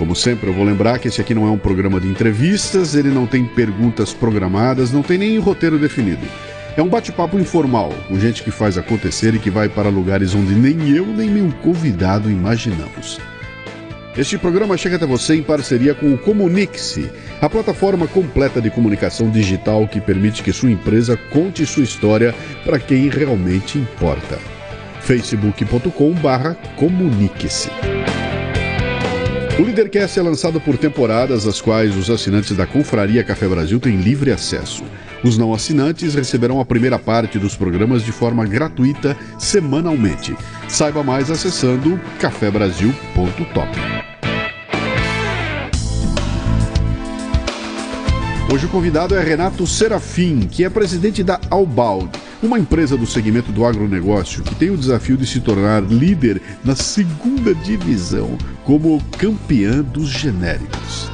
Como 0.00 0.16
sempre, 0.16 0.48
eu 0.48 0.54
vou 0.54 0.64
lembrar 0.64 0.98
que 0.98 1.08
esse 1.08 1.20
aqui 1.20 1.34
não 1.34 1.46
é 1.46 1.50
um 1.50 1.58
programa 1.58 2.00
de 2.00 2.08
entrevistas, 2.08 2.94
ele 2.94 3.10
não 3.10 3.26
tem 3.26 3.44
perguntas 3.44 4.14
programadas, 4.14 4.90
não 4.90 5.02
tem 5.02 5.18
nem 5.18 5.38
roteiro 5.38 5.78
definido. 5.78 6.26
É 6.74 6.80
um 6.80 6.88
bate-papo 6.88 7.38
informal, 7.38 7.92
com 8.08 8.18
gente 8.18 8.42
que 8.42 8.50
faz 8.50 8.78
acontecer 8.78 9.34
e 9.34 9.38
que 9.38 9.50
vai 9.50 9.68
para 9.68 9.90
lugares 9.90 10.34
onde 10.34 10.54
nem 10.54 10.96
eu 10.96 11.04
nem 11.04 11.28
meu 11.28 11.52
convidado 11.62 12.30
imaginamos. 12.30 13.20
Este 14.16 14.38
programa 14.38 14.78
chega 14.78 14.96
até 14.96 15.04
você 15.04 15.34
em 15.34 15.42
parceria 15.42 15.94
com 15.94 16.14
o 16.14 16.18
Comunique-se, 16.18 17.10
a 17.38 17.50
plataforma 17.50 18.06
completa 18.06 18.58
de 18.58 18.70
comunicação 18.70 19.28
digital 19.28 19.86
que 19.86 20.00
permite 20.00 20.42
que 20.42 20.50
sua 20.50 20.70
empresa 20.70 21.14
conte 21.30 21.66
sua 21.66 21.82
história 21.82 22.34
para 22.64 22.78
quem 22.78 23.10
realmente 23.10 23.76
importa. 23.76 24.38
facebook.com/comunique-se. 25.02 27.89
O 29.58 29.62
Leadercast 29.62 30.18
é 30.18 30.22
lançado 30.22 30.60
por 30.60 30.78
temporadas, 30.78 31.46
às 31.46 31.60
quais 31.60 31.96
os 31.96 32.08
assinantes 32.08 32.56
da 32.56 32.66
Confraria 32.66 33.22
Café 33.22 33.46
Brasil 33.46 33.78
têm 33.78 33.96
livre 33.96 34.30
acesso. 34.30 34.82
Os 35.22 35.36
não 35.36 35.52
assinantes 35.52 36.14
receberão 36.14 36.60
a 36.60 36.64
primeira 36.64 36.98
parte 36.98 37.38
dos 37.38 37.54
programas 37.54 38.02
de 38.02 38.10
forma 38.10 38.46
gratuita 38.46 39.16
semanalmente. 39.38 40.34
Saiba 40.66 41.02
mais 41.02 41.30
acessando 41.30 42.00
cafebrasil.top. 42.18 43.70
Hoje 48.52 48.66
o 48.66 48.68
convidado 48.68 49.14
é 49.14 49.22
Renato 49.22 49.64
Serafim, 49.66 50.40
que 50.40 50.64
é 50.64 50.70
presidente 50.70 51.22
da 51.22 51.38
Albald, 51.50 52.10
uma 52.42 52.58
empresa 52.58 52.96
do 52.96 53.06
segmento 53.06 53.52
do 53.52 53.64
agronegócio 53.64 54.42
que 54.42 54.54
tem 54.54 54.70
o 54.70 54.76
desafio 54.76 55.16
de 55.16 55.26
se 55.26 55.40
tornar 55.40 55.82
líder 55.82 56.40
na 56.64 56.74
segunda 56.74 57.54
divisão 57.54 58.36
como 58.64 59.02
campeã 59.18 59.82
dos 59.82 60.08
genéricos. 60.08 61.10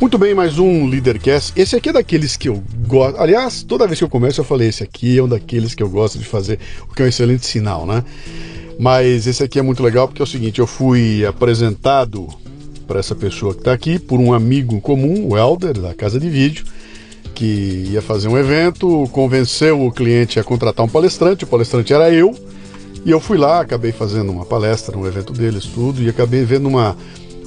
Muito 0.00 0.18
bem, 0.18 0.34
mais 0.34 0.58
um 0.58 0.86
Leadercast. 0.86 1.52
Esse 1.54 1.76
aqui 1.76 1.90
é 1.90 1.92
daqueles 1.92 2.36
que 2.36 2.48
eu 2.48 2.62
gosto. 2.86 3.20
Aliás, 3.20 3.62
toda 3.62 3.86
vez 3.86 3.98
que 3.98 4.04
eu 4.04 4.08
começo 4.08 4.40
eu 4.40 4.44
falei, 4.44 4.68
esse 4.68 4.82
aqui 4.82 5.18
é 5.18 5.22
um 5.22 5.28
daqueles 5.28 5.74
que 5.74 5.82
eu 5.82 5.90
gosto 5.90 6.18
de 6.18 6.24
fazer, 6.24 6.58
o 6.88 6.94
que 6.94 7.02
é 7.02 7.04
um 7.04 7.08
excelente 7.08 7.46
sinal, 7.46 7.86
né? 7.86 8.02
Mas 8.78 9.26
esse 9.26 9.42
aqui 9.42 9.58
é 9.58 9.62
muito 9.62 9.82
legal 9.82 10.08
porque 10.08 10.22
é 10.22 10.24
o 10.24 10.26
seguinte, 10.26 10.58
eu 10.58 10.66
fui 10.66 11.24
apresentado 11.26 12.26
para 12.88 12.98
essa 12.98 13.14
pessoa 13.14 13.52
que 13.52 13.60
está 13.60 13.72
aqui 13.72 13.98
por 13.98 14.18
um 14.18 14.32
amigo 14.32 14.80
comum, 14.80 15.28
o 15.28 15.36
Helder, 15.36 15.78
da 15.78 15.94
Casa 15.94 16.18
de 16.18 16.30
Vídeo, 16.30 16.64
que 17.40 17.86
ia 17.90 18.02
fazer 18.02 18.28
um 18.28 18.36
evento, 18.36 19.08
convenceu 19.12 19.86
o 19.86 19.90
cliente 19.90 20.38
a 20.38 20.44
contratar 20.44 20.84
um 20.84 20.88
palestrante, 20.90 21.44
o 21.44 21.46
palestrante 21.46 21.90
era 21.90 22.10
eu, 22.10 22.36
e 23.02 23.10
eu 23.10 23.18
fui 23.18 23.38
lá, 23.38 23.62
acabei 23.62 23.92
fazendo 23.92 24.30
uma 24.30 24.44
palestra 24.44 24.94
no 24.94 25.06
evento 25.06 25.32
deles, 25.32 25.64
tudo, 25.64 26.02
e 26.02 26.08
acabei 26.10 26.44
vendo 26.44 26.68
uma, 26.68 26.94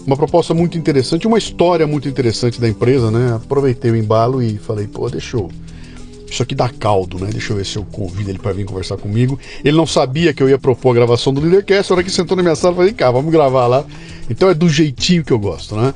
uma 0.04 0.18
proposta 0.18 0.52
muito 0.52 0.80
interessante, 0.80 1.28
uma 1.28 1.38
história 1.38 1.86
muito 1.86 2.10
interessante 2.10 2.60
da 2.60 2.68
empresa, 2.68 3.12
né? 3.12 3.36
Aproveitei 3.36 3.92
o 3.92 3.96
embalo 3.96 4.42
e 4.42 4.58
falei, 4.58 4.88
pô, 4.88 5.08
deixa 5.12 5.38
eu. 5.38 5.52
Isso 6.28 6.42
aqui 6.42 6.56
dá 6.56 6.70
caldo, 6.70 7.20
né? 7.20 7.30
Deixa 7.32 7.54
eu 7.54 7.58
ver 7.58 7.66
se 7.68 7.76
eu 7.76 7.86
convido 7.86 8.32
ele 8.32 8.40
para 8.40 8.52
vir 8.52 8.66
conversar 8.66 8.98
comigo. 8.98 9.38
Ele 9.64 9.78
não 9.78 9.86
sabia 9.86 10.34
que 10.34 10.42
eu 10.42 10.50
ia 10.50 10.58
propor 10.58 10.90
a 10.90 10.94
gravação 10.96 11.32
do 11.32 11.40
Leadercast, 11.40 11.92
a 11.92 11.96
hora 11.96 12.04
que 12.04 12.10
sentou 12.10 12.36
na 12.36 12.42
minha 12.42 12.56
sala, 12.56 12.76
falei, 12.76 12.94
cá, 12.94 13.12
vamos 13.12 13.32
gravar 13.32 13.68
lá. 13.68 13.86
Então 14.28 14.50
é 14.50 14.56
do 14.56 14.68
jeitinho 14.68 15.24
que 15.24 15.32
eu 15.32 15.38
gosto, 15.38 15.76
né? 15.76 15.94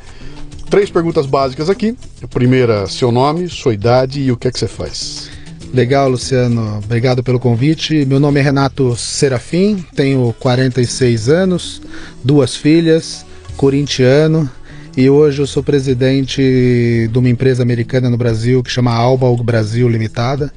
Três 0.69 0.89
perguntas 0.89 1.25
básicas 1.25 1.69
aqui. 1.69 1.95
A 2.22 2.28
primeira, 2.28 2.88
seu 2.88 3.11
nome, 3.11 3.47
sua 3.50 3.73
idade 3.73 4.22
e 4.22 4.31
o 4.31 4.38
que 4.38 4.47
é 4.47 4.51
que 4.51 4.59
você 4.59 4.67
faz. 4.67 5.29
Legal, 5.73 6.09
Luciano. 6.09 6.79
Obrigado 6.83 7.23
pelo 7.23 7.39
convite. 7.39 8.05
Meu 8.05 8.19
nome 8.19 8.39
é 8.39 8.44
Renato 8.44 8.95
Serafim, 8.95 9.83
tenho 9.95 10.33
46 10.39 11.29
anos, 11.29 11.81
duas 12.23 12.56
filhas, 12.56 13.25
corintiano 13.56 14.50
e 14.97 15.11
hoje 15.11 15.44
eu 15.44 15.45
sou 15.45 15.61
presidente 15.61 16.41
de 16.41 17.19
uma 17.19 17.29
empresa 17.29 17.61
americana 17.61 18.09
no 18.09 18.17
Brasil 18.17 18.63
que 18.63 18.72
chama 18.72 18.91
Alba 18.91 19.31
Brasil 19.44 19.88
Limitada. 19.88 20.51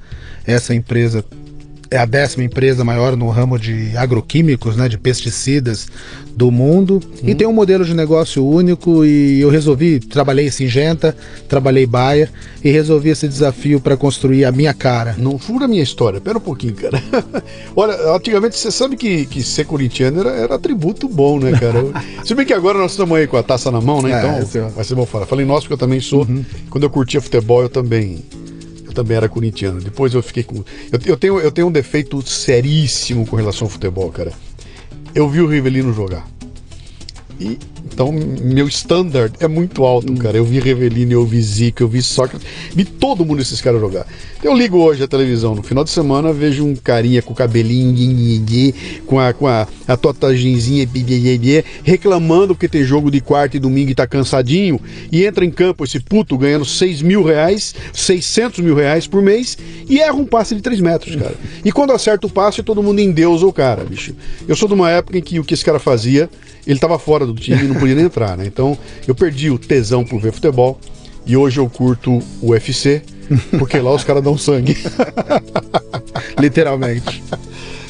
Essa 0.46 0.74
empresa 0.74 1.22
é 1.90 1.96
a 1.96 2.04
décima 2.04 2.44
empresa 2.44 2.84
maior 2.84 3.16
no 3.16 3.28
ramo 3.28 3.58
de 3.58 3.96
agroquímicos, 3.96 4.76
né, 4.76 4.88
de 4.88 4.96
pesticidas 4.96 5.88
do 6.36 6.50
mundo 6.50 7.00
hum. 7.22 7.28
e 7.28 7.34
tem 7.34 7.46
um 7.46 7.52
modelo 7.52 7.84
de 7.84 7.92
negócio 7.92 8.46
único 8.46 9.04
e 9.04 9.40
eu 9.40 9.50
resolvi, 9.50 9.98
trabalhei 9.98 10.46
em 10.46 10.50
Singenta, 10.50 11.16
trabalhei 11.48 11.86
Baia 11.86 12.30
e 12.62 12.70
resolvi 12.70 13.10
esse 13.10 13.26
desafio 13.26 13.80
para 13.80 13.96
construir 13.96 14.44
a 14.44 14.52
minha 14.52 14.72
cara. 14.72 15.16
Não 15.18 15.38
fura 15.38 15.64
a 15.64 15.68
minha 15.68 15.82
história, 15.82 16.20
pera 16.20 16.38
um 16.38 16.40
pouquinho, 16.40 16.74
cara. 16.74 17.02
Olha, 17.74 18.14
antigamente 18.14 18.56
você 18.56 18.70
sabe 18.70 18.96
que, 18.96 19.26
que 19.26 19.42
ser 19.42 19.64
corintiano 19.64 20.20
era, 20.20 20.30
era 20.30 20.54
atributo 20.54 21.08
bom, 21.08 21.40
né, 21.40 21.58
cara? 21.58 21.84
Se 22.24 22.34
bem 22.34 22.46
que 22.46 22.54
agora 22.54 22.78
nós 22.78 22.92
estamos 22.92 23.18
aí 23.18 23.26
com 23.26 23.36
a 23.36 23.42
taça 23.42 23.70
na 23.70 23.80
mão, 23.80 24.00
né? 24.00 24.12
É, 24.12 24.42
então, 24.42 24.70
vai 24.70 24.84
ser 24.84 24.94
bom 24.94 25.04
falar. 25.04 25.26
Falei, 25.26 25.44
nossa, 25.44 25.62
porque 25.62 25.74
eu 25.74 25.78
também 25.78 26.00
sou. 26.00 26.24
Uhum. 26.24 26.44
Quando 26.68 26.84
eu 26.84 26.90
curtia 26.90 27.20
futebol, 27.20 27.62
eu 27.62 27.68
também 27.68 28.22
eu 28.90 28.94
também 28.94 29.16
era 29.16 29.28
corintiano. 29.28 29.80
Depois 29.80 30.12
eu 30.12 30.22
fiquei 30.22 30.42
com. 30.42 30.56
Eu, 30.56 31.00
eu, 31.06 31.16
tenho, 31.16 31.38
eu 31.38 31.50
tenho 31.50 31.68
um 31.68 31.72
defeito 31.72 32.20
seríssimo 32.22 33.26
com 33.26 33.36
relação 33.36 33.66
ao 33.66 33.70
futebol, 33.70 34.10
cara. 34.10 34.32
Eu 35.14 35.28
vi 35.28 35.40
o 35.40 35.46
Rivelino 35.46 35.92
jogar. 35.92 36.28
E 37.40 37.58
então, 37.84 38.12
meu 38.12 38.68
standard 38.68 39.34
é 39.40 39.48
muito 39.48 39.84
alto, 39.84 40.12
cara. 40.14 40.36
Eu 40.36 40.44
vi 40.44 40.58
Revelino, 40.58 41.12
eu 41.12 41.24
vi 41.24 41.40
Zico, 41.40 41.82
eu 41.82 41.88
vi 41.88 42.02
Sócrates, 42.02 42.46
vi 42.74 42.84
todo 42.84 43.24
mundo 43.24 43.42
esses 43.42 43.60
caras 43.60 43.80
jogar. 43.80 44.06
Eu 44.42 44.54
ligo 44.54 44.78
hoje 44.78 45.02
a 45.02 45.08
televisão, 45.08 45.54
no 45.54 45.62
final 45.62 45.84
de 45.84 45.90
semana 45.90 46.32
vejo 46.32 46.64
um 46.64 46.74
carinha 46.74 47.20
com 47.20 47.32
o 47.32 47.36
cabelinho, 47.36 48.74
com 49.06 49.18
a, 49.18 49.32
com 49.32 49.46
a, 49.46 49.66
a 49.86 49.96
totagenzinha, 49.96 50.88
reclamando 51.82 52.54
porque 52.54 52.68
tem 52.68 52.82
jogo 52.84 53.10
de 53.10 53.20
quarta 53.20 53.56
e 53.56 53.60
domingo 53.60 53.90
e 53.90 53.94
tá 53.94 54.06
cansadinho, 54.06 54.80
e 55.12 55.24
entra 55.24 55.44
em 55.44 55.50
campo 55.50 55.84
esse 55.84 56.00
puto 56.00 56.38
ganhando 56.38 56.64
6 56.64 57.02
mil 57.02 57.22
reais, 57.22 57.74
600 57.92 58.60
mil 58.60 58.74
reais 58.74 59.06
por 59.06 59.20
mês, 59.20 59.58
e 59.88 60.00
erra 60.00 60.14
um 60.14 60.24
passe 60.24 60.54
de 60.54 60.62
3 60.62 60.80
metros, 60.80 61.16
cara. 61.16 61.34
E 61.64 61.70
quando 61.70 61.92
acerta 61.92 62.26
o 62.26 62.30
passe, 62.30 62.62
todo 62.62 62.82
mundo 62.82 63.00
endeusa 63.00 63.46
o 63.46 63.52
cara, 63.52 63.84
bicho. 63.84 64.14
Eu 64.48 64.56
sou 64.56 64.68
de 64.68 64.74
uma 64.74 64.90
época 64.90 65.18
em 65.18 65.22
que 65.22 65.38
o 65.38 65.44
que 65.44 65.54
esse 65.54 65.64
cara 65.64 65.78
fazia, 65.78 66.30
ele 66.66 66.78
tava 66.78 66.98
fora 66.98 67.26
do 67.26 67.34
time 67.34 67.69
não 67.70 67.80
podia 67.80 67.94
nem 67.94 68.04
entrar, 68.04 68.36
né? 68.36 68.44
Então 68.46 68.76
eu 69.06 69.14
perdi 69.14 69.50
o 69.50 69.58
tesão 69.58 70.04
por 70.04 70.20
ver 70.20 70.32
futebol 70.32 70.78
e 71.26 71.36
hoje 71.36 71.58
eu 71.58 71.68
curto 71.68 72.20
o 72.40 72.50
UFC, 72.50 73.02
porque 73.58 73.78
lá 73.78 73.94
os 73.94 74.04
caras 74.04 74.22
dão 74.22 74.36
sangue. 74.36 74.76
Literalmente. 76.38 77.22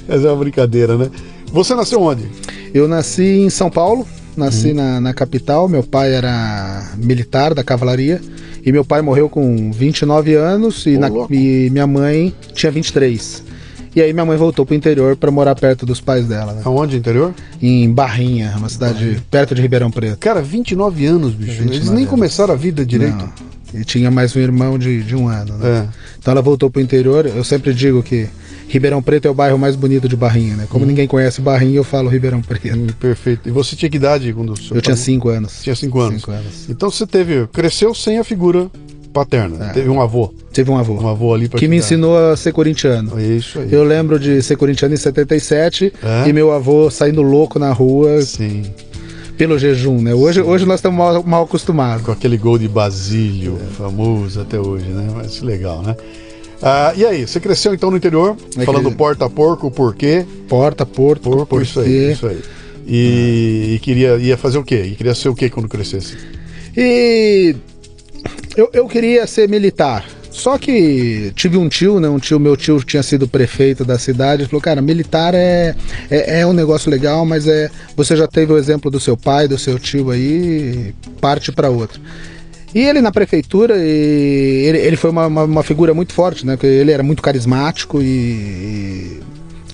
Essa 0.09 0.27
é 0.27 0.31
uma 0.31 0.37
brincadeira, 0.37 0.97
né? 0.97 1.11
Você 1.53 1.75
nasceu 1.75 2.01
onde? 2.01 2.29
Eu 2.75 2.87
nasci 2.87 3.23
em 3.23 3.51
São 3.51 3.71
Paulo, 3.71 4.07
nasci 4.37 4.73
hum. 4.73 4.75
na, 4.75 5.01
na 5.01 5.15
capital. 5.15 5.69
Meu 5.69 5.83
pai 5.83 6.13
era 6.13 6.93
militar 6.97 7.55
da 7.55 7.65
cavalaria 7.65 8.21
e 8.65 8.73
meu 8.73 8.85
pai 8.85 9.03
morreu 9.03 9.29
com 9.29 9.71
29 9.73 10.35
anos 10.35 10.87
e, 10.87 10.99
na, 10.99 11.09
e 11.31 11.69
minha 11.71 11.87
mãe 11.87 12.35
tinha 12.55 12.71
23. 12.71 13.43
E 13.95 14.01
aí 14.01 14.13
minha 14.13 14.25
mãe 14.25 14.37
voltou 14.37 14.65
pro 14.65 14.75
interior 14.75 15.17
para 15.17 15.31
morar 15.31 15.55
perto 15.55 15.85
dos 15.85 16.01
pais 16.01 16.27
dela. 16.27 16.53
Né? 16.53 16.63
Aonde, 16.65 16.97
interior? 16.97 17.35
Em 17.61 17.91
Barrinha, 17.93 18.55
uma 18.57 18.69
cidade 18.69 19.21
perto 19.31 19.55
de 19.55 19.63
Ribeirão 19.63 19.91
Preto. 19.91 20.19
Cara, 20.19 20.41
29 20.41 21.07
anos, 21.07 21.33
bicho. 21.33 21.53
29 21.53 21.75
Eles 21.77 21.89
nem 21.89 21.99
anos. 21.99 22.11
começaram 22.11 22.55
a 22.55 22.57
vida 22.57 22.87
direito. 22.87 23.17
Não. 23.17 23.51
E 23.81 23.85
tinha 23.85 24.11
mais 24.11 24.35
um 24.35 24.41
irmão 24.41 24.79
de, 24.79 25.03
de 25.03 25.15
um 25.15 25.29
ano, 25.29 25.57
né? 25.57 25.69
É. 25.69 25.89
Então 26.19 26.33
ela 26.33 26.43
voltou 26.43 26.71
pro 26.71 26.81
interior. 26.81 27.27
Eu 27.27 27.45
sempre 27.45 27.73
digo 27.73 28.03
que 28.03 28.29
Ribeirão 28.69 29.03
Preto 29.03 29.27
é 29.27 29.31
o 29.31 29.35
bairro 29.35 29.59
mais 29.59 29.75
bonito 29.75 30.09
de 30.09 30.17
Barrinha, 30.17 30.57
né? 30.57 30.67
Como 30.69 30.85
hum. 30.85 30.89
ninguém 30.89 31.07
conhece 31.07 31.41
Barrinha, 31.41 31.77
eu 31.77 31.85
falo 31.85 32.09
Ribeirão 32.09 32.41
Preto. 32.41 32.77
Hum, 32.77 32.87
perfeito. 32.99 33.49
E 33.49 33.53
você 33.53 33.75
tinha 33.75 33.91
que 33.91 33.97
idade 33.97 34.33
quando 34.33 34.55
o 34.55 34.75
Eu 34.75 34.81
tinha 34.81 34.97
cinco 34.97 35.29
anos. 35.29 35.63
Tinha 35.63 35.75
cinco 35.75 36.01
anos. 36.01 36.21
cinco 36.21 36.31
anos. 36.31 36.69
Então 36.69 36.91
você 36.91 37.07
teve. 37.07 37.47
Cresceu 37.49 37.95
sem 37.95 38.19
a 38.19 38.25
figura 38.25 38.71
paterna. 39.13 39.67
É. 39.67 39.73
Teve 39.73 39.89
um 39.89 40.01
avô. 40.01 40.33
Teve 40.53 40.71
um 40.71 40.77
avô. 40.77 40.95
Um 40.95 41.09
avô 41.09 41.35
ali 41.35 41.49
Que 41.49 41.69
me 41.69 41.77
ensinou 41.77 42.17
a 42.17 42.37
ser 42.37 42.53
corintiano. 42.53 43.21
Isso 43.21 43.59
aí. 43.59 43.73
Eu 43.73 43.85
lembro 43.85 44.19
de 44.19 44.43
ser 44.43 44.57
corintiano 44.57 44.95
em 44.95 44.97
77 44.97 45.93
é? 46.03 46.29
e 46.29 46.33
meu 46.33 46.53
avô 46.53 46.91
saindo 46.91 47.23
louco 47.23 47.59
na 47.59 47.73
rua. 47.73 48.23
Sim. 48.23 48.65
Pelo 49.37 49.59
jejum, 49.59 50.03
né? 50.03 50.13
Hoje, 50.15 50.43
hoje 50.43 50.67
nós 50.67 50.81
estamos 50.81 50.99
mal, 50.99 51.23
mal 51.23 51.45
acostumados. 51.45 52.05
Com 52.05 52.13
aquele 52.13 52.37
gol 52.37 52.59
de 52.59 52.69
Basílio, 52.69 53.59
é. 53.61 53.75
famoso 53.75 54.41
até 54.41 54.59
hoje, 54.59 54.87
né? 54.87 55.09
Mas 55.15 55.41
legal, 55.41 55.83
né? 55.83 55.97
Ah, 56.63 56.93
e 56.95 57.07
aí, 57.07 57.27
você 57.27 57.41
cresceu 57.41 57.73
então 57.73 57.91
no 57.91 57.97
interior, 57.97 58.37
é 58.59 58.65
falando 58.67 58.91
que... 58.91 58.97
porta 58.97 59.31
porco, 59.31 59.71
porquê? 59.71 60.27
Porta, 60.47 60.85
porco, 60.85 61.31
porco, 61.31 61.63
isso 61.63 61.81
aí, 61.81 62.13
isso 62.13 62.27
aí. 62.27 62.39
E, 62.87 63.77
e 63.77 63.79
queria 63.79 64.17
ia 64.17 64.37
fazer 64.37 64.59
o 64.59 64.65
quê? 64.65 64.83
E 64.93 64.95
queria 64.95 65.15
ser 65.15 65.31
o 65.31 65.35
quê 65.35 65.49
quando 65.49 65.69
crescesse? 65.69 66.19
E 66.77 67.57
eu, 68.57 68.71
eu 68.73 68.87
queria 68.87 69.27
ser 69.27 69.49
militar. 69.49 70.05
Só 70.31 70.57
que 70.57 71.33
tive 71.35 71.57
um 71.57 71.69
tio, 71.69 71.99
né? 71.99 72.09
Um 72.09 72.19
tio, 72.19 72.39
meu 72.39 72.57
tio 72.57 72.83
tinha 72.85 73.03
sido 73.03 73.27
prefeito 73.27 73.85
da 73.85 73.99
cidade, 73.99 74.47
falou, 74.47 74.61
cara, 74.61 74.81
militar 74.81 75.35
é, 75.35 75.75
é, 76.11 76.41
é, 76.41 76.47
um 76.47 76.53
negócio 76.53 76.91
legal, 76.91 77.27
mas 77.27 77.47
é. 77.49 77.69
Você 77.97 78.17
já 78.17 78.29
teve 78.29 78.53
o 78.53 78.59
exemplo 78.59 78.91
do 78.91 79.01
seu 79.01 79.17
pai, 79.17 79.49
do 79.49 79.59
seu 79.59 79.79
tio 79.79 80.11
aí, 80.11 80.95
parte 81.21 81.51
para 81.51 81.69
outro. 81.69 82.01
E 82.73 82.79
ele 82.79 83.01
na 83.01 83.11
prefeitura, 83.11 83.77
ele, 83.77 84.79
ele 84.79 84.97
foi 84.97 85.11
uma, 85.11 85.27
uma, 85.27 85.45
uma, 85.45 85.63
figura 85.65 85.93
muito 85.93 86.13
forte, 86.13 86.47
né? 86.47 86.57
Ele 86.63 86.93
era 86.93 87.03
muito 87.03 87.21
carismático 87.21 88.01
e, 88.01 89.21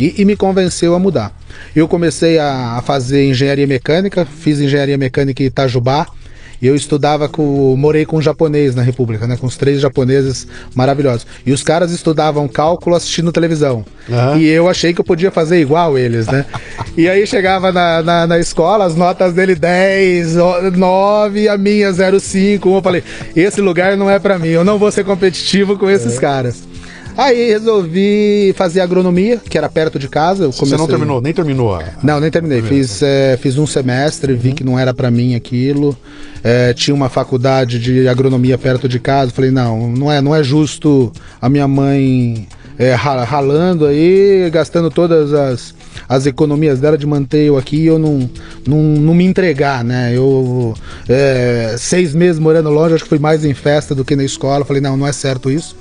e, 0.00 0.14
e 0.22 0.24
me 0.24 0.34
convenceu 0.34 0.94
a 0.94 0.98
mudar. 0.98 1.30
Eu 1.74 1.86
comecei 1.86 2.38
a, 2.38 2.78
a 2.78 2.82
fazer 2.82 3.28
engenharia 3.28 3.66
mecânica, 3.66 4.24
fiz 4.24 4.58
engenharia 4.58 4.96
mecânica 4.96 5.42
em 5.42 5.46
Itajubá. 5.46 6.06
E 6.60 6.66
eu 6.66 6.74
estudava 6.74 7.28
com. 7.28 7.76
morei 7.76 8.04
com 8.04 8.16
um 8.16 8.22
japonês 8.22 8.74
na 8.74 8.82
República, 8.82 9.26
né? 9.26 9.36
Com 9.36 9.46
os 9.46 9.56
três 9.56 9.80
japoneses 9.80 10.46
maravilhosos. 10.74 11.26
E 11.44 11.52
os 11.52 11.62
caras 11.62 11.90
estudavam 11.90 12.48
cálculo 12.48 12.96
assistindo 12.96 13.32
televisão. 13.32 13.84
Uhum. 14.08 14.38
E 14.38 14.48
eu 14.48 14.68
achei 14.68 14.94
que 14.94 15.00
eu 15.00 15.04
podia 15.04 15.30
fazer 15.30 15.60
igual 15.60 15.98
eles, 15.98 16.26
né? 16.26 16.46
e 16.96 17.08
aí 17.08 17.26
chegava 17.26 17.70
na, 17.72 18.02
na, 18.02 18.26
na, 18.26 18.38
escola, 18.38 18.84
as 18.84 18.94
notas 18.94 19.34
dele 19.34 19.54
10, 19.54 20.36
9, 20.76 21.48
a 21.48 21.58
minha 21.58 21.90
0,5. 21.90 22.74
Eu 22.74 22.82
falei, 22.82 23.02
esse 23.34 23.60
lugar 23.60 23.96
não 23.96 24.10
é 24.10 24.18
para 24.18 24.38
mim, 24.38 24.48
eu 24.48 24.64
não 24.64 24.78
vou 24.78 24.90
ser 24.90 25.04
competitivo 25.04 25.76
com 25.78 25.90
esses 25.90 26.16
é. 26.16 26.20
caras. 26.20 26.75
Aí 27.16 27.48
resolvi 27.48 28.52
fazer 28.56 28.80
agronomia, 28.80 29.38
que 29.38 29.56
era 29.56 29.68
perto 29.68 29.98
de 29.98 30.08
casa. 30.08 30.44
Eu 30.44 30.52
comecei... 30.52 30.68
Você 30.68 30.76
não 30.76 30.86
terminou, 30.86 31.20
nem 31.20 31.32
terminou? 31.32 31.74
A... 31.74 31.82
Não, 32.02 32.20
nem 32.20 32.30
terminei. 32.30 32.60
Fiz, 32.60 33.02
é, 33.02 33.38
fiz 33.40 33.56
um 33.56 33.66
semestre, 33.66 34.34
vi 34.34 34.50
uhum. 34.50 34.54
que 34.54 34.64
não 34.64 34.78
era 34.78 34.92
para 34.92 35.10
mim 35.10 35.34
aquilo. 35.34 35.96
É, 36.44 36.74
tinha 36.74 36.94
uma 36.94 37.08
faculdade 37.08 37.78
de 37.78 38.06
agronomia 38.06 38.58
perto 38.58 38.88
de 38.88 39.00
casa. 39.00 39.32
Falei, 39.32 39.50
não, 39.50 39.88
não 39.90 40.12
é, 40.12 40.20
não 40.20 40.34
é 40.34 40.44
justo 40.44 41.10
a 41.40 41.48
minha 41.48 41.66
mãe 41.66 42.46
é, 42.78 42.94
ralando 42.94 43.86
aí, 43.86 44.50
gastando 44.50 44.90
todas 44.90 45.32
as, 45.32 45.74
as 46.08 46.26
economias 46.26 46.80
dela 46.80 46.98
de 46.98 47.06
manter 47.06 47.44
eu 47.44 47.56
aqui 47.56 47.76
e 47.76 47.86
eu 47.86 47.98
não, 47.98 48.28
não, 48.66 48.82
não 48.82 49.14
me 49.14 49.24
entregar, 49.24 49.82
né? 49.82 50.12
Eu, 50.14 50.74
é, 51.08 51.76
seis 51.78 52.14
meses 52.14 52.38
morando 52.38 52.68
longe, 52.68 52.94
acho 52.94 53.04
que 53.04 53.08
fui 53.08 53.18
mais 53.18 53.44
em 53.44 53.54
festa 53.54 53.94
do 53.94 54.04
que 54.04 54.14
na 54.14 54.24
escola. 54.24 54.64
Falei, 54.64 54.82
não, 54.82 54.96
não 54.96 55.06
é 55.06 55.12
certo 55.12 55.50
isso. 55.50 55.74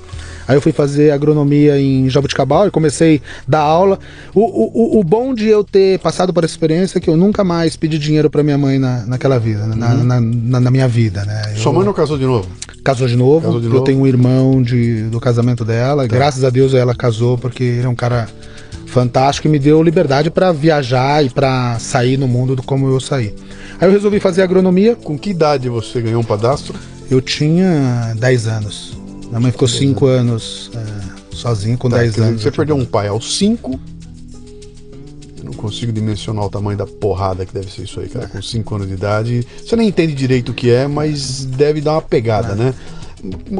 Aí 0.48 0.56
eu 0.56 0.60
fui 0.60 0.72
fazer 0.72 1.10
agronomia 1.10 1.78
em 1.80 2.08
Jabuticabal 2.08 2.68
e 2.68 2.70
comecei 2.70 3.20
a 3.46 3.50
dar 3.50 3.60
aula. 3.60 3.98
O, 4.34 4.40
o, 4.40 5.00
o 5.00 5.04
bom 5.04 5.34
de 5.34 5.48
eu 5.48 5.64
ter 5.64 5.98
passado 5.98 6.32
por 6.32 6.44
essa 6.44 6.52
experiência 6.52 6.98
é 6.98 7.00
que 7.00 7.10
eu 7.10 7.16
nunca 7.16 7.42
mais 7.42 7.76
pedi 7.76 7.98
dinheiro 7.98 8.30
para 8.30 8.42
minha 8.42 8.58
mãe 8.58 8.78
na, 8.78 9.04
naquela 9.06 9.38
vida, 9.38 9.66
na, 9.66 9.74
uhum. 9.74 10.04
na, 10.04 10.20
na, 10.20 10.60
na, 10.60 10.70
minha 10.70 10.86
vida, 10.86 11.24
né? 11.24 11.52
Eu, 11.52 11.56
Sua 11.58 11.72
mãe 11.72 11.84
não 11.84 11.92
casou 11.92 12.16
de 12.16 12.24
novo? 12.24 12.48
Casou 12.84 13.08
de 13.08 13.16
novo. 13.16 13.46
Casou 13.46 13.60
de 13.60 13.66
novo. 13.66 13.78
Eu 13.78 13.82
tenho 13.82 14.00
um 14.00 14.06
irmão 14.06 14.62
de, 14.62 15.02
do 15.04 15.18
casamento 15.18 15.64
dela. 15.64 16.06
Tá. 16.06 16.14
Graças 16.14 16.44
a 16.44 16.50
Deus 16.50 16.74
ela 16.74 16.94
casou 16.94 17.36
porque 17.36 17.64
ele 17.64 17.86
é 17.86 17.88
um 17.88 17.94
cara 17.94 18.28
fantástico 18.86 19.48
e 19.48 19.50
me 19.50 19.58
deu 19.58 19.82
liberdade 19.82 20.30
para 20.30 20.52
viajar 20.52 21.24
e 21.24 21.28
para 21.28 21.78
sair 21.78 22.16
no 22.16 22.28
mundo 22.28 22.56
como 22.64 22.88
eu 22.88 23.00
saí. 23.00 23.34
Aí 23.80 23.88
eu 23.88 23.92
resolvi 23.92 24.20
fazer 24.20 24.42
agronomia. 24.42 24.94
Com 24.96 25.18
que 25.18 25.30
idade 25.30 25.68
você 25.68 26.00
ganhou 26.00 26.20
um 26.20 26.24
padastro? 26.24 26.78
Eu 27.10 27.20
tinha 27.20 28.14
10 28.16 28.46
anos. 28.46 29.05
Minha 29.28 29.40
mãe 29.40 29.52
ficou 29.52 29.68
5 29.68 30.06
anos 30.06 30.70
é, 30.74 31.34
sozinha, 31.34 31.76
com 31.76 31.88
10 31.88 32.14
tá, 32.14 32.22
anos. 32.22 32.42
Você 32.42 32.50
perdeu 32.50 32.76
um 32.76 32.84
pai 32.84 33.08
aos 33.08 33.36
5. 33.36 33.80
Eu 35.38 35.44
não 35.44 35.52
consigo 35.52 35.92
dimensionar 35.92 36.44
o 36.44 36.50
tamanho 36.50 36.78
da 36.78 36.86
porrada 36.86 37.44
que 37.44 37.52
deve 37.52 37.70
ser 37.70 37.82
isso 37.82 38.00
aí, 38.00 38.08
cara. 38.08 38.28
Com 38.28 38.40
5 38.40 38.74
anos 38.74 38.88
de 38.88 38.94
idade. 38.94 39.46
Você 39.64 39.76
nem 39.76 39.88
entende 39.88 40.14
direito 40.14 40.50
o 40.50 40.54
que 40.54 40.70
é, 40.70 40.86
mas 40.86 41.44
deve 41.44 41.80
dar 41.80 41.92
uma 41.92 42.02
pegada, 42.02 42.52
é. 42.52 42.54
né? 42.56 42.74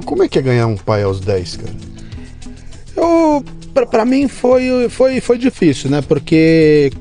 Como 0.04 0.22
é 0.22 0.28
que 0.28 0.38
é 0.38 0.42
ganhar 0.42 0.66
um 0.66 0.76
pai 0.76 1.02
aos 1.02 1.20
10, 1.20 1.56
cara? 1.56 1.74
Eu, 2.96 3.44
pra, 3.74 3.86
pra 3.86 4.04
mim 4.04 4.28
foi, 4.28 4.88
foi, 4.88 5.20
foi 5.20 5.38
difícil, 5.38 5.90
né? 5.90 6.00
Porque 6.00 6.92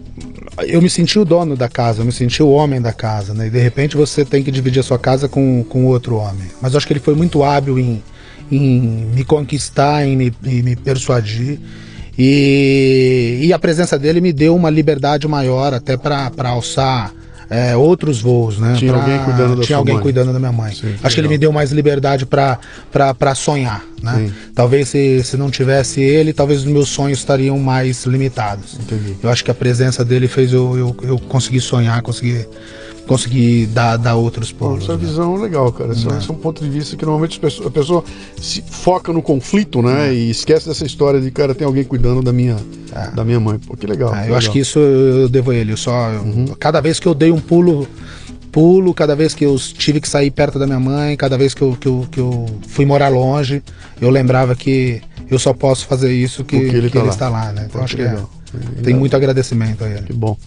eu 0.68 0.81
me 0.81 0.89
senti 0.89 1.19
o 1.19 1.25
dono 1.25 1.56
da 1.56 1.68
casa, 1.68 2.01
eu 2.01 2.06
me 2.06 2.11
senti 2.11 2.41
o 2.41 2.50
homem 2.50 2.81
da 2.81 2.94
casa, 2.94 3.33
né? 3.33 3.47
E 3.47 3.50
de 3.50 3.59
repente 3.59 3.97
você 3.97 4.23
tem 4.23 4.44
que 4.44 4.51
dividir 4.51 4.79
a 4.79 4.83
sua 4.83 4.97
casa 4.97 5.27
com, 5.27 5.63
com 5.63 5.85
outro 5.85 6.15
homem. 6.15 6.47
Mas 6.61 6.73
eu 6.73 6.77
acho 6.77 6.88
que 6.88 6.94
ele 6.94 7.00
foi 7.00 7.15
muito 7.15 7.44
hábil 7.44 7.77
em, 7.77 8.01
em 8.51 8.80
me 9.13 9.24
conquistar, 9.24 10.06
em 10.06 10.15
me, 10.15 10.33
em 10.45 10.62
me 10.62 10.75
persuadir. 10.75 11.59
E, 12.18 13.42
e, 13.44 13.53
a 13.53 13.59
presença 13.59 14.00
dele 14.00 14.21
me 14.21 14.31
deu 14.31 14.56
uma 14.56 14.69
liberdade 14.69 15.27
maior 15.27 15.74
até 15.74 15.97
para 15.97 16.31
alçar 16.45 17.13
é, 17.50 17.75
outros 17.75 18.21
voos, 18.21 18.57
né? 18.57 18.75
Tinha 18.77 18.94
pra, 18.94 19.01
alguém 19.01 19.19
cuidando 19.19 19.56
da 19.57 19.63
Tinha 19.63 19.77
alguém 19.77 19.95
mãe. 19.95 20.03
cuidando 20.03 20.33
da 20.33 20.39
minha 20.39 20.51
mãe. 20.51 20.71
Sim, 20.74 20.77
Acho 20.77 20.88
legal. 20.88 21.12
que 21.12 21.19
ele 21.19 21.27
me 21.27 21.38
deu 21.38 21.51
mais 21.51 21.71
liberdade 21.71 22.25
para 22.25 23.36
sonhar, 23.36 23.83
né? 24.01 24.27
Sim. 24.27 24.33
Talvez 24.53 24.89
se, 24.89 25.24
se 25.24 25.38
não 25.38 25.51
tivesse 25.51 26.01
ele, 26.01 26.33
talvez 26.33 26.62
os 26.62 26.65
meus 26.65 26.89
sonhos 26.89 27.19
estariam 27.19 27.59
mais 27.59 28.06
limitados. 28.06 28.77
Entendi. 28.80 29.15
Eu 29.21 29.30
acho 29.30 29.44
que 29.44 29.51
a 29.51 29.56
presença 29.56 30.03
dele 30.03 30.27
fez 30.27 30.53
eu, 30.53 30.77
eu, 30.77 30.95
eu 31.03 31.19
conseguir 31.19 31.62
sonhar, 31.62 32.01
conseguir 32.01 32.47
conseguir 33.06 33.68
dar, 33.68 33.98
dar 33.98 34.16
outros 34.16 34.52
polos. 34.52 34.84
Essa 34.84 34.94
né? 34.94 35.00
visão 35.00 35.36
é 35.36 35.40
legal, 35.40 35.72
cara. 35.72 35.94
Esse, 35.94 36.07
é. 36.07 36.18
esse 36.18 36.30
é 36.30 36.34
um 36.34 36.38
ponto 36.38 36.63
de 36.63 36.69
vista 36.69 36.96
que 36.96 37.06
normalmente 37.06 37.40
a 37.66 37.69
pessoa 37.69 38.04
se 38.40 38.62
foca 38.62 39.13
no 39.13 39.22
conflito, 39.22 39.81
né? 39.81 40.10
É. 40.10 40.13
E 40.13 40.30
esquece 40.30 40.68
dessa 40.68 40.86
história 40.86 41.22
de, 41.22 41.31
cara, 41.31 41.56
tem 41.56 41.66
alguém 41.66 41.84
cuidando 41.84 42.22
da 42.22 42.34
minha, 42.34 42.57
é. 42.94 43.12
da 43.12 43.24
minha 43.24 43.40
mãe. 43.40 43.60
Pô, 43.60 43.75
que 43.78 43.86
legal. 43.86 44.10
É, 44.10 44.12
que 44.12 44.18
eu 44.18 44.24
legal. 44.24 44.38
acho 44.38 44.52
que 44.52 44.60
isso 44.60 44.80
eu 44.80 45.30
devo 45.30 45.52
a 45.52 45.56
ele. 45.56 45.72
Eu 45.72 45.78
só, 45.78 46.10
uhum. 46.10 46.48
Cada 46.60 46.81
vez 46.81 47.00
que 47.00 47.07
eu 47.07 47.13
dei 47.13 47.31
um 47.31 47.40
pulo 47.40 47.88
pulo, 48.52 48.94
cada 48.94 49.18
vez 49.18 49.36
que 49.36 49.46
eu 49.46 49.57
tive 49.57 50.00
que 50.00 50.07
sair 50.07 50.31
perto 50.31 50.57
da 50.57 50.66
minha 50.66 50.80
mãe, 50.80 51.18
cada 51.18 51.38
vez 51.38 51.54
que 51.54 51.62
eu, 51.62 51.75
que 51.75 51.90
eu, 51.90 52.07
que 52.10 52.22
eu 52.22 52.46
fui 52.66 52.86
morar 52.86 53.10
longe, 53.10 53.62
eu 54.00 54.10
lembrava 54.10 54.56
que 54.56 55.02
eu 55.30 55.38
só 55.38 55.54
posso 55.54 55.86
fazer 55.86 56.13
isso 56.13 56.42
que, 56.46 56.57
Porque 56.57 56.78
ele, 56.78 56.88
que 56.88 56.94
tá 56.94 57.00
ele 57.00 57.10
está 57.10 57.28
lá, 57.28 57.52
né? 57.52 57.66
Então 57.69 57.84
acho 57.84 57.98
que, 57.98 58.02
é, 58.02 58.18
tem 58.81 58.94
muito 58.94 59.13
agradecimento 59.13 59.84
a 59.84 59.90
ele. 59.90 60.04
Que 60.04 60.13
bom. 60.13 60.38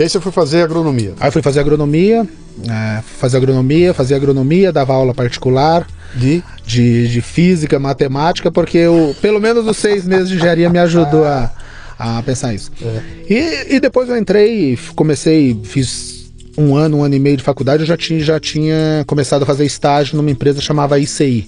E 0.00 0.02
aí 0.02 0.08
você 0.08 0.18
foi 0.18 0.32
fazer 0.32 0.62
agronomia? 0.62 1.12
Aí 1.20 1.30
fui 1.30 1.42
fazer 1.42 1.60
agronomia, 1.60 2.26
é, 2.66 3.02
fazer 3.18 3.36
agronomia, 3.36 3.92
fazia 3.92 4.16
agronomia, 4.16 4.72
dava 4.72 4.94
aula 4.94 5.12
particular. 5.12 5.86
De? 6.14 6.42
De, 6.64 7.06
de 7.06 7.20
física, 7.20 7.78
matemática, 7.78 8.50
porque 8.50 8.78
eu, 8.78 9.14
pelo 9.20 9.38
menos 9.38 9.66
os 9.66 9.76
seis 9.76 10.06
meses 10.06 10.30
de 10.30 10.36
engenharia 10.36 10.70
me 10.70 10.78
ajudou 10.78 11.26
a, 11.26 11.52
a 11.98 12.22
pensar 12.22 12.54
isso. 12.54 12.72
É. 12.82 13.02
E, 13.28 13.74
e 13.76 13.80
depois 13.80 14.08
eu 14.08 14.16
entrei, 14.16 14.78
comecei, 14.96 15.60
fiz 15.64 16.32
um 16.56 16.74
ano, 16.74 16.96
um 16.96 17.04
ano 17.04 17.14
e 17.14 17.18
meio 17.18 17.36
de 17.36 17.42
faculdade, 17.42 17.82
eu 17.82 17.86
já 17.86 17.96
tinha, 17.98 18.20
já 18.20 18.40
tinha 18.40 19.04
começado 19.06 19.42
a 19.42 19.46
fazer 19.46 19.66
estágio 19.66 20.16
numa 20.16 20.30
empresa 20.30 20.62
chamada 20.62 20.98
ICI. 20.98 21.46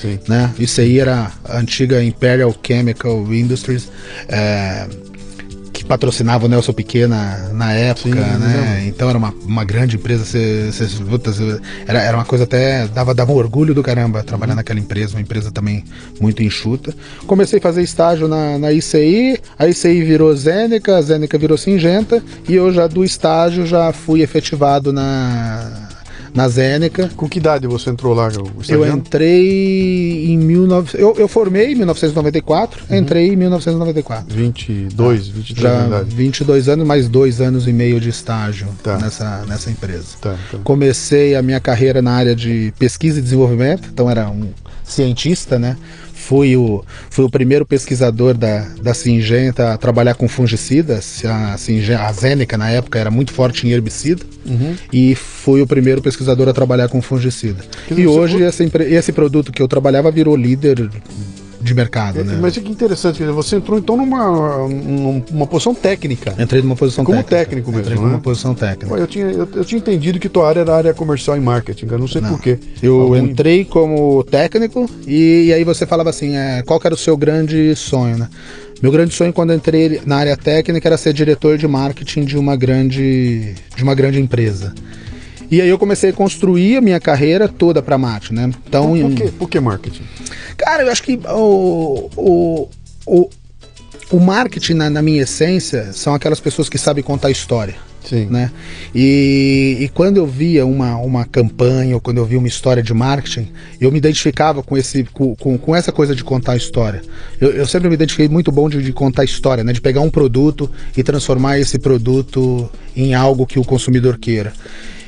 Sim. 0.00 0.18
Né? 0.26 0.52
ICI 0.58 0.98
era 0.98 1.30
a 1.44 1.56
antiga 1.56 2.02
Imperial 2.02 2.52
Chemical 2.66 3.32
Industries. 3.32 3.88
É, 4.28 4.88
patrocinava 5.92 6.46
o 6.46 6.48
Nelson 6.48 6.72
Piquet 6.72 7.06
na, 7.06 7.50
na 7.52 7.72
época, 7.74 8.08
Sim, 8.08 8.38
né? 8.38 8.84
Então 8.86 9.10
era 9.10 9.18
uma, 9.18 9.34
uma 9.44 9.62
grande 9.62 9.96
empresa. 9.96 10.24
Cê, 10.24 10.72
cê, 10.72 10.86
era, 11.86 12.00
era 12.00 12.16
uma 12.16 12.24
coisa 12.24 12.44
até. 12.44 12.86
Dava, 12.88 13.12
dava 13.12 13.30
um 13.30 13.34
orgulho 13.36 13.74
do 13.74 13.82
caramba 13.82 14.22
trabalhar 14.22 14.52
uhum. 14.52 14.56
naquela 14.56 14.80
empresa, 14.80 15.14
uma 15.14 15.20
empresa 15.20 15.50
também 15.50 15.84
muito 16.18 16.42
enxuta. 16.42 16.94
Comecei 17.26 17.58
a 17.58 17.62
fazer 17.62 17.82
estágio 17.82 18.26
na, 18.26 18.58
na 18.58 18.72
ICI, 18.72 19.38
a 19.58 19.68
ICI 19.68 20.02
virou 20.02 20.34
Zênica, 20.34 20.96
a 20.96 21.02
Zênica 21.02 21.36
virou 21.36 21.58
Singenta, 21.58 22.22
e 22.48 22.54
eu 22.54 22.72
já 22.72 22.86
do 22.86 23.04
estágio 23.04 23.66
já 23.66 23.92
fui 23.92 24.22
efetivado 24.22 24.94
na 24.94 25.90
na 26.34 26.48
Zênica. 26.48 27.10
Com 27.16 27.28
que 27.28 27.38
idade 27.38 27.66
você 27.66 27.90
entrou 27.90 28.14
lá? 28.14 28.28
Eu 28.68 28.86
entrei 28.86 30.26
em 30.26 30.38
19... 30.38 30.98
eu, 30.98 31.14
eu 31.18 31.28
formei 31.28 31.72
em 31.72 31.74
1994, 31.74 32.84
uhum. 32.88 32.96
entrei 32.96 33.32
em 33.32 33.36
1994. 33.36 34.34
22, 34.34 35.28
23 35.28 35.60
Já 35.60 35.78
anos. 35.78 36.12
22 36.12 36.68
anos, 36.68 36.86
mais 36.86 37.08
dois 37.08 37.40
anos 37.40 37.66
e 37.66 37.72
meio 37.72 38.00
de 38.00 38.08
estágio 38.08 38.68
tá. 38.82 38.98
nessa, 38.98 39.44
nessa 39.46 39.70
empresa. 39.70 40.06
Tá, 40.20 40.36
tá. 40.50 40.58
Comecei 40.64 41.34
a 41.34 41.42
minha 41.42 41.60
carreira 41.60 42.00
na 42.00 42.12
área 42.12 42.34
de 42.34 42.72
pesquisa 42.78 43.18
e 43.18 43.22
desenvolvimento, 43.22 43.88
então 43.92 44.08
era 44.08 44.28
um 44.28 44.48
cientista, 44.84 45.58
né? 45.58 45.76
Fui 46.26 46.56
o, 46.56 46.84
fui 47.10 47.24
o 47.24 47.30
primeiro 47.30 47.66
pesquisador 47.66 48.34
da, 48.34 48.66
da 48.80 48.94
Singenta 48.94 49.72
a 49.72 49.76
trabalhar 49.76 50.14
com 50.14 50.28
fungicidas. 50.28 51.24
A, 51.24 51.56
Singenta, 51.58 52.04
a 52.04 52.12
Zênica, 52.12 52.56
na 52.56 52.70
época, 52.70 52.98
era 52.98 53.10
muito 53.10 53.32
forte 53.32 53.66
em 53.66 53.70
herbicida. 53.70 54.22
Uhum. 54.46 54.74
E 54.92 55.14
fui 55.14 55.60
o 55.60 55.66
primeiro 55.66 56.00
pesquisador 56.00 56.48
a 56.48 56.52
trabalhar 56.52 56.88
com 56.88 57.02
fungicida. 57.02 57.62
e 57.90 58.06
hoje, 58.06 58.40
esse, 58.42 58.70
esse 58.88 59.12
produto 59.12 59.50
que 59.50 59.60
eu 59.60 59.68
trabalhava 59.68 60.10
virou 60.10 60.36
líder 60.36 60.88
de 61.62 61.74
mercado, 61.74 62.20
é, 62.20 62.24
né? 62.24 62.38
Mas 62.40 62.56
que 62.56 62.68
interessante, 62.68 63.22
você 63.24 63.56
entrou 63.56 63.78
então 63.78 63.96
numa, 63.96 64.68
numa 65.30 65.46
posição 65.46 65.74
técnica. 65.74 66.34
Entrei 66.38 66.60
numa 66.60 66.76
posição 66.76 67.04
Como 67.04 67.16
técnica. 67.18 67.44
técnico 67.44 67.70
mesmo, 67.70 67.82
Entrei 67.82 67.96
numa 67.96 68.16
né? 68.16 68.20
posição 68.22 68.54
técnica. 68.54 68.96
eu, 68.96 69.06
tinha, 69.06 69.26
eu, 69.26 69.48
eu, 69.54 69.64
tinha 69.64 69.78
entendido 69.78 70.18
que 70.18 70.28
tua 70.28 70.48
área 70.48 70.60
era 70.60 70.74
área 70.74 70.94
comercial 70.94 71.36
e 71.36 71.40
marketing, 71.40 71.86
eu 71.90 71.98
não 71.98 72.08
sei 72.08 72.20
porquê. 72.20 72.58
Eu 72.82 73.00
Algum... 73.00 73.16
entrei 73.16 73.64
como 73.64 74.24
técnico 74.24 74.88
e, 75.06 75.46
e, 75.46 75.52
aí 75.52 75.64
você 75.64 75.86
falava 75.86 76.10
assim, 76.10 76.36
é, 76.36 76.62
qual 76.62 76.80
era 76.84 76.94
o 76.94 76.98
seu 76.98 77.16
grande 77.16 77.74
sonho, 77.76 78.18
né? 78.18 78.28
Meu 78.82 78.90
grande 78.90 79.14
sonho 79.14 79.32
quando 79.32 79.54
entrei 79.54 80.00
na 80.04 80.16
área 80.16 80.36
técnica 80.36 80.88
era 80.88 80.96
ser 80.96 81.12
diretor 81.12 81.56
de 81.56 81.68
marketing 81.68 82.24
de 82.24 82.36
uma 82.36 82.56
grande, 82.56 83.54
de 83.76 83.82
uma 83.82 83.94
grande 83.94 84.20
empresa. 84.20 84.74
E 85.52 85.60
aí 85.60 85.68
eu 85.68 85.78
comecei 85.78 86.08
a 86.08 86.12
construir 86.14 86.78
a 86.78 86.80
minha 86.80 86.98
carreira 86.98 87.46
toda 87.46 87.82
para 87.82 87.98
marketing, 87.98 88.34
né? 88.34 88.50
Então, 88.66 88.98
por, 88.98 89.14
que, 89.14 89.30
por 89.32 89.50
que 89.50 89.60
marketing? 89.60 90.02
Cara, 90.56 90.82
eu 90.82 90.90
acho 90.90 91.02
que 91.02 91.20
o, 91.28 92.08
o, 92.16 92.68
o, 93.04 93.30
o 94.12 94.18
marketing, 94.18 94.72
na, 94.72 94.88
na 94.88 95.02
minha 95.02 95.24
essência, 95.24 95.92
são 95.92 96.14
aquelas 96.14 96.40
pessoas 96.40 96.70
que 96.70 96.78
sabem 96.78 97.04
contar 97.04 97.30
história. 97.30 97.74
Sim. 98.02 98.28
Né? 98.30 98.50
E, 98.94 99.76
e, 99.80 99.88
quando 99.90 100.16
eu 100.16 100.26
via 100.26 100.64
uma, 100.64 100.96
uma 100.96 101.26
campanha 101.26 101.94
ou 101.96 102.00
quando 102.00 102.16
eu 102.16 102.24
via 102.24 102.38
uma 102.38 102.48
história 102.48 102.82
de 102.82 102.94
marketing, 102.94 103.52
eu 103.78 103.92
me 103.92 103.98
identificava 103.98 104.62
com, 104.62 104.76
esse, 104.76 105.04
com, 105.04 105.36
com, 105.36 105.58
com 105.58 105.76
essa 105.76 105.92
coisa 105.92 106.14
de 106.14 106.24
contar 106.24 106.56
história. 106.56 107.02
Eu, 107.38 107.50
eu, 107.50 107.66
sempre 107.66 107.90
me 107.90 107.94
identifiquei 107.94 108.26
muito 108.26 108.50
bom 108.50 108.70
de, 108.70 108.82
de 108.82 108.92
contar 108.92 109.22
história, 109.22 109.62
né? 109.62 109.74
de 109.74 109.82
pegar 109.82 110.00
um 110.00 110.10
produto 110.10 110.70
e 110.96 111.02
transformar 111.02 111.58
esse 111.58 111.78
produto 111.78 112.70
em 112.96 113.14
algo 113.14 113.46
que 113.46 113.58
o 113.58 113.64
consumidor 113.64 114.18
queira. 114.18 114.54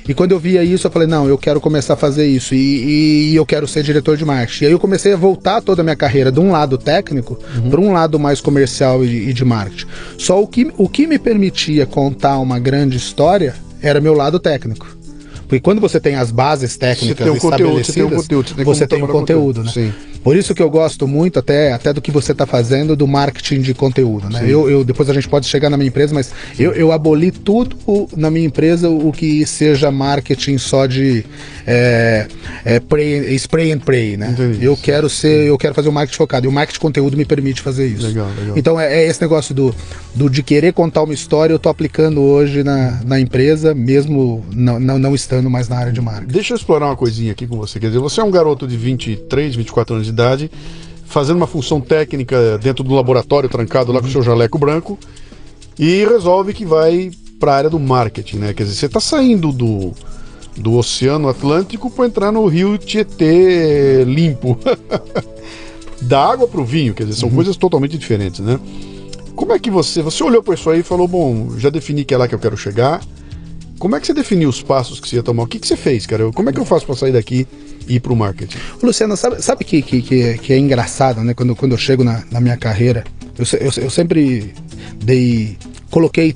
E 0.06 0.12
quando 0.12 0.32
eu 0.32 0.38
via 0.38 0.62
isso, 0.62 0.86
eu 0.86 0.90
falei, 0.90 1.08
não, 1.08 1.26
eu 1.26 1.38
quero 1.38 1.60
começar 1.60 1.94
a 1.94 1.96
fazer 1.96 2.26
isso 2.26 2.54
e, 2.54 3.30
e 3.30 3.36
eu 3.36 3.46
quero 3.46 3.66
ser 3.66 3.82
diretor 3.82 4.16
de 4.16 4.24
marketing. 4.24 4.64
E 4.64 4.66
aí 4.66 4.72
eu 4.72 4.78
comecei 4.78 5.14
a 5.14 5.16
voltar 5.16 5.62
toda 5.62 5.80
a 5.80 5.84
minha 5.84 5.96
carreira 5.96 6.30
de 6.30 6.38
um 6.40 6.50
lado 6.50 6.76
técnico 6.76 7.38
uhum. 7.56 7.70
para 7.70 7.80
um 7.80 7.92
lado 7.92 8.18
mais 8.18 8.40
comercial 8.40 9.04
e, 9.04 9.30
e 9.30 9.32
de 9.32 9.44
marketing. 9.44 9.86
Só 10.18 10.42
o 10.42 10.46
que, 10.46 10.70
o 10.76 10.88
que 10.88 11.06
me 11.06 11.18
permitia 11.18 11.86
contar 11.86 12.38
uma 12.38 12.58
grande 12.58 12.96
história 12.98 13.54
era 13.80 14.00
meu 14.00 14.12
lado 14.14 14.38
técnico. 14.38 14.86
Porque 15.42 15.60
quando 15.60 15.80
você 15.80 16.00
tem 16.00 16.16
as 16.16 16.30
bases 16.30 16.76
técnicas 16.76 17.26
você 17.26 17.36
estabelecidas, 17.36 17.56
conteúdo, 17.56 17.84
você 17.84 17.92
tem 17.92 18.04
um 18.04 18.10
conteúdo, 18.10 18.48
você 18.48 18.54
tem, 18.54 18.64
você 18.64 18.86
tem 18.86 19.02
um 19.02 19.06
conteúdo, 19.06 19.60
conteúdo, 19.60 19.64
né? 19.64 19.72
Sim. 19.72 19.92
Por 20.24 20.36
isso 20.36 20.54
que 20.54 20.62
eu 20.62 20.70
gosto 20.70 21.06
muito 21.06 21.38
até, 21.38 21.74
até 21.74 21.92
do 21.92 22.00
que 22.00 22.10
você 22.10 22.32
está 22.32 22.46
fazendo 22.46 22.96
do 22.96 23.06
marketing 23.06 23.60
de 23.60 23.74
conteúdo, 23.74 24.30
né? 24.30 24.40
Eu, 24.48 24.70
eu, 24.70 24.82
depois 24.82 25.10
a 25.10 25.12
gente 25.12 25.28
pode 25.28 25.46
chegar 25.46 25.68
na 25.68 25.76
minha 25.76 25.88
empresa, 25.88 26.14
mas 26.14 26.32
eu, 26.58 26.72
eu 26.72 26.90
aboli 26.90 27.30
tudo 27.30 27.76
na 28.16 28.30
minha 28.30 28.46
empresa 28.46 28.88
o 28.88 29.12
que 29.12 29.44
seja 29.44 29.90
marketing 29.90 30.56
só 30.56 30.86
de 30.86 31.26
é, 31.66 32.26
é, 32.64 32.80
pray, 32.80 33.34
spray 33.34 33.72
and 33.72 33.80
pray, 33.80 34.16
né? 34.16 34.30
Entendi. 34.30 34.64
Eu 34.64 34.78
quero 34.78 35.10
ser, 35.10 35.46
eu 35.46 35.58
quero 35.58 35.74
fazer 35.74 35.90
um 35.90 35.92
marketing 35.92 36.16
focado. 36.16 36.46
E 36.46 36.48
o 36.48 36.52
marketing 36.52 36.76
de 36.76 36.80
conteúdo 36.80 37.16
me 37.18 37.26
permite 37.26 37.60
fazer 37.60 37.86
isso. 37.86 38.06
Legal, 38.06 38.28
legal. 38.38 38.56
Então 38.56 38.80
é, 38.80 39.02
é 39.02 39.06
esse 39.06 39.20
negócio 39.20 39.54
do, 39.54 39.74
do 40.14 40.30
de 40.30 40.42
querer 40.42 40.72
contar 40.72 41.02
uma 41.02 41.12
história, 41.12 41.52
eu 41.52 41.58
estou 41.58 41.70
aplicando 41.70 42.22
hoje 42.22 42.64
na, 42.64 43.02
na 43.04 43.20
empresa, 43.20 43.74
mesmo 43.74 44.42
não, 44.54 44.80
não, 44.80 44.98
não 44.98 45.14
estando 45.14 45.50
mais 45.50 45.68
na 45.68 45.76
área 45.76 45.92
de 45.92 46.00
marketing. 46.00 46.32
Deixa 46.32 46.54
eu 46.54 46.56
explorar 46.56 46.86
uma 46.86 46.96
coisinha 46.96 47.32
aqui 47.32 47.46
com 47.46 47.58
você. 47.58 47.78
Quer 47.78 47.88
dizer, 47.88 47.98
você 47.98 48.22
é 48.22 48.24
um 48.24 48.30
garoto 48.30 48.66
de 48.66 48.76
23, 48.78 49.54
24 49.54 49.94
anos 49.96 50.06
de 50.06 50.13
fazendo 51.06 51.36
uma 51.36 51.46
função 51.46 51.80
técnica 51.80 52.58
dentro 52.58 52.82
do 52.82 52.94
laboratório, 52.94 53.48
trancado 53.48 53.92
lá 53.92 54.00
com 54.00 54.06
o 54.06 54.10
seu 54.10 54.22
jaleco 54.22 54.58
branco, 54.58 54.98
e 55.78 56.04
resolve 56.04 56.52
que 56.52 56.64
vai 56.64 57.10
para 57.38 57.52
a 57.52 57.56
área 57.56 57.70
do 57.70 57.78
marketing, 57.78 58.36
né? 58.36 58.54
Quer 58.54 58.64
dizer, 58.64 58.76
você 58.76 58.86
está 58.86 59.00
saindo 59.00 59.52
do, 59.52 59.92
do 60.56 60.74
Oceano 60.74 61.28
Atlântico 61.28 61.90
para 61.90 62.06
entrar 62.06 62.32
no 62.32 62.46
Rio 62.46 62.78
Tietê 62.78 64.04
limpo. 64.04 64.58
da 66.00 66.22
água 66.22 66.46
para 66.46 66.60
o 66.60 66.64
vinho, 66.64 66.94
quer 66.94 67.04
dizer, 67.04 67.20
são 67.20 67.28
uhum. 67.28 67.34
coisas 67.34 67.56
totalmente 67.56 67.96
diferentes, 67.96 68.40
né? 68.40 68.58
Como 69.34 69.52
é 69.52 69.58
que 69.58 69.70
você, 69.70 70.02
você 70.02 70.22
olhou 70.22 70.42
para 70.42 70.54
isso 70.54 70.70
aí 70.70 70.80
e 70.80 70.82
falou, 70.82 71.08
bom, 71.08 71.58
já 71.58 71.70
defini 71.70 72.04
que 72.04 72.14
é 72.14 72.16
lá 72.16 72.28
que 72.28 72.34
eu 72.34 72.38
quero 72.38 72.56
chegar. 72.56 73.00
Como 73.78 73.96
é 73.96 74.00
que 74.00 74.06
você 74.06 74.14
definiu 74.14 74.48
os 74.48 74.62
passos 74.62 75.00
que 75.00 75.08
você 75.08 75.16
ia 75.16 75.22
tomar? 75.22 75.42
O 75.42 75.46
que, 75.46 75.58
que 75.58 75.66
você 75.66 75.76
fez, 75.76 76.06
cara? 76.06 76.30
Como 76.32 76.48
é 76.48 76.52
que 76.52 76.60
eu 76.60 76.64
faço 76.64 76.86
para 76.86 76.94
sair 76.94 77.12
daqui 77.12 77.46
e 77.86 77.96
ir 77.96 78.00
para 78.00 78.12
o 78.12 78.16
marketing? 78.16 78.58
Luciano, 78.82 79.16
sabe, 79.16 79.42
sabe 79.42 79.64
que, 79.64 79.82
que, 79.82 80.02
que, 80.02 80.38
que, 80.38 80.52
é 80.52 80.58
engraçado, 80.58 81.22
né? 81.22 81.34
Quando, 81.34 81.54
quando 81.56 81.72
eu 81.72 81.78
chego 81.78 82.04
na, 82.04 82.22
na 82.30 82.40
minha 82.40 82.56
carreira, 82.56 83.04
eu, 83.38 83.44
eu, 83.60 83.84
eu 83.84 83.90
sempre 83.90 84.54
dei, 85.02 85.58
coloquei 85.90 86.34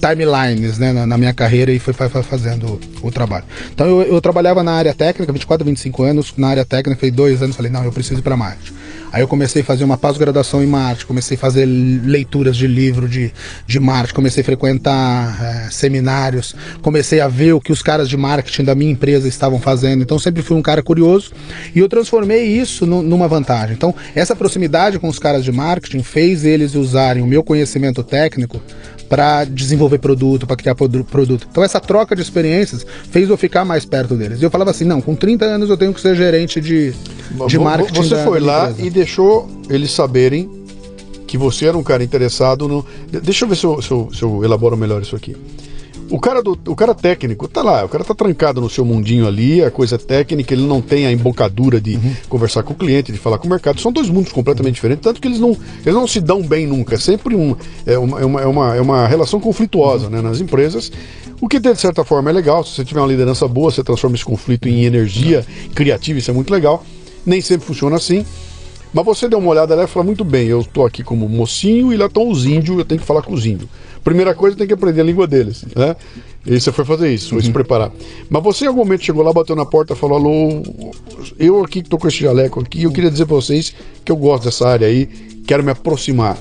timelines 0.00 0.78
né, 0.78 0.92
na, 0.92 1.06
na, 1.06 1.18
minha 1.18 1.34
carreira 1.34 1.70
e 1.70 1.78
fui 1.78 1.92
fazendo 1.92 2.80
o 3.02 3.10
trabalho. 3.10 3.44
Então 3.72 3.86
eu, 3.86 4.02
eu, 4.02 4.20
trabalhava 4.20 4.62
na 4.62 4.72
área 4.72 4.94
técnica, 4.94 5.32
24, 5.32 5.64
25 5.64 6.02
anos, 6.02 6.34
na 6.36 6.48
área 6.48 6.64
técnica, 6.64 6.96
fiquei 6.96 7.10
dois 7.10 7.42
anos, 7.42 7.54
falei, 7.54 7.70
não, 7.70 7.84
eu 7.84 7.92
preciso 7.92 8.20
ir 8.20 8.22
para 8.22 8.36
marketing. 8.36 8.79
Aí 9.12 9.22
eu 9.22 9.28
comecei 9.28 9.62
a 9.62 9.64
fazer 9.64 9.84
uma 9.84 9.98
pós-graduação 9.98 10.62
em 10.62 10.66
marketing, 10.66 11.06
comecei 11.06 11.36
a 11.36 11.40
fazer 11.40 11.66
leituras 11.66 12.56
de 12.56 12.66
livro 12.66 13.08
de, 13.08 13.32
de 13.66 13.80
marketing, 13.80 14.14
comecei 14.14 14.42
a 14.42 14.44
frequentar 14.44 15.42
é, 15.42 15.70
seminários, 15.70 16.54
comecei 16.80 17.20
a 17.20 17.28
ver 17.28 17.52
o 17.52 17.60
que 17.60 17.72
os 17.72 17.82
caras 17.82 18.08
de 18.08 18.16
marketing 18.16 18.64
da 18.64 18.74
minha 18.74 18.92
empresa 18.92 19.26
estavam 19.26 19.60
fazendo. 19.60 20.02
Então 20.02 20.18
sempre 20.18 20.42
fui 20.42 20.56
um 20.56 20.62
cara 20.62 20.82
curioso 20.82 21.32
e 21.74 21.78
eu 21.78 21.88
transformei 21.88 22.44
isso 22.44 22.86
no, 22.86 23.02
numa 23.02 23.26
vantagem. 23.26 23.74
Então 23.74 23.94
essa 24.14 24.36
proximidade 24.36 24.98
com 24.98 25.08
os 25.08 25.18
caras 25.18 25.44
de 25.44 25.52
marketing 25.52 26.02
fez 26.02 26.44
eles 26.44 26.74
usarem 26.74 27.22
o 27.22 27.26
meu 27.26 27.42
conhecimento 27.42 28.02
técnico 28.02 28.60
para 29.10 29.44
desenvolver 29.44 29.98
produto, 29.98 30.46
para 30.46 30.54
criar 30.54 30.76
produto. 30.76 31.48
Então 31.50 31.64
essa 31.64 31.80
troca 31.80 32.14
de 32.14 32.22
experiências 32.22 32.86
fez 33.10 33.28
eu 33.28 33.36
ficar 33.36 33.64
mais 33.64 33.84
perto 33.84 34.14
deles. 34.14 34.40
E 34.40 34.44
eu 34.44 34.50
falava 34.50 34.70
assim, 34.70 34.84
não, 34.84 35.00
com 35.00 35.16
30 35.16 35.44
anos 35.44 35.68
eu 35.68 35.76
tenho 35.76 35.92
que 35.92 36.00
ser 36.00 36.14
gerente 36.14 36.60
de, 36.60 36.94
de 37.48 37.58
marketing. 37.58 38.02
Você 38.02 38.22
foi 38.22 38.38
lá 38.38 38.72
e 38.78 38.88
deixou 38.88 39.50
eles 39.68 39.90
saberem 39.90 40.48
que 41.26 41.36
você 41.36 41.66
era 41.66 41.76
um 41.76 41.82
cara 41.82 42.04
interessado 42.04 42.68
no. 42.68 42.86
Deixa 43.20 43.44
eu 43.44 43.48
ver 43.48 43.56
se 43.56 43.66
eu, 43.66 43.82
se 43.82 43.90
eu, 43.90 44.08
se 44.14 44.22
eu 44.22 44.44
elaboro 44.44 44.76
melhor 44.76 45.02
isso 45.02 45.16
aqui. 45.16 45.36
O 46.10 46.18
cara, 46.18 46.42
do, 46.42 46.58
o 46.66 46.74
cara 46.74 46.92
técnico 46.92 47.46
tá 47.46 47.62
lá, 47.62 47.84
o 47.84 47.88
cara 47.88 48.02
tá 48.02 48.14
trancado 48.14 48.60
no 48.60 48.68
seu 48.68 48.84
mundinho 48.84 49.28
ali, 49.28 49.62
a 49.62 49.70
coisa 49.70 49.96
técnica, 49.96 50.52
ele 50.52 50.66
não 50.66 50.82
tem 50.82 51.06
a 51.06 51.12
embocadura 51.12 51.80
de 51.80 51.94
uhum. 51.94 52.14
conversar 52.28 52.64
com 52.64 52.72
o 52.72 52.76
cliente, 52.76 53.12
de 53.12 53.18
falar 53.18 53.38
com 53.38 53.46
o 53.46 53.50
mercado. 53.50 53.80
São 53.80 53.92
dois 53.92 54.10
mundos 54.10 54.32
completamente 54.32 54.74
diferentes, 54.74 55.04
tanto 55.04 55.20
que 55.20 55.28
eles 55.28 55.38
não, 55.38 55.56
eles 55.80 55.94
não 55.94 56.08
se 56.08 56.20
dão 56.20 56.42
bem 56.42 56.66
nunca. 56.66 56.96
É 56.96 56.98
sempre 56.98 57.36
um, 57.36 57.54
é, 57.86 57.96
uma, 57.96 58.20
é, 58.20 58.24
uma, 58.24 58.40
é, 58.42 58.46
uma, 58.46 58.76
é 58.76 58.80
uma 58.80 59.06
relação 59.06 59.38
conflituosa 59.38 60.06
uhum. 60.06 60.10
né, 60.10 60.20
nas 60.20 60.40
empresas. 60.40 60.90
O 61.40 61.48
que 61.48 61.60
de 61.60 61.74
certa 61.76 62.04
forma 62.04 62.28
é 62.28 62.32
legal, 62.32 62.64
se 62.64 62.74
você 62.74 62.84
tiver 62.84 63.00
uma 63.00 63.08
liderança 63.08 63.46
boa, 63.46 63.70
você 63.70 63.84
transforma 63.84 64.16
esse 64.16 64.24
conflito 64.24 64.68
em 64.68 64.84
energia 64.84 65.46
criativa, 65.74 66.18
isso 66.18 66.30
é 66.30 66.34
muito 66.34 66.52
legal. 66.52 66.84
Nem 67.24 67.40
sempre 67.40 67.66
funciona 67.66 67.96
assim. 67.96 68.26
Mas 68.92 69.04
você 69.04 69.28
deu 69.28 69.38
uma 69.38 69.50
olhada 69.50 69.76
lá 69.76 69.84
e 69.84 69.86
fala 69.86 70.04
muito 70.04 70.24
bem, 70.24 70.48
eu 70.48 70.60
estou 70.60 70.84
aqui 70.84 71.04
como 71.04 71.28
mocinho 71.28 71.92
e 71.92 71.96
lá 71.96 72.06
estão 72.06 72.28
os 72.28 72.44
índios, 72.44 72.76
eu 72.76 72.84
tenho 72.84 73.00
que 73.00 73.06
falar 73.06 73.22
com 73.22 73.32
os 73.32 73.46
índios. 73.46 73.70
Primeira 74.02 74.34
coisa, 74.34 74.56
tem 74.56 74.66
que 74.66 74.72
aprender 74.72 75.00
a 75.00 75.04
língua 75.04 75.26
deles, 75.26 75.64
né? 75.76 75.94
E 76.46 76.58
você 76.58 76.72
foi 76.72 76.84
fazer 76.84 77.12
isso, 77.12 77.30
foi 77.30 77.38
uhum. 77.38 77.44
se 77.44 77.50
preparar. 77.52 77.92
Mas 78.28 78.42
você 78.42 78.64
em 78.64 78.68
algum 78.68 78.80
momento 78.80 79.04
chegou 79.04 79.22
lá, 79.22 79.32
bateu 79.32 79.54
na 79.54 79.66
porta, 79.66 79.94
falou: 79.94 80.16
Alô, 80.16 80.62
eu 81.38 81.62
aqui 81.62 81.82
que 81.82 81.88
tô 81.88 81.98
com 81.98 82.08
esse 82.08 82.20
jaleco 82.20 82.60
aqui, 82.60 82.82
eu 82.84 82.92
queria 82.92 83.10
dizer 83.10 83.26
pra 83.26 83.36
vocês 83.36 83.74
que 84.04 84.10
eu 84.10 84.16
gosto 84.16 84.44
dessa 84.44 84.66
área 84.66 84.86
aí, 84.86 85.06
quero 85.46 85.62
me 85.62 85.70
aproximar. 85.70 86.38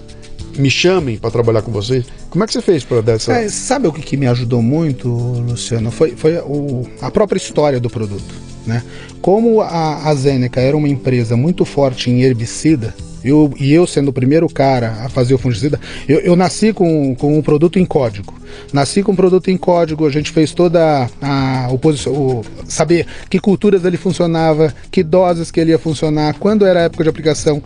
Me 0.57 0.69
chamem 0.69 1.17
para 1.17 1.31
trabalhar 1.31 1.61
com 1.61 1.71
vocês. 1.71 2.05
Como 2.29 2.43
é 2.43 2.47
que 2.47 2.51
você 2.51 2.61
fez 2.61 2.83
para 2.83 3.01
dar 3.01 3.13
essa. 3.13 3.33
É, 3.33 3.47
sabe 3.49 3.87
o 3.87 3.93
que, 3.93 4.01
que, 4.01 4.17
me 4.17 4.27
ajudou 4.27 4.61
muito, 4.61 5.07
Luciano? 5.07 5.91
Foi, 5.91 6.11
foi 6.15 6.37
o, 6.39 6.85
a 7.01 7.09
própria 7.11 7.37
história 7.37 7.79
do 7.79 7.89
produto. 7.89 8.33
Né? 8.65 8.83
Como 9.21 9.61
a, 9.61 10.09
a 10.09 10.15
Zeneca 10.15 10.59
era 10.59 10.75
uma 10.75 10.87
empresa 10.87 11.37
muito 11.37 11.65
forte 11.65 12.09
em 12.09 12.21
herbicida, 12.21 12.93
eu, 13.23 13.53
e 13.59 13.73
eu 13.73 13.85
sendo 13.85 14.09
o 14.09 14.13
primeiro 14.13 14.47
cara 14.47 15.03
a 15.03 15.09
fazer 15.09 15.33
o 15.33 15.37
fungicida, 15.37 15.79
eu, 16.07 16.19
eu 16.19 16.35
nasci 16.35 16.73
com, 16.73 17.15
com 17.15 17.37
um 17.37 17.41
produto 17.41 17.79
em 17.79 17.85
código. 17.85 18.33
Nasci 18.73 19.03
com 19.03 19.11
um 19.11 19.15
produto 19.15 19.49
em 19.49 19.57
código, 19.57 20.05
a 20.05 20.09
gente 20.09 20.31
fez 20.31 20.53
toda 20.53 21.09
a, 21.21 21.65
a 21.65 21.71
o, 21.71 22.41
saber 22.67 23.05
que 23.29 23.39
culturas 23.39 23.85
ele 23.85 23.97
funcionava, 23.97 24.73
que 24.91 25.03
doses 25.03 25.51
que 25.51 25.59
ele 25.59 25.71
ia 25.71 25.79
funcionar, 25.79 26.35
quando 26.35 26.65
era 26.65 26.81
a 26.81 26.83
época 26.83 27.03
de 27.03 27.09
aplicação. 27.09 27.61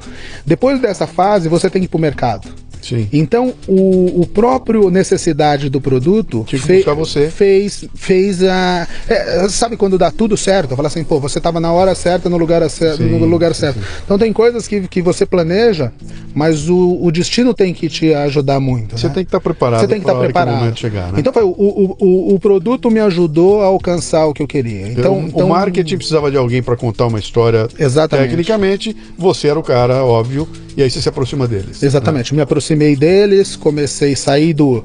Depois 0.46 0.80
dessa 0.82 1.08
fase, 1.08 1.50
você 1.50 1.70
tem 1.70 1.82
que 1.82 1.86
ir 1.86 1.90
para 1.90 1.98
o 1.98 2.02
mercado. 2.02 2.63
Sim. 2.84 3.08
Então, 3.14 3.54
o, 3.68 4.22
o 4.22 4.28
próprio 4.28 4.90
necessidade 4.90 5.70
do 5.70 5.80
produto 5.80 6.46
fe, 6.46 6.84
você. 6.84 7.30
fez 7.30 7.86
fez 7.96 8.44
a 8.44 8.88
é, 9.08 9.48
sabe 9.48 9.78
quando 9.78 9.98
dá 9.98 10.12
tudo 10.12 10.36
certo, 10.36 10.76
fala 10.76 10.88
assim, 10.88 11.04
pô, 11.04 11.20
você 11.20 11.38
estava 11.38 11.60
na 11.60 11.72
hora 11.72 11.96
certa 11.96 12.30
no 12.30 12.38
lugar 12.38 12.68
certo, 12.70 12.98
sim, 12.98 13.10
no 13.10 13.26
lugar 13.26 13.56
certo. 13.56 13.80
Sim. 13.80 13.86
Então 14.04 14.18
tem 14.18 14.34
coisas 14.34 14.68
que, 14.68 14.88
que 14.88 15.02
você 15.02 15.26
planeja, 15.26 15.92
mas 16.34 16.70
o, 16.70 17.00
o 17.02 17.12
destino 17.12 17.54
tem 17.54 17.74
que 17.74 17.88
te 17.88 18.14
ajudar 18.14 18.60
muito. 18.60 18.98
Você 18.98 19.08
né? 19.08 19.14
tem 19.14 19.24
que 19.24 19.30
estar 19.30 19.40
tá 19.40 19.44
preparado. 19.44 19.80
Você 19.80 19.88
tem 19.88 20.00
que 20.00 20.04
estar 20.04 20.14
tá 20.14 20.20
preparado. 20.20 20.74
Que 20.74 20.80
chegar, 20.80 21.12
né? 21.12 21.20
Então 21.20 21.32
foi 21.32 21.44
o, 21.44 21.50
o, 21.50 22.36
o, 22.36 22.40
produto 22.40 22.92
me 22.92 23.00
ajudou 23.00 23.62
a 23.62 23.66
alcançar 23.66 24.26
o 24.26 24.34
que 24.34 24.42
eu 24.42 24.48
queria. 24.48 24.88
Então, 24.88 25.20
então, 25.20 25.28
então 25.28 25.48
o 25.48 25.50
marketing 25.50 25.98
precisava 25.98 26.30
de 26.30 26.38
alguém 26.38 26.62
para 26.62 26.76
contar 26.76 27.08
uma 27.08 27.20
história. 27.20 27.68
Exatamente. 27.78 28.30
Tecnicamente, 28.30 28.96
você 29.18 29.48
era 29.48 29.60
o 29.60 29.64
cara, 29.64 30.04
óbvio, 30.04 30.48
e 30.76 30.82
aí 30.82 30.90
você 30.90 31.02
se 31.02 31.10
aproxima 31.10 31.48
deles. 31.48 31.82
Exatamente. 31.82 32.34
Né? 32.34 32.38
Me 32.38 32.42
aproximei 32.42 32.96
deles, 32.96 33.56
comecei 33.56 34.16
sair, 34.16 34.54
do, 34.54 34.84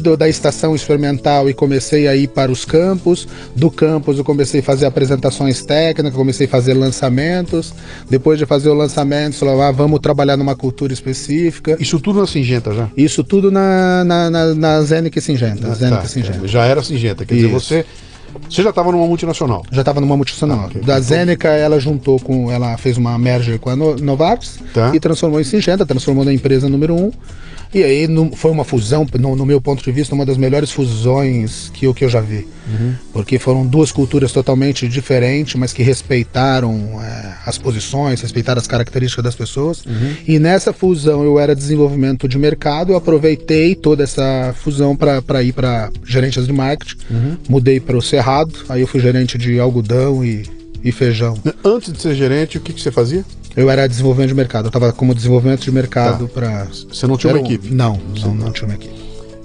do, 0.00 0.16
da 0.16 0.28
estação 0.28 0.74
experimental 0.74 1.48
e 1.48 1.54
comecei 1.54 2.08
a 2.08 2.16
ir 2.16 2.28
para 2.28 2.50
os 2.50 2.64
campos. 2.64 3.28
Do 3.54 3.70
campus 3.70 4.18
eu 4.18 4.24
comecei 4.24 4.60
a 4.60 4.62
fazer 4.62 4.86
apresentações 4.86 5.64
técnicas, 5.64 6.14
comecei 6.14 6.46
a 6.46 6.50
fazer 6.50 6.74
lançamentos. 6.74 7.74
Depois 8.08 8.38
de 8.38 8.46
fazer 8.46 8.68
o 8.68 8.74
lançamento, 8.74 9.36
falei, 9.36 9.60
ah, 9.60 9.70
vamos 9.70 10.00
trabalhar 10.00 10.36
numa 10.36 10.56
cultura 10.56 10.92
específica. 10.92 11.76
Isso 11.80 12.00
tudo 12.00 12.20
na 12.20 12.26
Singenta 12.26 12.72
já? 12.72 12.90
Isso 12.96 13.22
tudo 13.22 13.50
na, 13.50 14.04
na, 14.04 14.30
na, 14.30 14.54
na 14.54 14.82
Zenic 14.82 15.20
Singenta. 15.20 15.72
Ah, 15.72 15.76
tá, 15.76 16.04
Singenta. 16.04 16.48
Já 16.48 16.64
era 16.64 16.82
Singenta, 16.82 17.24
quer 17.24 17.34
Isso. 17.34 17.46
dizer, 17.46 17.52
você 17.52 17.86
Você 18.48 18.62
já 18.62 18.70
estava 18.70 18.92
numa 18.92 19.06
multinacional? 19.06 19.64
Já 19.70 19.82
estava 19.82 20.00
numa 20.00 20.16
multinacional. 20.16 20.60
Ah, 20.60 20.66
okay. 20.66 20.82
Da 20.82 21.00
Zeneca, 21.00 21.48
ela 21.48 21.80
juntou 21.80 22.18
com. 22.18 22.50
Ela 22.50 22.76
fez 22.76 22.96
uma 22.96 23.18
merger 23.18 23.58
com 23.58 23.70
a 23.70 23.76
Novartis 23.76 24.58
tá. 24.74 24.90
e 24.94 25.00
transformou 25.00 25.40
em 25.40 25.44
Singenta, 25.44 25.86
transformou 25.86 26.24
na 26.24 26.32
empresa 26.32 26.68
número 26.68 26.94
um. 26.94 27.10
E 27.74 27.82
aí 27.82 28.06
no, 28.06 28.34
foi 28.36 28.50
uma 28.50 28.64
fusão, 28.64 29.06
no, 29.18 29.34
no, 29.34 29.46
meu 29.46 29.60
ponto 29.60 29.82
de 29.82 29.90
vista, 29.90 30.14
uma 30.14 30.26
das 30.26 30.36
melhores 30.36 30.70
fusões 30.70 31.70
que 31.72 31.86
eu, 31.86 31.94
que 31.94 32.04
eu 32.04 32.08
já 32.08 32.20
vi. 32.20 32.46
Uhum. 32.68 32.94
Porque 33.12 33.38
foram 33.38 33.66
duas 33.66 33.90
culturas 33.90 34.30
totalmente 34.30 34.86
diferentes, 34.86 35.54
mas 35.54 35.72
que 35.72 35.82
respeitaram 35.82 37.00
é, 37.02 37.34
as 37.46 37.56
posições, 37.56 38.20
respeitaram 38.20 38.60
as 38.60 38.66
características 38.66 39.24
das 39.24 39.34
pessoas. 39.34 39.84
Uhum. 39.86 40.14
E 40.28 40.38
nessa 40.38 40.72
fusão 40.72 41.24
eu 41.24 41.38
era 41.38 41.56
desenvolvimento 41.56 42.28
de 42.28 42.38
mercado, 42.38 42.92
eu 42.92 42.96
aproveitei 42.96 43.74
toda 43.74 44.04
essa 44.04 44.54
fusão 44.58 44.94
para 44.94 45.42
ir 45.42 45.52
para 45.52 45.90
gerentes 46.04 46.46
de 46.46 46.52
marketing. 46.52 46.96
Uhum. 47.10 47.36
Mudei 47.48 47.80
para 47.80 47.96
o 47.96 48.02
Cerrado, 48.02 48.52
aí 48.68 48.82
eu 48.82 48.86
fui 48.86 49.00
gerente 49.00 49.38
de 49.38 49.58
algodão 49.58 50.22
e, 50.22 50.44
e 50.84 50.92
feijão. 50.92 51.38
Antes 51.64 51.92
de 51.92 52.00
ser 52.00 52.14
gerente, 52.14 52.58
o 52.58 52.60
que, 52.60 52.72
que 52.72 52.80
você 52.80 52.90
fazia? 52.90 53.24
Eu 53.56 53.70
era 53.70 53.86
desenvolvimento 53.86 54.28
de 54.28 54.34
mercado, 54.34 54.66
eu 54.66 54.68
estava 54.68 54.92
como 54.92 55.14
desenvolvimento 55.14 55.60
de 55.62 55.70
mercado 55.70 56.26
tá. 56.26 56.34
para. 56.34 56.64
Você 56.64 57.06
não 57.06 57.16
tinha 57.16 57.32
uma 57.32 57.40
equipe? 57.40 57.70
Não, 57.70 58.00
não, 58.20 58.34
não 58.34 58.52
tinha 58.52 58.66
uma 58.66 58.74
equipe. 58.74 58.94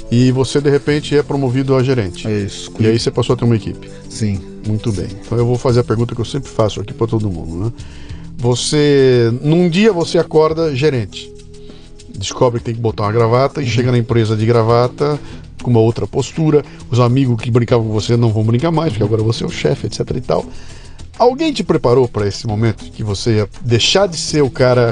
E 0.09 0.31
você 0.31 0.61
de 0.61 0.69
repente 0.69 1.15
é 1.17 1.21
promovido 1.21 1.75
a 1.75 1.83
gerente. 1.83 2.27
É 2.27 2.39
isso. 2.39 2.71
E 2.79 2.87
aí 2.87 2.97
você 2.97 3.11
passou 3.11 3.33
a 3.33 3.37
ter 3.37 3.43
uma 3.43 3.55
equipe. 3.55 3.89
Sim. 4.09 4.39
Muito 4.65 4.91
bem. 4.91 5.07
Então 5.25 5.37
eu 5.37 5.45
vou 5.45 5.57
fazer 5.57 5.81
a 5.81 5.83
pergunta 5.83 6.15
que 6.15 6.21
eu 6.21 6.25
sempre 6.25 6.49
faço 6.49 6.79
aqui 6.79 6.93
para 6.93 7.07
todo 7.07 7.29
mundo, 7.29 7.65
né? 7.65 7.73
Você, 8.37 9.33
num 9.41 9.67
dia 9.67 9.91
você 9.91 10.17
acorda 10.17 10.75
gerente, 10.75 11.31
descobre 12.17 12.59
que 12.59 12.65
tem 12.65 12.75
que 12.75 12.81
botar 12.81 13.03
uma 13.03 13.11
gravata 13.11 13.61
e 13.61 13.65
uhum. 13.65 13.69
chega 13.69 13.91
na 13.91 13.97
empresa 13.97 14.35
de 14.35 14.45
gravata 14.45 15.19
com 15.61 15.71
uma 15.71 15.79
outra 15.79 16.05
postura. 16.05 16.63
Os 16.89 16.99
amigos 16.99 17.41
que 17.41 17.49
brincavam 17.49 17.87
com 17.87 17.93
você 17.93 18.15
não 18.15 18.31
vão 18.31 18.43
brincar 18.43 18.71
mais, 18.71 18.93
porque 18.93 19.03
agora 19.03 19.23
você 19.23 19.43
é 19.43 19.47
o 19.47 19.49
chefe, 19.49 19.87
etc 19.87 19.99
e 20.15 20.21
tal. 20.21 20.45
Alguém 21.17 21.51
te 21.51 21.63
preparou 21.63 22.07
para 22.07 22.27
esse 22.27 22.45
momento 22.45 22.85
que 22.91 23.03
você 23.03 23.37
ia 23.37 23.49
deixar 23.61 24.07
de 24.07 24.17
ser 24.17 24.41
o 24.41 24.49
cara, 24.49 24.91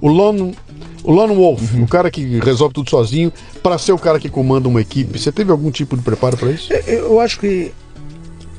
o 0.00 0.08
lone, 0.08 0.54
o 1.04 1.12
lone 1.12 1.34
wolf, 1.34 1.74
uhum. 1.74 1.84
o 1.84 1.88
cara 1.88 2.10
que 2.10 2.38
resolve 2.40 2.74
tudo 2.74 2.88
sozinho, 2.88 3.32
para 3.62 3.78
ser 3.78 3.92
o 3.92 3.98
cara 3.98 4.18
que 4.18 4.28
comanda 4.28 4.68
uma 4.68 4.80
equipe? 4.80 5.18
Você 5.18 5.30
teve 5.30 5.50
algum 5.50 5.70
tipo 5.70 5.96
de 5.96 6.02
preparo 6.02 6.36
para 6.36 6.50
isso? 6.50 6.72
Eu 6.72 7.20
acho 7.20 7.38
que, 7.38 7.72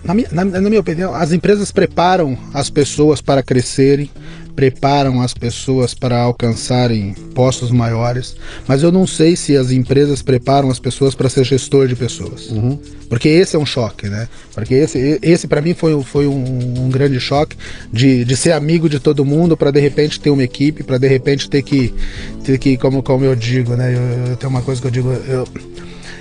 na 0.04 0.14
minha, 0.14 0.28
na, 0.32 0.46
na 0.46 0.70
minha 0.70 0.80
opinião, 0.80 1.14
as 1.14 1.32
empresas 1.32 1.72
preparam 1.72 2.38
as 2.54 2.70
pessoas 2.70 3.20
para 3.20 3.42
crescerem, 3.42 4.10
preparam 4.58 5.22
as 5.22 5.36
pessoas 5.36 5.94
para 5.94 6.20
alcançarem 6.20 7.14
postos 7.36 7.70
maiores, 7.70 8.36
mas 8.68 8.82
eu 8.82 8.92
não 8.92 9.06
sei 9.06 9.36
se 9.36 9.56
as 9.56 9.70
empresas 9.70 10.24
preparam 10.24 10.72
as 10.72 10.80
pessoas 10.80 11.14
para 11.14 11.30
ser 11.30 11.44
gestor 11.44 11.88
de 11.88 11.96
pessoas. 11.96 12.50
Uhum. 12.50 12.80
Porque 13.08 13.30
esse 13.30 13.56
é 13.56 13.60
um 13.60 13.68
choque, 13.68 14.10
né? 14.10 14.28
Porque 14.56 14.74
esse, 14.74 15.20
esse 15.22 15.48
para 15.48 15.62
mim 15.62 15.76
foi, 15.76 16.02
foi 16.02 16.26
um, 16.26 16.86
um, 16.86 16.90
grande 16.90 17.20
choque 17.20 17.56
de, 17.94 18.26
de 18.26 18.36
ser 18.36 18.52
amigo 18.54 18.90
de 18.90 19.00
todo 19.00 19.24
mundo 19.24 19.56
para 19.56 19.70
de 19.70 19.80
repente 19.80 20.20
ter 20.20 20.32
uma 20.32 20.44
equipe, 20.44 20.82
para 20.82 20.98
de 20.98 21.08
repente 21.08 21.48
ter 21.48 21.62
que, 21.62 21.94
ter 22.44 22.58
que 22.58 22.78
como, 22.78 23.04
como 23.04 23.24
eu 23.24 23.36
digo, 23.36 23.76
né? 23.76 23.94
Eu, 23.94 24.32
eu 24.32 24.38
tenho 24.38 24.50
uma 24.50 24.64
coisa 24.64 24.82
que 24.82 24.88
eu 24.88 24.92
digo, 24.92 25.12
eu, 25.12 25.48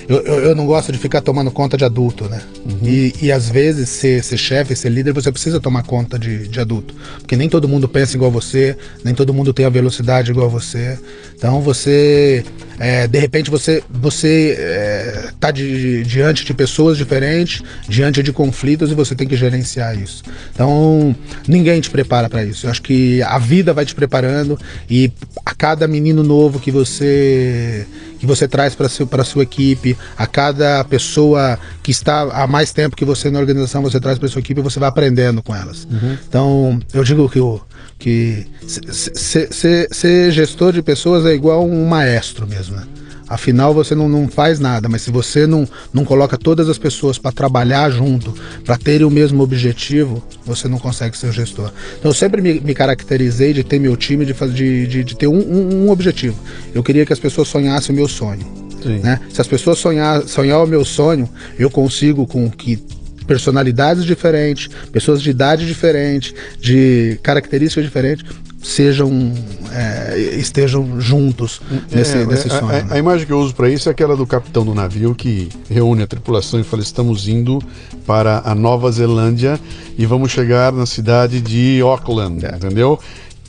eu, 0.09 0.19
eu, 0.19 0.35
eu, 0.45 0.55
não 0.55 0.67
gosto 0.67 0.93
de 0.93 0.99
ficar 0.99 1.21
tomando 1.21 1.51
conta 1.51 1.77
de 1.77 1.85
adulto, 1.85 2.29
né? 2.29 2.41
Uhum. 2.65 2.79
E, 2.83 3.15
e 3.23 3.33
às 3.33 3.49
vezes 3.49 3.89
ser, 3.89 4.23
ser 4.23 4.37
chefe, 4.37 4.77
ser 4.77 4.89
líder, 4.89 5.13
você 5.13 5.33
precisa 5.33 5.61
tomar 5.61 5.83
conta 5.83 6.19
de, 6.19 6.47
de 6.47 6.61
adulto. 6.61 6.95
Porque 7.19 7.37
nem 7.37 7.49
todo 7.49 7.67
mundo 7.67 7.89
pensa 7.89 8.17
igual 8.17 8.31
você, 8.31 8.77
nem 9.05 9.15
todo 9.15 9.35
mundo 9.35 9.53
tem 9.53 9.67
a 9.67 9.69
velocidade 9.69 10.31
igual 10.31 10.49
você. 10.49 10.99
Então 11.37 11.61
você, 11.61 12.45
é, 12.79 13.09
de 13.09 13.19
repente 13.19 13.51
você 13.51 13.83
você 13.91 14.57
é, 14.59 15.31
tá 15.41 15.51
de, 15.51 16.05
diante 16.05 16.45
de 16.45 16.55
pessoas 16.55 16.97
diferentes, 16.97 17.63
diante 17.89 18.23
de 18.23 18.33
conflitos 18.33 18.91
e 18.93 18.95
você 18.95 19.15
tem 19.15 19.27
que 19.27 19.37
gerenciar 19.37 19.99
isso. 19.99 20.23
Então 20.55 21.15
ninguém 21.49 21.81
te 21.81 21.91
prepara 21.91 22.29
para 22.29 22.45
isso. 22.45 22.67
Eu 22.67 22.71
acho 22.71 22.83
que 22.83 23.21
a 23.23 23.39
vida 23.39 23.75
vai 23.75 23.85
te 23.85 23.95
preparando 23.95 24.59
e 24.89 25.11
a 25.45 25.55
cada 25.55 25.89
menino 25.89 26.23
novo 26.23 26.61
que 26.61 26.71
você 26.71 27.87
que 28.19 28.27
você 28.27 28.49
traz 28.49 28.75
para 28.75 28.87
a 28.87 29.25
sua 29.25 29.43
equipe, 29.43 29.97
a 30.17 30.27
cada 30.27 30.83
pessoa 30.85 31.59
que 31.83 31.91
está 31.91 32.23
há 32.23 32.47
mais 32.47 32.73
tempo 32.73 32.97
que 32.97 33.05
você 33.05 33.31
na 33.31 33.39
organização, 33.39 33.83
você 33.83 34.01
traz 34.01 34.19
para 34.19 34.29
sua 34.29 34.41
equipe 34.41 34.61
e 34.61 34.63
você 34.63 34.79
vai 34.79 34.89
aprendendo 34.89 35.43
com 35.43 35.55
elas. 35.55 35.85
Uhum. 35.85 36.17
Então, 36.29 36.81
eu 36.93 37.05
digo 37.05 37.29
que, 37.29 37.41
o, 37.41 37.61
que 37.99 38.47
ser 38.67 40.33
gestor 40.33 40.73
de 40.73 40.83
pessoas 40.83 41.25
é 41.27 41.35
igual 41.35 41.65
um 41.65 41.87
maestro 41.87 42.47
mesmo, 42.47 42.77
né? 42.77 42.85
Afinal, 43.29 43.75
você 43.75 43.95
não, 43.95 44.09
não 44.09 44.29
faz 44.29 44.61
nada, 44.61 44.89
mas 44.89 45.03
se 45.03 45.11
você 45.11 45.47
não, 45.47 45.69
não 45.93 46.05
coloca 46.05 46.39
todas 46.39 46.69
as 46.69 46.79
pessoas 46.79 47.19
para 47.19 47.33
trabalhar 47.33 47.91
junto, 47.91 48.33
para 48.65 48.77
terem 48.77 49.07
o 49.07 49.11
mesmo 49.11 49.43
objetivo, 49.43 50.23
você 50.45 50.69
não 50.69 50.79
consegue 50.79 51.17
ser 51.17 51.33
gestor. 51.33 51.73
Então, 51.99 52.11
eu 52.11 52.15
sempre 52.15 52.41
me, 52.41 52.61
me 52.61 52.75
caracterizei 52.75 53.53
de 53.53 53.65
ter 53.65 53.81
meu 53.81 53.97
time, 53.97 54.25
de, 54.25 54.33
de, 54.33 54.87
de, 54.87 55.05
de 55.05 55.17
ter 55.17 55.27
um, 55.27 55.39
um, 55.39 55.87
um, 55.87 55.91
objetivo. 55.91 56.39
Eu 56.73 56.83
queria 56.83 57.05
que 57.05 57.13
as 57.13 57.19
pessoas 57.19 57.49
sonhassem 57.49 57.93
o 57.93 57.97
meu 57.97 58.07
sonho. 58.07 58.47
Né? 58.85 59.21
Se 59.33 59.41
as 59.41 59.49
pessoas 59.49 59.79
sonhar, 59.79 60.23
sonhar 60.23 60.63
o 60.63 60.67
meu 60.67 60.85
sonho, 60.85 61.29
eu 61.59 61.69
consigo 61.69 62.27
com 62.27 62.49
que 62.49 62.81
personalidades 63.27 64.05
diferentes, 64.05 64.69
pessoas 64.93 65.21
de 65.21 65.31
idade 65.31 65.67
diferente, 65.67 66.33
de 66.61 67.19
características 67.23 67.85
diferentes, 67.85 68.25
sejam 68.63 69.33
é, 69.73 70.19
estejam 70.39 71.01
juntos 71.01 71.61
nesse, 71.91 72.19
é, 72.19 72.27
nesse 72.27 72.49
sonho. 72.49 72.69
A, 72.69 72.73
né? 72.73 72.87
a, 72.91 72.99
imagem 72.99 73.27
que 73.27 73.33
eu 73.33 73.39
uso 73.39 73.55
para 73.55 73.69
isso 73.69 73.89
é 73.89 73.93
aquela 73.93 74.17
do 74.17 74.27
capitão 74.27 74.65
do 74.65 74.75
navio 74.75 75.15
que 75.15 75.49
reúne 75.69 76.03
a 76.03 76.07
tripulação 76.07 76.59
e 76.59 76.65
fala: 76.65 76.83
estamos 76.83 77.29
indo 77.29 77.63
para 78.07 78.43
a 78.45 78.55
Nova 78.55 78.91
Zelândia 78.91 79.61
e 79.97 80.07
vamos 80.07 80.31
chegar 80.31 80.73
na 80.73 80.87
cidade 80.87 81.41
de 81.41 81.81
Auckland, 81.83 82.45
é. 82.45 82.57
entendeu? 82.57 82.99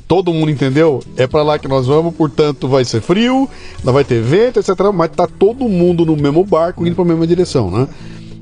Todo 0.08 0.34
mundo 0.34 0.50
entendeu? 0.50 1.04
É 1.18 1.28
para 1.28 1.44
lá 1.44 1.60
que 1.60 1.68
nós 1.68 1.86
vamos, 1.86 2.16
portanto 2.16 2.68
vai 2.68 2.86
ser 2.86 3.02
frio, 3.02 3.50
não 3.84 3.92
vai 3.92 4.06
ter 4.06 4.22
vento, 4.22 4.60
etc. 4.60 4.70
Mas 4.94 5.12
tá 5.12 5.28
todo 5.28 5.68
mundo 5.68 6.06
no 6.06 6.16
mesmo 6.16 6.46
barco 6.46 6.86
indo 6.86 6.96
para 6.96 7.04
a 7.04 7.08
mesma 7.08 7.28
direção, 7.28 7.70
né? 7.70 7.88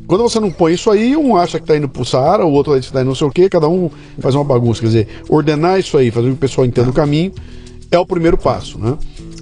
Quando 0.07 0.21
você 0.21 0.39
não 0.39 0.51
põe 0.51 0.73
isso 0.73 0.89
aí, 0.89 1.15
um 1.15 1.35
acha 1.35 1.59
que 1.59 1.63
está 1.63 1.75
indo 1.75 1.89
pro 1.89 2.05
Saara, 2.05 2.45
o 2.45 2.51
outro 2.51 2.73
acha 2.73 2.81
que 2.81 2.87
está 2.87 3.01
indo 3.01 3.07
não 3.07 3.15
sei 3.15 3.27
o 3.27 3.31
quê, 3.31 3.49
cada 3.49 3.67
um 3.67 3.89
faz 4.19 4.35
uma 4.35 4.43
bagunça. 4.43 4.81
Quer 4.81 4.87
dizer, 4.87 5.07
ordenar 5.29 5.79
isso 5.79 5.97
aí, 5.97 6.11
fazer 6.11 6.27
com 6.27 6.33
que 6.33 6.37
o 6.37 6.39
pessoal 6.39 6.65
entenda 6.65 6.89
o 6.89 6.93
caminho, 6.93 7.31
é 7.91 7.97
o 7.97 8.05
primeiro 8.05 8.37
passo, 8.37 8.79
né? 8.79 8.97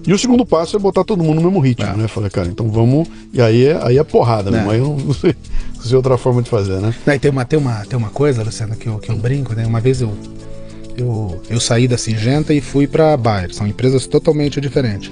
E 0.05 0.11
o 0.11 0.17
segundo 0.17 0.45
passo 0.45 0.75
é 0.75 0.79
botar 0.79 1.03
todo 1.03 1.23
mundo 1.23 1.35
no 1.35 1.43
mesmo 1.43 1.59
ritmo, 1.59 1.85
é. 1.85 1.95
né? 1.95 2.07
Falei, 2.07 2.29
cara, 2.29 2.49
então 2.49 2.69
vamos. 2.69 3.07
E 3.31 3.41
aí 3.41 3.65
é, 3.65 3.79
aí 3.81 3.97
é 3.97 4.03
porrada, 4.03 4.51
né? 4.51 4.65
Aí 4.69 4.79
eu 4.79 4.97
não 4.97 5.13
sei, 5.13 5.33
não 5.75 5.81
sei 5.81 5.95
outra 5.95 6.17
forma 6.17 6.41
de 6.41 6.49
fazer, 6.49 6.79
né? 6.81 6.93
Não, 7.05 7.17
tem, 7.17 7.31
uma, 7.31 7.45
tem, 7.45 7.57
uma, 7.57 7.85
tem 7.85 7.97
uma 7.97 8.09
coisa, 8.09 8.43
Luciano, 8.43 8.75
que 8.75 8.87
eu, 8.87 8.99
que 8.99 9.09
eu 9.09 9.15
brinco, 9.15 9.53
né? 9.53 9.65
Uma 9.65 9.79
vez 9.79 10.01
eu, 10.01 10.11
eu, 10.97 11.41
eu 11.49 11.59
saí 11.59 11.87
da 11.87 11.97
Singenta 11.97 12.53
e 12.53 12.61
fui 12.61 12.87
para 12.87 13.13
a 13.13 13.17
Bayer. 13.17 13.53
São 13.53 13.67
empresas 13.67 14.07
totalmente 14.07 14.61
diferentes. 14.61 15.11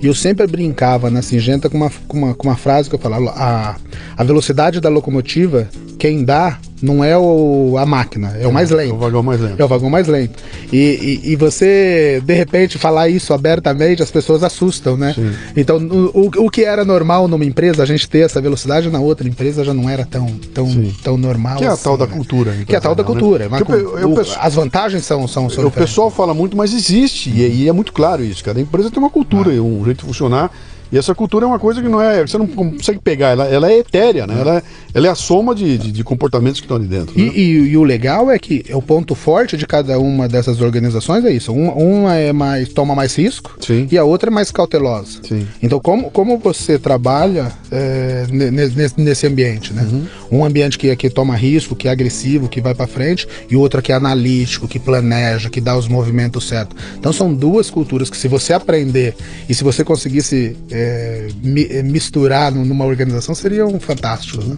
E 0.00 0.06
eu 0.06 0.14
sempre 0.14 0.46
brincava 0.46 1.10
na 1.10 1.22
Singenta 1.22 1.70
com 1.70 1.76
uma, 1.76 1.90
com 2.08 2.18
uma, 2.18 2.34
com 2.34 2.48
uma 2.48 2.56
frase 2.56 2.88
que 2.88 2.94
eu 2.94 2.98
falava: 2.98 3.30
a, 3.30 3.76
a 4.16 4.24
velocidade 4.24 4.80
da 4.80 4.88
locomotiva, 4.88 5.68
quem 5.98 6.24
dá 6.24 6.58
não 6.82 7.04
é 7.04 7.16
o, 7.16 7.76
a 7.78 7.86
máquina, 7.86 8.36
é, 8.36 8.42
é 8.42 8.46
o 8.48 8.52
mais 8.52 8.70
lento. 8.70 8.90
É 8.90 8.94
o 8.94 8.98
vagão 8.98 9.22
mais 9.22 9.40
lento. 9.40 9.60
É 9.60 9.64
o 9.64 9.68
vagão 9.68 9.88
mais 9.88 10.08
lento. 10.08 10.42
E, 10.72 11.20
e, 11.24 11.32
e 11.32 11.36
você, 11.36 12.20
de 12.24 12.34
repente, 12.34 12.76
falar 12.76 13.08
isso 13.08 13.32
abertamente, 13.32 14.02
as 14.02 14.10
pessoas 14.10 14.42
assustam, 14.42 14.96
né? 14.96 15.12
Sim. 15.14 15.32
Então, 15.56 15.78
o, 15.78 16.30
o 16.44 16.50
que 16.50 16.64
era 16.64 16.84
normal 16.84 17.28
numa 17.28 17.44
empresa, 17.44 17.82
a 17.82 17.86
gente 17.86 18.08
ter 18.08 18.20
essa 18.20 18.40
velocidade, 18.40 18.90
na 18.90 18.98
outra 18.98 19.28
empresa 19.28 19.64
já 19.64 19.72
não 19.72 19.88
era 19.88 20.04
tão, 20.04 20.26
tão, 20.52 20.68
tão 21.02 21.16
normal. 21.16 21.58
Que 21.58 21.64
é 21.64 21.68
a 21.68 21.72
assim, 21.72 21.84
tal 21.84 21.96
da 21.96 22.06
né? 22.06 22.12
cultura. 22.12 22.52
Que 22.66 22.74
é 22.74 22.78
a 22.78 22.80
tal 22.80 22.94
da 22.94 23.02
né? 23.02 23.06
cultura. 23.06 23.48
Né? 23.48 23.58
Eu, 23.68 23.98
eu, 23.98 24.14
eu, 24.16 24.26
as 24.40 24.54
vantagens 24.54 25.04
são, 25.04 25.28
são, 25.28 25.48
são 25.48 25.66
O 25.66 25.70
pessoal 25.70 26.10
fala 26.10 26.34
muito, 26.34 26.56
mas 26.56 26.74
existe, 26.74 27.30
e, 27.30 27.62
e, 27.62 27.68
é 27.68 27.72
muito 27.72 27.92
claro 27.92 28.24
isso. 28.24 28.42
Cada 28.42 28.60
empresa 28.60 28.90
tem 28.90 28.98
uma 28.98 29.10
cultura, 29.10 29.50
ah. 29.50 29.62
um 29.62 29.84
jeito 29.84 30.00
de 30.00 30.06
funcionar. 30.06 30.50
E 30.92 30.98
essa 30.98 31.14
cultura 31.14 31.46
é 31.46 31.48
uma 31.48 31.58
coisa 31.58 31.80
que 31.80 31.88
não 31.88 32.00
é. 32.00 32.20
Você 32.20 32.36
não 32.36 32.46
consegue 32.46 32.98
pegar, 32.98 33.30
ela, 33.30 33.46
ela 33.46 33.72
é 33.72 33.78
etérea, 33.78 34.26
né? 34.26 34.38
Ela, 34.38 34.58
é, 34.58 34.62
ela 34.92 35.06
é 35.06 35.10
a 35.10 35.14
soma 35.14 35.54
de, 35.54 35.78
de, 35.78 35.90
de 35.90 36.04
comportamentos 36.04 36.60
que 36.60 36.66
estão 36.66 36.76
ali 36.76 36.86
dentro. 36.86 37.18
Né? 37.18 37.32
E, 37.34 37.40
e, 37.40 37.68
e, 37.70 37.76
o 37.78 37.82
legal 37.82 38.30
é 38.30 38.38
que 38.38 38.62
o 38.74 38.82
ponto 38.82 39.14
forte 39.14 39.56
de 39.56 39.66
cada 39.66 39.98
uma 39.98 40.28
dessas 40.28 40.60
organizações 40.60 41.24
é 41.24 41.32
isso. 41.32 41.50
Uma, 41.50 41.72
uma 41.72 42.14
é 42.16 42.30
mais. 42.30 42.68
toma 42.68 42.94
mais 42.94 43.16
risco 43.16 43.56
Sim. 43.58 43.88
e 43.90 43.96
a 43.96 44.04
outra 44.04 44.28
é 44.28 44.32
mais 44.32 44.50
cautelosa. 44.50 45.20
Sim. 45.22 45.48
Então, 45.62 45.80
como, 45.80 46.10
como 46.10 46.36
você 46.36 46.78
trabalha 46.78 47.50
é, 47.70 48.26
nesse, 48.30 49.00
nesse 49.00 49.26
ambiente, 49.26 49.72
né? 49.72 49.88
Uhum. 49.90 50.40
Um 50.40 50.44
ambiente 50.44 50.76
que, 50.76 50.94
que 50.94 51.08
toma 51.08 51.34
risco, 51.34 51.74
que 51.74 51.88
é 51.88 51.90
agressivo, 51.90 52.48
que 52.48 52.60
vai 52.60 52.74
para 52.74 52.86
frente, 52.86 53.26
e 53.48 53.56
outro 53.56 53.80
que 53.80 53.92
é 53.92 53.94
analítico, 53.94 54.68
que 54.68 54.78
planeja, 54.78 55.48
que 55.48 55.60
dá 55.60 55.74
os 55.74 55.88
movimentos 55.88 56.46
certos. 56.46 56.76
Então 56.98 57.14
são 57.14 57.32
duas 57.32 57.70
culturas 57.70 58.10
que 58.10 58.16
se 58.16 58.28
você 58.28 58.52
aprender 58.52 59.14
e 59.48 59.54
se 59.54 59.64
você 59.64 59.82
conseguisse. 59.82 60.54
É, 60.70 60.81
é, 60.82 61.78
é, 61.78 61.82
misturar 61.82 62.52
numa 62.52 62.84
organização 62.84 63.34
seriam 63.34 63.78
fantásticos. 63.78 64.46
Né? 64.46 64.56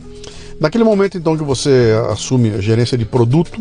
Naquele 0.61 0.85
momento, 0.85 1.19
então, 1.19 1.37
que 1.37 1.45
você 1.45 1.93
assume 2.11 2.51
a 2.51 2.61
gerência 2.61 2.97
de 2.97 3.05
produto, 3.05 3.59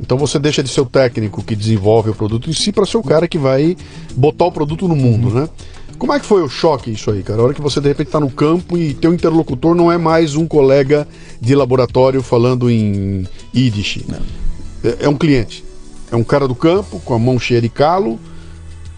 então 0.00 0.16
você 0.16 0.38
deixa 0.38 0.62
de 0.62 0.68
ser 0.68 0.80
o 0.80 0.86
técnico 0.86 1.42
que 1.42 1.54
desenvolve 1.54 2.10
o 2.10 2.14
produto 2.14 2.50
em 2.50 2.52
si 2.52 2.72
para 2.72 2.86
ser 2.86 2.96
o 2.96 3.02
cara 3.02 3.28
que 3.28 3.38
vai 3.38 3.76
botar 4.16 4.46
o 4.46 4.52
produto 4.52 4.88
no 4.88 4.96
mundo, 4.96 5.28
uhum. 5.28 5.34
né? 5.34 5.48
Como 5.98 6.12
é 6.12 6.18
que 6.18 6.26
foi 6.26 6.42
o 6.42 6.48
choque 6.48 6.90
isso 6.90 7.12
aí, 7.12 7.22
cara? 7.22 7.40
A 7.40 7.44
hora 7.44 7.54
que 7.54 7.60
você 7.60 7.80
de 7.80 7.86
repente 7.86 8.08
está 8.08 8.18
no 8.18 8.28
campo 8.28 8.76
e 8.76 8.92
teu 8.92 9.14
interlocutor 9.14 9.72
não 9.72 9.92
é 9.92 9.96
mais 9.96 10.34
um 10.34 10.48
colega 10.48 11.06
de 11.40 11.54
laboratório 11.54 12.20
falando 12.22 12.68
em 12.68 13.24
Yiddish. 13.54 14.00
É, 14.82 15.04
é 15.04 15.08
um 15.08 15.14
cliente. 15.14 15.64
É 16.10 16.16
um 16.16 16.24
cara 16.24 16.48
do 16.48 16.56
campo, 16.56 16.98
com 17.04 17.14
a 17.14 17.18
mão 17.20 17.38
cheia 17.38 17.60
de 17.60 17.68
calo, 17.68 18.18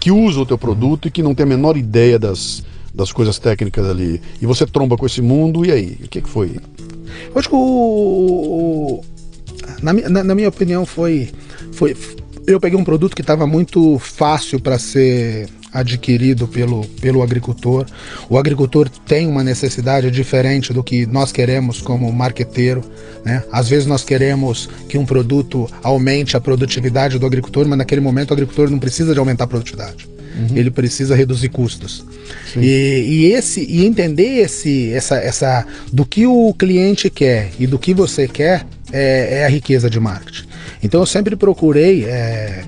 que 0.00 0.10
usa 0.10 0.40
o 0.40 0.46
teu 0.46 0.56
produto 0.56 1.08
e 1.08 1.10
que 1.10 1.22
não 1.22 1.34
tem 1.34 1.44
a 1.44 1.48
menor 1.48 1.76
ideia 1.76 2.18
das, 2.18 2.64
das 2.94 3.12
coisas 3.12 3.38
técnicas 3.38 3.86
ali. 3.86 4.20
E 4.40 4.46
você 4.46 4.64
tromba 4.66 4.96
com 4.96 5.04
esse 5.04 5.20
mundo, 5.20 5.66
e 5.66 5.72
aí? 5.72 5.98
O 6.04 6.08
que, 6.08 6.22
que 6.22 6.28
foi? 6.28 6.56
Eu 7.32 7.38
acho 7.38 7.48
que 7.48 7.54
o. 7.54 9.02
Na, 9.82 9.92
na, 9.92 10.24
na 10.24 10.34
minha 10.34 10.48
opinião, 10.48 10.86
foi, 10.86 11.30
foi. 11.72 11.96
Eu 12.46 12.60
peguei 12.60 12.78
um 12.78 12.84
produto 12.84 13.14
que 13.14 13.22
estava 13.22 13.46
muito 13.46 13.98
fácil 13.98 14.60
para 14.60 14.78
ser 14.78 15.48
adquirido 15.72 16.46
pelo, 16.46 16.86
pelo 17.00 17.22
agricultor. 17.22 17.86
O 18.28 18.38
agricultor 18.38 18.88
tem 18.88 19.26
uma 19.26 19.42
necessidade 19.42 20.08
diferente 20.10 20.72
do 20.72 20.84
que 20.84 21.04
nós 21.04 21.32
queremos 21.32 21.80
como 21.80 22.10
marqueteiro. 22.12 22.82
Né? 23.24 23.42
Às 23.50 23.68
vezes 23.68 23.86
nós 23.86 24.04
queremos 24.04 24.68
que 24.88 24.96
um 24.96 25.04
produto 25.04 25.68
aumente 25.82 26.36
a 26.36 26.40
produtividade 26.40 27.18
do 27.18 27.26
agricultor, 27.26 27.66
mas 27.66 27.78
naquele 27.78 28.00
momento 28.00 28.30
o 28.30 28.34
agricultor 28.34 28.70
não 28.70 28.78
precisa 28.78 29.12
de 29.12 29.18
aumentar 29.18 29.44
a 29.44 29.48
produtividade. 29.48 30.13
Uhum. 30.34 30.56
Ele 30.56 30.70
precisa 30.70 31.14
reduzir 31.14 31.48
custos. 31.48 32.04
E, 32.56 33.04
e, 33.06 33.24
esse 33.32 33.64
e 33.68 33.84
entender 33.84 34.40
esse 34.40 34.92
essa, 34.92 35.16
essa 35.16 35.66
do 35.92 36.04
que 36.04 36.26
o 36.26 36.52
cliente 36.54 37.08
quer 37.08 37.50
e 37.58 37.66
do 37.66 37.78
que 37.78 37.94
você 37.94 38.26
quer 38.26 38.66
é, 38.92 39.40
é 39.40 39.44
a 39.44 39.48
riqueza 39.48 39.88
de 39.88 40.00
marketing. 40.00 40.46
Então 40.82 41.00
eu 41.00 41.06
sempre 41.06 41.36
procurei 41.36 42.04
é, 42.04 42.64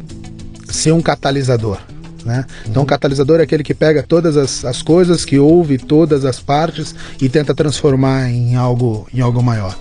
ser 0.68 0.92
um 0.92 1.00
catalisador. 1.00 1.78
Né? 2.24 2.44
Então, 2.68 2.82
o 2.82 2.86
catalisador 2.86 3.38
é 3.38 3.44
aquele 3.44 3.62
que 3.62 3.72
pega 3.72 4.02
todas 4.02 4.36
as, 4.36 4.64
as 4.64 4.82
coisas, 4.82 5.24
que 5.24 5.38
ouve 5.38 5.78
todas 5.78 6.24
as 6.24 6.40
partes 6.40 6.92
e 7.22 7.28
tenta 7.28 7.54
transformar 7.54 8.28
em 8.28 8.56
algo, 8.56 9.06
em 9.14 9.20
algo 9.20 9.40
maior. 9.40 9.78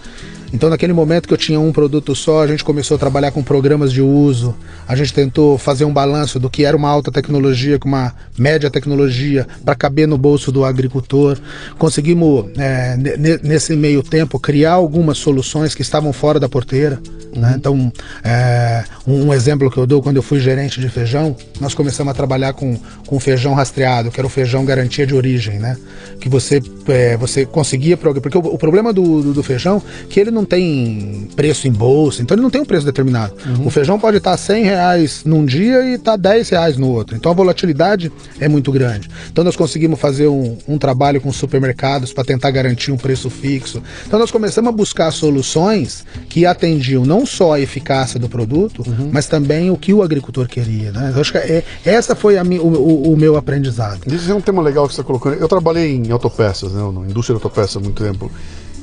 Então, 0.56 0.70
naquele 0.70 0.94
momento 0.94 1.28
que 1.28 1.34
eu 1.34 1.38
tinha 1.38 1.60
um 1.60 1.74
produto 1.74 2.16
só, 2.16 2.42
a 2.42 2.48
gente 2.48 2.64
começou 2.64 2.96
a 2.96 2.98
trabalhar 2.98 3.32
com 3.32 3.44
programas 3.44 3.92
de 3.92 4.02
uso. 4.02 4.56
A 4.88 4.96
gente 4.96 5.14
tentou 5.14 5.58
fazer 5.58 5.84
um 5.84 5.92
balanço 5.92 6.40
do 6.40 6.50
que 6.50 6.64
era 6.64 6.78
uma 6.78 6.90
alta 6.90 7.12
tecnologia 7.12 7.78
com 7.78 7.90
uma 7.90 8.14
média 8.38 8.72
tecnologia 8.72 9.46
para 9.66 9.76
caber 9.76 10.08
no 10.08 10.18
bolso 10.18 10.54
do 10.54 10.64
agricultor. 10.64 11.38
Conseguimos, 11.78 12.46
é, 12.58 12.96
nesse 13.44 13.76
meio 13.76 14.02
tempo, 14.02 14.40
criar 14.40 14.72
algumas 14.72 15.18
soluções 15.18 15.76
que 15.76 15.82
estavam 15.82 16.14
fora 16.14 16.40
da 16.40 16.48
porteira. 16.48 16.96
Né? 16.96 17.02
Uhum. 17.36 17.42
Né? 17.42 17.54
Então, 17.58 17.94
é, 18.24 18.84
um 19.06 19.34
exemplo 19.34 19.70
que 19.70 19.78
eu 19.78 19.86
dou 19.86 20.02
quando 20.02 20.16
eu 20.16 20.24
fui 20.24 20.40
gerente 20.40 20.80
de 20.80 20.88
feijão, 20.88 21.36
nós 21.60 21.74
começamos 21.74 22.12
a 22.12 22.14
trabalhar 22.14 22.54
com, 22.54 22.80
com 23.06 23.20
feijão 23.20 23.54
rastreado, 23.54 24.10
que 24.10 24.20
era 24.20 24.26
o 24.26 24.30
feijão 24.30 24.64
garantia 24.64 25.06
de 25.06 25.14
origem, 25.14 25.60
né? 25.60 25.76
Que 26.20 26.30
você, 26.30 26.62
é, 26.88 27.18
você 27.18 27.46
conseguia. 27.46 27.98
Porque 27.98 28.38
o, 28.38 28.42
o 28.42 28.58
problema 28.58 28.94
do, 28.94 29.22
do, 29.22 29.34
do 29.34 29.44
feijão 29.44 29.82
que 30.10 30.20
ele 30.20 30.32
não 30.32 30.45
tem 30.46 31.28
preço 31.36 31.68
em 31.68 31.72
bolsa, 31.72 32.22
então 32.22 32.36
ele 32.36 32.42
não 32.42 32.50
tem 32.50 32.62
um 32.62 32.66
preço 32.66 32.86
determinado. 32.86 33.34
Uhum. 33.46 33.68
O 33.68 33.70
feijão 33.70 34.00
pode 34.00 34.18
estar 34.18 34.36
100 34.38 34.64
reais 34.64 35.22
num 35.26 35.46
dia 35.46 35.84
e 35.84 35.94
estar 35.96 36.12
tá 36.12 36.18
10 36.18 36.50
reais 36.50 36.78
no 36.78 36.90
outro. 36.90 37.16
Então 37.16 37.32
a 37.32 37.36
volatilidade 37.36 38.12
é 38.40 38.48
muito 38.48 38.72
grande. 38.72 39.10
Então 39.32 39.44
nós 39.44 39.56
conseguimos 39.56 40.00
fazer 40.00 40.28
um, 40.28 40.58
um 40.68 40.78
trabalho 40.78 41.20
com 41.20 41.32
supermercados 41.32 42.14
para 42.14 42.24
tentar 42.24 42.52
garantir 42.52 42.92
um 42.92 42.98
preço 42.98 43.30
fixo. 43.30 43.82
Então 44.06 44.20
nós 44.20 44.32
começamos 44.32 44.70
a 44.70 44.72
buscar 44.72 45.12
soluções 45.12 46.06
que 46.30 46.46
atendiam 46.46 47.06
não 47.06 47.26
só 47.26 47.54
a 47.54 47.60
eficácia 47.60 48.20
do 48.20 48.30
produto, 48.30 48.84
uhum. 48.88 49.10
mas 49.12 49.28
também 49.28 49.70
o 49.70 49.78
que 49.78 49.94
o 49.94 50.04
agricultor 50.04 50.48
queria. 50.48 50.92
Né? 50.92 51.12
Eu 51.16 51.22
acho 51.22 51.32
que 51.32 51.38
é, 51.38 51.64
essa 51.84 52.16
foi 52.16 52.38
a, 52.38 52.44
o, 52.44 52.68
o, 52.68 53.14
o, 53.14 53.18
meu 53.18 53.36
aprendizado. 53.36 54.02
Isso 54.14 54.32
é 54.32 54.36
um 54.36 54.42
tema 54.42 54.62
legal 54.62 54.88
que 54.88 54.94
você 54.94 55.02
está 55.02 55.08
colocando. 55.08 55.36
Eu 55.36 55.48
trabalhei 55.48 55.96
em 55.96 56.12
autopeças, 56.12 56.72
né, 56.72 56.82
na 56.82 57.02
indústria 57.10 57.38
de 57.38 57.44
autopeças 57.44 57.78
há 57.78 57.80
muito 57.80 58.04
tempo. 58.04 58.32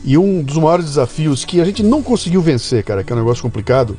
E 0.05 0.19
um 0.19 0.43
dos 0.43 0.57
maiores 0.57 0.85
desafios 0.87 1.45
que 1.45 1.61
a 1.61 1.65
gente 1.65 1.83
não 1.83 2.03
conseguiu 2.03 2.43
vencer, 2.43 2.83
cara, 2.83 3.05
que 3.05 3.12
é 3.12 3.17
um 3.17 3.19
negócio 3.19 3.43
complicado, 3.43 3.97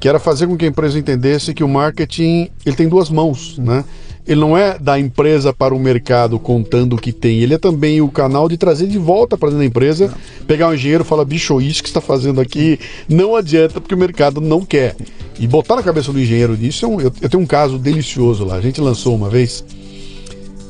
que 0.00 0.08
era 0.08 0.18
fazer 0.18 0.46
com 0.46 0.56
que 0.56 0.64
a 0.64 0.68
empresa 0.68 0.98
entendesse 0.98 1.54
que 1.54 1.64
o 1.64 1.68
marketing 1.68 2.50
ele 2.64 2.76
tem 2.76 2.88
duas 2.88 3.10
mãos, 3.10 3.58
né? 3.58 3.84
Ele 4.26 4.40
não 4.40 4.56
é 4.56 4.78
da 4.78 4.98
empresa 4.98 5.52
para 5.52 5.74
o 5.74 5.78
mercado 5.78 6.38
contando 6.38 6.94
o 6.94 6.98
que 6.98 7.12
tem, 7.12 7.40
ele 7.40 7.54
é 7.54 7.58
também 7.58 8.00
o 8.00 8.08
canal 8.08 8.48
de 8.48 8.56
trazer 8.56 8.86
de 8.86 8.96
volta 8.96 9.36
para 9.36 9.50
dentro 9.50 9.60
da 9.60 9.66
empresa, 9.66 10.06
não. 10.06 10.46
pegar 10.46 10.68
um 10.68 10.74
engenheiro 10.74 11.04
e 11.04 11.06
falar, 11.06 11.26
bicho, 11.26 11.60
isso 11.60 11.82
que 11.82 11.88
está 11.88 12.00
fazendo 12.00 12.40
aqui 12.40 12.78
não 13.06 13.36
adianta 13.36 13.80
porque 13.80 13.94
o 13.94 13.98
mercado 13.98 14.40
não 14.40 14.64
quer. 14.64 14.96
E 15.38 15.46
botar 15.46 15.76
na 15.76 15.82
cabeça 15.82 16.12
do 16.12 16.20
engenheiro 16.20 16.56
disso, 16.56 16.86
é 16.86 16.88
eu, 16.88 17.12
eu 17.20 17.28
tenho 17.28 17.42
um 17.42 17.46
caso 17.46 17.78
delicioso 17.78 18.44
lá. 18.44 18.54
A 18.54 18.60
gente 18.60 18.80
lançou 18.80 19.14
uma 19.14 19.28
vez 19.28 19.64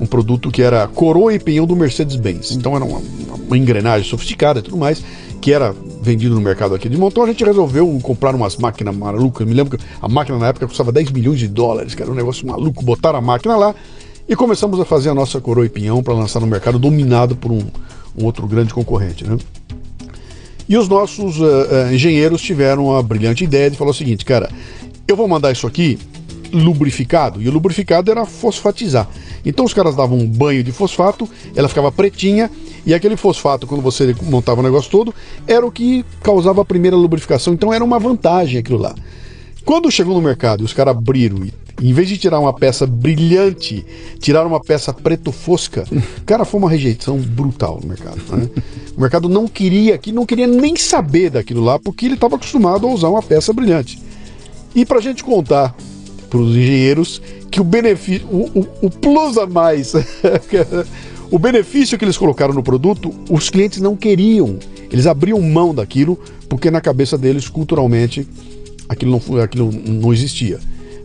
um 0.01 0.07
produto 0.07 0.51
que 0.51 0.63
era 0.63 0.87
coroa 0.89 1.35
e 1.35 1.39
pinhão 1.39 1.67
do 1.67 1.77
Mercedes-Benz. 1.77 2.53
Então 2.53 2.75
era 2.75 2.85
uma, 2.85 3.01
uma, 3.47 3.57
engrenagem 3.57 4.09
sofisticada 4.09 4.61
e 4.61 4.63
tudo 4.63 4.77
mais, 4.77 5.03
que 5.41 5.53
era 5.53 5.75
vendido 6.03 6.35
no 6.35 6.41
mercado 6.41 6.75
aqui 6.75 6.89
de 6.89 6.97
montão. 6.97 7.23
A 7.23 7.27
gente 7.27 7.45
resolveu 7.45 7.99
comprar 8.03 8.35
umas 8.35 8.57
máquinas 8.57 8.97
malucas. 8.97 9.47
Me 9.47 9.55
lembro 9.55 9.79
que 9.79 9.85
a 10.01 10.09
máquina 10.09 10.39
na 10.39 10.49
época 10.49 10.67
custava 10.67 10.91
10 10.91 11.11
milhões 11.13 11.39
de 11.39 11.49
dólares, 11.49 11.97
era 11.99 12.11
um 12.11 12.15
negócio 12.15 12.47
maluco. 12.47 12.83
Botaram 12.83 13.19
a 13.19 13.23
máquina 13.23 13.57
lá 13.57 13.75
e 14.29 14.35
começamos 14.35 14.81
a 14.81 14.85
fazer 14.85 15.11
a 15.11 15.15
nossa 15.15 15.41
coroa 15.41 15.67
e 15.67 15.69
pinhão 15.69 16.03
para 16.03 16.15
lançar 16.15 16.41
no 16.41 16.47
mercado 16.47 16.79
dominado 16.79 17.37
por 17.37 17.53
um, 17.53 17.63
um 18.17 18.25
outro 18.25 18.47
grande 18.47 18.73
concorrente. 18.73 19.25
Né? 19.25 19.37
E 20.69 20.77
os 20.77 20.89
nossos 20.89 21.39
uh, 21.39 21.45
uh, 21.45 21.95
engenheiros 21.95 22.41
tiveram 22.41 22.97
a 22.97 23.03
brilhante 23.03 23.45
ideia 23.45 23.71
de 23.71 23.77
falar 23.77 23.91
o 23.91 23.95
seguinte, 23.95 24.25
cara, 24.25 24.51
eu 25.07 25.15
vou 25.15 25.29
mandar 25.29 25.53
isso 25.53 25.67
aqui 25.67 25.99
lubrificado, 26.55 27.43
e 27.43 27.49
o 27.49 27.53
lubrificado 27.53 28.11
era 28.11 28.25
fosfatizar. 28.25 29.09
Então 29.45 29.65
os 29.65 29.75
caras 29.75 29.97
davam 29.97 30.17
um 30.19 30.27
banho 30.27 30.63
de 30.63 30.73
fosfato, 30.73 31.29
ela 31.55 31.69
ficava 31.69 31.91
pretinha, 31.91 32.51
e 32.87 32.95
aquele 32.95 33.17
fosfato, 33.17 33.67
quando 33.67 33.83
você 33.83 34.15
montava 34.23 34.61
o 34.61 34.63
negócio 34.63 34.91
todo, 34.91 35.15
era 35.47 35.67
o 35.67 35.73
que 35.73 36.05
causava 36.23 36.63
a 36.63 36.65
primeira 36.65 36.97
lubrificação. 36.97 37.53
Então 37.53 37.73
era 37.73 37.83
uma 37.83 37.99
vantagem 37.99 38.59
aquilo 38.59 38.79
lá. 38.79 38.95
Quando 39.65 39.91
chegou 39.91 40.15
no 40.15 40.23
mercado 40.23 40.63
e 40.63 40.65
os 40.65 40.73
caras 40.73 40.97
abriram 40.97 41.45
e 41.45 41.53
em 41.83 41.93
vez 41.93 42.09
de 42.09 42.17
tirar 42.17 42.39
uma 42.39 42.53
peça 42.53 42.87
brilhante, 42.87 43.85
tiraram 44.21 44.49
uma 44.49 44.61
peça 44.61 44.93
preto 44.93 45.33
fosca, 45.33 45.85
cara, 46.25 46.45
foi 46.45 46.61
uma 46.61 46.71
rejeição 46.71 47.19
brutal 47.19 47.81
no 47.83 47.89
mercado. 47.89 48.21
Né? 48.31 48.49
O 48.97 49.01
mercado 49.01 49.29
não 49.29 49.49
queria, 49.49 49.99
que 49.99 50.13
não 50.13 50.25
queria 50.25 50.47
nem 50.47 50.77
saber 50.77 51.31
daquilo 51.31 51.65
lá, 51.65 51.79
porque 51.79 52.07
ele 52.07 52.15
estava 52.15 52.37
acostumado 52.37 52.87
a 52.87 52.91
usar 52.91 53.09
uma 53.09 53.23
peça 53.23 53.53
brilhante. 53.53 54.01
E 54.75 54.85
para 54.85 54.99
a 54.99 55.03
gente 55.03 55.25
contar 55.25 55.75
para 56.35 56.43
os 56.43 56.57
engenheiros 56.57 57.23
que 57.49 57.61
o 57.61 57.65
benefício, 57.65 58.27
o, 58.27 58.51
o, 58.59 58.87
o 58.87 58.91
plus 58.91 59.39
a 59.39 59.47
mais, 59.47 59.93
o 61.31 61.39
benefício 61.39 61.97
que 61.97 62.05
eles 62.05 62.19
colocaram 62.19 62.53
no 62.53 62.61
produto, 62.61 63.15
os 63.31 63.49
clientes 63.49 63.81
não 63.81 63.95
queriam. 63.95 64.59
Eles 64.91 65.07
abriam 65.07 65.41
mão 65.41 65.73
daquilo 65.73 66.19
porque 66.49 66.73
na 66.73 66.81
cabeça 66.81 67.17
deles, 67.17 67.49
culturalmente, 67.49 68.27
aquilo 68.89 69.13
não, 69.13 69.41
aquilo 69.41 69.71
não 69.73 70.13
existia. 70.13 70.59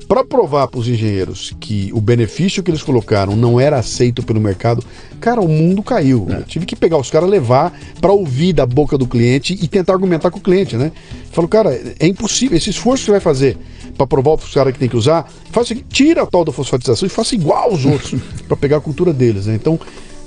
Para 0.10 0.24
provar 0.24 0.68
para 0.68 0.80
os 0.80 0.88
engenheiros 0.88 1.56
que 1.60 1.92
o 1.94 2.02
benefício 2.02 2.64
que 2.64 2.72
eles 2.72 2.82
colocaram 2.82 3.36
não 3.36 3.60
era 3.60 3.78
aceito 3.78 4.24
pelo 4.24 4.42
mercado, 4.42 4.84
cara, 5.22 5.40
o 5.40 5.48
mundo 5.48 5.84
caiu. 5.84 6.26
É. 6.32 6.42
tive 6.42 6.66
que 6.66 6.76
pegar 6.76 6.98
os 6.98 7.12
caras, 7.12 7.30
levar 7.30 7.72
para 8.02 8.12
ouvir 8.12 8.54
da 8.54 8.66
boca 8.66 8.98
do 8.98 9.06
cliente 9.06 9.54
e 9.54 9.68
tentar 9.68 9.94
argumentar 9.94 10.32
com 10.32 10.40
o 10.40 10.42
cliente, 10.42 10.76
né? 10.76 10.92
Falou, 11.32 11.48
cara, 11.48 11.80
é 12.00 12.08
impossível. 12.08 12.58
Esse 12.58 12.72
esforço 12.72 13.04
que 13.04 13.06
você 13.06 13.12
vai 13.12 13.20
fazer 13.20 13.56
para 13.96 14.08
provar 14.08 14.36
para 14.36 14.48
os 14.48 14.52
caras 14.52 14.74
que 14.74 14.80
tem 14.80 14.90
que 14.90 14.98
usar, 14.98 15.32
faz 15.52 15.72
tira 15.90 16.24
a 16.24 16.26
tal 16.26 16.44
da 16.44 16.52
fosfatização 16.52 17.06
e 17.06 17.10
faça 17.10 17.36
igual 17.36 17.70
aos 17.70 17.86
outros, 17.86 18.20
para 18.48 18.58
pegar 18.58 18.78
a 18.78 18.82
cultura 18.82 19.14
deles, 19.14 19.46
né? 19.46 19.54
Então, 19.54 19.80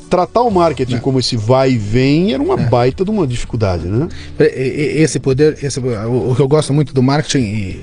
tratar 0.09 0.43
o 0.43 0.51
marketing 0.51 0.95
é. 0.95 1.01
como 1.01 1.19
esse 1.19 1.37
vai 1.37 1.73
e 1.73 1.77
vem 1.77 2.33
era 2.33 2.41
uma 2.41 2.55
é. 2.55 2.67
baita 2.69 3.05
de 3.05 3.11
uma 3.11 3.27
dificuldade, 3.27 3.89
né? 3.89 4.09
Esse 4.39 5.19
poder, 5.19 5.59
esse, 5.61 5.81
o, 5.81 6.35
que 6.37 6.41
eu 6.41 6.47
gosto 6.47 6.73
muito 6.73 6.95
do 6.95 7.03
marketing 7.03 7.81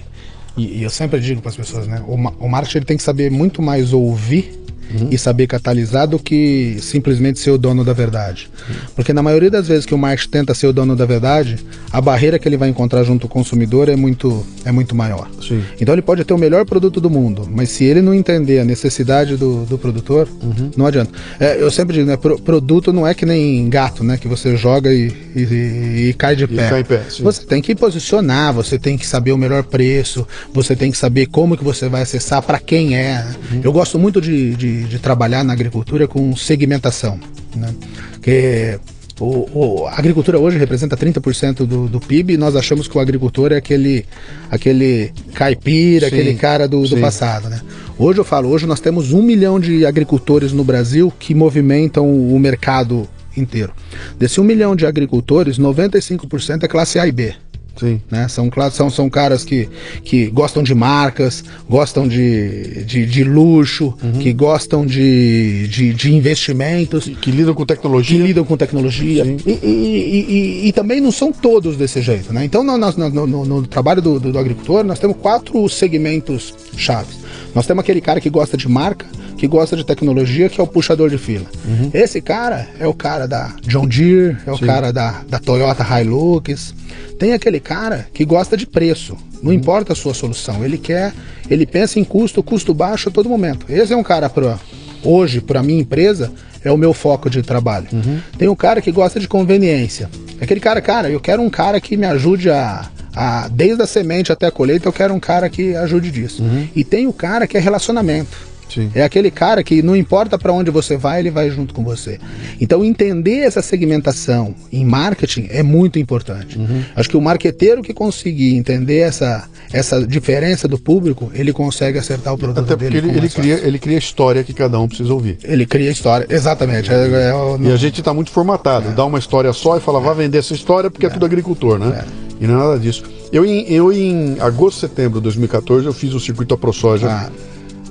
e 0.60 0.80
e, 0.80 0.84
eu 0.84 0.90
sempre 0.90 1.20
digo 1.20 1.42
para 1.42 1.50
as 1.50 1.56
pessoas, 1.56 1.88
né? 1.88 2.04
O, 2.08 2.16
o 2.16 2.50
marketing 2.50 2.80
ele 2.80 2.86
tem 2.86 2.98
que 2.98 3.04
saber 3.04 3.32
muito 3.32 3.62
mais 3.62 3.94
ouvir 3.94 4.60
uhum. 4.94 5.08
e 5.12 5.18
saber 5.18 5.48
catalisar 5.48 6.08
do 6.08 6.20
que 6.20 6.78
simplesmente 6.82 7.40
ser 7.40 7.52
o 7.52 7.58
dono 7.58 7.84
da 7.84 7.94
verdade. 7.94 8.50
Uhum. 8.68 8.76
Porque 8.96 9.14
na 9.14 9.22
maioria 9.22 9.50
das 9.50 9.68
vezes 9.68 9.86
que 9.86 9.94
o 9.94 9.98
marketing 9.98 10.30
tenta 10.30 10.54
ser 10.54 10.68
o 10.68 10.74
dono 10.74 10.96
da 10.96 11.06
verdade, 11.06 11.58
a 11.92 12.02
barreira 12.02 12.38
que 12.38 12.48
ele 12.48 12.58
vai 12.58 12.70
encontrar 12.70 13.04
junto 13.04 13.26
ao 13.26 13.30
consumidor 13.30 13.90
é 13.90 13.96
muito, 13.96 14.46
é 14.66 14.72
muito 14.72 14.96
maior. 14.96 15.30
Sim. 15.42 15.64
Então 15.80 15.94
ele 15.94 16.02
pode 16.02 16.24
ter 16.24 16.34
o 16.34 16.38
melhor 16.38 16.66
produto 16.66 17.00
do 17.00 17.10
mundo, 17.10 17.48
mas 17.50 17.70
se 17.70 17.84
ele 17.84 18.02
não 18.02 18.14
entender 18.14 18.60
a 18.60 18.66
necessidade 18.66 19.36
do, 19.38 19.66
do 19.66 19.78
produtor, 19.78 20.28
uhum. 20.42 20.72
não 20.76 20.86
adianta. 20.86 21.12
É, 21.40 21.62
eu 21.62 21.72
sempre 21.72 21.96
digo, 21.96 22.08
né? 22.08 22.18
Pro, 22.18 22.40
produto 22.40 22.92
não 22.92 23.08
é 23.08 23.14
que 23.14 23.26
nem 23.26 23.70
gato, 23.70 24.04
né? 24.04 24.18
Que 24.18 24.28
você 24.28 24.56
joga 24.56 24.94
e, 24.94 25.12
e, 25.36 26.10
e 26.10 26.16
cai 26.18 26.36
de 26.36 26.48
pé. 26.48 26.70
Cai 26.70 26.84
pé 26.84 27.02
você 27.20 27.46
tem 27.46 27.62
que 27.62 27.76
posicionar, 27.76 28.54
você 28.54 28.78
tem 28.78 28.98
que 28.98 29.06
saber 29.06 29.32
o 29.32 29.38
melhor 29.38 29.64
preço, 29.64 30.28
você 30.54 30.76
tem 30.76 30.92
que 30.92 30.98
saber 30.98 31.28
como 31.28 31.58
que 31.58 31.64
você 31.64 31.88
vai 31.88 32.02
acessar, 32.02 32.42
para 32.42 32.60
quem 32.60 32.96
é. 32.96 33.26
Uhum. 33.52 33.62
Eu 33.64 33.72
gosto 33.72 33.98
muito 33.98 34.22
de, 34.22 34.56
de 34.56 34.79
de, 34.86 35.00
trabalhar 35.00 35.44
na 35.44 35.54
agricultura 35.54 36.08
com 36.08 36.36
segmentação. 36.36 37.20
Né? 37.56 37.74
Que 38.22 38.80
o, 39.20 39.50
o, 39.54 39.88
a 39.88 39.98
agricultura 39.98 40.40
hoje 40.40 40.58
representa 40.58 40.96
30% 40.96 41.66
do, 41.66 41.88
do 41.88 42.00
PIB 42.00 42.34
e 42.34 42.38
nós 42.38 42.56
achamos 42.56 42.88
que 42.88 42.98
o 42.98 43.02
agricultor 43.02 43.52
é 43.52 43.58
aquele, 43.58 44.06
aquele 44.50 45.12
caipira, 45.34 46.10
sim, 46.10 46.16
aquele 46.16 46.36
cara 46.36 46.68
do, 46.68 46.82
do 46.88 46.98
passado. 46.98 47.50
Né? 47.50 47.60
Hoje 47.98 48.20
eu 48.20 48.24
falo, 48.24 48.50
hoje 48.50 48.66
nós 48.66 48.80
temos 48.80 49.12
um 49.12 49.22
milhão 49.22 49.60
de 49.60 49.86
agricultores 49.86 50.54
no 50.54 50.64
Brasil 50.64 51.12
que 51.20 51.36
movimentam 51.36 52.10
o 52.10 52.40
mercado 52.40 53.08
inteiro. 53.36 53.74
Desse 54.18 54.40
um 54.40 54.44
milhão 54.44 54.76
de 54.76 54.86
agricultores, 54.86 55.60
95% 55.60 56.64
é 56.64 56.68
classe 56.68 56.98
A 56.98 57.08
e 57.08 57.12
B. 57.12 57.36
Sim. 57.80 58.02
Né? 58.12 58.28
São, 58.28 58.50
são, 58.72 58.90
são 58.90 59.10
caras 59.10 59.46
que, 59.46 59.70
que 60.04 60.28
gostam 60.28 60.62
de 60.62 60.76
marcas, 60.76 61.44
gostam 61.70 62.08
de, 62.08 62.84
de, 62.84 63.06
de 63.06 63.24
luxo, 63.24 63.94
uhum. 64.04 64.20
que 64.20 64.34
gostam 64.34 64.86
de, 64.86 65.68
de, 65.70 65.94
de 65.94 66.14
investimentos. 66.14 67.06
Que, 67.06 67.16
que, 67.16 67.32
lidam 67.32 67.54
com 67.54 67.66
tecnologia. 67.66 68.20
Que 68.20 68.28
lidam 68.28 68.44
com 68.44 68.58
tecnologia. 68.58 69.26
E, 69.26 69.52
e, 69.52 70.26
e, 70.64 70.68
e, 70.68 70.74
também 70.74 71.00
não 71.00 71.12
são 71.12 71.32
todos 71.32 71.78
desse 71.78 72.02
jeito. 72.02 72.34
Né? 72.34 72.44
Então, 72.44 72.64
no, 72.64 72.78
no, 72.78 73.28
no, 73.28 73.46
no 73.46 73.68
trabalho 73.68 74.02
do, 74.02 74.20
do, 74.20 74.32
do 74.34 74.40
agricultor, 74.40 74.84
nós 74.84 75.00
temos 75.00 75.16
quatro 75.18 75.68
segmentos 75.70 76.54
chaves. 76.76 77.18
Nós 77.56 77.66
temos 77.66 77.82
aquele 77.82 78.02
cara 78.02 78.20
que 78.20 78.30
gosta 78.30 78.58
de 78.58 78.68
marca, 78.68 79.06
que 79.38 79.48
gosta 79.48 79.76
de 79.76 79.86
tecnologia, 79.86 80.50
que 80.50 80.60
é 80.60 80.64
o 80.64 80.68
puxador 80.68 81.10
de 81.10 81.18
fila. 81.18 81.46
Uhum. 81.66 81.90
Esse 81.94 82.22
cara 82.22 82.68
é 82.78 82.86
o 82.86 82.94
cara 82.94 83.26
da 83.26 83.56
John 83.62 83.88
Deere, 83.88 84.38
é 84.46 84.52
o 84.52 84.58
Sim. 84.58 84.66
cara 84.66 84.92
da, 84.92 85.22
da 85.30 85.40
Toyota 85.40 85.84
Hilux. 85.84 86.74
Tem 87.18 87.34
aquele 87.34 87.60
cara 87.60 88.08
que 88.14 88.26
gosta 88.26 88.56
de 88.56 88.66
preço. 88.66 89.18
Não 89.42 89.52
uhum. 89.52 89.54
importa 89.54 89.94
a 89.94 89.96
sua 89.96 90.14
solução. 90.14 90.64
Ele 90.64 90.78
quer, 90.78 91.14
ele 91.50 91.66
pensa 91.66 92.00
em 92.00 92.04
custo, 92.04 92.44
custo 92.44 92.74
baixo 92.74 93.10
a 93.10 93.12
todo 93.12 93.30
momento. 93.30 93.66
Esse 93.70 93.94
é 93.94 93.98
um 93.98 94.04
cara 94.04 94.30
para 94.30 94.60
hoje 95.04 95.40
para 95.42 95.64
minha 95.64 95.80
empresa 95.80 96.32
é 96.64 96.72
o 96.72 96.78
meu 96.78 96.94
foco 96.94 97.30
de 97.30 97.42
trabalho. 97.42 97.88
Uhum. 97.92 98.20
Tem 98.38 98.48
um 98.48 98.56
cara 98.56 98.82
que 98.82 98.92
gosta 98.92 99.20
de 99.20 99.28
conveniência. 99.28 100.10
Aquele 100.42 100.60
cara, 100.60 100.82
cara, 100.82 101.10
eu 101.10 101.20
quero 101.20 101.42
um 101.42 101.50
cara 101.50 101.80
que 101.80 101.96
me 101.96 102.06
ajude 102.06 102.50
a, 102.50 102.90
a 103.16 103.48
desde 103.48 103.82
a 103.82 103.88
semente 103.88 104.32
até 104.32 104.48
a 104.48 104.52
colheita, 104.52 104.88
eu 104.88 104.94
quero 104.94 105.14
um 105.14 105.20
cara 105.20 105.50
que 105.50 105.76
ajude 105.76 106.12
disso. 106.12 106.44
Uhum. 106.44 106.68
E 106.76 106.84
tem 106.84 107.08
o 107.08 107.14
cara 107.14 107.48
que 107.48 107.58
é 107.58 107.60
relacionamento. 107.60 108.49
Sim. 108.70 108.92
É 108.94 109.04
aquele 109.04 109.32
cara 109.32 109.64
que 109.64 109.82
não 109.82 109.96
importa 109.96 110.38
para 110.38 110.54
onde 110.54 110.70
você 110.70 110.96
vai, 110.96 111.20
ele 111.20 111.32
vai 111.32 111.50
junto 111.50 111.74
com 111.74 111.84
você. 111.84 112.20
Então 112.62 112.86
entender 112.86 113.40
essa 113.40 113.62
segmentação 113.62 114.54
em 114.72 114.86
marketing 114.86 115.48
é 115.50 115.64
muito 115.64 115.98
importante. 115.98 116.58
Uhum. 116.58 116.84
Acho 116.96 117.10
que 117.10 117.18
o 117.18 117.22
marqueteiro 117.22 117.82
que 117.82 117.94
conseguir 117.94 118.56
entender 118.56 119.00
essa, 119.00 119.48
essa 119.74 120.06
diferença 120.06 120.68
do 120.68 120.78
público, 120.78 121.32
ele 121.34 121.52
consegue 121.52 121.98
acertar 121.98 122.34
o 122.34 122.38
produto 122.38 122.60
Até 122.60 122.76
porque 122.76 122.90
dele. 122.90 123.10
Ele, 123.10 123.18
ele 123.18 123.30
cria, 123.30 123.56
ele 123.56 123.80
cria 123.80 123.98
a 123.98 124.00
história 124.00 124.44
que 124.44 124.54
cada 124.54 124.80
um 124.80 124.88
precisa 124.88 125.14
ouvir. 125.14 125.38
Ele 125.44 125.66
cria 125.66 125.90
a 125.90 125.92
história, 125.92 126.28
exatamente. 126.30 126.92
É, 126.92 126.96
é, 126.96 127.32
não... 127.32 127.62
E 127.62 127.72
a 127.72 127.78
gente 127.78 128.00
está 128.00 128.14
muito 128.14 128.32
formatado. 128.32 128.90
É. 128.90 128.92
Dá 128.92 129.06
uma 129.06 129.20
história 129.20 129.52
só 129.54 129.78
e 129.78 129.80
fala, 129.80 130.00
vá 130.00 130.14
vender 130.14 130.38
essa 130.38 130.54
história 130.54 130.90
porque 130.92 131.06
é, 131.06 131.10
é 131.10 131.12
tudo 131.12 131.26
agricultor, 131.26 131.80
né? 131.80 132.04
É. 132.06 132.30
E 132.44 132.48
não 132.48 132.56
é 132.56 132.58
nada 132.58 132.80
disso. 132.80 133.04
Eu 133.32 133.46
em, 133.46 133.66
eu, 133.72 133.92
em 133.92 134.38
agosto, 134.40 134.80
setembro 134.80 135.20
de 135.20 135.24
2014, 135.24 135.86
eu 135.86 135.94
fiz 135.94 136.14
o 136.14 136.20
circuito 136.20 136.54
AproSoja. 136.54 137.10
Ah 137.10 137.30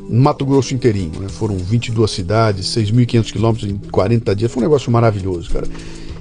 Mato 0.09 0.45
Grosso 0.45 0.75
inteirinho, 0.75 1.21
né? 1.21 1.29
Foram 1.29 1.57
22 1.57 2.11
cidades, 2.11 2.67
6.500 2.67 3.33
quilômetros 3.33 3.71
em 3.71 3.77
40 3.77 4.35
dias. 4.35 4.51
Foi 4.51 4.63
um 4.63 4.67
negócio 4.67 4.91
maravilhoso, 4.91 5.51
cara. 5.51 5.67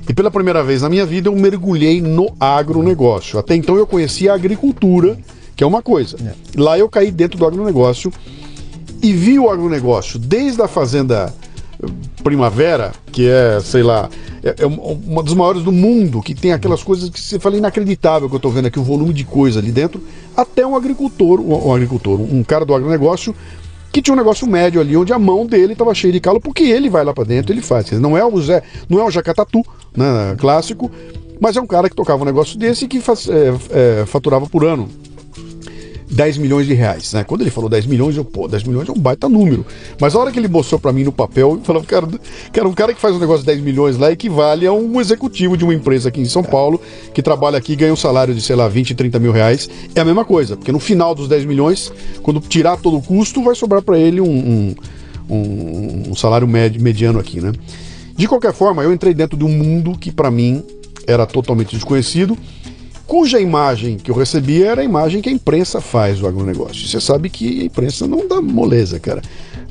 E 0.07 0.13
pela 0.13 0.31
primeira 0.31 0.63
vez 0.63 0.81
na 0.81 0.89
minha 0.89 1.05
vida 1.05 1.29
eu 1.29 1.35
mergulhei 1.35 2.01
no 2.01 2.33
agronegócio. 2.39 3.37
Até 3.37 3.55
então 3.55 3.75
eu 3.75 3.85
conhecia 3.85 4.31
a 4.31 4.35
agricultura, 4.35 5.17
que 5.55 5.63
é 5.63 5.67
uma 5.67 5.81
coisa. 5.81 6.17
É. 6.21 6.33
Lá 6.59 6.77
eu 6.77 6.87
caí 6.87 7.11
dentro 7.11 7.37
do 7.37 7.45
agronegócio 7.45 8.11
e 9.01 9.13
vi 9.13 9.37
o 9.37 9.49
agronegócio 9.49 10.17
desde 10.17 10.61
a 10.61 10.67
fazenda 10.67 11.33
Primavera, 12.23 12.91
que 13.11 13.27
é, 13.27 13.59
sei 13.61 13.83
lá, 13.83 14.09
é, 14.43 14.63
é 14.63 14.65
uma 14.65 15.21
das 15.21 15.33
maiores 15.33 15.63
do 15.63 15.71
mundo, 15.71 16.21
que 16.21 16.33
tem 16.33 16.51
aquelas 16.51 16.83
coisas 16.83 17.09
que 17.09 17.19
você 17.19 17.39
fala 17.39 17.55
inacreditável 17.55 18.27
que 18.27 18.33
eu 18.33 18.37
estou 18.37 18.51
vendo 18.51 18.65
aqui, 18.65 18.79
o 18.79 18.83
volume 18.83 19.13
de 19.13 19.23
coisa 19.23 19.59
ali 19.59 19.71
dentro, 19.71 20.01
até 20.35 20.65
um 20.65 20.75
agricultor, 20.75 21.39
um, 21.39 21.67
um 21.67 21.73
agricultor, 21.73 22.19
um 22.19 22.43
cara 22.43 22.65
do 22.65 22.73
agronegócio 22.73 23.35
que 23.91 24.01
tinha 24.01 24.13
um 24.13 24.17
negócio 24.17 24.47
médio 24.47 24.79
ali, 24.79 24.95
onde 24.95 25.13
a 25.13 25.19
mão 25.19 25.45
dele 25.45 25.73
estava 25.73 25.93
cheia 25.93 26.13
de 26.13 26.19
calo, 26.19 26.39
porque 26.39 26.63
ele 26.63 26.89
vai 26.89 27.03
lá 27.03 27.13
para 27.13 27.23
dentro, 27.23 27.53
ele 27.53 27.61
faz. 27.61 27.91
Não 27.91 28.17
é 28.17 28.25
o 28.25 28.39
Zé, 28.41 28.61
não 28.89 28.99
é 28.99 29.03
o 29.03 29.11
Jacatatu, 29.11 29.65
né, 29.95 30.35
clássico, 30.37 30.91
mas 31.39 31.55
é 31.55 31.61
um 31.61 31.67
cara 31.67 31.89
que 31.89 31.95
tocava 31.95 32.21
um 32.21 32.25
negócio 32.25 32.57
desse 32.57 32.85
e 32.85 32.87
que 32.87 32.99
faz, 32.99 33.27
é, 33.27 34.01
é, 34.01 34.05
faturava 34.05 34.47
por 34.47 34.63
ano 34.65 34.89
10 36.09 36.37
milhões 36.37 36.65
de 36.65 36.73
reais, 36.73 37.11
né? 37.13 37.23
Quando 37.23 37.41
ele 37.41 37.49
falou 37.49 37.69
10 37.69 37.85
milhões, 37.85 38.15
eu, 38.15 38.23
pô, 38.23 38.47
10 38.47 38.63
milhões 38.63 38.87
é 38.87 38.91
um 38.91 38.99
baita 38.99 39.27
número. 39.27 39.65
Mas 39.99 40.15
a 40.15 40.19
hora 40.19 40.31
que 40.31 40.39
ele 40.39 40.47
mostrou 40.47 40.79
para 40.79 40.93
mim 40.93 41.03
no 41.03 41.11
papel, 41.11 41.55
eu 41.55 41.61
falava, 41.61 41.85
cara, 41.85 42.07
cara, 42.53 42.67
um 42.67 42.73
cara 42.73 42.93
que 42.93 43.01
faz 43.01 43.13
um 43.13 43.19
negócio 43.19 43.41
de 43.41 43.47
10 43.47 43.61
milhões 43.61 43.97
lá 43.97 44.09
equivale 44.09 44.65
a 44.65 44.71
um 44.71 45.01
executivo 45.01 45.57
de 45.57 45.65
uma 45.65 45.73
empresa 45.73 46.07
aqui 46.07 46.21
em 46.21 46.25
São 46.25 46.43
Paulo, 46.43 46.79
que 47.13 47.21
trabalha 47.21 47.57
aqui 47.57 47.73
e 47.73 47.75
ganha 47.75 47.91
um 47.91 47.97
salário 47.97 48.33
de, 48.33 48.41
sei 48.41 48.55
lá, 48.55 48.69
20, 48.69 48.95
30 48.95 49.19
mil 49.19 49.33
reais. 49.33 49.69
É 49.93 49.99
a 49.99 50.05
mesma 50.05 50.23
coisa, 50.23 50.55
porque 50.55 50.71
no 50.71 50.79
final 50.79 51.13
dos 51.13 51.27
10 51.27 51.43
milhões, 51.43 51.91
quando 52.23 52.39
tirar 52.39 52.77
todo 52.77 52.97
o 52.97 53.01
custo, 53.01 53.43
vai 53.43 53.53
sobrar 53.53 53.81
para 53.81 53.99
ele 53.99 54.21
um, 54.21 54.73
um, 55.29 56.03
um, 56.11 56.15
salário 56.15 56.47
médio, 56.47 56.81
mediano 56.81 57.19
aqui, 57.19 57.41
né? 57.41 57.51
De 58.15 58.27
qualquer 58.27 58.53
forma, 58.53 58.81
eu 58.81 58.93
entrei 58.93 59.13
dentro 59.13 59.37
de 59.37 59.43
um 59.43 59.49
mundo 59.49 59.97
que 59.97 60.11
para 60.11 60.31
mim 60.31 60.63
era 61.05 61.25
totalmente 61.25 61.75
desconhecido 61.75 62.37
cuja 63.07 63.39
imagem 63.39 63.97
que 63.97 64.11
eu 64.11 64.15
recebia 64.15 64.71
era 64.71 64.81
a 64.81 64.83
imagem 64.83 65.21
que 65.21 65.29
a 65.29 65.31
imprensa 65.31 65.79
faz 65.79 66.19
do 66.19 66.27
agronegócio. 66.27 66.87
Você 66.87 66.99
sabe 66.99 67.29
que 67.29 67.61
a 67.61 67.63
imprensa 67.63 68.05
não 68.07 68.27
dá 68.27 68.41
moleza, 68.41 68.99
cara. 68.99 69.21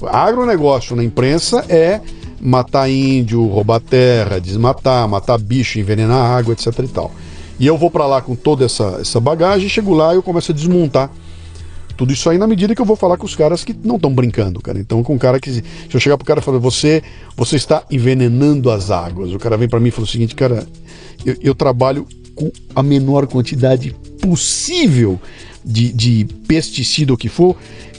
Agronegócio 0.03 0.96
na 0.96 1.05
imprensa 1.05 1.64
é 1.68 2.01
matar 2.40 2.88
índio, 2.90 3.46
roubar 3.46 3.81
terra, 3.81 4.40
desmatar, 4.40 5.07
matar 5.09 5.38
bicho, 5.38 5.79
envenenar 5.79 6.18
água, 6.18 6.53
etc 6.55 6.79
e 6.79 6.88
tal. 6.88 7.12
E 7.59 7.66
eu 7.66 7.77
vou 7.79 7.90
para 7.90 8.07
lá 8.07 8.20
com 8.20 8.35
toda 8.35 8.64
essa, 8.64 8.99
essa 9.01 9.20
bagagem, 9.20 9.68
chego 9.68 9.94
lá 9.94 10.12
e 10.12 10.16
eu 10.16 10.22
começo 10.22 10.53
a 10.53 10.55
desmontar 10.55 11.11
tudo 11.96 12.12
isso 12.12 12.29
aí 12.29 12.37
na 12.37 12.46
medida 12.46 12.75
que 12.75 12.81
eu 12.81 12.85
vou 12.85 12.96
falar 12.96 13.16
com 13.16 13.25
os 13.25 13.35
caras 13.35 13.64
que 13.64 13.75
não 13.83 13.96
estão 13.96 14.12
brincando, 14.12 14.61
cara. 14.61 14.79
Então, 14.79 15.03
com 15.03 15.14
um 15.14 15.18
cara 15.18 15.40
que. 15.40 15.51
Se 15.51 15.62
eu 15.92 15.99
chegar 15.99 16.18
pro 16.18 16.27
cara 16.27 16.40
e 16.40 16.42
falar, 16.42 16.59
você, 16.59 17.03
você 17.35 17.57
está 17.57 17.85
envenenando 17.90 18.70
as 18.70 18.90
águas. 18.90 19.33
O 19.33 19.38
cara 19.38 19.57
vem 19.57 19.68
para 19.68 19.81
mim 19.81 19.88
e 19.88 19.90
fala 19.90 20.05
o 20.05 20.09
seguinte, 20.09 20.35
cara, 20.35 20.66
eu, 21.25 21.37
eu 21.40 21.55
trabalho 21.55 22.07
com 22.37 22.53
a 22.75 22.83
menor 22.83 23.27
quantidade 23.27 23.96
possível 24.20 25.18
de, 25.64 25.92
de 25.92 26.27
pesticida 26.46 27.12
ou 27.12 27.18
que 27.18 27.29
for, 27.29 27.57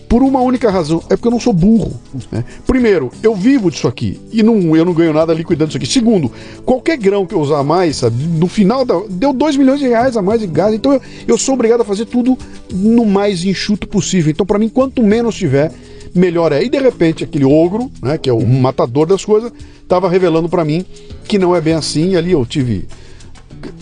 por 0.07 0.23
uma 0.23 0.39
única 0.39 0.71
razão, 0.71 1.03
é 1.09 1.15
porque 1.17 1.27
eu 1.27 1.31
não 1.31 1.39
sou 1.39 1.51
burro. 1.51 1.99
Né? 2.31 2.45
Primeiro, 2.65 3.11
eu 3.21 3.35
vivo 3.35 3.69
disso 3.69 3.87
aqui 3.87 4.19
e 4.31 4.41
não, 4.41 4.75
eu 4.75 4.85
não 4.85 4.93
ganho 4.93 5.11
nada 5.11 5.33
liquidando 5.33 5.69
isso 5.69 5.77
aqui. 5.77 5.85
Segundo, 5.85 6.31
qualquer 6.63 6.97
grão 6.97 7.25
que 7.25 7.35
eu 7.35 7.41
usar 7.41 7.61
mais, 7.63 7.97
sabe, 7.97 8.23
no 8.23 8.47
final 8.47 8.85
da, 8.85 8.95
deu 9.09 9.33
2 9.33 9.57
milhões 9.57 9.79
de 9.79 9.87
reais 9.87 10.15
a 10.15 10.21
mais 10.21 10.39
de 10.39 10.47
gás. 10.47 10.73
Então 10.73 10.93
eu, 10.93 11.01
eu 11.27 11.37
sou 11.37 11.55
obrigado 11.55 11.81
a 11.81 11.85
fazer 11.85 12.05
tudo 12.05 12.37
no 12.71 13.05
mais 13.05 13.43
enxuto 13.43 13.85
possível. 13.87 14.31
Então, 14.31 14.45
para 14.45 14.57
mim, 14.57 14.69
quanto 14.69 15.03
menos 15.03 15.35
tiver, 15.35 15.73
melhor 16.15 16.53
é. 16.53 16.63
E 16.63 16.69
de 16.69 16.79
repente, 16.79 17.25
aquele 17.25 17.43
ogro, 17.43 17.91
né, 18.01 18.17
que 18.17 18.29
é 18.29 18.33
o 18.33 18.45
matador 18.47 19.07
das 19.07 19.25
coisas, 19.25 19.51
estava 19.81 20.09
revelando 20.09 20.47
para 20.47 20.63
mim 20.63 20.85
que 21.27 21.37
não 21.37 21.53
é 21.53 21.59
bem 21.59 21.73
assim. 21.73 22.11
E 22.11 22.17
ali 22.17 22.31
eu 22.31 22.45
tive 22.45 22.87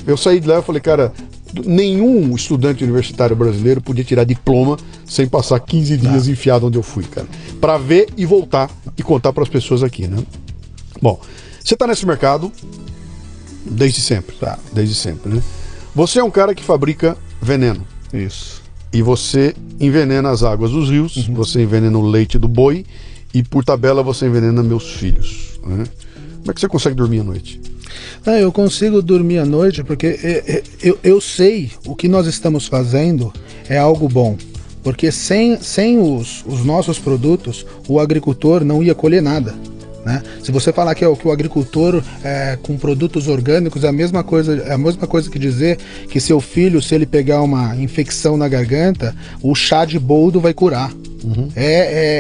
eu 0.05 0.17
saí 0.17 0.39
de 0.39 0.47
lá 0.47 0.59
e 0.59 0.61
falei, 0.61 0.81
cara, 0.81 1.11
nenhum 1.65 2.35
estudante 2.35 2.83
universitário 2.83 3.35
brasileiro 3.35 3.81
podia 3.81 4.03
tirar 4.03 4.23
diploma 4.23 4.77
sem 5.05 5.27
passar 5.27 5.59
15 5.59 5.97
dias 5.97 6.25
Não. 6.25 6.33
enfiado 6.33 6.67
onde 6.67 6.77
eu 6.77 6.83
fui, 6.83 7.03
cara. 7.03 7.27
Para 7.61 7.77
ver 7.77 8.09
e 8.17 8.25
voltar 8.25 8.69
e 8.97 9.03
contar 9.03 9.31
para 9.31 9.43
as 9.43 9.49
pessoas 9.49 9.83
aqui, 9.83 10.07
né? 10.07 10.17
Bom, 11.01 11.19
você 11.63 11.73
está 11.73 11.87
nesse 11.87 12.05
mercado 12.05 12.51
desde 13.65 14.01
sempre, 14.01 14.35
tá? 14.35 14.59
Desde 14.73 14.95
sempre, 14.95 15.33
né? 15.33 15.41
Você 15.93 16.19
é 16.19 16.23
um 16.23 16.31
cara 16.31 16.53
que 16.53 16.63
fabrica 16.63 17.17
veneno. 17.41 17.85
Isso. 18.13 18.61
E 18.91 19.01
você 19.01 19.55
envenena 19.79 20.29
as 20.29 20.43
águas 20.43 20.71
dos 20.71 20.89
rios, 20.89 21.15
uhum. 21.17 21.33
você 21.33 21.63
envenena 21.63 21.97
o 21.97 22.07
leite 22.07 22.37
do 22.37 22.47
boi 22.47 22.85
e 23.33 23.43
por 23.43 23.63
tabela 23.63 24.01
você 24.03 24.27
envenena 24.27 24.63
meus 24.63 24.93
filhos, 24.93 25.59
né? 25.65 25.85
Como 26.39 26.51
é 26.51 26.53
que 26.53 26.61
você 26.61 26.67
consegue 26.67 26.95
dormir 26.95 27.21
à 27.21 27.23
noite? 27.23 27.59
Ah, 28.25 28.39
eu 28.39 28.51
consigo 28.51 29.01
dormir 29.01 29.39
à 29.39 29.45
noite 29.45 29.83
porque 29.83 30.07
é, 30.07 30.43
é, 30.47 30.63
eu, 30.81 30.97
eu 31.03 31.21
sei 31.21 31.71
o 31.85 31.95
que 31.95 32.07
nós 32.07 32.27
estamos 32.27 32.67
fazendo 32.67 33.31
é 33.69 33.77
algo 33.77 34.07
bom. 34.07 34.37
Porque 34.83 35.11
sem, 35.11 35.59
sem 35.59 35.97
os, 35.97 36.43
os 36.45 36.63
nossos 36.63 36.99
produtos, 36.99 37.65
o 37.87 37.99
agricultor 37.99 38.63
não 38.63 38.83
ia 38.83 38.93
colher 38.93 39.21
nada. 39.21 39.55
Né? 40.05 40.21
Se 40.43 40.51
você 40.51 40.71
falar 40.71 40.93
que, 40.93 41.03
é, 41.03 41.15
que 41.15 41.27
o 41.27 41.31
agricultor 41.31 42.03
é, 42.23 42.59
com 42.61 42.77
produtos 42.77 43.27
orgânicos 43.27 43.83
é 43.83 43.87
a 43.87 43.91
mesma 43.91 44.23
coisa, 44.23 44.55
é 44.67 44.73
a 44.73 44.77
mesma 44.77 45.07
coisa 45.07 45.31
que 45.31 45.39
dizer 45.39 45.79
que 46.07 46.21
seu 46.21 46.39
filho, 46.39 46.79
se 46.79 46.93
ele 46.93 47.07
pegar 47.07 47.41
uma 47.41 47.75
infecção 47.75 48.37
na 48.37 48.47
garganta, 48.47 49.15
o 49.41 49.55
chá 49.55 49.83
de 49.83 49.97
boldo 49.97 50.39
vai 50.39 50.53
curar. 50.53 50.91
Uhum. 51.23 51.49
É, 51.55 51.65
é, 51.65 51.77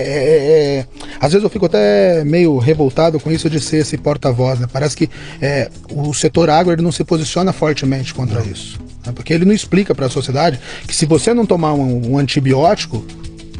é, 0.07 0.77
é, 0.79 0.87
Às 1.19 1.33
vezes 1.33 1.43
eu 1.43 1.49
fico 1.49 1.67
até 1.67 2.23
meio 2.23 2.57
revoltado 2.57 3.19
com 3.19 3.31
isso 3.31 3.47
de 3.47 3.59
ser 3.59 3.77
esse 3.77 3.97
porta-voz. 3.97 4.59
Né? 4.59 4.67
Parece 4.71 4.97
que 4.97 5.07
é, 5.39 5.69
o 5.91 6.11
setor 6.11 6.49
agro 6.49 6.73
ele 6.73 6.81
não 6.81 6.91
se 6.91 7.03
posiciona 7.03 7.53
fortemente 7.53 8.15
contra 8.15 8.39
não. 8.39 8.51
isso. 8.51 8.79
Né? 9.05 9.13
Porque 9.13 9.31
ele 9.31 9.45
não 9.45 9.53
explica 9.53 9.93
para 9.93 10.07
a 10.07 10.09
sociedade 10.09 10.59
que 10.87 10.95
se 10.95 11.05
você 11.05 11.35
não 11.35 11.45
tomar 11.45 11.73
um, 11.73 12.13
um 12.13 12.17
antibiótico, 12.17 13.05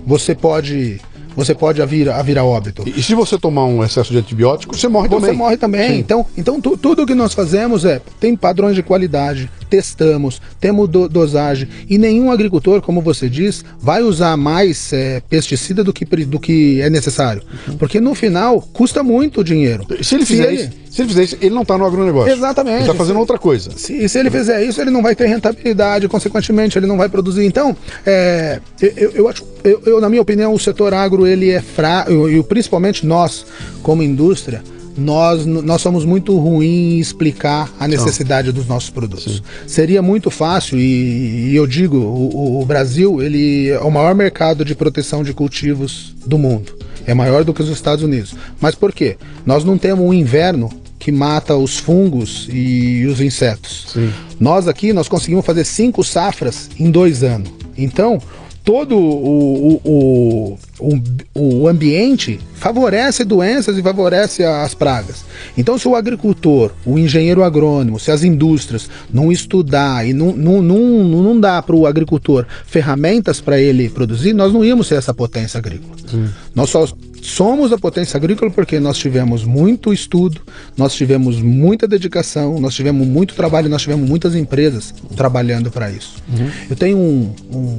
você 0.03 0.33
pode 0.33 0.99
você 1.35 1.53
pode 1.53 1.85
vir 1.85 2.09
a, 2.09 2.21
vir 2.21 2.37
a 2.37 2.43
óbito. 2.43 2.83
E, 2.85 2.99
e, 2.99 3.03
se 3.03 3.13
você 3.13 3.37
tomar 3.37 3.65
um 3.65 3.83
excesso 3.83 4.11
de 4.11 4.17
antibiótico, 4.17 4.75
você 4.75 4.87
morre 4.87 5.09
também. 5.09 5.25
Você 5.25 5.31
morre 5.31 5.57
também. 5.57 5.89
Sim. 5.89 5.99
Então, 5.99 6.25
então 6.37 6.61
tu, 6.61 6.77
tudo 6.77 7.05
que 7.05 7.15
nós 7.15 7.33
fazemos 7.33 7.85
é 7.85 8.01
tem 8.19 8.35
padrões 8.35 8.75
de 8.75 8.83
qualidade, 8.83 9.49
testamos, 9.69 10.41
temos 10.59 10.87
do, 10.87 11.09
dosagem. 11.09 11.67
E 11.89 11.97
nenhum 11.97 12.31
agricultor, 12.31 12.81
como 12.81 13.01
você 13.01 13.29
diz, 13.29 13.63
vai 13.79 14.01
usar 14.01 14.37
mais 14.37 14.93
é, 14.93 15.21
pesticida 15.29 15.83
do 15.83 15.91
que, 15.91 16.05
do 16.25 16.39
que 16.39 16.81
é 16.81 16.89
necessário. 16.89 17.41
Porque 17.77 17.99
no 17.99 18.15
final 18.15 18.61
custa 18.61 19.03
muito 19.03 19.43
dinheiro. 19.43 19.85
Se 20.01 20.15
ele 20.15 20.25
fizer, 20.25 20.43
se 20.43 20.53
ele... 20.53 20.61
Isso, 20.61 20.85
se 20.95 21.01
ele 21.01 21.09
fizer 21.09 21.23
isso, 21.23 21.37
ele 21.41 21.53
não 21.53 21.63
está 21.63 21.77
no 21.77 21.85
agronegócio. 21.85 22.31
Exatamente. 22.31 22.75
Ele 22.75 22.81
está 22.83 22.93
fazendo 22.93 23.19
outra 23.19 23.37
coisa. 23.37 23.69
Se, 23.75 24.07
se 24.07 24.17
ele 24.17 24.31
fizer 24.31 24.63
isso, 24.63 24.79
ele 24.79 24.89
não 24.89 25.03
vai 25.03 25.13
ter 25.13 25.25
rentabilidade, 25.25 26.07
consequentemente, 26.07 26.77
ele 26.79 26.87
não 26.87 26.95
vai 26.95 27.09
produzir. 27.09 27.43
Então, 27.43 27.75
é, 28.05 28.61
eu, 28.81 29.11
eu 29.11 29.27
acho, 29.27 29.43
eu, 29.61 29.81
eu, 29.85 29.99
na 29.99 30.07
minha 30.07 30.21
opinião, 30.21 30.53
o 30.53 30.59
setor 30.59 30.93
agro 30.93 31.24
ele 31.27 31.49
é 31.49 31.61
fraco, 31.61 32.29
e 32.29 32.41
principalmente 32.43 33.05
nós, 33.05 33.45
como 33.81 34.03
indústria, 34.03 34.63
nós, 34.97 35.45
nós 35.45 35.81
somos 35.81 36.05
muito 36.05 36.37
ruins 36.37 36.65
em 36.65 36.99
explicar 36.99 37.71
a 37.79 37.87
necessidade 37.87 38.51
dos 38.51 38.65
nossos 38.65 38.89
produtos. 38.89 39.35
Sim. 39.35 39.41
Seria 39.67 40.01
muito 40.01 40.31
fácil, 40.31 40.79
e, 40.79 41.51
e 41.51 41.55
eu 41.55 41.67
digo, 41.67 41.97
o, 41.97 42.61
o, 42.61 42.65
Brasil 42.65 43.21
ele 43.21 43.69
é 43.69 43.79
o 43.79 43.91
maior 43.91 44.15
mercado 44.15 44.63
de 44.63 44.73
proteção 44.73 45.23
de 45.23 45.33
cultivos 45.33 46.15
do 46.25 46.37
mundo. 46.37 46.73
É 47.05 47.13
maior 47.13 47.43
do 47.43 47.53
que 47.53 47.61
os 47.61 47.69
Estados 47.69 48.03
Unidos. 48.03 48.35
Mas 48.59 48.73
por 48.73 48.91
quê? 48.91 49.17
Nós 49.45 49.63
não 49.63 49.77
temos 49.77 50.03
um 50.05 50.13
inverno 50.13 50.71
que 50.97 51.11
mata 51.11 51.55
os 51.55 51.77
fungos 51.77 52.47
e 52.51 53.05
os 53.05 53.21
insetos. 53.21 53.87
Sim. 53.93 54.11
Nós 54.39 54.67
aqui 54.67 54.91
nós 54.91 55.07
conseguimos 55.07 55.45
fazer 55.45 55.63
cinco 55.65 56.03
safras 56.03 56.69
em 56.79 56.89
dois 56.89 57.21
anos. 57.21 57.51
Então, 57.77 58.19
todo 58.65 58.97
o, 58.97 59.79
o, 59.85 60.57
o, 60.79 61.01
o, 61.35 61.67
ambiente 61.67 62.39
favorece 62.55 63.23
doenças 63.23 63.77
e 63.77 63.81
favorece 63.83 64.43
as 64.43 64.73
pragas. 64.73 65.23
Então, 65.55 65.77
se 65.77 65.87
o 65.87 65.95
agricultor, 65.95 66.71
o 66.83 66.97
engenheiro 66.97 67.43
agrônomo, 67.43 67.99
se 67.99 68.09
as 68.09 68.23
indústrias 68.23 68.89
não 69.13 69.31
estudar 69.31 70.07
e 70.07 70.13
não, 70.13 70.35
não, 70.35 70.63
não, 70.63 71.03
não 71.03 71.39
dá 71.39 71.61
para 71.61 71.75
o 71.75 71.85
agricultor 71.85 72.47
ferramentas 72.65 73.39
para 73.39 73.61
ele 73.61 73.87
produzir, 73.87 74.33
nós 74.33 74.51
não 74.51 74.65
íamos 74.65 74.87
ser 74.87 74.95
essa 74.95 75.13
potência 75.13 75.59
agrícola. 75.59 75.95
Sim. 76.09 76.27
Nós 76.55 76.71
só 76.71 76.87
somos 77.21 77.71
a 77.71 77.77
potência 77.77 78.17
agrícola 78.17 78.49
porque 78.49 78.79
nós 78.79 78.97
tivemos 78.97 79.43
muito 79.43 79.93
estudo, 79.93 80.41
nós 80.75 80.95
tivemos 80.95 81.39
muita 81.39 81.87
dedicação, 81.87 82.59
nós 82.59 82.73
tivemos 82.73 83.05
muito 83.07 83.35
trabalho, 83.35 83.69
nós 83.69 83.83
tivemos 83.83 84.09
muitas 84.09 84.33
empresas 84.33 84.91
trabalhando 85.15 85.69
para 85.69 85.91
isso. 85.91 86.15
Uhum. 86.27 86.49
Eu 86.69 86.75
tenho 86.75 86.97
um, 86.97 87.33
um 87.51 87.77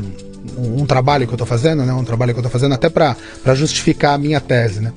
um, 0.56 0.86
trabalho 0.86 1.26
que 1.26 1.32
eu 1.32 1.36
estou 1.36 1.46
fazendo, 1.46 1.84
né? 1.84 1.92
Um 1.92 2.04
trabalho 2.04 2.32
que 2.32 2.38
eu 2.38 2.42
estou 2.42 2.50
fazendo 2.50 2.74
até 2.74 2.88
para 2.88 3.16
justificar 3.54 4.14
a 4.14 4.18
minha 4.18 4.40
tese, 4.40 4.80
né? 4.80 4.92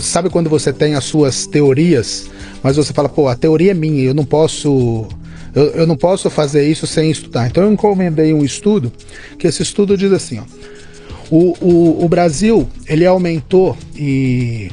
Sabe 0.00 0.30
quando 0.30 0.48
você 0.48 0.72
tem 0.72 0.94
as 0.94 1.04
suas 1.04 1.46
teorias, 1.46 2.28
mas 2.62 2.76
você 2.76 2.92
fala, 2.92 3.08
pô, 3.08 3.28
a 3.28 3.36
teoria 3.36 3.72
é 3.72 3.74
minha, 3.74 4.02
eu 4.02 4.14
não 4.14 4.24
posso 4.24 5.06
eu, 5.54 5.66
eu 5.70 5.86
não 5.86 5.96
posso 5.96 6.30
fazer 6.30 6.68
isso 6.68 6.86
sem 6.86 7.10
estudar. 7.10 7.46
Então 7.46 7.64
eu 7.64 7.72
encomendei 7.72 8.32
um 8.32 8.44
estudo, 8.44 8.92
que 9.38 9.46
esse 9.46 9.62
estudo 9.62 9.96
diz 9.96 10.12
assim, 10.12 10.40
ó, 10.40 10.44
o, 11.30 11.54
o, 11.60 12.04
o 12.04 12.08
Brasil 12.08 12.68
ele 12.86 13.04
aumentou 13.04 13.76
e 13.94 14.70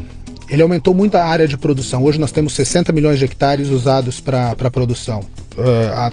ele 0.49 0.62
aumentou 0.62 0.93
muito 0.93 1.15
a 1.15 1.23
área 1.23 1.47
de 1.47 1.58
produção. 1.58 2.04
Hoje 2.04 2.19
nós 2.19 2.32
temos 2.32 2.54
60 2.54 2.91
milhões 2.93 3.19
de 3.19 3.25
hectares 3.25 3.69
usados 3.69 4.19
para 4.19 4.69
produção. 4.71 5.21
Uh, 5.58 6.12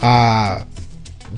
a 0.00 0.62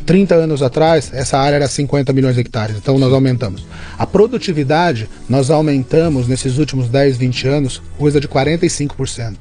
30 0.07 0.37
anos 0.37 0.63
atrás, 0.63 1.11
essa 1.13 1.37
área 1.37 1.57
era 1.57 1.67
50 1.67 2.13
milhões 2.13 2.37
de 2.37 2.41
hectares, 2.41 2.77
então 2.77 2.97
nós 2.97 3.13
aumentamos. 3.13 3.67
A 3.99 4.07
produtividade, 4.07 5.09
nós 5.29 5.51
aumentamos 5.51 6.29
nesses 6.29 6.59
últimos 6.59 6.89
10, 6.89 7.17
20 7.17 7.49
anos, 7.49 7.83
coisa 7.99 8.21
de 8.21 8.29
45%. 8.29 9.37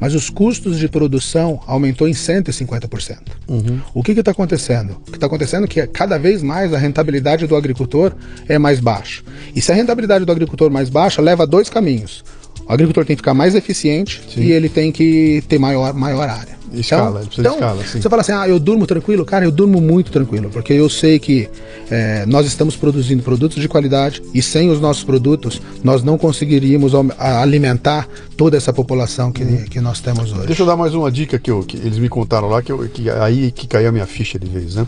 Mas 0.00 0.14
os 0.14 0.30
custos 0.30 0.78
de 0.78 0.88
produção 0.88 1.60
aumentou 1.66 2.08
em 2.08 2.12
150%. 2.12 3.18
Uhum. 3.46 3.80
O 3.94 4.02
que 4.02 4.12
está 4.12 4.30
acontecendo? 4.30 4.92
O 5.06 5.10
que 5.10 5.16
está 5.16 5.26
acontecendo 5.26 5.64
é 5.64 5.68
que 5.68 5.86
cada 5.86 6.18
vez 6.18 6.42
mais 6.42 6.72
a 6.72 6.78
rentabilidade 6.78 7.46
do 7.46 7.54
agricultor 7.54 8.14
é 8.48 8.58
mais 8.58 8.80
baixa. 8.80 9.22
E 9.54 9.60
se 9.60 9.70
a 9.70 9.74
rentabilidade 9.74 10.24
do 10.24 10.32
agricultor 10.32 10.68
é 10.68 10.72
mais 10.72 10.88
baixa, 10.88 11.20
leva 11.20 11.42
a 11.42 11.46
dois 11.46 11.68
caminhos. 11.68 12.24
O 12.66 12.72
agricultor 12.72 13.04
tem 13.04 13.14
que 13.14 13.20
ficar 13.20 13.34
mais 13.34 13.54
eficiente 13.54 14.22
Sim. 14.34 14.40
e 14.42 14.52
ele 14.52 14.68
tem 14.68 14.90
que 14.90 15.42
ter 15.48 15.58
maior, 15.58 15.92
maior 15.94 16.28
área. 16.28 16.57
Escala, 16.72 17.22
então, 17.22 17.38
então, 17.38 17.52
de 17.52 17.58
escala, 17.58 17.86
sim. 17.86 18.00
Você 18.00 18.08
fala 18.08 18.22
assim, 18.22 18.32
ah, 18.32 18.48
eu 18.48 18.58
durmo 18.58 18.86
tranquilo? 18.86 19.24
Cara, 19.24 19.44
eu 19.44 19.50
durmo 19.50 19.80
muito 19.80 20.10
tranquilo, 20.10 20.50
porque 20.50 20.72
eu 20.72 20.88
sei 20.88 21.18
que 21.18 21.48
é, 21.90 22.26
nós 22.26 22.46
estamos 22.46 22.76
produzindo 22.76 23.22
produtos 23.22 23.60
de 23.60 23.68
qualidade 23.68 24.22
e 24.34 24.42
sem 24.42 24.70
os 24.70 24.80
nossos 24.80 25.04
produtos 25.04 25.60
nós 25.82 26.02
não 26.02 26.18
conseguiríamos 26.18 26.92
alimentar 27.18 28.08
toda 28.36 28.56
essa 28.56 28.72
população 28.72 29.32
que, 29.32 29.42
uhum. 29.42 29.64
que 29.64 29.80
nós 29.80 30.00
temos 30.00 30.32
hoje. 30.32 30.46
Deixa 30.46 30.62
eu 30.62 30.66
dar 30.66 30.76
mais 30.76 30.94
uma 30.94 31.10
dica 31.10 31.38
que, 31.38 31.50
eu, 31.50 31.60
que 31.60 31.76
eles 31.76 31.98
me 31.98 32.08
contaram 32.08 32.48
lá, 32.48 32.62
que, 32.62 32.72
eu, 32.72 32.88
que 32.88 33.08
aí 33.10 33.50
que 33.50 33.66
caiu 33.66 33.88
a 33.88 33.92
minha 33.92 34.06
ficha 34.06 34.38
de 34.38 34.46
vez, 34.46 34.74
né? 34.74 34.86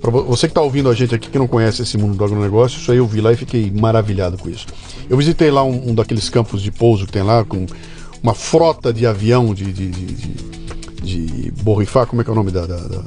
Para 0.00 0.10
você 0.10 0.46
que 0.46 0.52
está 0.52 0.62
ouvindo 0.62 0.88
a 0.88 0.94
gente 0.94 1.14
aqui 1.14 1.28
que 1.28 1.38
não 1.38 1.46
conhece 1.46 1.82
esse 1.82 1.98
mundo 1.98 2.16
do 2.16 2.24
agronegócio, 2.24 2.80
isso 2.80 2.90
aí 2.90 2.96
eu 2.96 3.06
vi 3.06 3.20
lá 3.20 3.32
e 3.32 3.36
fiquei 3.36 3.70
maravilhado 3.70 4.38
com 4.38 4.48
isso. 4.48 4.66
Eu 5.10 5.16
visitei 5.16 5.50
lá 5.50 5.62
um, 5.62 5.90
um 5.90 5.94
daqueles 5.94 6.30
campos 6.30 6.62
de 6.62 6.70
pouso 6.70 7.04
que 7.04 7.12
tem 7.12 7.22
lá, 7.22 7.44
com 7.44 7.66
uma 8.22 8.34
frota 8.34 8.94
de 8.94 9.06
avião 9.06 9.52
de, 9.52 9.70
de, 9.70 9.88
de, 9.88 10.06
de 10.06 10.30
de 11.02 11.52
borrifar, 11.62 12.06
como 12.06 12.20
é 12.20 12.24
que 12.24 12.30
é 12.30 12.32
o 12.32 12.36
nome 12.36 12.50
da. 12.50 12.66
da, 12.66 12.76
da 12.76 13.02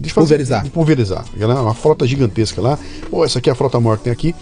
de 0.00 0.12
pulverizar. 0.12 0.64
De 0.64 0.70
pulverizar. 0.70 1.24
É 1.38 1.46
uma 1.46 1.74
frota 1.74 2.06
gigantesca 2.06 2.60
lá. 2.60 2.78
Pô, 3.10 3.24
essa 3.24 3.38
aqui 3.38 3.48
é 3.48 3.52
a 3.52 3.56
frota 3.56 3.80
maior 3.80 3.98
que 3.98 4.04
tem 4.04 4.12
aqui. 4.12 4.34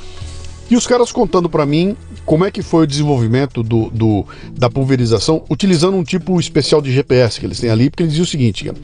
E 0.69 0.75
os 0.75 0.85
caras 0.87 1.13
contando 1.13 1.49
para 1.49 1.65
mim 1.65 1.97
como 2.25 2.45
é 2.45 2.51
que 2.51 2.61
foi 2.61 2.85
o 2.85 2.87
desenvolvimento 2.87 3.63
do, 3.63 3.89
do, 3.89 4.27
da 4.51 4.69
pulverização 4.69 5.45
utilizando 5.49 5.97
um 5.97 6.03
tipo 6.03 6.41
especial 6.41 6.83
de 6.83 6.93
GPS 6.93 7.39
que 7.39 7.47
eles 7.47 7.61
têm 7.61 7.71
ali, 7.71 7.89
porque 7.89 8.03
eles 8.03 8.15
diziam 8.15 8.25
o 8.25 8.29
seguinte: 8.29 8.69
o 8.69 8.75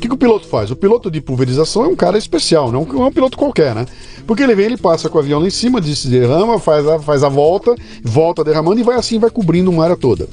que, 0.00 0.06
que 0.06 0.14
o 0.14 0.16
piloto 0.16 0.46
faz? 0.46 0.70
O 0.70 0.76
piloto 0.76 1.10
de 1.10 1.20
pulverização 1.20 1.84
é 1.84 1.88
um 1.88 1.96
cara 1.96 2.16
especial, 2.16 2.70
não 2.70 2.86
é 2.88 3.06
um 3.08 3.12
piloto 3.12 3.36
qualquer, 3.36 3.74
né? 3.74 3.86
Porque 4.24 4.40
ele 4.40 4.54
vem, 4.54 4.66
ele 4.66 4.76
passa 4.76 5.08
com 5.08 5.18
o 5.18 5.20
avião 5.20 5.40
lá 5.40 5.46
em 5.48 5.50
cima, 5.50 5.80
derrama, 5.80 6.60
faz 6.60 6.86
a, 6.86 7.00
faz 7.00 7.24
a 7.24 7.28
volta, 7.28 7.74
volta 8.04 8.44
derramando 8.44 8.78
e 8.78 8.84
vai 8.84 8.94
assim, 8.94 9.18
vai 9.18 9.30
cobrindo 9.30 9.68
uma 9.68 9.82
área 9.82 9.96
toda. 9.96 10.28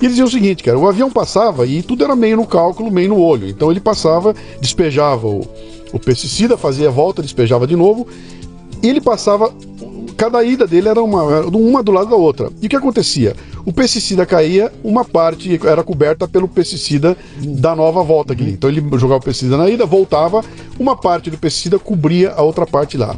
E 0.00 0.04
ele 0.04 0.08
dizia 0.10 0.24
o 0.24 0.30
seguinte, 0.30 0.62
cara, 0.62 0.78
o 0.78 0.88
avião 0.88 1.10
passava 1.10 1.66
e 1.66 1.82
tudo 1.82 2.04
era 2.04 2.14
meio 2.14 2.36
no 2.36 2.46
cálculo, 2.46 2.90
meio 2.90 3.08
no 3.08 3.20
olho. 3.20 3.48
Então 3.48 3.70
ele 3.70 3.80
passava, 3.80 4.34
despejava 4.60 5.26
o, 5.26 5.44
o 5.92 5.98
pesticida, 5.98 6.56
fazia 6.56 6.88
a 6.88 6.90
volta, 6.90 7.20
despejava 7.20 7.66
de 7.66 7.74
novo, 7.74 8.06
e 8.82 8.88
ele 8.88 9.00
passava. 9.00 9.52
Cada 10.16 10.42
ida 10.42 10.66
dele 10.66 10.88
era 10.88 11.00
uma, 11.00 11.42
uma 11.42 11.80
do 11.80 11.92
lado 11.92 12.10
da 12.10 12.16
outra. 12.16 12.50
E 12.60 12.66
o 12.66 12.68
que 12.68 12.74
acontecia? 12.74 13.36
O 13.64 13.72
pesticida 13.72 14.26
caía, 14.26 14.72
uma 14.82 15.04
parte 15.04 15.60
era 15.64 15.84
coberta 15.84 16.26
pelo 16.26 16.48
pesticida 16.48 17.16
da 17.40 17.76
nova 17.76 18.02
volta 18.02 18.32
aqui. 18.32 18.50
Então 18.50 18.68
ele 18.68 18.80
jogava 18.98 19.20
o 19.20 19.24
pesticida 19.24 19.56
na 19.56 19.70
ida, 19.70 19.86
voltava, 19.86 20.44
uma 20.76 20.96
parte 20.96 21.30
do 21.30 21.38
pesticida 21.38 21.78
cobria 21.78 22.32
a 22.32 22.42
outra 22.42 22.66
parte 22.66 22.96
lá. 22.96 23.16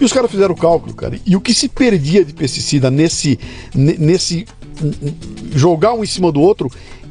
E 0.00 0.04
os 0.04 0.12
caras 0.12 0.30
fizeram 0.30 0.54
o 0.54 0.56
cálculo, 0.56 0.94
cara. 0.94 1.18
E 1.26 1.36
o 1.36 1.40
que 1.40 1.52
se 1.52 1.68
perdia 1.68 2.24
de 2.24 2.32
pesticida 2.32 2.90
nesse, 2.90 3.38
nesse 3.74 4.46
jogar 5.54 5.94
um 5.94 6.02
em 6.02 6.06
cima 6.06 6.30
do 6.30 6.40
outro, 6.40 6.70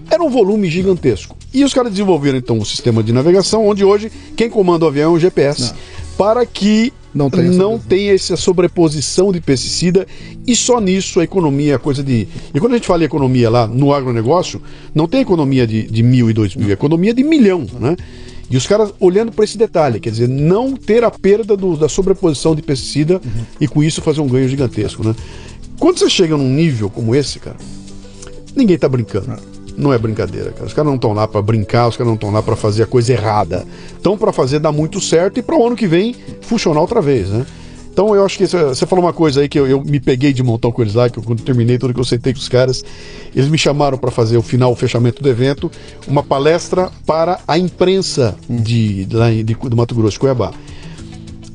era 0.09 0.23
um 0.23 0.29
volume 0.29 0.69
gigantesco. 0.69 1.35
E 1.53 1.63
os 1.63 1.73
caras 1.73 1.91
desenvolveram 1.91 2.37
então 2.37 2.57
um 2.57 2.65
sistema 2.65 3.03
de 3.03 3.11
navegação 3.11 3.67
onde 3.67 3.83
hoje 3.83 4.11
quem 4.35 4.49
comanda 4.49 4.85
o 4.85 4.87
avião 4.87 5.13
é 5.13 5.15
o 5.15 5.19
GPS. 5.19 5.61
Não. 5.61 5.97
Para 6.17 6.45
que 6.45 6.91
não, 7.13 7.29
tenha, 7.29 7.51
não 7.51 7.79
tenha 7.79 8.13
essa 8.13 8.35
sobreposição 8.35 9.31
de 9.31 9.39
pesticida 9.39 10.07
e 10.45 10.55
só 10.55 10.79
nisso 10.79 11.19
a 11.19 11.23
economia 11.23 11.75
é 11.75 11.77
coisa 11.77 12.03
de. 12.03 12.27
E 12.53 12.59
quando 12.59 12.73
a 12.73 12.75
gente 12.75 12.87
fala 12.87 13.03
em 13.03 13.05
economia 13.05 13.49
lá 13.49 13.67
no 13.67 13.93
agronegócio, 13.93 14.61
não 14.95 15.07
tem 15.07 15.21
economia 15.21 15.67
de, 15.67 15.83
de 15.83 16.03
mil 16.03 16.29
e 16.29 16.33
dois 16.33 16.55
mil, 16.55 16.69
é 16.69 16.73
economia 16.73 17.13
de 17.13 17.23
milhão, 17.23 17.65
né? 17.79 17.95
E 18.49 18.55
os 18.55 18.65
caras 18.65 18.93
olhando 18.99 19.31
para 19.31 19.43
esse 19.43 19.57
detalhe, 19.57 19.99
quer 19.99 20.09
dizer, 20.09 20.29
não 20.29 20.73
ter 20.73 21.03
a 21.03 21.11
perda 21.11 21.57
do, 21.57 21.75
da 21.75 21.89
sobreposição 21.89 22.55
de 22.55 22.61
pesticida 22.61 23.15
uhum. 23.15 23.43
e 23.59 23.67
com 23.67 23.83
isso 23.83 24.01
fazer 24.01 24.21
um 24.21 24.27
ganho 24.27 24.47
gigantesco, 24.47 25.05
né? 25.05 25.13
Quando 25.79 25.99
você 25.99 26.09
chega 26.09 26.35
num 26.35 26.49
nível 26.49 26.89
como 26.89 27.15
esse, 27.15 27.39
cara, 27.39 27.57
ninguém 28.55 28.77
tá 28.77 28.89
brincando. 28.89 29.37
Não 29.77 29.93
é 29.93 29.97
brincadeira, 29.97 30.51
cara. 30.51 30.65
Os 30.65 30.73
caras 30.73 30.87
não 30.87 30.95
estão 30.95 31.13
lá 31.13 31.27
para 31.27 31.41
brincar, 31.41 31.87
os 31.87 31.95
caras 31.95 32.07
não 32.07 32.15
estão 32.15 32.31
lá 32.31 32.41
para 32.41 32.55
fazer 32.55 32.83
a 32.83 32.87
coisa 32.87 33.13
errada. 33.13 33.65
Estão 33.95 34.17
para 34.17 34.33
fazer 34.33 34.57
dar 34.57 34.71
muito 34.71 34.99
certo 34.99 35.37
e 35.39 35.43
para 35.43 35.55
o 35.55 35.67
ano 35.67 35.75
que 35.75 35.85
vem 35.85 36.15
funcionar 36.41 36.81
outra 36.81 36.99
vez, 36.99 37.29
né? 37.29 37.45
Então 37.97 38.13
eu 38.13 38.23
acho 38.23 38.37
que 38.37 38.45
você 38.45 38.85
falou 38.85 39.05
uma 39.05 39.13
coisa 39.13 39.41
aí 39.41 39.49
que 39.49 39.59
eu, 39.59 39.65
eu, 39.65 39.83
me 39.83 39.99
peguei 39.99 40.31
de 40.31 40.43
montão 40.43 40.71
com 40.71 40.83
eles 40.83 40.93
lá, 40.93 41.09
que 41.09 41.17
eu, 41.17 41.23
quando 41.23 41.41
terminei 41.41 41.79
tudo 41.79 41.95
que 41.95 41.99
eu 41.99 42.05
sentei 42.05 42.31
com 42.31 42.39
os 42.39 42.47
caras, 42.47 42.83
eles 43.35 43.49
me 43.49 43.57
chamaram 43.57 43.97
para 43.97 44.11
fazer 44.11 44.37
o 44.37 44.43
final, 44.43 44.71
o 44.71 44.75
fechamento 44.75 45.21
do 45.21 45.27
evento, 45.27 45.71
uma 46.07 46.21
palestra 46.21 46.91
para 47.07 47.39
a 47.47 47.57
imprensa 47.57 48.35
de, 48.47 49.05
de, 49.05 49.15
de, 49.15 49.43
de 49.43 49.55
do 49.55 49.75
Mato 49.75 49.95
Grosso, 49.95 50.19
Cuiabá. 50.19 50.53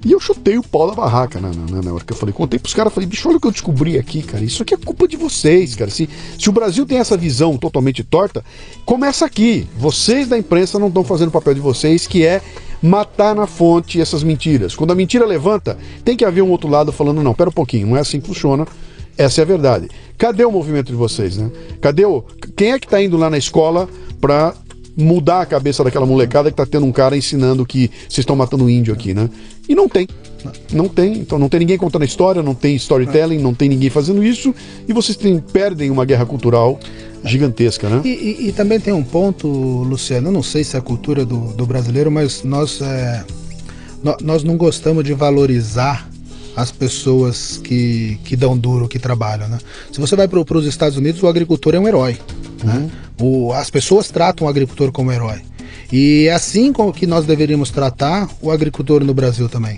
E 0.04 0.12
eu 0.12 0.18
chutei 0.18 0.58
o 0.58 0.62
pau 0.62 0.88
da 0.88 0.94
barraca 0.94 1.40
na, 1.40 1.50
na, 1.50 1.80
na 1.82 1.92
hora 1.92 2.04
que 2.04 2.12
eu 2.12 2.16
falei. 2.16 2.32
Contei 2.32 2.58
pros 2.58 2.74
caras, 2.74 2.92
falei, 2.92 3.08
bicho, 3.08 3.28
olha 3.28 3.36
o 3.36 3.40
que 3.40 3.46
eu 3.46 3.52
descobri 3.52 3.98
aqui, 3.98 4.22
cara. 4.22 4.44
Isso 4.44 4.62
aqui 4.62 4.74
é 4.74 4.76
culpa 4.76 5.06
de 5.06 5.16
vocês, 5.16 5.76
cara. 5.76 5.90
Se, 5.90 6.08
se 6.38 6.48
o 6.48 6.52
Brasil 6.52 6.84
tem 6.84 6.98
essa 6.98 7.16
visão 7.16 7.56
totalmente 7.56 8.02
torta, 8.02 8.44
começa 8.84 9.24
aqui. 9.24 9.66
Vocês 9.76 10.28
da 10.28 10.36
imprensa 10.36 10.78
não 10.78 10.88
estão 10.88 11.04
fazendo 11.04 11.28
o 11.28 11.32
papel 11.32 11.54
de 11.54 11.60
vocês, 11.60 12.06
que 12.06 12.26
é 12.26 12.42
matar 12.82 13.34
na 13.34 13.46
fonte 13.46 14.00
essas 14.00 14.24
mentiras. 14.24 14.74
Quando 14.74 14.90
a 14.90 14.94
mentira 14.94 15.24
levanta, 15.24 15.78
tem 16.04 16.16
que 16.16 16.24
haver 16.24 16.42
um 16.42 16.50
outro 16.50 16.68
lado 16.68 16.90
falando, 16.90 17.22
não, 17.22 17.32
pera 17.32 17.50
um 17.50 17.52
pouquinho, 17.52 17.86
não 17.86 17.96
é 17.96 18.00
assim 18.00 18.20
que 18.20 18.26
funciona. 18.26 18.66
Essa 19.16 19.40
é 19.40 19.42
a 19.42 19.46
verdade. 19.46 19.88
Cadê 20.18 20.44
o 20.44 20.50
movimento 20.50 20.86
de 20.86 20.96
vocês, 20.96 21.36
né? 21.36 21.50
Cadê 21.80 22.04
o. 22.04 22.24
Quem 22.56 22.72
é 22.72 22.78
que 22.78 22.86
está 22.86 23.00
indo 23.00 23.16
lá 23.16 23.28
na 23.28 23.38
escola 23.38 23.88
para 24.20 24.54
mudar 24.96 25.40
a 25.40 25.46
cabeça 25.46 25.82
daquela 25.82 26.06
molecada 26.06 26.50
que 26.50 26.56
tá 26.56 26.66
tendo 26.66 26.86
um 26.86 26.92
cara 26.92 27.16
ensinando 27.16 27.64
que 27.64 27.90
vocês 28.08 28.18
estão 28.18 28.36
matando 28.36 28.68
índio 28.68 28.92
aqui, 28.92 29.14
né? 29.14 29.28
E 29.68 29.74
não 29.74 29.88
tem. 29.88 30.06
Não 30.72 30.88
tem. 30.88 31.18
Então 31.18 31.38
não 31.38 31.48
tem 31.48 31.60
ninguém 31.60 31.78
contando 31.78 32.02
a 32.02 32.04
história, 32.04 32.42
não 32.42 32.54
tem 32.54 32.74
storytelling, 32.76 33.38
não 33.38 33.54
tem 33.54 33.68
ninguém 33.68 33.90
fazendo 33.90 34.22
isso. 34.22 34.54
E 34.86 34.92
vocês 34.92 35.16
tem, 35.16 35.38
perdem 35.38 35.90
uma 35.90 36.04
guerra 36.04 36.26
cultural 36.26 36.78
gigantesca, 37.24 37.88
né? 37.88 38.02
E, 38.04 38.08
e, 38.08 38.48
e, 38.48 38.52
também 38.52 38.80
tem 38.80 38.92
um 38.92 39.04
ponto, 39.04 39.46
Luciano, 39.48 40.28
eu 40.28 40.32
não 40.32 40.42
sei 40.42 40.64
se 40.64 40.74
é 40.74 40.78
a 40.78 40.82
cultura 40.82 41.24
do, 41.24 41.52
do 41.52 41.64
brasileiro, 41.64 42.10
mas 42.10 42.42
nós, 42.42 42.80
é, 42.82 43.24
nós 44.20 44.42
não 44.42 44.56
gostamos 44.56 45.04
de 45.04 45.14
valorizar 45.14 46.11
as 46.56 46.70
pessoas 46.70 47.58
que, 47.58 48.18
que 48.24 48.36
dão 48.36 48.56
duro, 48.56 48.88
que 48.88 48.98
trabalham. 48.98 49.48
Né? 49.48 49.58
Se 49.90 50.00
você 50.00 50.14
vai 50.14 50.28
para 50.28 50.58
os 50.58 50.66
Estados 50.66 50.96
Unidos, 50.96 51.22
o 51.22 51.28
agricultor 51.28 51.74
é 51.74 51.78
um 51.78 51.88
herói. 51.88 52.18
Né? 52.62 52.74
Uhum. 52.74 52.80
Né? 52.80 52.90
O, 53.20 53.52
as 53.52 53.70
pessoas 53.70 54.10
tratam 54.10 54.46
o 54.46 54.50
agricultor 54.50 54.90
como 54.92 55.12
herói. 55.12 55.42
E 55.92 56.26
é 56.26 56.32
assim 56.32 56.72
com 56.72 56.90
que 56.92 57.06
nós 57.06 57.26
deveríamos 57.26 57.70
tratar 57.70 58.28
o 58.40 58.50
agricultor 58.50 59.04
no 59.04 59.12
Brasil 59.12 59.48
também. 59.48 59.76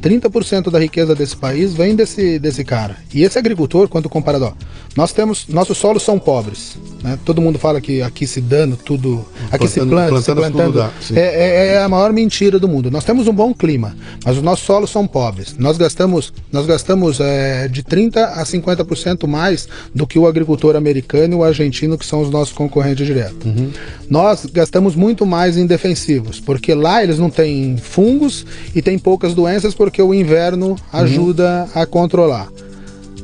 30% 0.00 0.70
da 0.70 0.78
riqueza 0.78 1.14
desse 1.14 1.36
país 1.36 1.74
vem 1.74 1.94
desse, 1.94 2.38
desse 2.38 2.64
cara. 2.64 2.96
E 3.12 3.22
esse 3.22 3.38
agricultor, 3.38 3.88
quanto 3.88 4.08
comparado, 4.08 4.46
ó, 4.46 4.52
nós 4.96 5.12
temos, 5.12 5.46
nossos 5.48 5.76
solos 5.76 6.02
são 6.02 6.18
pobres. 6.18 6.76
Né? 7.02 7.18
Todo 7.24 7.40
mundo 7.40 7.58
fala 7.58 7.80
que 7.80 8.00
aqui 8.00 8.26
se 8.26 8.40
dando 8.40 8.76
tudo, 8.76 9.24
aqui 9.50 9.68
plantando, 9.68 9.68
se 9.68 9.86
planta, 9.86 10.22
se 10.22 10.34
plantando. 10.34 10.72
Dá, 10.78 10.90
é, 11.14 11.20
é, 11.20 11.66
é, 11.74 11.82
a 11.82 11.88
maior 11.88 12.12
mentira 12.12 12.58
do 12.58 12.68
mundo. 12.68 12.90
Nós 12.90 13.04
temos 13.04 13.26
um 13.26 13.32
bom 13.32 13.52
clima, 13.52 13.96
mas 14.24 14.36
os 14.36 14.42
nossos 14.42 14.64
solos 14.64 14.90
são 14.90 15.06
pobres. 15.06 15.56
Nós 15.58 15.76
gastamos, 15.76 16.32
nós 16.52 16.66
gastamos 16.66 17.18
é, 17.20 17.66
de 17.68 17.82
30 17.82 18.24
a 18.24 18.44
50% 18.44 19.26
mais 19.26 19.68
do 19.94 20.06
que 20.06 20.18
o 20.18 20.26
agricultor 20.26 20.76
americano 20.76 21.34
e 21.34 21.36
o 21.36 21.44
argentino, 21.44 21.98
que 21.98 22.06
são 22.06 22.22
os 22.22 22.30
nossos 22.30 22.54
concorrentes 22.54 23.04
diretos. 23.04 23.44
Uhum. 23.44 23.70
Nós 24.08 24.46
gastamos 24.46 24.94
muito 24.94 25.26
mais 25.26 25.56
em 25.56 25.66
defensivos, 25.66 26.38
porque 26.38 26.72
lá 26.74 27.02
eles 27.02 27.18
não 27.18 27.30
têm 27.30 27.76
fungos 27.76 28.46
e 28.74 28.80
tem 28.80 28.98
poucas 28.98 29.34
doenças 29.34 29.74
porque 29.84 30.00
o 30.00 30.14
inverno 30.14 30.76
ajuda 30.90 31.68
uhum. 31.74 31.82
a 31.82 31.84
controlar. 31.84 32.48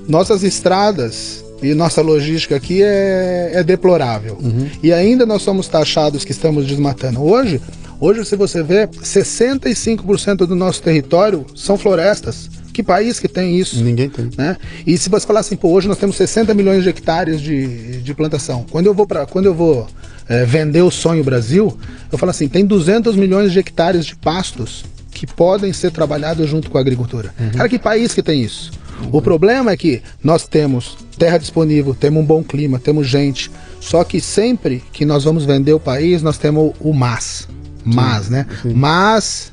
Nossas 0.07 0.43
estradas 0.43 1.43
e 1.63 1.73
nossa 1.73 2.03
logística 2.03 2.55
aqui 2.55 2.83
é, 2.83 3.53
é 3.55 3.63
deplorável. 3.63 4.37
Uhum. 4.39 4.69
E 4.83 4.93
ainda 4.93 5.25
nós 5.25 5.41
somos 5.41 5.69
taxados 5.69 6.23
que 6.23 6.33
estamos 6.33 6.67
desmatando. 6.67 7.23
Hoje, 7.23 7.63
hoje 7.99 8.27
se 8.27 8.37
você 8.37 8.63
vê, 8.63 8.87
65% 8.87 10.47
do 10.47 10.55
nosso 10.55 10.83
território 10.83 11.47
são 11.55 11.79
florestas. 11.79 12.51
Que 12.75 12.83
país 12.83 13.19
que 13.19 13.27
tem 13.27 13.59
isso? 13.59 13.83
Ninguém 13.83 14.11
tem. 14.11 14.29
Né? 14.37 14.59
E 14.87 14.99
se 14.99 15.09
você 15.09 15.27
falar 15.27 15.41
assim, 15.41 15.57
pô, 15.57 15.71
hoje 15.71 15.89
nós 15.89 15.97
temos 15.97 16.15
60 16.17 16.53
milhões 16.53 16.83
de 16.83 16.91
hectares 16.91 17.41
de, 17.41 18.03
de 18.03 18.15
plantação. 18.15 18.67
Quando 18.71 18.85
eu 18.85 18.93
vou 18.93 19.07
para, 19.07 19.25
quando 19.25 19.47
eu 19.47 19.55
vou 19.55 19.87
é, 20.29 20.45
vender 20.45 20.83
o 20.83 20.91
sonho 20.91 21.25
Brasil, 21.25 21.75
eu 22.13 22.19
falo 22.19 22.31
assim, 22.31 22.49
tem 22.49 22.67
200 22.67 23.17
milhões 23.17 23.51
de 23.51 23.59
hectares 23.59 24.05
de 24.05 24.15
pastos 24.15 24.85
que 25.21 25.27
podem 25.27 25.71
ser 25.71 25.91
trabalhados 25.91 26.49
junto 26.49 26.71
com 26.71 26.79
a 26.79 26.81
agricultura. 26.81 27.31
Uhum. 27.39 27.51
Cara, 27.51 27.69
que 27.69 27.79
país 27.79 28.15
que 28.15 28.23
tem 28.23 28.43
isso? 28.43 28.71
O 29.13 29.21
problema 29.21 29.71
é 29.71 29.77
que 29.77 30.03
nós 30.25 30.49
temos 30.49 30.97
terra 31.19 31.37
disponível, 31.37 31.95
temos 31.95 32.23
um 32.23 32.25
bom 32.25 32.43
clima, 32.43 32.79
temos 32.79 33.07
gente. 33.07 33.51
Só 33.81 34.03
que 34.03 34.19
sempre 34.19 34.83
que 34.91 35.05
nós 35.05 35.25
vamos 35.25 35.45
vender 35.45 35.75
o 35.75 35.79
país, 35.79 36.23
nós 36.23 36.39
temos 36.39 36.73
o 36.81 36.95
mas. 36.95 37.47
Mas, 37.85 38.27
sim, 38.27 38.33
né? 38.33 38.47
Sim. 38.63 38.73
Mas 38.73 39.53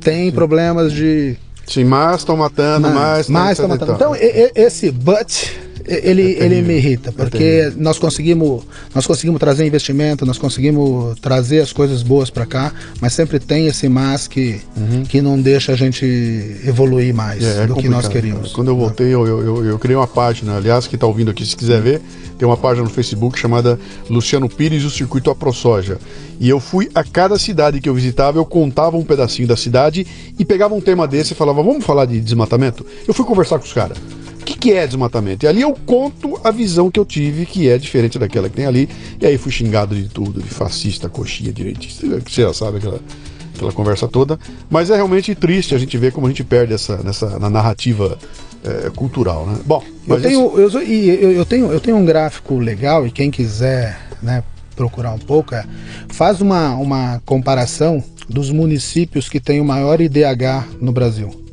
tem 0.00 0.28
sim. 0.28 0.34
problemas 0.34 0.92
de. 0.92 1.36
Sim, 1.68 1.84
mas 1.84 2.22
estão 2.22 2.36
matando, 2.36 2.90
mas. 2.90 3.28
Mas 3.28 3.52
estão 3.52 3.68
matando. 3.68 3.92
Então, 3.92 4.12
esse 4.56 4.90
but 4.90 5.50
ele, 5.86 6.34
é 6.34 6.44
ele 6.44 6.62
me 6.62 6.76
irrita, 6.76 7.12
porque 7.12 7.44
é 7.44 7.72
nós 7.76 7.98
conseguimos 7.98 8.64
nós 8.94 9.06
conseguimos 9.06 9.38
trazer 9.38 9.66
investimento, 9.66 10.26
nós 10.26 10.38
conseguimos 10.38 11.18
trazer 11.20 11.60
as 11.60 11.72
coisas 11.72 12.02
boas 12.02 12.30
para 12.30 12.44
cá, 12.46 12.72
mas 13.00 13.12
sempre 13.12 13.38
tem 13.38 13.66
esse 13.66 13.88
mas 13.88 14.26
que, 14.26 14.60
uhum. 14.76 15.04
que 15.04 15.22
não 15.22 15.40
deixa 15.40 15.72
a 15.72 15.76
gente 15.76 16.04
evoluir 16.64 17.14
mais 17.14 17.42
é, 17.42 17.64
é 17.64 17.66
do 17.66 17.76
que 17.76 17.88
nós 17.88 18.08
queríamos. 18.08 18.52
Quando 18.52 18.68
eu 18.68 18.76
voltei, 18.76 19.06
eu, 19.06 19.26
eu, 19.26 19.64
eu, 19.64 19.78
criei 19.78 19.96
uma 19.96 20.06
página, 20.06 20.56
aliás, 20.56 20.86
que 20.86 20.96
está 20.96 21.06
ouvindo 21.06 21.30
aqui, 21.30 21.46
se 21.46 21.56
quiser 21.56 21.80
ver, 21.80 22.00
tem 22.38 22.46
uma 22.46 22.56
página 22.56 22.84
no 22.84 22.90
Facebook 22.90 23.38
chamada 23.38 23.78
Luciano 24.10 24.48
Pires 24.48 24.82
e 24.82 24.86
o 24.86 24.90
Circuito 24.90 25.30
AproSoja. 25.30 25.98
E 26.38 26.48
eu 26.48 26.60
fui 26.60 26.90
a 26.94 27.02
cada 27.02 27.38
cidade 27.38 27.80
que 27.80 27.88
eu 27.88 27.94
visitava, 27.94 28.38
eu 28.38 28.44
contava 28.44 28.96
um 28.96 29.04
pedacinho 29.04 29.48
da 29.48 29.56
cidade 29.56 30.06
e 30.38 30.44
pegava 30.44 30.74
um 30.74 30.80
tema 30.80 31.06
desse 31.06 31.32
e 31.32 31.36
falava, 31.36 31.62
vamos 31.62 31.84
falar 31.84 32.04
de 32.06 32.20
desmatamento? 32.20 32.84
Eu 33.06 33.14
fui 33.14 33.24
conversar 33.24 33.58
com 33.58 33.64
os 33.64 33.72
caras 33.72 33.96
que, 34.46 34.56
que 34.56 34.72
é 34.72 34.86
desmatamento? 34.86 35.44
E 35.44 35.48
ali 35.48 35.60
eu 35.60 35.76
conto 35.84 36.40
a 36.44 36.50
visão 36.50 36.90
que 36.90 36.98
eu 36.98 37.04
tive, 37.04 37.44
que 37.44 37.68
é 37.68 37.76
diferente 37.76 38.18
daquela 38.18 38.48
que 38.48 38.56
tem 38.56 38.64
ali. 38.64 38.88
E 39.20 39.26
aí 39.26 39.36
fui 39.36 39.50
xingado 39.50 39.94
de 39.94 40.08
tudo, 40.08 40.40
de 40.40 40.48
fascista, 40.48 41.08
coxinha, 41.08 41.52
direitista, 41.52 42.06
você 42.06 42.42
já 42.42 42.54
sabe 42.54 42.78
aquela, 42.78 43.00
aquela 43.54 43.72
conversa 43.72 44.06
toda. 44.06 44.38
Mas 44.70 44.88
é 44.88 44.94
realmente 44.94 45.34
triste 45.34 45.74
a 45.74 45.78
gente 45.78 45.98
ver 45.98 46.12
como 46.12 46.26
a 46.26 46.30
gente 46.30 46.44
perde 46.44 46.72
essa 46.72 46.98
nessa, 46.98 47.38
na 47.38 47.50
narrativa 47.50 48.16
é, 48.64 48.90
cultural, 48.90 49.46
né? 49.46 49.58
Bom, 49.64 49.82
eu 50.06 50.22
tenho, 50.22 50.60
esse... 50.60 50.76
eu, 50.76 50.82
eu, 50.82 51.32
eu, 51.32 51.44
tenho, 51.44 51.72
eu 51.72 51.80
tenho 51.80 51.96
um 51.96 52.04
gráfico 52.04 52.58
legal 52.58 53.06
e 53.06 53.10
quem 53.10 53.30
quiser 53.30 53.98
né, 54.22 54.42
procurar 54.76 55.12
um 55.12 55.18
pouco, 55.18 55.54
é, 55.54 55.64
faz 56.08 56.40
uma, 56.40 56.74
uma 56.76 57.20
comparação 57.24 58.02
dos 58.28 58.50
municípios 58.50 59.28
que 59.28 59.40
têm 59.40 59.60
o 59.60 59.64
maior 59.64 60.00
IDH 60.00 60.66
no 60.80 60.92
Brasil. 60.92 61.45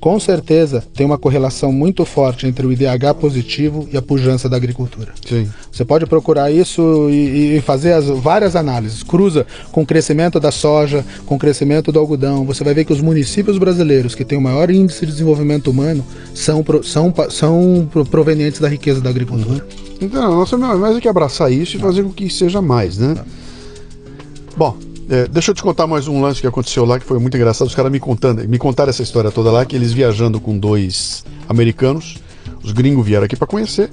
Com 0.00 0.18
certeza 0.18 0.82
tem 0.94 1.06
uma 1.06 1.18
correlação 1.18 1.72
muito 1.72 2.04
forte 2.04 2.46
entre 2.46 2.66
o 2.66 2.72
IDH 2.72 3.14
positivo 3.20 3.88
e 3.92 3.96
a 3.96 4.02
pujança 4.02 4.48
da 4.48 4.56
agricultura. 4.56 5.12
Sim. 5.26 5.48
Você 5.70 5.84
pode 5.84 6.06
procurar 6.06 6.50
isso 6.50 7.08
e, 7.10 7.56
e, 7.56 7.60
fazer 7.60 7.92
as, 7.92 8.06
várias 8.06 8.56
análises. 8.56 9.02
Cruza 9.02 9.46
com 9.70 9.82
o 9.82 9.86
crescimento 9.86 10.40
da 10.40 10.50
soja, 10.50 11.04
com 11.26 11.36
o 11.36 11.38
crescimento 11.38 11.92
do 11.92 11.98
algodão. 11.98 12.44
Você 12.44 12.64
vai 12.64 12.74
ver 12.74 12.84
que 12.84 12.92
os 12.92 13.00
municípios 13.00 13.58
brasileiros 13.58 14.14
que 14.14 14.24
têm 14.24 14.38
o 14.38 14.42
maior 14.42 14.70
índice 14.70 15.06
de 15.06 15.12
desenvolvimento 15.12 15.70
humano 15.70 16.04
são, 16.34 16.64
são, 16.82 17.14
são 17.30 17.88
provenientes 18.10 18.60
da 18.60 18.68
riqueza 18.68 19.00
da 19.00 19.10
agricultura. 19.10 19.64
Uhum. 19.64 19.90
Então, 20.00 20.34
nossa, 20.34 20.56
mais 20.56 20.96
é 20.96 21.00
que 21.00 21.08
abraçar 21.08 21.52
isso 21.52 21.76
e 21.76 21.80
fazer 21.80 22.02
com 22.02 22.10
que 22.10 22.28
seja 22.30 22.62
mais, 22.62 22.96
né? 22.96 23.16
Bom, 24.56 24.76
é, 25.10 25.26
deixa 25.26 25.50
eu 25.50 25.54
te 25.56 25.62
contar 25.62 25.88
mais 25.88 26.06
um 26.06 26.22
lance 26.22 26.40
que 26.40 26.46
aconteceu 26.46 26.84
lá 26.84 26.96
que 26.96 27.04
foi 27.04 27.18
muito 27.18 27.36
engraçado. 27.36 27.66
Os 27.66 27.74
caras 27.74 27.90
me 27.90 27.98
contando, 27.98 28.48
me 28.48 28.58
contaram 28.58 28.90
essa 28.90 29.02
história 29.02 29.28
toda 29.32 29.50
lá, 29.50 29.64
que 29.64 29.74
eles 29.74 29.92
viajando 29.92 30.40
com 30.40 30.56
dois 30.56 31.24
americanos, 31.48 32.18
os 32.62 32.70
gringos 32.70 33.04
vieram 33.04 33.24
aqui 33.24 33.34
para 33.34 33.48
conhecer. 33.48 33.90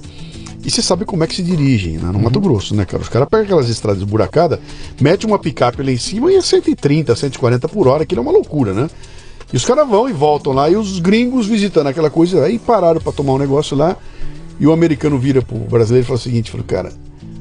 E 0.64 0.70
você 0.70 0.80
sabe 0.80 1.04
como 1.04 1.24
é 1.24 1.26
que 1.26 1.34
se 1.34 1.42
dirigem, 1.42 1.94
né? 1.98 2.06
No 2.12 2.18
uhum. 2.18 2.24
Mato 2.24 2.40
Grosso, 2.40 2.72
né, 2.72 2.84
cara? 2.84 3.02
Os 3.02 3.08
caras 3.08 3.28
pegam 3.28 3.46
aquelas 3.46 3.68
estradas 3.68 4.02
buracadas, 4.04 4.60
mete 5.00 5.26
uma 5.26 5.40
picape 5.40 5.82
lá 5.82 5.90
em 5.90 5.96
cima 5.96 6.30
e 6.30 6.36
é 6.36 6.40
130, 6.40 7.16
140 7.16 7.68
por 7.68 7.88
hora, 7.88 8.04
aquilo 8.04 8.20
é 8.20 8.22
uma 8.22 8.32
loucura, 8.32 8.72
né? 8.72 8.88
E 9.52 9.56
os 9.56 9.64
caras 9.64 9.88
vão 9.88 10.08
e 10.08 10.12
voltam 10.12 10.52
lá, 10.52 10.70
e 10.70 10.76
os 10.76 11.00
gringos 11.00 11.46
visitando 11.46 11.88
aquela 11.88 12.10
coisa, 12.10 12.44
aí 12.44 12.60
pararam 12.60 13.00
para 13.00 13.10
tomar 13.10 13.32
um 13.32 13.38
negócio 13.38 13.76
lá, 13.76 13.96
e 14.60 14.66
o 14.66 14.72
americano 14.72 15.18
vira 15.18 15.42
pro 15.42 15.58
brasileiro 15.58 16.04
e 16.04 16.06
fala 16.06 16.18
o 16.18 16.22
seguinte, 16.22 16.50
falou, 16.50 16.66
cara, 16.66 16.92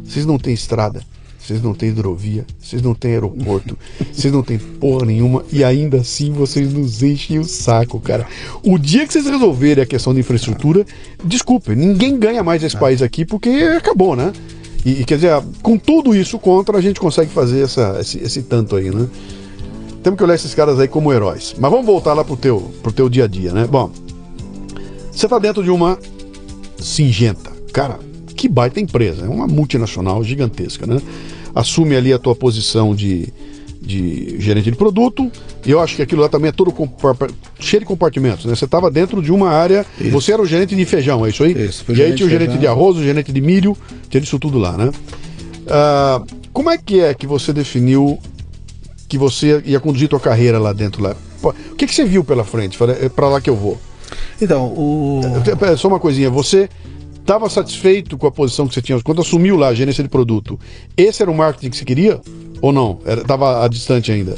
vocês 0.03 0.25
não 0.25 0.39
têm 0.39 0.53
estrada 0.53 1.01
vocês 1.48 1.62
não 1.62 1.74
têm 1.74 1.89
hidrovia, 1.89 2.45
vocês 2.60 2.82
não 2.82 2.93
têm 2.93 3.12
aeroporto, 3.14 3.78
vocês 4.12 4.34
não 4.34 4.43
têm 4.43 4.58
porra 4.58 5.06
nenhuma 5.06 5.45
e 5.52 5.64
ainda 5.64 6.02
assim 6.02 6.34
vocês 6.34 6.74
nos 6.74 7.02
enchem 7.02 7.39
o 7.39 7.45
saco, 7.45 8.02
cara. 8.02 8.28
O 8.62 8.78
dia 8.78 9.08
que 9.08 9.14
vocês 9.14 9.26
resolverem 9.26 9.82
a 9.82 9.88
questão 9.88 10.14
da 10.14 10.20
infraestrutura, 10.20 10.86
desculpe, 11.24 11.74
ninguém 11.74 12.20
ganha 12.20 12.43
mais 12.43 12.62
esse 12.64 12.76
país 12.76 13.02
aqui 13.02 13.24
porque 13.24 13.50
acabou, 13.78 14.14
né? 14.14 14.34
E, 14.86 15.06
quer 15.06 15.16
dizer, 15.16 15.41
com 15.62 15.78
tudo 15.78 16.16
isso 16.16 16.38
contra, 16.38 16.78
a 16.78 16.82
gente 16.82 17.00
consegue 17.00 17.32
fazer 17.32 17.62
essa, 17.62 17.98
esse, 18.00 18.20
esse 18.20 18.41
tanto 18.43 18.76
aí, 18.76 18.89
né? 18.89 19.08
Temos 20.04 20.18
que 20.18 20.24
olhar 20.24 20.36
esses 20.36 20.54
caras 20.54 20.80
aí 20.80 20.88
como 20.88 21.12
heróis. 21.12 21.56
Mas 21.58 21.72
vamos 21.72 21.86
voltar 21.86 22.14
lá 22.14 22.24
pro 22.24 22.38
teu, 22.38 22.72
pro 22.82 22.91
teu 22.91 23.10
dia 23.10 23.26
a 23.26 23.28
dia, 23.28 23.52
né? 23.52 23.68
Bom, 23.68 23.91
você 25.12 25.28
tá 25.28 25.39
dentro 25.39 25.64
de 25.64 25.70
uma 25.70 25.98
Singenta. 26.78 27.52
Cara, 27.74 28.00
que 28.38 28.47
baita 28.47 28.79
empresa. 28.79 29.25
É 29.25 29.29
uma 29.29 29.47
multinacional 29.47 30.23
gigantesca, 30.23 30.85
né? 30.85 31.01
assume 31.57 31.95
ali 31.95 32.13
a 32.13 32.19
tua 32.19 32.35
posição 32.35 32.93
de, 32.93 33.27
de 33.81 34.39
gerente 34.39 34.69
de 34.69 34.77
produto. 34.77 35.31
E 35.65 35.71
eu 35.71 35.79
acho 35.79 35.95
que 35.95 36.01
aquilo 36.01 36.21
lá 36.21 36.29
também 36.29 36.49
é 36.49 36.51
todo 36.51 36.73
cheio 37.59 37.81
de 37.81 37.85
compartimentos, 37.85 38.45
né? 38.45 38.55
Você 38.55 38.65
estava 38.65 38.91
dentro 38.91 39.21
de 39.21 39.31
uma 39.31 39.49
área, 39.49 39.85
isso. 39.99 40.11
você 40.11 40.33
era 40.33 40.41
o 40.41 40.45
gerente 40.45 40.75
de 40.75 40.85
feijão, 40.85 41.25
é 41.25 41.29
isso 41.29 41.43
aí? 41.43 41.53
Isso, 41.53 41.83
e 41.89 42.01
aí 42.01 42.13
tinha 42.13 42.27
o 42.27 42.29
gerente 42.29 42.57
de 42.57 42.67
arroz, 42.67 42.97
o 42.97 43.03
gerente 43.03 43.31
de 43.31 43.41
milho, 43.41 43.75
tinha 44.09 44.21
isso 44.21 44.38
tudo 44.38 44.59
lá, 44.59 44.77
né? 44.77 44.91
Uh, 45.65 46.25
como 46.53 46.69
é 46.69 46.77
que 46.77 46.99
é 46.99 47.13
que 47.13 47.27
você 47.27 47.51
definiu 47.51 48.19
que 49.09 49.17
você 49.17 49.61
ia 49.65 49.79
conduzir 49.79 50.07
tua 50.07 50.19
carreira 50.19 50.59
lá 50.59 50.73
dentro 50.73 51.01
lá? 51.01 51.15
O 51.43 51.75
que, 51.75 51.88
que 51.88 51.93
você 51.93 52.03
viu 52.03 52.23
pela 52.23 52.43
frente? 52.43 52.77
É 53.01 53.09
para 53.09 53.29
lá 53.29 53.41
que 53.41 53.49
eu 53.49 53.55
vou. 53.55 53.79
Então, 54.41 54.65
o. 54.67 55.21
É, 55.61 55.75
só 55.75 55.88
uma 55.88 55.99
coisinha, 55.99 56.29
você 56.29 56.69
estava 57.28 57.49
satisfeito 57.49 58.17
com 58.17 58.25
a 58.25 58.32
posição 58.32 58.65
que 58.65 58.73
você 58.73 58.82
tinha 58.82 59.01
quando 59.01 59.21
assumiu 59.21 59.57
lá 59.57 59.67
a 59.67 59.73
gerência 59.73 60.01
de 60.01 60.07
produto? 60.07 60.57
Esse 60.95 61.21
era 61.21 61.30
o 61.30 61.36
marketing 61.36 61.69
que 61.69 61.75
você 61.75 61.84
queria? 61.84 62.21
Ou 62.61 62.71
não? 62.71 62.99
Estava 63.05 63.67
distante 63.67 64.13
ainda? 64.13 64.36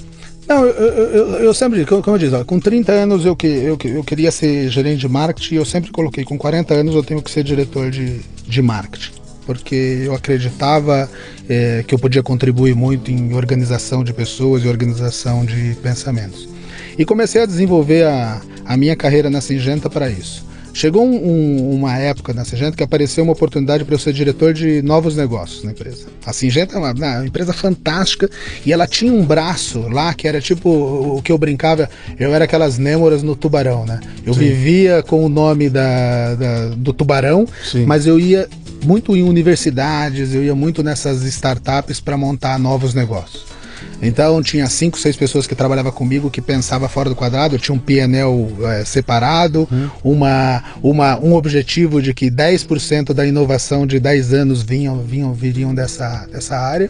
Não, 0.48 0.66
eu, 0.66 0.86
eu, 0.88 1.28
eu, 1.44 1.54
sempre, 1.54 1.86
como 1.86 2.02
eu 2.08 2.18
disse, 2.18 2.44
com 2.46 2.60
30 2.60 2.92
anos 2.92 3.24
eu, 3.24 3.36
que, 3.36 3.46
eu, 3.46 3.78
eu 3.86 4.04
queria 4.04 4.32
ser 4.32 4.68
gerente 4.70 5.02
de 5.02 5.08
marketing 5.08 5.56
eu 5.56 5.66
sempre 5.66 5.92
coloquei, 5.92 6.24
com 6.24 6.36
40 6.36 6.74
anos 6.74 6.96
eu 6.96 7.04
tenho 7.04 7.22
que 7.22 7.30
ser 7.30 7.44
diretor 7.44 7.92
de, 7.92 8.22
de 8.48 8.60
marketing. 8.60 9.12
porque 9.46 10.02
eu 10.06 10.16
acreditava 10.16 11.08
é, 11.48 11.84
que 11.88 11.94
eu 11.94 12.00
podia 12.00 12.24
contribuir 12.24 12.74
muito 12.74 13.12
em 13.12 13.36
organização 13.36 14.04
de 14.04 14.12
pessoas 14.12 14.64
e 14.64 14.68
organização 14.68 15.46
de 15.46 15.78
pensamentos. 15.84 16.50
E 16.98 17.06
comecei 17.06 17.44
a 17.44 17.46
desenvolver 17.46 18.06
a, 18.06 18.42
a 18.66 18.76
minha 18.76 18.96
carreira 18.96 19.30
na 19.30 19.42
Singenta 19.42 19.92
para 19.92 20.10
isso. 20.10 20.50
Chegou 20.74 21.06
um, 21.06 21.16
um, 21.16 21.76
uma 21.76 21.98
época 21.98 22.34
na 22.34 22.46
Singenta 22.46 22.78
que 22.78 22.84
apareceu 22.84 23.24
uma 23.24 23.34
oportunidade 23.34 23.84
para 23.84 23.96
eu 23.96 24.00
ser 24.00 24.14
diretor 24.14 24.54
de 24.54 24.82
novos 24.82 25.16
negócios 25.16 25.64
na 25.64 25.72
empresa. 25.72 26.08
A 26.26 26.34
Singenta 26.34 26.76
é 26.76 26.78
uma, 26.80 26.92
uma, 26.92 27.26
empresa 27.26 27.54
fantástica 27.54 28.30
e 28.66 28.72
ela 28.72 28.88
tinha 28.88 29.12
um 29.12 29.26
braço 29.26 29.88
lá 29.90 30.14
que 30.14 30.28
era 30.28 30.40
tipo 30.40 30.70
o 30.70 31.22
que 31.22 31.32
eu 31.32 31.38
brincava, 31.38 31.90
eu 32.20 32.34
era 32.34 32.46
aquelas 32.46 32.78
némoras 32.78 33.24
no 33.24 33.36
tubarão, 33.36 33.86
né? 33.86 34.00
Eu 34.26 34.34
Sim. 34.34 34.40
vivia 34.40 35.04
com 35.04 35.26
o 35.26 35.30
nome 35.30 35.70
da, 35.70 36.36
da 36.36 36.70
do 36.70 36.94
tubarão, 36.94 37.48
Sim. 37.64 37.86
mas 37.86 38.06
eu 38.06 38.20
ia 38.20 38.48
muito 38.84 39.16
em 39.16 39.24
universidades, 39.24 40.34
eu 40.34 40.44
ia 40.44 40.56
muito 40.56 40.84
nessas 40.84 41.24
startups 41.24 42.00
para 42.00 42.18
montar 42.18 42.58
novos 42.60 42.94
negócios. 42.94 43.59
Então 44.02 44.42
tinha 44.42 44.68
cinco, 44.68 44.98
seis 44.98 45.16
pessoas 45.16 45.46
que 45.46 45.56
trabalhavam 45.56 45.92
comigo 45.92 46.30
que 46.30 46.42
pensava 46.42 46.88
fora 46.88 47.10
do 47.10 47.16
quadrado, 47.16 47.56
eu 47.56 47.60
tinha 47.60 47.76
um 47.76 47.80
PNL 47.80 48.48
é, 48.66 48.86
separado, 48.86 49.68
hum. 49.72 49.90
uma, 50.04 50.64
uma, 50.82 51.20
um 51.20 51.34
objetivo 51.34 52.02
de 52.02 52.14
que 52.14 52.32
10% 52.32 53.14
da 53.14 53.26
inovação 53.26 53.86
de 53.86 54.00
10 54.00 54.34
anos 54.34 54.62
vinham, 54.62 55.02
vinham, 55.04 55.34
viriam 55.34 55.74
dessa, 55.76 56.28
dessa 56.32 56.58
área. 56.58 56.90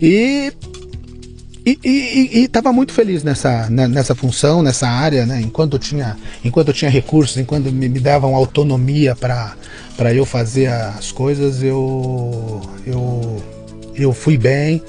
E 0.00 0.52
e 1.84 2.44
estava 2.44 2.72
muito 2.72 2.92
feliz 2.92 3.22
nessa, 3.22 3.68
né, 3.68 3.86
nessa 3.86 4.14
função, 4.14 4.62
nessa 4.62 4.88
área, 4.88 5.26
né? 5.26 5.40
enquanto, 5.42 5.74
eu 5.74 5.78
tinha, 5.78 6.16
enquanto 6.42 6.68
eu 6.68 6.74
tinha 6.74 6.90
recursos, 6.90 7.36
enquanto 7.36 7.70
me, 7.70 7.88
me 7.88 8.00
davam 8.00 8.34
autonomia 8.34 9.14
para 9.14 9.54
eu 10.14 10.24
fazer 10.24 10.68
as 10.68 11.12
coisas, 11.12 11.62
eu, 11.62 12.62
eu, 12.86 13.42
eu 13.94 14.12
fui 14.12 14.38
bem. 14.38 14.82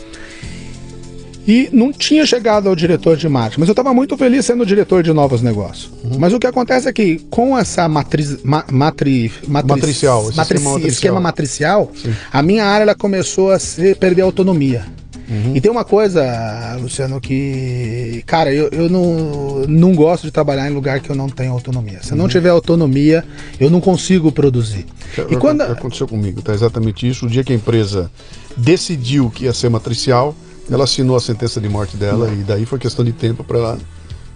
E 1.50 1.68
não 1.74 1.92
tinha 1.92 2.28
chegado 2.28 2.70
ao 2.70 2.76
diretor 2.76 3.18
de 3.18 3.28
marketing, 3.28 3.62
mas 3.62 3.70
eu 3.70 3.74
estava 3.74 3.92
muito 3.92 4.16
feliz 4.16 4.46
sendo 4.46 4.64
diretor 4.64 5.02
de 5.02 5.12
novos 5.12 5.42
negócios. 5.42 5.90
Uhum. 6.04 6.20
Mas 6.20 6.32
o 6.32 6.38
que 6.38 6.46
acontece 6.46 6.88
é 6.88 6.94
que 6.94 7.18
com 7.32 7.58
essa 7.58 7.90
matriz, 7.90 8.44
ma, 8.44 8.64
matri, 8.72 9.32
matriz, 9.48 9.76
matricial, 9.76 10.30
esquema 10.30 10.44
matricial, 10.44 10.88
esquema 10.88 11.20
matricial 11.20 11.92
a 12.32 12.44
minha 12.44 12.66
área 12.66 12.84
ela 12.84 12.94
começou 12.94 13.50
a 13.52 13.58
se, 13.58 13.96
perder 13.96 14.22
a 14.22 14.26
autonomia. 14.26 14.86
Uhum. 15.28 15.56
E 15.56 15.62
tem 15.62 15.72
uma 15.72 15.84
coisa, 15.84 16.78
Luciano, 16.80 17.20
que. 17.20 18.24
Cara, 18.28 18.54
eu, 18.54 18.70
eu 18.72 18.88
não, 18.88 19.66
não 19.68 19.96
gosto 19.96 20.26
de 20.26 20.32
trabalhar 20.32 20.70
em 20.70 20.74
lugar 20.74 21.00
que 21.00 21.10
eu 21.10 21.16
não 21.16 21.30
tenho 21.30 21.52
autonomia. 21.52 22.00
Se 22.04 22.12
uhum. 22.12 22.18
eu 22.18 22.22
não 22.22 22.30
tiver 22.30 22.50
autonomia, 22.50 23.26
eu 23.60 23.72
não 23.72 23.82
consigo 23.82 24.32
produzir. 24.32 24.86
e 25.30 25.36
quando... 25.36 25.62
Aconteceu 25.62 26.08
comigo, 26.08 26.44
tá 26.44 26.54
exatamente 26.54 27.08
isso. 27.08 27.26
O 27.26 27.30
dia 27.30 27.44
que 27.44 27.54
a 27.54 27.56
empresa 27.56 28.12
decidiu 28.56 29.32
que 29.32 29.46
ia 29.46 29.54
ser 29.54 29.70
matricial, 29.70 30.36
ela 30.70 30.84
assinou 30.84 31.16
a 31.16 31.20
sentença 31.20 31.60
de 31.60 31.68
morte 31.68 31.98
dela 31.98 32.32
e 32.32 32.44
daí 32.44 32.66
foi 32.66 32.80
questão 32.80 33.04
de 33.04 33.12
tempo 33.12 33.44
para 33.44 33.58
ela, 33.58 33.78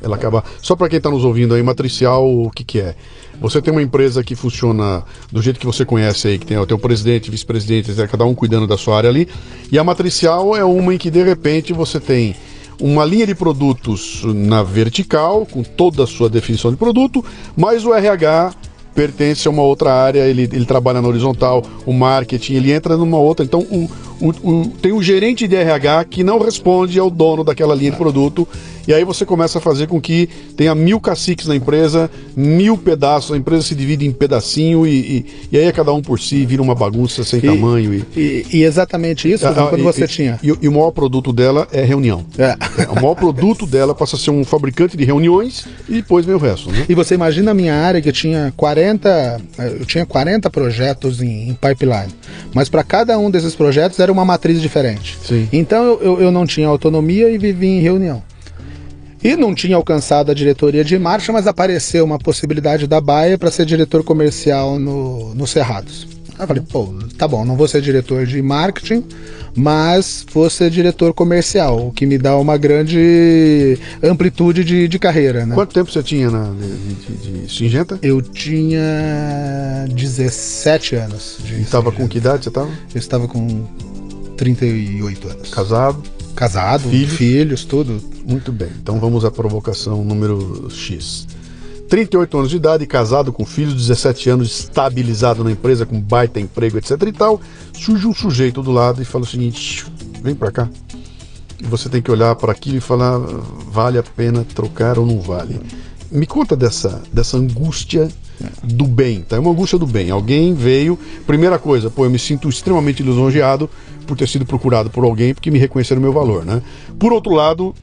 ela 0.02 0.16
acabar. 0.16 0.44
Só 0.62 0.76
para 0.76 0.90
quem 0.90 0.98
está 0.98 1.10
nos 1.10 1.24
ouvindo 1.24 1.54
aí, 1.54 1.64
matricial, 1.64 2.28
o 2.28 2.50
que, 2.50 2.64
que 2.64 2.80
é? 2.80 2.96
Você 3.40 3.62
tem 3.62 3.74
uma 3.74 3.82
empresa 3.82 4.24
que 4.24 4.36
funciona 4.36 5.04
do 5.32 5.42
jeito 5.42 5.60
que 5.60 5.66
você 5.66 5.84
conhece 5.86 6.28
aí, 6.28 6.40
que 6.40 6.46
tem 6.46 6.58
o 6.58 6.80
presidente, 6.80 7.30
vice-presidente, 7.30 7.94
cada 8.08 8.26
um 8.26 8.34
cuidando 8.34 8.68
da 8.68 8.78
sua 8.78 8.98
área 8.98 9.10
ali. 9.10 9.28
E 9.72 9.78
a 9.78 9.84
matricial 9.84 10.56
é 10.56 10.64
uma 10.64 10.94
em 10.94 10.98
que 10.98 11.10
de 11.10 11.24
repente 11.24 11.74
você 11.74 12.00
tem 12.00 12.36
uma 12.80 13.06
linha 13.06 13.26
de 13.26 13.36
produtos 13.36 14.22
na 14.24 14.64
vertical, 14.64 15.46
com 15.46 15.64
toda 15.64 16.04
a 16.04 16.08
sua 16.08 16.30
definição 16.30 16.72
de 16.72 16.78
produto, 16.78 17.24
mais 17.56 17.86
o 17.86 17.94
RH 17.94 18.54
pertence 18.94 19.48
a 19.48 19.52
uma 19.52 19.64
outra 19.64 19.94
área, 19.94 20.22
ele, 20.22 20.44
ele 20.44 20.66
trabalha 20.66 21.02
na 21.02 21.08
horizontal, 21.08 21.64
o 21.86 21.94
marketing, 21.94 22.54
ele 22.54 22.72
entra 22.72 22.96
numa 22.96 23.18
outra. 23.18 23.46
Então, 23.46 23.62
o, 23.62 23.90
o, 24.20 24.30
o, 24.30 24.68
tem 24.82 24.92
o 24.92 25.02
gerente 25.02 25.48
de 25.48 25.56
RH 25.56 26.06
que 26.06 26.24
não 26.24 26.40
responde 26.40 27.00
ao 27.00 27.10
dono 27.10 27.44
daquela 27.44 27.76
linha 27.76 27.92
de 27.92 27.98
produto 27.98 28.48
e 28.88 28.94
aí 28.94 29.04
você 29.04 29.26
começa 29.26 29.58
a 29.60 29.62
fazer 29.62 29.88
com 29.88 30.00
que 30.00 30.30
tenha 30.58 30.76
mil 30.76 31.00
caciques 31.00 31.48
na 31.48 31.56
empresa, 31.56 32.10
mil 32.36 32.78
pedaços, 32.78 33.32
a 33.32 33.38
empresa 33.38 33.64
se 33.64 33.76
divide 33.76 34.06
em 34.06 34.12
pedacinho 34.12 34.86
e, 34.86 34.92
e, 34.92 35.26
e 35.52 35.58
aí 35.58 35.66
é 35.66 35.72
cada 35.72 35.94
um 35.94 36.02
por 36.02 36.20
si, 36.20 36.46
vira 36.46 36.62
uma 36.62 36.76
bagunça 36.76 37.24
sem 37.24 37.40
e, 37.40 37.42
tamanho. 37.44 37.94
E, 38.16 38.46
e, 38.52 38.64
exatamente 38.64 39.32
isso, 39.32 39.48
ah, 39.48 39.68
quando 39.70 39.84
você 39.84 40.08
tinha. 40.08 40.40
E, 40.44 40.52
o 40.68 40.72
maior 40.72 40.92
produto 40.92 41.32
dela 41.32 41.68
é 41.72 41.84
reunião. 41.84 42.26
É. 42.38 42.56
é. 42.82 42.90
O 42.90 42.96
maior 42.96 43.16
produto 43.16 43.66
dela 43.66 43.96
passa 43.96 44.16
a 44.16 44.20
ser 44.20 44.32
um 44.32 44.44
fabricante 44.44 44.98
de 44.98 45.06
reuniões 45.06 45.66
e 45.88 45.94
depois 45.94 46.26
vem 46.26 46.36
o 46.36 46.40
resto. 46.40 46.70
Né? 46.72 46.86
E 46.90 46.96
você 46.96 47.16
imagina 47.16 47.52
a 47.52 47.54
minha 47.54 47.76
área 47.76 48.02
que 48.02 48.12
tinha 48.12 48.54
40, 48.58 49.42
eu 49.80 49.86
tinha 49.86 50.06
40 50.06 50.50
projetos 50.50 51.22
em, 51.22 51.50
em 51.50 51.54
pipeline, 51.54 52.14
mas 52.54 52.70
para 52.70 52.84
cada 52.84 53.18
um 53.18 53.32
desses 53.32 53.56
projetos 53.56 54.00
era 54.00 54.12
uma 54.12 54.26
matriz 54.26 54.62
diferente. 54.62 55.18
Sim. 55.26 55.48
Então 55.54 55.84
eu, 55.86 56.02
eu, 56.02 56.22
eu 56.22 56.32
não 56.32 56.46
tinha 56.46 56.68
autonomia 56.68 57.30
e 57.30 57.38
vivia 57.38 57.70
em 57.70 57.80
reunião. 57.80 58.22
E 59.24 59.38
não 59.38 59.56
tinha 59.56 59.78
alcançado 59.78 60.32
a 60.32 60.34
diretoria 60.34 60.84
de 60.84 61.00
marcha, 61.00 61.32
mas 61.32 61.48
apareceu 61.48 62.04
uma 62.04 62.20
possibilidade 62.20 62.88
da 62.88 63.00
Baia 63.00 63.38
para 63.38 63.50
ser 63.50 63.66
diretor 63.66 64.04
comercial 64.04 64.78
no, 64.78 65.34
no 65.34 65.48
Cerrados. 65.48 66.08
Aí 66.38 66.44
eu 66.44 66.48
falei, 66.48 66.64
pô, 66.70 66.94
tá 67.18 67.28
bom, 67.28 67.46
não 67.46 67.56
vou 67.56 67.68
ser 67.68 67.82
diretor 67.82 68.26
de 68.26 68.42
marketing, 68.42 69.04
mas 69.56 70.26
vou 70.34 70.50
ser 70.50 70.70
diretor 70.70 71.14
comercial, 71.14 71.88
o 71.88 71.92
que 71.92 72.06
me 72.06 72.18
dá 72.18 72.36
uma 72.38 72.58
grande 72.58 73.78
amplitude 74.02 74.64
de, 74.64 74.88
de 74.88 75.00
carreira. 75.00 75.46
Né? 75.46 75.54
Quanto 75.56 75.74
tempo 75.74 75.92
você 75.92 76.02
tinha 76.02 76.30
na, 76.30 76.52
de, 76.52 76.96
de, 76.96 77.44
de 77.44 77.54
Singenta? 77.54 78.00
Eu 78.02 78.22
tinha 78.22 78.82
17 79.90 80.96
anos. 80.96 81.38
e 81.50 81.62
estava 81.62 81.92
com 81.92 82.08
que 82.08 82.18
idade 82.18 82.44
você 82.44 82.50
estava? 82.50 82.70
Eu 82.94 83.00
estava 83.00 83.28
com 83.28 83.64
38 84.36 85.28
anos. 85.30 85.50
Casado? 85.50 86.02
Casado, 86.36 86.90
filhos, 86.90 87.14
filhos 87.14 87.66
tudo. 87.66 88.02
Muito 88.26 88.52
bem. 88.52 88.70
Então 88.82 89.00
vamos 89.00 89.24
à 89.26 89.32
provocação 89.32 90.04
número 90.04 90.68
X. 90.70 91.28
38 91.90 92.38
anos 92.38 92.50
de 92.50 92.56
idade, 92.56 92.88
casado 92.88 93.32
com 93.32 93.46
filhos, 93.46 93.76
17 93.76 94.30
anos, 94.32 94.62
estabilizado 94.62 95.44
na 95.44 95.52
empresa, 95.52 95.86
com 95.86 96.02
baita 96.02 96.40
emprego, 96.40 96.78
etc 96.78 97.00
e 97.04 97.12
tal. 97.12 97.40
Surge 97.72 98.08
um 98.08 98.14
sujeito 98.14 98.64
do 98.64 98.72
lado 98.72 99.02
e 99.02 99.06
fala 99.06 99.26
o 99.26 99.28
seguinte: 99.28 99.86
vem 100.22 100.34
para 100.34 100.52
cá. 100.52 100.70
E 101.60 101.66
você 101.66 101.90
tem 101.90 102.02
que 102.02 102.10
olhar 102.10 102.36
para 102.36 102.52
aquilo 102.52 102.78
e 102.78 102.82
falar: 102.82 103.20
vale 103.70 103.98
a 104.00 104.04
pena 104.04 104.44
trocar 104.44 104.98
ou 104.98 105.06
não 105.06 105.22
vale? 105.22 105.62
Me 106.12 106.26
conta 106.26 106.56
dessa, 106.56 107.02
dessa 107.12 107.38
angústia 107.38 108.10
do 108.64 108.86
bem, 108.86 109.22
tá? 109.22 109.36
É 109.36 109.40
uma 109.40 109.52
angústia 109.52 109.78
do 109.78 109.86
bem. 109.86 110.10
Alguém 110.10 110.54
veio, 110.54 110.98
primeira 111.26 111.58
coisa, 111.60 111.90
pô, 111.90 112.06
eu 112.06 112.10
me 112.10 112.20
sinto 112.20 112.50
extremamente 112.50 113.04
lisonjeado 113.04 113.70
por 114.06 114.18
ter 114.18 114.28
sido 114.28 114.46
procurado 114.46 114.90
por 114.90 115.04
alguém 115.04 115.34
porque 115.34 115.52
me 115.52 115.60
reconheceram 115.60 116.00
o 116.00 116.04
meu 116.04 116.14
valor, 116.14 116.46
né? 116.46 116.62
Por 117.00 117.14
outro 117.14 117.34
lado, 117.34 117.74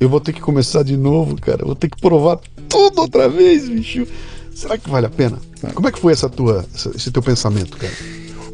eu 0.00 0.08
vou 0.08 0.20
ter 0.20 0.32
que 0.32 0.40
começar 0.40 0.82
de 0.82 0.96
novo, 0.96 1.40
cara. 1.40 1.64
vou 1.64 1.74
ter 1.74 1.88
que 1.88 2.00
provar 2.00 2.38
tudo 2.68 3.02
outra 3.02 3.28
vez, 3.28 3.68
bicho. 3.68 4.06
Será 4.54 4.78
que 4.78 4.88
vale 4.88 5.06
a 5.06 5.10
pena? 5.10 5.38
Como 5.74 5.88
é 5.88 5.92
que 5.92 5.98
foi 5.98 6.12
essa 6.12 6.28
tua, 6.28 6.64
esse 6.94 7.10
teu 7.10 7.22
pensamento, 7.22 7.76
cara? 7.76 7.92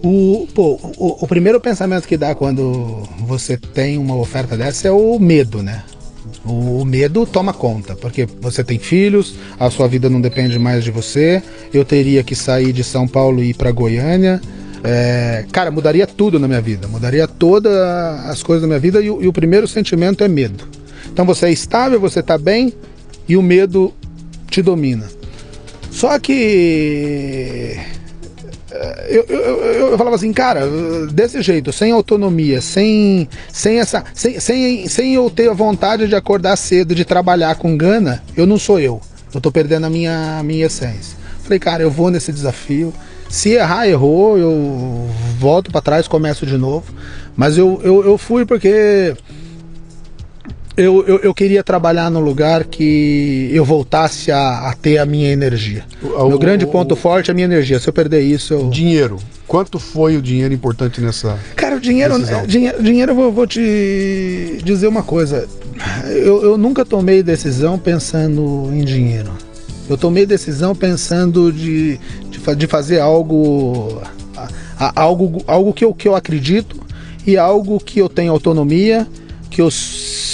O, 0.02 0.48
pô, 0.54 0.80
o, 0.96 1.24
o 1.24 1.28
primeiro 1.28 1.60
pensamento 1.60 2.08
que 2.08 2.16
dá 2.16 2.34
quando 2.34 3.02
você 3.26 3.56
tem 3.56 3.98
uma 3.98 4.16
oferta 4.16 4.56
dessa 4.56 4.88
é 4.88 4.90
o 4.90 5.18
medo, 5.18 5.62
né? 5.62 5.84
O 6.44 6.84
medo 6.84 7.26
toma 7.26 7.52
conta, 7.52 7.94
porque 7.94 8.26
você 8.40 8.64
tem 8.64 8.78
filhos, 8.78 9.34
a 9.58 9.70
sua 9.70 9.86
vida 9.86 10.08
não 10.08 10.20
depende 10.20 10.58
mais 10.58 10.84
de 10.84 10.90
você. 10.90 11.42
Eu 11.72 11.84
teria 11.84 12.22
que 12.22 12.34
sair 12.34 12.72
de 12.72 12.82
São 12.84 13.06
Paulo 13.06 13.42
e 13.42 13.50
ir 13.50 13.54
para 13.54 13.70
Goiânia. 13.70 14.40
É, 14.82 15.44
cara, 15.52 15.70
mudaria 15.70 16.06
tudo 16.06 16.38
na 16.38 16.48
minha 16.48 16.60
vida, 16.60 16.88
mudaria 16.88 17.28
todas 17.28 17.72
as 17.72 18.42
coisas 18.42 18.62
da 18.62 18.66
minha 18.66 18.78
vida 18.78 19.00
e, 19.00 19.06
e 19.06 19.28
o 19.28 19.32
primeiro 19.32 19.68
sentimento 19.68 20.24
é 20.24 20.28
medo. 20.28 20.66
Então 21.12 21.26
você 21.26 21.46
é 21.46 21.50
estável, 21.52 22.00
você 22.00 22.20
está 22.20 22.38
bem 22.38 22.72
e 23.28 23.36
o 23.36 23.42
medo 23.42 23.92
te 24.48 24.62
domina. 24.62 25.06
Só 25.90 26.18
que 26.18 27.76
eu, 29.08 29.24
eu, 29.28 29.40
eu, 29.40 29.88
eu, 29.90 29.98
falava 29.98 30.16
assim, 30.16 30.32
cara, 30.32 30.62
desse 31.12 31.42
jeito, 31.42 31.72
sem 31.72 31.92
autonomia, 31.92 32.60
sem, 32.60 33.28
sem 33.52 33.78
essa. 33.78 34.04
Sem, 34.14 34.38
sem, 34.38 34.88
sem 34.88 35.14
eu 35.14 35.28
ter 35.28 35.50
a 35.50 35.54
vontade 35.54 36.06
de 36.06 36.14
acordar 36.14 36.56
cedo, 36.56 36.94
de 36.94 37.04
trabalhar 37.04 37.56
com 37.56 37.76
gana, 37.76 38.22
eu 38.36 38.46
não 38.46 38.58
sou 38.58 38.78
eu. 38.78 39.00
Eu 39.34 39.40
tô 39.40 39.50
perdendo 39.50 39.86
a 39.86 39.90
minha, 39.90 40.42
minha 40.44 40.66
essência. 40.66 41.18
Falei, 41.42 41.58
cara, 41.58 41.82
eu 41.82 41.90
vou 41.90 42.10
nesse 42.10 42.32
desafio. 42.32 42.92
Se 43.28 43.50
errar, 43.50 43.88
errou, 43.88 44.36
eu 44.36 45.08
volto 45.38 45.70
para 45.70 45.80
trás, 45.80 46.08
começo 46.08 46.44
de 46.44 46.56
novo. 46.56 46.92
Mas 47.36 47.56
eu, 47.56 47.80
eu, 47.82 48.04
eu 48.04 48.18
fui 48.18 48.44
porque 48.44 49.14
eu, 50.80 51.04
eu, 51.06 51.18
eu, 51.18 51.34
queria 51.34 51.62
trabalhar 51.62 52.10
num 52.10 52.20
lugar 52.20 52.64
que 52.64 53.50
eu 53.52 53.64
voltasse 53.64 54.32
a, 54.32 54.68
a 54.68 54.74
ter 54.74 54.98
a 54.98 55.06
minha 55.06 55.30
energia. 55.30 55.84
O, 56.02 56.28
Meu 56.28 56.38
grande 56.38 56.64
o, 56.64 56.68
ponto 56.68 56.96
forte 56.96 57.30
é 57.30 57.32
a 57.32 57.34
minha 57.34 57.44
energia. 57.44 57.78
Se 57.78 57.88
eu 57.88 57.92
perder 57.92 58.20
isso. 58.20 58.54
Eu... 58.54 58.68
Dinheiro. 58.70 59.18
Quanto 59.46 59.78
foi 59.78 60.16
o 60.16 60.22
dinheiro 60.22 60.54
importante 60.54 61.00
nessa. 61.00 61.38
Cara, 61.56 61.76
o 61.76 61.80
dinheiro. 61.80 62.14
Dinheiro, 62.46 62.82
dinheiro 62.82 63.12
eu 63.12 63.16
vou, 63.16 63.32
vou, 63.32 63.46
te 63.46 64.60
dizer 64.64 64.86
uma 64.86 65.02
coisa. 65.02 65.48
Eu, 66.06 66.42
eu 66.42 66.58
nunca 66.58 66.84
tomei 66.84 67.22
decisão 67.22 67.78
pensando 67.78 68.70
em 68.72 68.84
dinheiro. 68.84 69.30
Eu 69.88 69.98
tomei 69.98 70.24
decisão 70.24 70.74
pensando 70.74 71.52
de, 71.52 71.98
de, 72.30 72.56
de 72.56 72.66
fazer 72.66 73.00
algo 73.00 74.00
algo, 74.94 75.42
algo 75.46 75.72
que, 75.72 75.84
eu, 75.84 75.92
que 75.92 76.08
eu 76.08 76.14
acredito 76.14 76.80
e 77.26 77.36
algo 77.36 77.78
que 77.78 77.98
eu 77.98 78.08
tenho 78.08 78.32
autonomia, 78.32 79.06
que 79.50 79.60
eu 79.60 79.70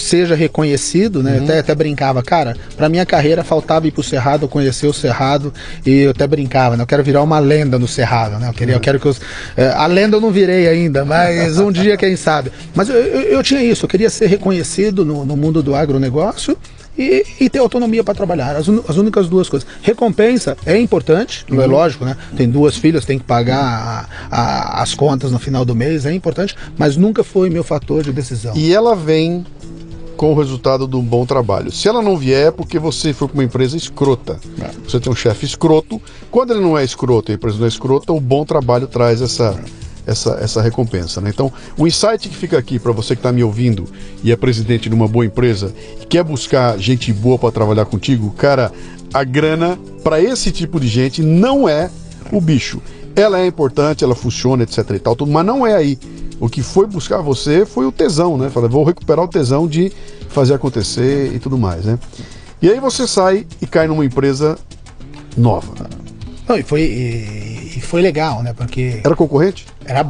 seja 0.06 0.34
reconhecido, 0.34 1.22
né? 1.22 1.38
Uhum. 1.38 1.44
Até, 1.44 1.58
até 1.58 1.74
brincava, 1.74 2.22
cara, 2.22 2.56
pra 2.76 2.88
minha 2.88 3.04
carreira 3.04 3.42
faltava 3.42 3.86
ir 3.86 3.90
pro 3.90 4.02
Cerrado, 4.02 4.48
conhecer 4.48 4.86
o 4.86 4.92
Cerrado, 4.92 5.52
e 5.84 6.00
eu 6.00 6.10
até 6.12 6.26
brincava, 6.26 6.76
né? 6.76 6.82
Eu 6.82 6.86
quero 6.86 7.02
virar 7.02 7.22
uma 7.22 7.38
lenda 7.38 7.78
no 7.78 7.88
Cerrado, 7.88 8.38
né? 8.38 8.48
Eu, 8.48 8.52
queria, 8.52 8.74
uhum. 8.74 8.78
eu 8.78 8.80
quero 8.80 9.00
que 9.00 9.06
eu. 9.06 9.16
É, 9.56 9.68
a 9.68 9.86
lenda 9.86 10.16
eu 10.16 10.20
não 10.20 10.30
virei 10.30 10.68
ainda, 10.68 11.04
mas 11.04 11.58
um 11.58 11.72
dia, 11.72 11.96
quem 11.96 12.16
sabe. 12.16 12.52
Mas 12.74 12.88
eu, 12.88 12.96
eu, 12.96 13.20
eu, 13.22 13.42
tinha 13.42 13.62
isso, 13.62 13.84
eu 13.84 13.88
queria 13.88 14.08
ser 14.08 14.26
reconhecido 14.26 15.04
no, 15.04 15.24
no 15.24 15.36
mundo 15.36 15.62
do 15.62 15.74
agronegócio 15.74 16.56
e, 16.98 17.24
e 17.40 17.50
ter 17.50 17.58
autonomia 17.58 18.02
para 18.02 18.14
trabalhar. 18.14 18.56
As, 18.56 18.68
as, 18.68 18.96
únicas 18.96 19.28
duas 19.28 19.48
coisas. 19.48 19.68
Recompensa 19.82 20.56
é 20.64 20.78
importante, 20.78 21.44
uhum. 21.50 21.60
é 21.60 21.66
lógico, 21.66 22.04
né? 22.04 22.16
Tem 22.36 22.48
duas 22.48 22.76
filhas, 22.76 23.04
tem 23.04 23.18
que 23.18 23.24
pagar 23.24 24.08
a, 24.30 24.36
a, 24.36 24.82
as 24.82 24.94
contas 24.94 25.30
no 25.30 25.38
final 25.38 25.64
do 25.64 25.74
mês, 25.74 26.06
é 26.06 26.12
importante, 26.12 26.56
mas 26.78 26.96
nunca 26.96 27.22
foi 27.22 27.50
meu 27.50 27.64
fator 27.64 28.02
de 28.02 28.12
decisão. 28.12 28.56
E 28.56 28.72
ela 28.72 28.94
vem 28.94 29.44
com 30.16 30.32
o 30.32 30.34
resultado 30.34 30.86
de 30.86 30.96
um 30.96 31.02
bom 31.02 31.26
trabalho. 31.26 31.70
Se 31.70 31.88
ela 31.88 32.02
não 32.02 32.16
vier, 32.16 32.48
é 32.48 32.50
porque 32.50 32.78
você 32.78 33.12
foi 33.12 33.28
para 33.28 33.34
uma 33.34 33.44
empresa 33.44 33.76
escrota. 33.76 34.38
É. 34.60 34.70
Você 34.88 34.98
tem 34.98 35.12
um 35.12 35.16
chefe 35.16 35.44
escroto. 35.46 36.00
Quando 36.30 36.52
ele 36.52 36.60
não 36.60 36.76
é 36.76 36.84
escroto 36.84 37.30
e 37.30 37.32
a 37.32 37.34
empresa 37.36 37.58
não 37.58 37.66
é 37.66 37.68
escrota, 37.68 38.12
o 38.12 38.20
bom 38.20 38.44
trabalho 38.44 38.86
traz 38.86 39.20
essa. 39.20 39.58
É 39.82 39.86
essa, 40.06 40.38
essa 40.40 40.62
recompensa. 40.62 41.20
Né? 41.20 41.30
Então, 41.30 41.52
o 41.76 41.86
insight 41.86 42.28
que 42.28 42.36
fica 42.36 42.56
aqui 42.56 42.78
para 42.78 42.92
você 42.92 43.14
que 43.16 43.18
está 43.18 43.32
me 43.32 43.42
ouvindo 43.42 43.86
e 44.22 44.30
é 44.30 44.36
presidente 44.36 44.88
de 44.88 44.94
uma 44.94 45.08
boa 45.08 45.26
empresa 45.26 45.74
e 46.00 46.06
quer 46.06 46.22
buscar 46.22 46.78
gente 46.78 47.12
boa 47.12 47.36
para 47.36 47.50
trabalhar 47.50 47.84
contigo, 47.86 48.30
cara, 48.30 48.72
a 49.12 49.24
grana 49.24 49.78
para 50.04 50.20
esse 50.20 50.52
tipo 50.52 50.78
de 50.78 50.86
gente 50.86 51.22
não 51.22 51.68
é 51.68 51.90
o 52.32 52.40
bicho. 52.40 52.80
Ela 53.16 53.40
é 53.40 53.46
importante, 53.46 54.04
ela 54.04 54.14
funciona, 54.14 54.62
etc 54.62 54.90
e 54.90 54.98
tal, 54.98 55.16
tudo, 55.16 55.32
mas 55.32 55.44
não 55.44 55.66
é 55.66 55.74
aí. 55.74 55.98
O 56.38 56.48
que 56.48 56.62
foi 56.62 56.86
buscar 56.86 57.20
você 57.20 57.64
foi 57.64 57.86
o 57.86 57.92
tesão, 57.92 58.36
né? 58.36 58.50
Falei, 58.50 58.68
vou 58.68 58.84
recuperar 58.84 59.24
o 59.24 59.28
tesão 59.28 59.66
de 59.66 59.92
fazer 60.28 60.54
acontecer 60.54 61.34
e 61.34 61.38
tudo 61.38 61.56
mais, 61.56 61.84
né? 61.84 61.98
E 62.60 62.70
aí 62.70 62.80
você 62.80 63.06
sai 63.06 63.46
e 63.60 63.66
cai 63.66 63.86
numa 63.86 64.04
empresa 64.04 64.58
nova. 65.36 65.88
Não, 66.48 66.56
e 66.56 66.62
foi, 66.62 66.82
e 66.82 67.80
foi 67.80 68.00
legal, 68.00 68.42
né? 68.42 68.52
Porque. 68.52 69.00
Era 69.02 69.16
concorrente? 69.16 69.66
Era, 69.86 70.04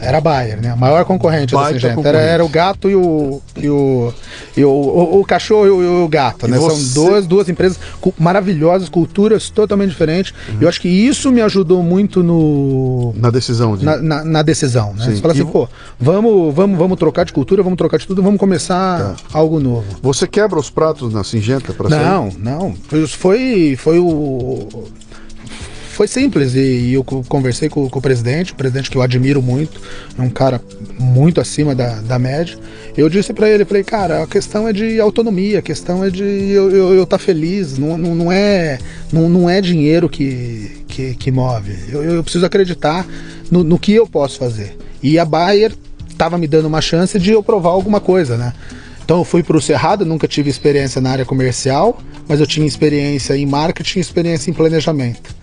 era 0.00 0.20
Bayer, 0.20 0.62
né? 0.62 0.70
A 0.70 0.76
maior 0.76 1.04
concorrente 1.04 1.52
Baita 1.52 1.74
desse 1.74 1.88
gente. 1.88 2.06
Era, 2.06 2.18
era, 2.18 2.44
o 2.44 2.48
gato 2.48 2.88
e 2.88 2.94
o. 2.94 3.42
E 3.56 3.68
o, 3.68 4.14
e 4.56 4.64
o, 4.64 4.70
o, 4.70 5.20
o, 5.20 5.24
cachorro 5.24 5.66
e 5.66 5.70
o, 5.70 6.04
o 6.04 6.08
gato, 6.08 6.46
e 6.46 6.50
né? 6.50 6.56
Você... 6.56 6.76
São 6.76 7.04
duas, 7.04 7.26
duas 7.26 7.48
empresas 7.48 7.78
maravilhosas, 8.16 8.88
culturas 8.88 9.50
totalmente 9.50 9.90
diferentes. 9.90 10.32
Uhum. 10.48 10.58
Eu 10.60 10.68
acho 10.68 10.80
que 10.80 10.88
isso 10.88 11.32
me 11.32 11.40
ajudou 11.40 11.82
muito 11.82 12.22
no. 12.22 13.12
Na 13.16 13.30
decisão, 13.30 13.76
de... 13.76 13.84
na, 13.84 13.96
na, 13.96 14.24
na, 14.24 14.42
decisão, 14.42 14.94
né? 14.94 15.06
Sim. 15.06 15.16
Você 15.16 15.20
fala 15.20 15.34
assim, 15.34 15.46
pô, 15.46 15.68
vamos, 15.98 16.54
vamos, 16.54 16.78
vamos 16.78 16.98
trocar 16.98 17.24
de 17.24 17.32
cultura, 17.32 17.60
vamos 17.62 17.76
trocar 17.76 17.98
de 17.98 18.06
tudo, 18.06 18.22
vamos 18.22 18.38
começar 18.38 19.16
tá. 19.16 19.16
algo 19.32 19.58
novo. 19.58 19.84
Você 20.00 20.28
quebra 20.28 20.60
os 20.60 20.70
pratos 20.70 21.12
na 21.12 21.24
Singenta 21.24 21.72
para 21.72 21.88
Não, 21.88 22.30
sair? 22.30 22.40
não. 22.40 22.74
Foi, 23.08 23.76
foi 23.76 23.98
o 23.98 24.86
foi 25.98 26.06
simples 26.06 26.54
e, 26.54 26.92
eu 26.92 27.02
conversei 27.02 27.68
com, 27.68 27.90
com, 27.90 27.98
o 27.98 28.00
presidente, 28.00 28.52
o 28.52 28.54
presidente 28.54 28.88
que 28.88 28.96
eu 28.96 29.02
admiro 29.02 29.42
muito, 29.42 29.80
é 30.16 30.22
um 30.22 30.30
cara 30.30 30.62
muito 30.96 31.40
acima 31.40 31.74
da, 31.74 31.96
da 31.96 32.20
média. 32.20 32.56
Eu 32.96 33.08
disse 33.08 33.32
para 33.32 33.50
ele, 33.50 33.64
falei, 33.64 33.82
cara, 33.82 34.22
a 34.22 34.26
questão 34.28 34.68
é 34.68 34.72
de 34.72 35.00
autonomia, 35.00 35.58
a 35.58 35.62
questão 35.62 36.04
é 36.04 36.08
de 36.08 36.22
eu 36.22 36.68
estar 36.68 36.76
eu, 36.78 36.94
eu 36.94 37.04
tá 37.04 37.18
feliz, 37.18 37.78
não, 37.78 37.98
não, 37.98 38.14
não, 38.14 38.30
é, 38.30 38.78
não, 39.12 39.28
não 39.28 39.50
é 39.50 39.60
dinheiro 39.60 40.08
que, 40.08 40.84
que, 40.86 41.16
que 41.16 41.32
move. 41.32 41.74
Eu, 41.88 42.04
eu 42.04 42.22
preciso 42.22 42.46
acreditar 42.46 43.04
no, 43.50 43.64
no 43.64 43.76
que 43.76 43.92
eu 43.92 44.06
posso 44.06 44.38
fazer. 44.38 44.78
E 45.02 45.18
a 45.18 45.24
Bayer 45.24 45.72
estava 46.08 46.38
me 46.38 46.46
dando 46.46 46.66
uma 46.66 46.80
chance 46.80 47.18
de 47.18 47.32
eu 47.32 47.42
provar 47.42 47.70
alguma 47.70 48.00
coisa, 48.00 48.36
né? 48.36 48.52
Então 49.04 49.18
eu 49.18 49.24
fui 49.24 49.42
para 49.42 49.56
o 49.56 49.60
Cerrado, 49.60 50.06
nunca 50.06 50.28
tive 50.28 50.48
experiência 50.48 51.00
na 51.00 51.10
área 51.10 51.24
comercial, 51.24 52.00
mas 52.28 52.38
eu 52.38 52.46
tinha 52.46 52.68
experiência 52.68 53.36
em 53.36 53.46
marketing, 53.46 53.98
experiência 53.98 54.48
em 54.48 54.54
planejamento. 54.54 55.37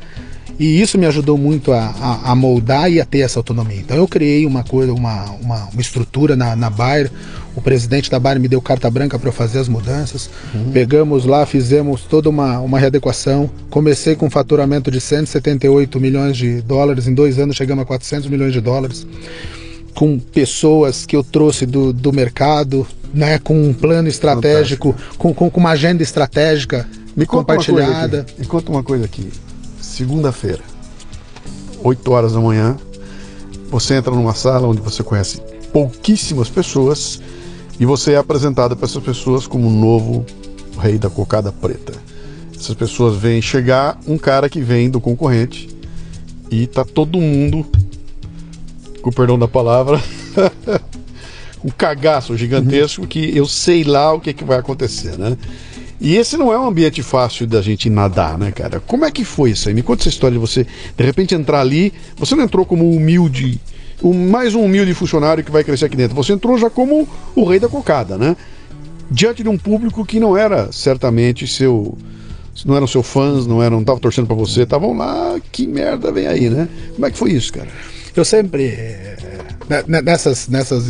E 0.58 0.82
isso 0.82 0.98
me 0.98 1.06
ajudou 1.06 1.38
muito 1.38 1.74
a, 1.74 1.94
a, 2.00 2.32
a, 2.32 2.36
moldar 2.36 2.90
e 2.90 3.02
a 3.02 3.06
ter 3.06 3.20
essa 3.20 3.40
autonomia. 3.40 3.78
Então 3.78 3.98
eu 3.98 4.08
criei 4.08 4.46
uma 4.46 4.64
coisa, 4.64 4.94
uma, 4.94 5.26
uma, 5.42 5.66
uma 5.66 5.82
estrutura 5.82 6.36
na, 6.36 6.56
na 6.56 6.70
Bayer. 6.70 7.12
O 7.56 7.62
presidente 7.62 8.10
da 8.10 8.20
Bayer 8.20 8.40
me 8.40 8.48
deu 8.48 8.62
carta 8.62 8.90
branca 8.90 9.20
para 9.20 9.28
eu 9.28 9.34
fazer 9.34 9.60
as 9.60 9.68
mudanças. 9.68 10.30
Uhum. 10.54 10.72
Pegamos 10.72 11.26
lá, 11.26 11.46
fizemos 11.46 12.02
toda 12.02 12.30
uma, 12.30 12.60
uma 12.60 12.80
readequação. 12.80 13.50
Comecei 13.70 14.16
com 14.16 14.28
um 14.28 14.30
faturamento 14.30 14.90
de 14.90 15.02
178 15.02 16.00
milhões 16.00 16.38
de 16.38 16.62
dólares. 16.62 17.08
Em 17.08 17.14
dois 17.14 17.38
anos 17.38 17.56
chegamos 17.56 17.82
a 17.82 17.86
400 17.86 18.30
milhões 18.30 18.54
de 18.54 18.62
dólares. 18.62 19.06
Com 19.94 20.18
pessoas 20.20 21.06
que 21.06 21.16
eu 21.16 21.24
trouxe 21.24 21.66
do, 21.66 21.92
do 21.92 22.14
mercado, 22.14 22.88
né, 23.14 23.40
com 23.40 23.62
um 23.62 23.74
plano 23.74 24.08
estratégico, 24.08 24.96
com, 25.18 25.34
com, 25.34 25.50
com, 25.50 25.60
uma 25.60 25.72
agenda 25.72 26.02
estratégica 26.02 26.88
me 27.16 27.26
compartilhada. 27.26 28.26
Me 28.38 28.46
conta 28.46 28.72
uma 28.72 28.84
coisa 28.84 29.06
aqui 29.06 29.30
segunda-feira, 29.96 30.60
8 31.82 32.12
horas 32.12 32.34
da 32.34 32.40
manhã, 32.42 32.76
você 33.70 33.96
entra 33.96 34.14
numa 34.14 34.34
sala 34.34 34.68
onde 34.68 34.82
você 34.82 35.02
conhece 35.02 35.42
pouquíssimas 35.72 36.50
pessoas 36.50 37.22
e 37.80 37.86
você 37.86 38.12
é 38.12 38.18
apresentado 38.18 38.76
para 38.76 38.86
essas 38.86 39.02
pessoas 39.02 39.48
como 39.48 39.70
o 39.70 39.72
novo 39.72 40.26
rei 40.78 40.98
da 40.98 41.10
cocada 41.10 41.50
preta. 41.50 41.94
Essas 42.54 42.76
pessoas 42.76 43.16
veem 43.16 43.42
chegar 43.42 43.98
um 44.06 44.18
cara 44.18 44.50
que 44.50 44.60
vem 44.60 44.90
do 44.90 45.00
concorrente 45.00 45.70
e 46.52 46.68
tá 46.68 46.84
todo 46.84 47.18
mundo, 47.18 47.66
com 49.02 49.10
o 49.10 49.14
perdão 49.14 49.40
da 49.40 49.48
palavra, 49.48 50.02
um 51.64 51.70
cagaço 51.70 52.36
gigantesco 52.36 53.08
que 53.08 53.36
eu 53.36 53.48
sei 53.48 53.86
lá 53.86 54.14
o 54.14 54.20
que, 54.20 54.34
que 54.34 54.44
vai 54.44 54.60
acontecer, 54.60 55.18
né? 55.18 55.38
E 56.00 56.18
esse 56.18 56.36
não 56.36 56.52
é 56.52 56.60
um 56.60 56.68
ambiente 56.68 57.02
fácil 57.02 57.48
da 57.48 57.62
gente 57.62 57.90
nadar, 57.90 58.38
né, 58.38 58.52
cara? 58.52 58.80
Como 58.80 59.06
é 59.06 59.12
que 59.12 59.24
foi 59.24 59.52
isso 59.52 59.70
aí? 59.70 59.76
Me 59.76 59.82
conta 59.82 60.02
essa 60.02 60.10
história 60.10 60.38
de 60.38 60.40
você, 60.40 60.68
de 60.98 61.04
repente, 61.04 61.34
entrar 61.34 61.62
ali. 61.62 61.94
Você 62.18 62.36
não 62.36 62.44
entrou 62.44 62.66
como 62.66 62.90
humilde, 62.92 63.62
um, 64.04 64.30
mais 64.30 64.54
um 64.56 64.64
humilde 64.64 64.94
funcionário 64.94 65.44
que 65.44 65.52
vai 65.52 65.64
crescer 65.64 65.86
aqui 65.86 65.96
dentro. 65.96 66.16
Você 66.16 66.34
entrou 66.34 66.58
já 66.58 66.70
como 66.70 67.08
o 67.34 67.46
rei 67.46 67.60
da 67.60 67.70
cocada, 67.70 68.18
né? 68.18 68.36
Diante 69.10 69.42
de 69.42 69.50
um 69.50 69.58
público 69.58 70.06
que 70.06 70.20
não 70.20 70.36
era 70.36 70.72
certamente 70.72 71.48
seu. 71.48 71.98
Não 72.66 72.76
eram 72.76 72.88
seus 72.88 73.06
fãs, 73.06 73.46
não 73.46 73.62
eram, 73.62 73.82
estavam 73.82 74.00
torcendo 74.00 74.28
para 74.28 74.36
você, 74.36 74.62
estavam 74.62 74.96
lá, 74.96 75.38
que 75.52 75.68
merda 75.68 76.10
vem 76.12 76.26
aí, 76.26 76.50
né? 76.50 76.70
Como 76.94 77.06
é 77.06 77.12
que 77.12 77.18
foi 77.18 77.32
isso, 77.32 77.52
cara? 77.52 77.68
Eu 78.16 78.24
sempre. 78.24 78.64
Eh, 78.64 79.18
nessas, 79.88 80.48
nessas 80.48 80.84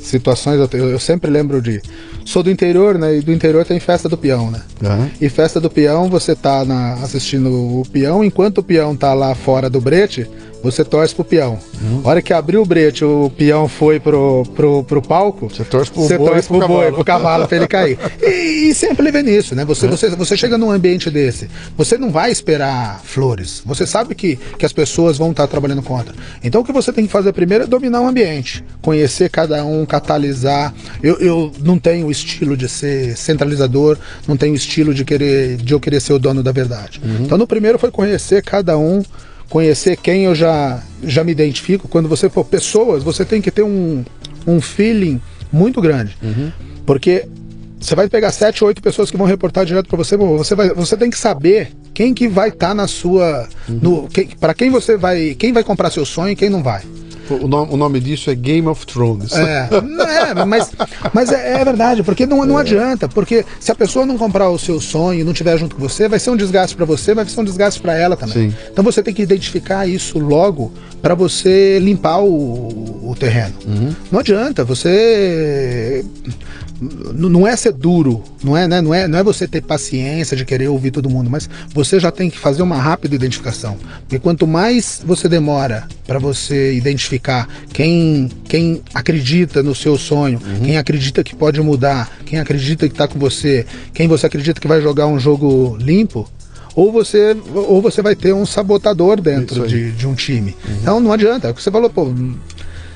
situações, 0.00 0.58
eu, 0.72 0.88
eu 0.88 0.98
sempre 0.98 1.30
lembro 1.30 1.60
de 1.60 1.80
sou 2.24 2.42
do 2.42 2.50
interior, 2.50 2.98
né? 2.98 3.16
E 3.16 3.20
do 3.20 3.32
interior 3.32 3.64
tem 3.64 3.80
festa 3.80 4.08
do 4.08 4.16
peão, 4.16 4.50
né? 4.50 4.62
Uhum. 4.82 5.10
E 5.20 5.28
festa 5.28 5.60
do 5.60 5.70
peão, 5.70 6.08
você 6.08 6.34
tá 6.34 6.64
na, 6.64 6.94
assistindo 6.94 7.50
o 7.50 7.82
peão, 7.90 8.24
enquanto 8.24 8.58
o 8.58 8.62
peão 8.62 8.96
tá 8.96 9.14
lá 9.14 9.34
fora 9.34 9.68
do 9.68 9.80
brete, 9.80 10.28
você 10.62 10.84
torce 10.84 11.14
pro 11.14 11.24
peão. 11.24 11.58
Uhum. 11.80 12.02
A 12.04 12.08
hora 12.08 12.22
que 12.22 12.32
abriu 12.32 12.62
o 12.62 12.66
brete, 12.66 13.04
o 13.04 13.30
peão 13.36 13.68
foi 13.68 13.98
pro, 13.98 14.44
pro, 14.54 14.84
pro 14.84 15.02
palco. 15.02 15.48
Você 15.48 15.64
torce 15.64 15.90
pro 15.90 16.02
você 16.02 16.18
boi, 16.18 16.28
torce 16.28 16.48
pro, 16.48 16.58
pro 16.58 16.68
boi, 16.68 16.92
pro 16.92 17.04
cavalo 17.04 17.46
pra 17.46 17.56
ele 17.56 17.66
cair. 17.66 17.98
E, 18.20 18.68
e 18.68 18.74
sempre 18.74 19.10
vê 19.10 19.22
nisso, 19.22 19.54
né? 19.54 19.64
Você, 19.64 19.86
é. 19.86 19.88
você, 19.88 20.10
você 20.10 20.36
chega 20.36 20.58
num 20.58 20.70
ambiente 20.70 21.10
desse, 21.10 21.48
você 21.76 21.96
não 21.96 22.10
vai 22.10 22.30
esperar 22.30 23.00
flores. 23.02 23.62
Você 23.64 23.86
sabe 23.86 24.14
que, 24.14 24.36
que 24.58 24.66
as 24.66 24.72
pessoas 24.72 25.16
vão 25.16 25.30
estar 25.30 25.46
trabalhando 25.46 25.82
contra. 25.82 26.14
Então 26.42 26.60
o 26.60 26.64
que 26.64 26.72
você 26.72 26.92
tem 26.92 27.06
que 27.06 27.12
fazer 27.12 27.32
primeiro 27.32 27.64
é 27.64 27.66
dominar 27.66 28.02
o 28.02 28.06
ambiente, 28.06 28.62
conhecer 28.82 29.30
cada 29.30 29.64
um, 29.64 29.86
catalisar. 29.86 30.74
Eu, 31.02 31.18
eu 31.18 31.52
não 31.60 31.78
tenho 31.78 32.06
o 32.06 32.10
estilo 32.10 32.56
de 32.56 32.68
ser 32.68 33.16
centralizador, 33.16 33.96
não 34.28 34.36
tenho 34.36 34.52
o 34.52 34.56
estilo 34.56 34.92
de 34.92 35.04
querer 35.04 35.56
de 35.56 35.72
eu 35.72 35.80
querer 35.80 36.00
ser 36.00 36.12
o 36.12 36.18
dono 36.18 36.42
da 36.42 36.52
verdade. 36.52 37.00
Uhum. 37.02 37.24
Então 37.24 37.38
no 37.38 37.46
primeiro 37.46 37.78
foi 37.78 37.90
conhecer 37.90 38.42
cada 38.42 38.76
um 38.76 39.02
conhecer 39.50 39.96
quem 39.96 40.24
eu 40.24 40.34
já, 40.34 40.82
já 41.02 41.22
me 41.22 41.32
identifico. 41.32 41.88
Quando 41.88 42.08
você 42.08 42.30
for 42.30 42.44
pessoas, 42.44 43.02
você 43.02 43.24
tem 43.24 43.42
que 43.42 43.50
ter 43.50 43.62
um, 43.62 44.02
um 44.46 44.60
feeling 44.60 45.20
muito 45.52 45.80
grande. 45.82 46.16
Uhum. 46.22 46.50
Porque 46.86 47.28
você 47.78 47.94
vai 47.94 48.08
pegar 48.08 48.30
sete, 48.30 48.64
oito 48.64 48.80
pessoas 48.80 49.10
que 49.10 49.16
vão 49.16 49.26
reportar 49.26 49.66
direto 49.66 49.88
para 49.88 49.98
você, 49.98 50.16
você, 50.16 50.54
vai, 50.54 50.70
você 50.70 50.96
tem 50.96 51.10
que 51.10 51.18
saber 51.18 51.72
quem 51.92 52.14
que 52.14 52.28
vai 52.28 52.48
estar 52.48 52.68
tá 52.68 52.74
na 52.74 52.86
sua. 52.86 53.48
Uhum. 53.68 54.08
para 54.38 54.54
quem 54.54 54.70
você 54.70 54.96
vai. 54.96 55.34
Quem 55.34 55.52
vai 55.52 55.64
comprar 55.64 55.90
seu 55.90 56.06
sonho 56.06 56.32
e 56.32 56.36
quem 56.36 56.48
não 56.48 56.62
vai. 56.62 56.82
O 57.34 57.48
nome, 57.48 57.72
o 57.72 57.76
nome 57.76 58.00
disso 58.00 58.30
é 58.30 58.34
Game 58.34 58.66
of 58.68 58.86
Thrones. 58.86 59.32
É, 59.32 59.68
é 59.70 60.44
mas, 60.44 60.70
mas 61.12 61.32
é, 61.32 61.60
é, 61.60 61.64
verdade, 61.64 62.02
porque 62.02 62.26
não, 62.26 62.44
não 62.44 62.58
é. 62.58 62.62
adianta. 62.62 63.08
Porque 63.08 63.44
se 63.58 63.70
a 63.70 63.74
pessoa 63.74 64.06
não 64.06 64.18
comprar 64.18 64.48
o 64.50 64.58
seu 64.58 64.80
sonho 64.80 65.20
e 65.20 65.24
não 65.24 65.32
estiver 65.32 65.56
junto 65.58 65.76
com 65.76 65.82
você, 65.82 66.08
vai 66.08 66.18
ser 66.18 66.30
um 66.30 66.36
desgaste 66.36 66.76
para 66.76 66.84
você, 66.84 67.14
vai 67.14 67.26
ser 67.26 67.40
um 67.40 67.44
desgaste 67.44 67.80
para 67.80 67.94
ela 67.94 68.16
também. 68.16 68.50
Sim. 68.50 68.56
Então 68.70 68.84
você 68.84 69.02
tem 69.02 69.14
que 69.14 69.22
identificar 69.22 69.86
isso 69.86 70.18
logo 70.18 70.72
para 71.00 71.14
você 71.14 71.78
limpar 71.78 72.20
o, 72.20 73.10
o 73.10 73.16
terreno. 73.18 73.54
Uhum. 73.66 73.94
Não 74.10 74.20
adianta, 74.20 74.64
você 74.64 76.04
não 76.80 77.46
é 77.46 77.54
ser 77.54 77.72
duro, 77.72 78.22
não 78.42 78.56
é, 78.56 78.66
né? 78.66 78.80
não 78.80 78.94
é, 78.94 79.06
não 79.06 79.18
é 79.18 79.22
você 79.22 79.46
ter 79.46 79.60
paciência 79.60 80.36
de 80.36 80.44
querer 80.44 80.68
ouvir 80.68 80.90
todo 80.90 81.10
mundo, 81.10 81.28
mas 81.28 81.48
você 81.74 82.00
já 82.00 82.10
tem 82.10 82.30
que 82.30 82.38
fazer 82.38 82.62
uma 82.62 82.76
rápida 82.76 83.14
identificação, 83.14 83.76
porque 84.00 84.18
quanto 84.18 84.46
mais 84.46 85.02
você 85.04 85.28
demora 85.28 85.86
para 86.06 86.18
você 86.18 86.72
identificar 86.74 87.46
quem, 87.72 88.30
quem 88.44 88.82
acredita 88.94 89.62
no 89.62 89.74
seu 89.74 89.98
sonho, 89.98 90.40
uhum. 90.44 90.60
quem 90.64 90.78
acredita 90.78 91.22
que 91.22 91.36
pode 91.36 91.60
mudar, 91.60 92.10
quem 92.24 92.38
acredita 92.38 92.88
que 92.88 92.94
está 92.94 93.06
com 93.06 93.18
você, 93.18 93.66
quem 93.92 94.08
você 94.08 94.26
acredita 94.26 94.60
que 94.60 94.68
vai 94.68 94.80
jogar 94.80 95.06
um 95.06 95.18
jogo 95.18 95.76
limpo, 95.78 96.28
ou 96.74 96.90
você, 96.92 97.36
ou 97.52 97.82
você 97.82 98.00
vai 98.00 98.14
ter 98.14 98.32
um 98.32 98.46
sabotador 98.46 99.20
dentro 99.20 99.66
de, 99.66 99.92
de, 99.92 100.06
um 100.06 100.14
time. 100.14 100.56
Uhum. 100.66 100.76
Então 100.80 101.00
não 101.00 101.12
adianta. 101.12 101.48
É 101.48 101.52
você 101.52 101.70
falou, 101.70 101.90
pô, 101.90 102.12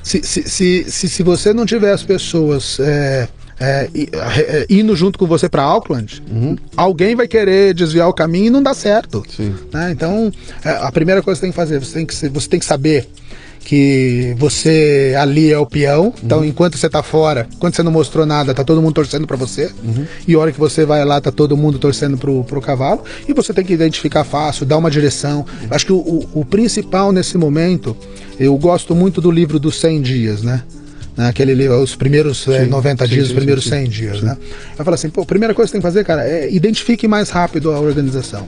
se, 0.01 0.21
se, 0.23 0.43
se, 0.43 0.85
se, 0.87 1.09
se 1.09 1.23
você 1.23 1.53
não 1.53 1.65
tiver 1.65 1.91
as 1.91 2.03
pessoas. 2.03 2.79
É, 2.79 3.27
é, 3.59 3.89
é, 3.93 4.65
indo 4.69 4.95
junto 4.95 5.17
com 5.17 5.25
você 5.25 5.47
para 5.47 5.63
Auckland, 5.63 6.21
uhum. 6.29 6.57
alguém 6.75 7.15
vai 7.15 7.27
querer 7.27 7.73
desviar 7.73 8.09
o 8.09 8.13
caminho 8.13 8.47
e 8.47 8.49
não 8.49 8.61
dá 8.61 8.73
certo. 8.73 9.23
Né? 9.71 9.91
Então, 9.91 10.31
é, 10.63 10.69
a 10.69 10.91
primeira 10.91 11.21
coisa 11.21 11.39
que 11.39 11.41
você 11.41 11.45
tem 11.45 11.51
que 11.51 11.55
fazer, 11.55 11.79
você 11.79 11.93
tem 11.93 12.05
que, 12.05 12.29
você 12.29 12.49
tem 12.49 12.59
que 12.59 12.65
saber 12.65 13.07
que 13.65 14.35
você 14.37 15.15
ali 15.17 15.51
é 15.51 15.57
o 15.57 15.65
peão. 15.65 16.13
Então, 16.23 16.39
uhum. 16.39 16.45
enquanto 16.45 16.77
você 16.77 16.87
tá 16.87 17.01
fora, 17.01 17.47
enquanto 17.53 17.75
você 17.75 17.83
não 17.83 17.91
mostrou 17.91 18.25
nada, 18.25 18.53
tá 18.53 18.63
todo 18.63 18.81
mundo 18.81 18.93
torcendo 18.93 19.25
para 19.25 19.35
você. 19.35 19.71
Uhum. 19.83 20.05
E 20.27 20.35
a 20.35 20.39
hora 20.39 20.51
que 20.51 20.59
você 20.59 20.85
vai 20.85 21.03
lá, 21.03 21.19
tá 21.19 21.31
todo 21.31 21.57
mundo 21.57 21.79
torcendo 21.79 22.17
pro, 22.17 22.43
pro 22.43 22.61
cavalo. 22.61 23.03
E 23.27 23.33
você 23.33 23.53
tem 23.53 23.65
que 23.65 23.73
identificar 23.73 24.23
fácil, 24.23 24.65
dar 24.65 24.77
uma 24.77 24.91
direção. 24.91 25.39
Uhum. 25.39 25.67
Acho 25.71 25.85
que 25.87 25.93
o, 25.93 25.97
o, 25.97 26.29
o 26.41 26.45
principal 26.45 27.11
nesse 27.11 27.37
momento, 27.37 27.97
eu 28.39 28.55
gosto 28.57 28.93
muito 28.93 29.19
do 29.19 29.31
livro 29.31 29.59
dos 29.59 29.79
100 29.79 30.01
dias, 30.01 30.43
né? 30.43 30.63
Né? 31.15 31.29
Aquele 31.29 31.53
livro, 31.53 31.81
os 31.81 31.95
primeiros 31.95 32.43
sim, 32.43 32.53
é, 32.53 32.65
90 32.65 33.05
sim, 33.05 33.13
dias, 33.13 33.27
sim, 33.27 33.31
os 33.31 33.37
primeiros 33.37 33.65
100 33.65 33.89
dias, 33.89 34.21
né? 34.21 34.37
Eu 34.77 34.83
falo 34.83 34.95
assim, 34.95 35.09
pô, 35.09 35.21
a 35.21 35.25
primeira 35.25 35.53
coisa 35.53 35.67
que 35.67 35.71
você 35.71 35.81
tem 35.81 35.81
que 35.81 35.87
fazer, 35.87 36.03
cara, 36.03 36.27
é 36.27 36.51
identifique 36.51 37.07
mais 37.07 37.29
rápido 37.29 37.71
a 37.71 37.79
organização. 37.79 38.47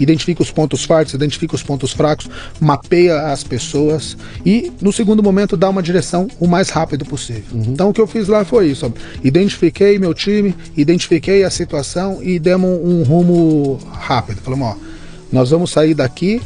Identifique 0.00 0.40
os 0.40 0.50
pontos 0.50 0.84
fortes, 0.84 1.14
identifique 1.14 1.54
os 1.54 1.62
pontos 1.62 1.92
fracos, 1.92 2.28
mapeia 2.60 3.32
as 3.32 3.42
pessoas 3.42 4.16
e, 4.44 4.72
no 4.80 4.92
segundo 4.92 5.22
momento, 5.22 5.56
dá 5.56 5.68
uma 5.68 5.82
direção 5.82 6.28
o 6.38 6.46
mais 6.46 6.70
rápido 6.70 7.04
possível. 7.04 7.44
Uhum. 7.52 7.64
Então, 7.68 7.90
o 7.90 7.92
que 7.92 8.00
eu 8.00 8.06
fiz 8.06 8.28
lá 8.28 8.44
foi 8.44 8.68
isso. 8.68 8.92
Identifiquei 9.24 9.98
meu 9.98 10.14
time, 10.14 10.54
identifiquei 10.76 11.42
a 11.42 11.50
situação 11.50 12.20
e 12.22 12.38
demos 12.38 12.80
um 12.82 13.02
rumo 13.02 13.78
rápido. 13.90 14.40
Falamos, 14.40 14.68
ó, 14.68 14.76
nós 15.32 15.50
vamos 15.50 15.70
sair 15.70 15.94
daqui 15.94 16.40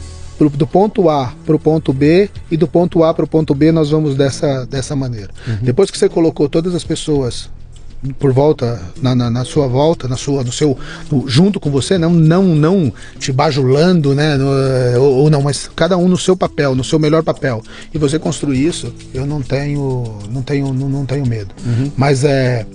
do 0.51 0.67
ponto 0.67 1.09
A 1.09 1.33
para 1.45 1.55
o 1.55 1.59
ponto 1.59 1.93
B 1.93 2.29
e 2.51 2.57
do 2.57 2.67
ponto 2.67 3.05
A 3.05 3.13
para 3.13 3.25
o 3.25 3.29
ponto 3.29 3.55
B 3.55 3.73
nós 3.73 3.91
vamos 3.91 4.15
dessa, 4.15 4.67
dessa 4.67 4.97
maneira. 4.97 5.31
Uhum. 5.47 5.59
Depois 5.63 5.91
que 5.91 5.99
você 5.99 6.09
colocou 6.09 6.49
todas 6.49 6.75
as 6.75 6.85
pessoas 6.85 7.51
por 8.19 8.33
volta 8.33 8.81
na, 9.01 9.15
na, 9.15 9.31
na, 9.31 9.45
sua 9.45 9.69
volta 9.69 10.09
na 10.09 10.17
sua 10.17 10.43
no 10.43 10.51
seu 10.51 10.77
no, 11.11 11.29
junto 11.29 11.61
com 11.61 11.71
você 11.71 11.97
não 11.97 12.13
não 12.13 12.43
não 12.43 12.93
te 13.19 13.31
bajulando 13.31 14.13
né 14.13 14.37
no, 14.37 14.49
ou, 15.01 15.15
ou, 15.19 15.31
não 15.31 15.41
mas 15.41 15.71
cada 15.77 15.97
um 15.97 16.09
no 16.09 16.19
seu 16.19 16.37
papel 16.37 16.75
no 16.75 16.83
seu 16.83 16.99
melhor 16.99 17.23
papel 17.23 17.63
e 17.95 17.99
você 17.99 18.19
construir 18.19 18.67
isso 18.67 18.93
eu 19.15 19.25
não 19.25 19.41
tenho 19.41 20.19
não 20.29 20.43
tenho 20.43 20.75
não, 20.75 20.89
não 20.89 21.07
tenho 21.07 21.25
medo 21.25 21.55
uhum. 21.65 21.93
mas 21.97 22.25
é, 22.25 22.67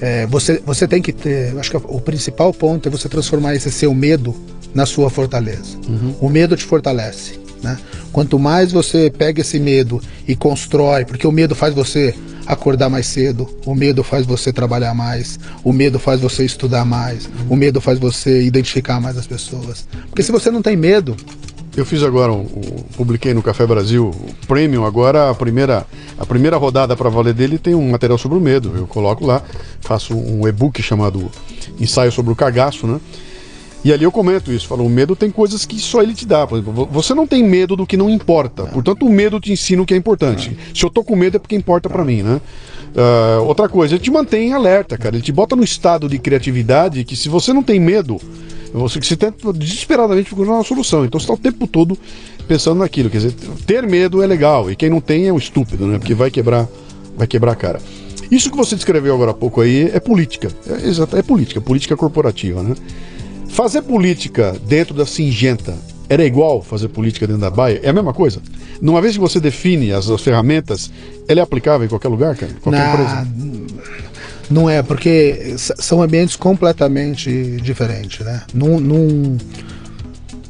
é, 0.00 0.26
você 0.26 0.62
você 0.64 0.88
tem 0.88 1.02
que 1.02 1.12
ter 1.12 1.58
acho 1.58 1.70
que 1.70 1.76
o 1.76 2.00
principal 2.00 2.52
ponto 2.54 2.88
é 2.88 2.90
você 2.90 3.06
transformar 3.06 3.54
esse 3.54 3.70
seu 3.70 3.92
medo 3.92 4.34
na 4.74 4.86
sua 4.86 5.10
fortaleza. 5.10 5.76
Uhum. 5.88 6.14
O 6.20 6.28
medo 6.28 6.56
te 6.56 6.64
fortalece. 6.64 7.40
Né? 7.62 7.78
Quanto 8.12 8.38
mais 8.38 8.72
você 8.72 9.10
pega 9.10 9.42
esse 9.42 9.58
medo 9.58 10.00
e 10.26 10.34
constrói, 10.34 11.04
porque 11.04 11.26
o 11.26 11.32
medo 11.32 11.54
faz 11.54 11.74
você 11.74 12.14
acordar 12.46 12.88
mais 12.88 13.06
cedo, 13.06 13.48
o 13.64 13.74
medo 13.74 14.02
faz 14.02 14.26
você 14.26 14.52
trabalhar 14.52 14.94
mais, 14.94 15.38
o 15.62 15.72
medo 15.72 15.98
faz 15.98 16.20
você 16.20 16.44
estudar 16.44 16.84
mais, 16.84 17.26
uhum. 17.26 17.32
o 17.50 17.56
medo 17.56 17.80
faz 17.80 17.98
você 17.98 18.42
identificar 18.42 19.00
mais 19.00 19.16
as 19.16 19.26
pessoas. 19.26 19.86
Porque 20.08 20.22
se 20.22 20.32
você 20.32 20.50
não 20.50 20.62
tem 20.62 20.76
medo. 20.76 21.16
Eu 21.76 21.86
fiz 21.86 22.02
agora, 22.02 22.32
um, 22.32 22.40
um, 22.40 22.82
publiquei 22.96 23.32
no 23.32 23.42
Café 23.42 23.64
Brasil 23.64 24.08
o 24.08 24.46
Premium, 24.46 24.84
agora 24.84 25.30
a 25.30 25.34
primeira, 25.34 25.86
a 26.18 26.26
primeira 26.26 26.56
rodada 26.56 26.96
para 26.96 27.08
valer 27.08 27.32
dele 27.32 27.58
tem 27.58 27.76
um 27.76 27.90
material 27.90 28.18
sobre 28.18 28.36
o 28.36 28.40
medo. 28.40 28.72
Eu 28.74 28.88
coloco 28.88 29.24
lá, 29.24 29.40
faço 29.80 30.16
um 30.16 30.48
e-book 30.48 30.82
chamado 30.82 31.30
Ensaio 31.78 32.10
sobre 32.10 32.32
o 32.32 32.36
Cagaço, 32.36 32.88
né? 32.88 33.00
E 33.82 33.92
ali 33.92 34.04
eu 34.04 34.12
comento 34.12 34.52
isso, 34.52 34.68
falo, 34.68 34.84
o 34.84 34.90
medo 34.90 35.16
tem 35.16 35.30
coisas 35.30 35.64
que 35.64 35.78
só 35.78 36.02
ele 36.02 36.12
te 36.12 36.26
dá. 36.26 36.46
Por 36.46 36.58
exemplo, 36.58 36.88
você 36.90 37.14
não 37.14 37.26
tem 37.26 37.42
medo 37.42 37.74
do 37.74 37.86
que 37.86 37.96
não 37.96 38.10
importa. 38.10 38.64
Portanto, 38.64 39.06
o 39.06 39.10
medo 39.10 39.40
te 39.40 39.52
ensina 39.52 39.80
o 39.80 39.86
que 39.86 39.94
é 39.94 39.96
importante. 39.96 40.56
Se 40.74 40.84
eu 40.84 40.90
tô 40.90 41.02
com 41.02 41.16
medo 41.16 41.36
é 41.36 41.40
porque 41.40 41.56
importa 41.56 41.88
para 41.88 42.04
mim, 42.04 42.22
né? 42.22 42.40
Uh, 42.94 43.44
outra 43.44 43.68
coisa, 43.68 43.94
ele 43.94 44.02
te 44.02 44.10
mantém 44.10 44.52
alerta, 44.52 44.98
cara. 44.98 45.16
Ele 45.16 45.22
te 45.22 45.32
bota 45.32 45.56
no 45.56 45.64
estado 45.64 46.08
de 46.08 46.18
criatividade 46.18 47.04
que 47.04 47.16
se 47.16 47.28
você 47.28 47.52
não 47.52 47.62
tem 47.62 47.80
medo, 47.80 48.20
você, 48.72 49.00
você 49.00 49.16
tenta 49.16 49.52
desesperadamente 49.52 50.28
procurar 50.28 50.56
uma 50.56 50.64
solução. 50.64 51.04
Então 51.04 51.18
você 51.18 51.24
está 51.24 51.32
o 51.32 51.38
tempo 51.38 51.66
todo 51.66 51.96
pensando 52.46 52.80
naquilo. 52.80 53.08
Quer 53.08 53.18
dizer, 53.18 53.32
ter 53.66 53.86
medo 53.86 54.22
é 54.22 54.26
legal. 54.26 54.70
E 54.70 54.76
quem 54.76 54.90
não 54.90 55.00
tem 55.00 55.26
é 55.26 55.32
um 55.32 55.38
estúpido, 55.38 55.86
né? 55.86 55.98
Porque 55.98 56.14
vai 56.14 56.30
quebrar, 56.30 56.68
vai 57.16 57.26
quebrar 57.26 57.52
a 57.52 57.56
cara. 57.56 57.80
Isso 58.30 58.50
que 58.50 58.56
você 58.56 58.76
descreveu 58.76 59.14
agora 59.14 59.30
há 59.30 59.34
pouco 59.34 59.60
aí 59.60 59.90
é 59.92 59.98
política. 59.98 60.48
É, 60.66 61.18
é 61.18 61.22
política, 61.22 61.60
política 61.60 61.96
corporativa, 61.96 62.62
né? 62.62 62.74
Fazer 63.50 63.82
política 63.82 64.56
dentro 64.66 64.94
da 64.94 65.04
Singenta 65.04 65.74
era 66.08 66.24
igual 66.24 66.62
fazer 66.62 66.88
política 66.88 67.26
dentro 67.26 67.42
da 67.42 67.50
Baia? 67.50 67.80
É 67.82 67.90
a 67.90 67.92
mesma 67.92 68.12
coisa? 68.12 68.40
Numa 68.80 69.00
vez 69.00 69.14
que 69.14 69.20
você 69.20 69.38
define 69.38 69.92
as, 69.92 70.08
as 70.08 70.22
ferramentas, 70.22 70.90
ela 71.28 71.40
é 71.40 71.42
aplicável 71.42 71.84
em 71.84 71.88
qualquer 71.88 72.08
lugar, 72.08 72.36
cara? 72.36 72.52
Qualquer 72.60 72.78
Na... 72.78 72.92
empresa? 72.92 73.28
Não 74.50 74.68
é, 74.68 74.82
porque 74.82 75.54
são 75.56 76.02
ambientes 76.02 76.34
completamente 76.34 77.60
diferentes, 77.62 78.26
né? 78.26 78.42
Num, 78.52 78.80
num, 78.80 79.38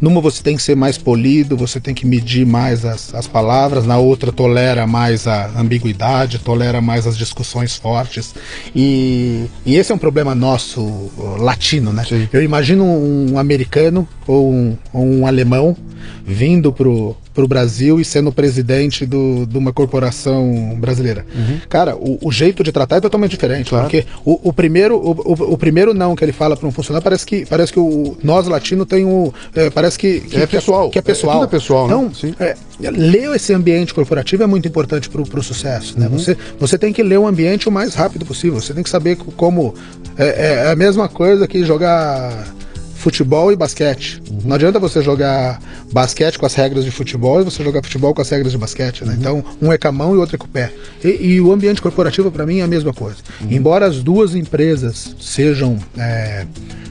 numa 0.01 0.21
você 0.21 0.43
tem 0.43 0.57
que 0.57 0.63
ser 0.63 0.75
mais 0.75 0.97
polido, 0.97 1.57
você 1.57 1.79
tem 1.79 1.95
que 1.95 2.07
medir 2.07 2.47
mais 2.47 2.85
as, 2.85 3.15
as 3.15 3.27
palavras, 3.27 3.87
na 3.87 3.99
outra 3.99 4.33
tolera 4.33 4.87
mais 4.87 5.27
a 5.27 5.51
ambiguidade, 5.59 6.39
tolera 6.39 6.81
mais 6.81 7.07
as 7.07 7.17
discussões 7.17 7.77
fortes. 7.77 8.35
E, 8.75 9.47
e 9.67 9.77
esse 9.77 9.93
é 9.93 9.95
um 9.95 9.99
problema 9.99 10.35
nosso 10.35 11.11
latino, 11.39 11.93
né? 11.93 12.05
Sim. 12.05 12.29
Eu 12.33 12.43
imagino 12.43 12.85
um 12.85 13.39
americano 13.39 14.09
ou 14.27 14.53
um, 14.53 14.77
ou 14.93 15.05
um 15.05 15.27
alemão 15.27 15.77
vindo 16.25 16.73
pro 16.73 17.17
para 17.33 17.45
o 17.45 17.49
Brasil 17.49 18.01
e 18.01 18.05
sendo 18.05 18.33
presidente 18.33 19.07
do, 19.07 19.47
de 19.47 19.57
uma 19.57 19.73
corporação 19.73 20.77
brasileira. 20.79 21.25
Uhum. 21.35 21.61
Cara, 21.69 21.97
o, 21.97 22.19
o, 22.23 22.33
jeito 22.33 22.63
de 22.63 22.73
tratar 22.73 22.97
é 22.97 23.01
totalmente 23.01 23.31
diferente. 23.31 23.71
Claro. 23.71 23.85
Porque 23.85 24.05
o, 24.25 24.49
o 24.49 24.53
primeiro, 24.53 24.97
o, 24.97 25.53
o, 25.53 25.59
primeiro 25.59 25.95
não 25.95 26.17
que 26.17 26.25
ele 26.25 26.33
fala 26.33 26.57
para 26.57 26.67
um 26.67 26.73
funcionário 26.73 27.05
parece 27.05 27.25
que, 27.25 27.47
parece 27.47 27.73
que 27.73 27.79
o, 27.79 28.17
nós 28.23 28.47
latinos 28.49 28.87
tem 28.87 29.05
o. 29.05 29.33
É, 29.55 29.71
parece 29.71 29.99
que, 29.99 30.21
que, 30.21 30.37
é 30.37 30.47
pessoal. 30.47 30.91
Que 30.91 30.99
é, 30.99 31.03
pessoal. 31.03 31.43
É, 31.43 31.45
é 31.45 31.47
pessoal, 31.47 31.89
né? 31.89 31.95
Então, 31.95 32.35
é, 32.41 32.57
ler 32.91 33.35
esse 33.37 33.53
ambiente 33.53 33.95
corporativo 33.95 34.43
é 34.43 34.47
muito 34.47 34.67
importante 34.67 35.09
para 35.09 35.21
o 35.21 35.43
sucesso. 35.43 35.99
Né? 35.99 36.07
Uhum. 36.07 36.19
Você, 36.19 36.37
você 36.59 36.79
tem 36.79 36.93
que 36.93 37.03
ler 37.03 37.19
o 37.19 37.27
ambiente 37.27 37.69
o 37.69 37.73
mais 37.73 37.95
rápido 37.95 38.27
possível. 38.27 38.61
Você 38.61 38.75
tem 38.75 38.83
que 38.83 38.91
saber 38.91 39.17
como. 39.17 39.75
É, 40.19 40.67
é 40.67 40.71
a 40.71 40.77
mesma 40.77 41.09
coisa 41.09 41.47
que 41.47 41.65
jogar 41.65 42.55
futebol 43.01 43.51
e 43.51 43.57
basquete. 43.57 44.23
Uhum. 44.31 44.41
Não 44.45 44.57
adianta 44.57 44.79
você 44.79 45.03
jogar 45.03 45.61
basquete 45.91 46.39
com 46.39 46.47
as 46.47 46.55
regras 46.55 46.85
de 46.85 46.91
futebol 46.91 47.41
e 47.41 47.45
você 47.45 47.65
jogar 47.65 47.83
futebol 47.83 48.15
com 48.15 48.21
as 48.21 48.29
regras 48.29 48.53
de 48.53 48.59
basquete. 48.59 49.05
Né? 49.05 49.15
Uhum. 49.15 49.19
Então, 49.19 49.45
um 49.61 49.73
é 49.73 49.79
com 49.79 49.89
a 49.89 49.93
mão 49.93 50.15
e 50.15 50.19
outro 50.19 50.37
é 50.37 50.39
com 50.39 50.45
o 50.45 50.49
pé. 50.49 50.73
E, 51.03 51.09
e 51.09 51.41
o 51.41 51.53
ambiente 51.53 51.81
corporativo, 51.81 52.31
para 52.31 52.45
mim, 52.45 52.59
é 52.59 52.63
a 52.63 52.67
mesma 52.67 52.93
coisa. 52.93 53.17
Uhum. 53.41 53.49
Embora 53.51 53.87
as 53.87 54.03
duas 54.03 54.35
empresas 54.35 55.17
sejam 55.19 55.79
é, 55.97 56.47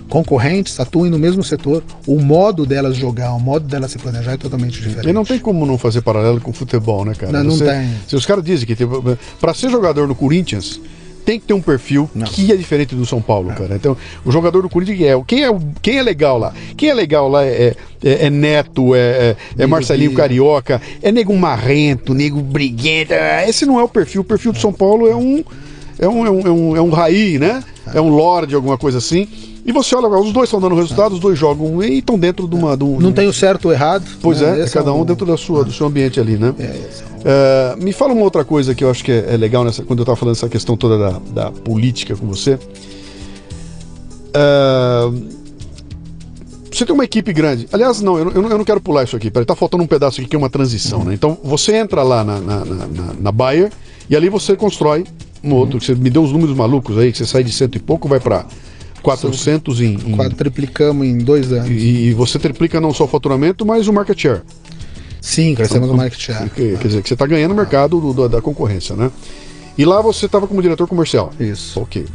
concorrentes, 0.09 0.79
atuem 0.79 1.11
no 1.11 1.19
mesmo 1.19 1.43
setor, 1.43 1.83
o 2.07 2.19
modo 2.19 2.65
delas 2.65 2.95
jogar, 2.95 3.31
o 3.33 3.39
modo 3.39 3.67
delas 3.67 3.91
se 3.91 3.99
planejar 3.99 4.33
é 4.33 4.37
totalmente 4.37 4.81
diferente. 4.81 5.07
E 5.07 5.13
não 5.13 5.23
tem 5.23 5.37
como 5.37 5.65
não 5.65 5.77
fazer 5.77 6.01
paralelo 6.01 6.41
com 6.41 6.49
o 6.49 6.53
futebol, 6.53 7.05
né, 7.05 7.13
cara? 7.13 7.43
Não, 7.43 7.51
você, 7.51 7.63
não 7.63 7.71
tem. 7.71 7.89
Se 8.07 8.15
os 8.15 8.25
caras 8.25 8.43
dizem 8.43 8.65
que 8.65 8.75
para 9.39 9.53
ser 9.53 9.69
jogador 9.69 10.07
no 10.07 10.15
Corinthians 10.15 10.81
tem 11.25 11.39
que 11.39 11.47
ter 11.47 11.53
um 11.53 11.61
perfil 11.61 12.09
não. 12.15 12.25
que 12.25 12.51
é 12.51 12.55
diferente 12.55 12.95
do 12.95 13.05
São 13.05 13.21
Paulo, 13.21 13.49
cara. 13.49 13.75
Então, 13.75 13.95
o 14.25 14.31
jogador 14.31 14.61
do 14.61 14.69
Corinthians 14.69 15.01
é. 15.01 15.23
Quem 15.25 15.45
é, 15.45 15.49
quem 15.81 15.97
é 15.97 16.03
legal 16.03 16.37
lá? 16.37 16.53
Quem 16.75 16.89
é 16.89 16.93
legal 16.93 17.29
lá 17.29 17.45
é, 17.45 17.75
é, 18.03 18.25
é 18.25 18.29
Neto, 18.29 18.95
é, 18.95 18.99
é, 18.99 19.63
é 19.63 19.67
Marcelinho 19.67 20.13
Carioca, 20.13 20.81
é 21.01 21.11
nego 21.11 21.35
marrento, 21.35 22.13
nego 22.13 22.41
briguento. 22.41 23.13
Esse 23.47 23.65
não 23.65 23.79
é 23.79 23.83
o 23.83 23.89
perfil. 23.89 24.21
O 24.21 24.25
perfil 24.25 24.51
do 24.53 24.59
São 24.59 24.73
Paulo 24.73 25.07
é 25.07 25.15
um. 25.15 25.43
É 25.97 26.07
um, 26.07 26.25
é 26.25 26.31
um, 26.31 26.39
é 26.39 26.49
um, 26.49 26.77
é 26.77 26.81
um 26.81 26.89
raí, 26.89 27.37
né? 27.37 27.61
É 27.93 27.99
um 27.99 28.09
lorde, 28.09 28.55
alguma 28.55 28.77
coisa 28.77 28.99
assim. 28.99 29.27
E 29.65 29.71
você 29.71 29.95
olha, 29.95 30.07
os 30.07 30.31
dois 30.31 30.47
estão 30.47 30.59
dando 30.59 30.75
resultado, 30.75 31.13
os 31.13 31.19
dois 31.19 31.37
jogam 31.37 31.83
e 31.83 31.99
estão 31.99 32.17
dentro 32.17 32.47
de 32.47 32.55
uma. 32.55 32.75
De 32.75 32.83
um, 32.83 32.99
não 32.99 33.11
tem 33.11 33.27
o 33.27 33.33
certo 33.33 33.65
ou 33.65 33.71
errado. 33.73 34.05
Pois 34.21 34.41
né? 34.41 34.59
é, 34.59 34.63
é 34.63 34.69
cada 34.69 34.93
um 34.93 35.05
dentro 35.05 35.25
da 35.25 35.37
sua, 35.37 35.63
do 35.63 35.71
seu 35.71 35.87
ambiente 35.87 36.19
ali, 36.19 36.37
né? 36.37 36.53
É, 36.57 37.75
uh, 37.75 37.83
me 37.83 37.91
fala 37.91 38.13
uma 38.13 38.23
outra 38.23 38.43
coisa 38.45 38.73
que 38.73 38.83
eu 38.83 38.89
acho 38.89 39.03
que 39.03 39.11
é, 39.11 39.33
é 39.33 39.37
legal 39.37 39.63
nessa, 39.63 39.83
quando 39.83 39.99
eu 39.99 40.03
estava 40.03 40.15
falando 40.15 40.35
essa 40.35 40.49
questão 40.49 40.77
toda 40.77 40.97
da, 40.97 41.19
da 41.33 41.51
política 41.51 42.15
com 42.15 42.25
você. 42.27 42.57
Uh, 44.29 45.39
você 46.71 46.85
tem 46.85 46.93
uma 46.93 47.03
equipe 47.03 47.33
grande. 47.33 47.67
Aliás, 47.73 47.99
não, 47.99 48.17
eu 48.17 48.25
não, 48.25 48.49
eu 48.49 48.57
não 48.57 48.63
quero 48.63 48.79
pular 48.79 49.03
isso 49.03 49.15
aqui. 49.15 49.29
Peraí, 49.29 49.45
tá 49.45 49.55
faltando 49.55 49.83
um 49.83 49.87
pedaço 49.87 50.21
aqui 50.21 50.29
que 50.29 50.35
é 50.35 50.39
uma 50.39 50.49
transição, 50.49 51.03
né? 51.03 51.13
Então 51.13 51.37
você 51.43 51.75
entra 51.75 52.03
lá 52.03 52.23
na, 52.23 52.39
na, 52.39 52.65
na, 52.65 53.13
na 53.19 53.31
Bayer 53.31 53.71
e 54.09 54.15
ali 54.15 54.29
você 54.29 54.55
constrói 54.55 55.03
um 55.43 55.53
outro, 55.53 55.79
que 55.79 55.85
você 55.85 55.95
me 55.95 56.09
deu 56.09 56.23
os 56.23 56.31
números 56.31 56.55
malucos 56.55 56.97
aí, 56.97 57.11
que 57.11 57.17
você 57.17 57.25
sai 57.25 57.43
de 57.43 57.51
cento 57.51 57.75
e 57.75 57.79
pouco, 57.79 58.07
vai 58.07 58.19
para 58.19 58.45
400 59.01 59.81
em, 59.81 59.85
em... 59.85 60.15
Em 61.03 61.17
dois 61.17 61.51
anos. 61.51 61.69
E, 61.69 62.07
e 62.07 62.13
você 62.13 62.37
triplica 62.37 62.79
não 62.79 62.93
só 62.93 63.05
o 63.05 63.07
faturamento, 63.07 63.65
mas 63.65 63.87
o 63.87 63.93
market 63.93 64.19
share. 64.19 64.41
Sim, 65.21 65.53
crescemos 65.53 65.87
no 65.87 65.95
market 65.95 66.19
share. 66.19 66.49
Quer, 66.49 66.77
dizer, 66.77 67.01
que 67.01 67.07
você 67.07 67.13
está 67.13 67.25
ganhando 67.25 67.51
o 67.51 67.55
mercado 67.55 67.99
do, 67.99 68.13
do, 68.13 68.29
da 68.29 68.41
concorrência, 68.41 68.95
né? 68.95 69.11
E 69.77 69.85
lá 69.85 70.01
você 70.01 70.25
estava 70.25 70.47
como 70.47 70.61
diretor 70.61 70.87
comercial. 70.87 71.31
Isso. 71.39 71.79
Ok. 71.79 72.05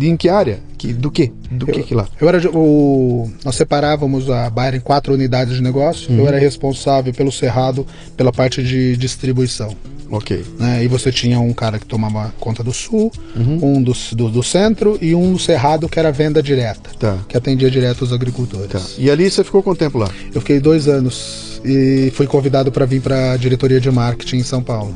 Em 0.00 0.16
que 0.16 0.28
área? 0.28 0.60
Que, 0.78 0.92
do 0.92 1.10
que? 1.10 1.32
Do 1.50 1.68
eu, 1.68 1.74
que, 1.74 1.82
que 1.82 1.94
lá? 1.94 2.06
Eu 2.20 2.28
era 2.28 2.50
o, 2.50 3.30
nós 3.44 3.56
separávamos 3.56 4.30
a 4.30 4.48
Bayer 4.50 4.74
em 4.74 4.80
quatro 4.80 5.14
unidades 5.14 5.54
de 5.54 5.62
negócio. 5.62 6.10
Uhum. 6.10 6.18
Eu 6.18 6.28
era 6.28 6.38
responsável 6.38 7.12
pelo 7.12 7.32
Cerrado, 7.32 7.86
pela 8.16 8.32
parte 8.32 8.62
de 8.62 8.96
distribuição. 8.96 9.74
Ok. 10.10 10.44
Né? 10.58 10.84
E 10.84 10.88
você 10.88 11.10
tinha 11.10 11.40
um 11.40 11.52
cara 11.52 11.78
que 11.78 11.86
tomava 11.86 12.32
conta 12.38 12.62
do 12.62 12.72
sul, 12.72 13.10
uhum. 13.34 13.76
um 13.76 13.82
do, 13.82 13.92
do, 14.12 14.30
do, 14.30 14.42
centro 14.42 14.98
e 15.00 15.14
um 15.14 15.32
do 15.32 15.38
Cerrado 15.38 15.88
que 15.88 15.98
era 15.98 16.12
venda 16.12 16.42
direta. 16.42 16.90
Tá. 16.98 17.18
Que 17.28 17.36
atendia 17.36 17.70
direto 17.70 18.02
os 18.02 18.12
agricultores. 18.12 18.68
Tá. 18.68 18.80
E 18.98 19.10
ali 19.10 19.30
você 19.30 19.42
ficou 19.42 19.62
quanto 19.62 19.78
tempo 19.78 19.98
lá? 19.98 20.08
Eu 20.32 20.40
fiquei 20.40 20.60
dois 20.60 20.86
anos 20.86 21.60
e 21.64 22.12
fui 22.14 22.26
convidado 22.26 22.70
para 22.70 22.86
vir 22.86 23.00
para 23.00 23.32
a 23.32 23.36
diretoria 23.36 23.80
de 23.80 23.90
marketing 23.90 24.36
em 24.36 24.44
São 24.44 24.62
Paulo 24.62 24.94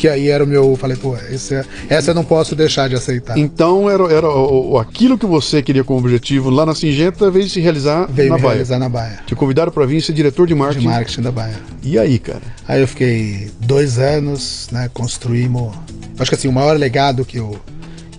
que 0.00 0.08
aí 0.08 0.30
era 0.30 0.42
o 0.42 0.46
meu. 0.46 0.74
Falei, 0.76 0.96
pô, 0.96 1.14
esse, 1.30 1.54
é, 1.54 1.64
essa 1.90 2.12
eu 2.12 2.14
não 2.14 2.24
posso 2.24 2.56
deixar 2.56 2.88
de 2.88 2.94
aceitar. 2.94 3.36
Então 3.36 3.90
era, 3.90 4.02
era 4.04 4.28
aquilo 4.80 5.18
que 5.18 5.26
você 5.26 5.60
queria 5.60 5.84
como 5.84 6.00
objetivo 6.00 6.48
lá 6.48 6.64
na 6.64 6.74
Singenta 6.74 7.30
veio 7.30 7.46
se 7.50 7.60
realizar 7.60 8.06
veio 8.06 8.30
na 8.30 8.38
Baia. 8.38 8.48
realizar 8.48 8.78
na 8.78 8.88
Baia. 8.88 9.20
Te 9.26 9.34
convidaram 9.34 9.70
para 9.70 9.84
vir 9.84 10.00
ser 10.00 10.14
diretor 10.14 10.46
de 10.46 10.54
marketing. 10.54 10.80
De 10.80 10.88
marketing 10.88 11.20
da 11.20 11.30
Baia. 11.30 11.60
E 11.82 11.98
aí, 11.98 12.18
cara? 12.18 12.40
Aí 12.66 12.80
eu 12.80 12.88
fiquei 12.88 13.50
dois 13.60 13.98
anos, 13.98 14.68
né? 14.72 14.88
Construímos. 14.94 15.76
Acho 16.18 16.30
que 16.30 16.34
assim, 16.34 16.48
o 16.48 16.52
maior 16.52 16.78
legado 16.78 17.22
que 17.22 17.36
eu, 17.36 17.60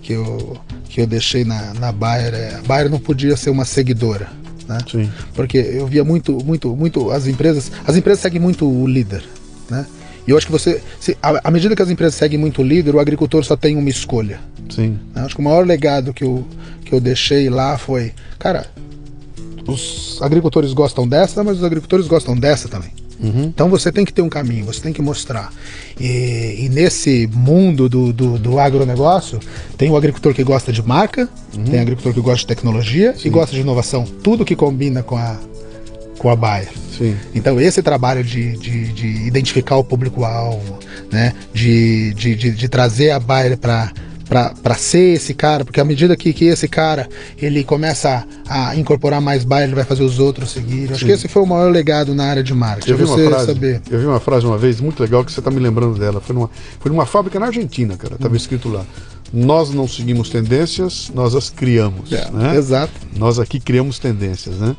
que 0.00 0.12
eu, 0.12 0.56
que 0.88 1.00
eu 1.00 1.06
deixei 1.08 1.44
na, 1.44 1.74
na 1.74 1.90
Bayer 1.90 2.32
é. 2.32 2.54
A 2.60 2.62
Bayer 2.62 2.88
não 2.88 3.00
podia 3.00 3.36
ser 3.36 3.50
uma 3.50 3.64
seguidora. 3.64 4.28
Né? 4.68 4.78
Sim. 4.88 5.10
Porque 5.34 5.58
eu 5.58 5.88
via 5.88 6.04
muito, 6.04 6.38
muito, 6.44 6.76
muito 6.76 7.10
as 7.10 7.26
empresas. 7.26 7.72
As 7.84 7.96
empresas 7.96 8.20
seguem 8.22 8.40
muito 8.40 8.68
o 8.68 8.86
líder. 8.86 9.24
Né? 9.68 9.84
E 10.26 10.30
eu 10.30 10.36
acho 10.36 10.46
que 10.46 10.52
você, 10.52 10.80
se, 11.00 11.16
à 11.20 11.50
medida 11.50 11.74
que 11.74 11.82
as 11.82 11.90
empresas 11.90 12.14
seguem 12.14 12.38
muito 12.38 12.62
o 12.62 12.64
líder, 12.64 12.94
o 12.94 13.00
agricultor 13.00 13.44
só 13.44 13.56
tem 13.56 13.76
uma 13.76 13.88
escolha. 13.88 14.40
Sim. 14.70 14.98
Eu 15.14 15.22
acho 15.22 15.34
que 15.34 15.40
o 15.40 15.44
maior 15.44 15.66
legado 15.66 16.14
que 16.14 16.24
eu, 16.24 16.46
que 16.84 16.92
eu 16.92 17.00
deixei 17.00 17.50
lá 17.50 17.76
foi, 17.76 18.12
cara, 18.38 18.66
os 19.66 20.18
agricultores 20.22 20.72
gostam 20.72 21.06
dessa, 21.06 21.42
mas 21.42 21.58
os 21.58 21.64
agricultores 21.64 22.06
gostam 22.06 22.36
dessa 22.36 22.68
também. 22.68 22.90
Uhum. 23.22 23.44
Então 23.44 23.68
você 23.68 23.92
tem 23.92 24.04
que 24.04 24.12
ter 24.12 24.22
um 24.22 24.28
caminho, 24.28 24.64
você 24.64 24.80
tem 24.80 24.92
que 24.92 25.00
mostrar. 25.00 25.52
E, 25.98 26.64
e 26.64 26.68
nesse 26.68 27.28
mundo 27.32 27.88
do, 27.88 28.12
do, 28.12 28.38
do, 28.38 28.58
agronegócio, 28.58 29.38
tem 29.78 29.88
o 29.90 29.96
agricultor 29.96 30.34
que 30.34 30.42
gosta 30.42 30.72
de 30.72 30.82
marca, 30.82 31.28
uhum. 31.56 31.64
tem 31.64 31.78
o 31.78 31.82
agricultor 31.82 32.12
que 32.12 32.20
gosta 32.20 32.38
de 32.38 32.46
tecnologia 32.48 33.14
Sim. 33.16 33.28
e 33.28 33.30
gosta 33.30 33.54
de 33.54 33.60
inovação. 33.60 34.04
Tudo 34.22 34.44
que 34.44 34.56
combina 34.56 35.02
com 35.02 35.16
a, 35.16 35.38
com 36.22 36.30
a 36.30 36.36
Bayer. 36.36 36.68
Sim. 36.96 37.16
Então 37.34 37.60
esse 37.60 37.82
trabalho 37.82 38.22
de, 38.22 38.56
de, 38.56 38.92
de 38.92 39.06
identificar 39.26 39.76
o 39.76 39.82
público-alvo, 39.82 40.78
né? 41.10 41.34
de, 41.52 42.14
de, 42.14 42.36
de, 42.36 42.50
de 42.52 42.68
trazer 42.68 43.10
a 43.10 43.18
Bayer 43.18 43.58
para 43.58 43.92
para 44.24 44.74
ser 44.76 45.16
esse 45.16 45.34
cara, 45.34 45.62
porque 45.62 45.78
à 45.78 45.84
medida 45.84 46.16
que, 46.16 46.32
que 46.32 46.46
esse 46.46 46.66
cara 46.66 47.06
ele 47.36 47.62
começa 47.62 48.24
a, 48.48 48.70
a 48.70 48.76
incorporar 48.76 49.20
mais 49.20 49.44
baile, 49.44 49.66
ele 49.66 49.74
vai 49.74 49.84
fazer 49.84 50.04
os 50.04 50.18
outros 50.18 50.52
seguir. 50.52 50.90
Acho 50.90 51.00
Sim. 51.00 51.06
que 51.06 51.12
esse 51.12 51.28
foi 51.28 51.42
o 51.42 51.46
maior 51.46 51.70
legado 51.70 52.14
na 52.14 52.24
área 52.24 52.42
de 52.42 52.54
marketing. 52.54 52.92
Eu 52.92 52.96
vi, 52.96 53.04
uma 53.04 53.18
frase, 53.18 53.46
saber. 53.46 53.82
eu 53.90 53.98
vi 53.98 54.06
uma 54.06 54.20
frase 54.20 54.46
uma 54.46 54.56
vez 54.56 54.80
muito 54.80 55.02
legal 55.02 55.22
que 55.22 55.30
você 55.30 55.40
está 55.40 55.50
me 55.50 55.60
lembrando 55.60 55.98
dela. 55.98 56.18
Foi 56.18 56.34
numa, 56.34 56.48
foi 56.80 56.90
numa 56.90 57.04
fábrica 57.04 57.38
na 57.38 57.46
Argentina, 57.46 57.94
cara. 57.98 58.14
Estava 58.14 58.32
hum. 58.32 58.36
escrito 58.38 58.70
lá. 58.70 58.86
Nós 59.30 59.68
não 59.68 59.86
seguimos 59.86 60.30
tendências, 60.30 61.10
nós 61.14 61.34
as 61.34 61.50
criamos. 61.50 62.10
É, 62.10 62.30
né? 62.30 62.56
Exato. 62.56 62.92
Nós 63.14 63.38
aqui 63.38 63.60
criamos 63.60 63.98
tendências, 63.98 64.56
né? 64.56 64.74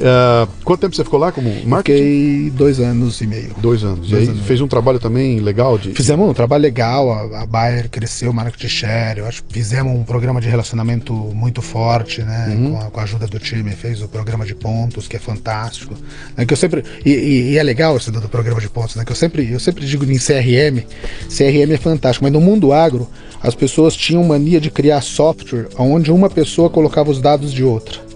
Uh, 0.00 0.48
quanto 0.64 0.80
tempo 0.80 0.96
você 0.96 1.04
ficou 1.04 1.20
lá 1.20 1.30
como 1.30 1.50
marketing? 1.66 1.98
Fiquei 1.98 2.50
dois 2.50 2.80
anos 2.80 3.20
e 3.20 3.26
meio. 3.26 3.54
Dois 3.58 3.84
anos. 3.84 4.08
Dois 4.08 4.12
e 4.12 4.16
aí 4.16 4.28
anos 4.28 4.46
fez 4.46 4.60
um 4.60 4.68
trabalho 4.68 4.98
também 4.98 5.40
legal? 5.40 5.76
De... 5.76 5.92
Fizemos 5.92 6.28
um 6.28 6.32
trabalho 6.32 6.62
legal, 6.62 7.12
a, 7.12 7.42
a 7.42 7.46
Bayer 7.46 7.88
cresceu, 7.88 8.30
o 8.30 8.34
marketing 8.34 8.68
share, 8.68 9.18
eu 9.20 9.26
acho 9.26 9.42
fizemos 9.48 9.94
um 9.94 10.02
programa 10.04 10.40
de 10.40 10.48
relacionamento 10.48 11.12
muito 11.12 11.60
forte, 11.60 12.22
né? 12.22 12.48
Uhum. 12.50 12.70
Com, 12.72 12.80
a, 12.80 12.90
com, 12.90 13.00
a, 13.00 13.02
ajuda 13.02 13.26
do 13.26 13.38
time, 13.38 13.70
fez 13.72 14.00
o 14.02 14.08
programa 14.08 14.46
de 14.46 14.54
pontos, 14.54 15.06
que 15.06 15.16
é 15.16 15.18
fantástico. 15.18 15.94
Né, 16.36 16.46
que 16.46 16.52
eu 16.52 16.56
sempre, 16.56 16.84
e, 17.04 17.10
e, 17.10 17.50
e, 17.52 17.58
é 17.58 17.62
legal 17.62 17.96
esse 17.96 18.10
do, 18.10 18.20
do 18.20 18.28
programa 18.28 18.60
de 18.60 18.68
pontos, 18.68 18.96
né? 18.96 19.04
Que 19.04 19.12
eu 19.12 19.16
sempre, 19.16 19.50
eu 19.50 19.60
sempre 19.60 19.86
digo 19.86 20.04
em 20.04 20.18
CRM, 20.18 20.84
CRM 21.28 21.72
é 21.72 21.76
fantástico, 21.76 22.24
mas 22.24 22.32
no 22.32 22.40
mundo 22.40 22.72
agro, 22.72 23.08
as 23.42 23.54
pessoas 23.54 23.96
tinham 23.96 24.22
mania 24.24 24.60
de 24.60 24.70
criar 24.70 25.00
software 25.00 25.68
onde 25.78 26.12
uma 26.12 26.28
pessoa 26.28 26.70
colocava 26.70 27.10
os 27.10 27.20
dados 27.20 27.52
de 27.52 27.64
outra. 27.64 28.09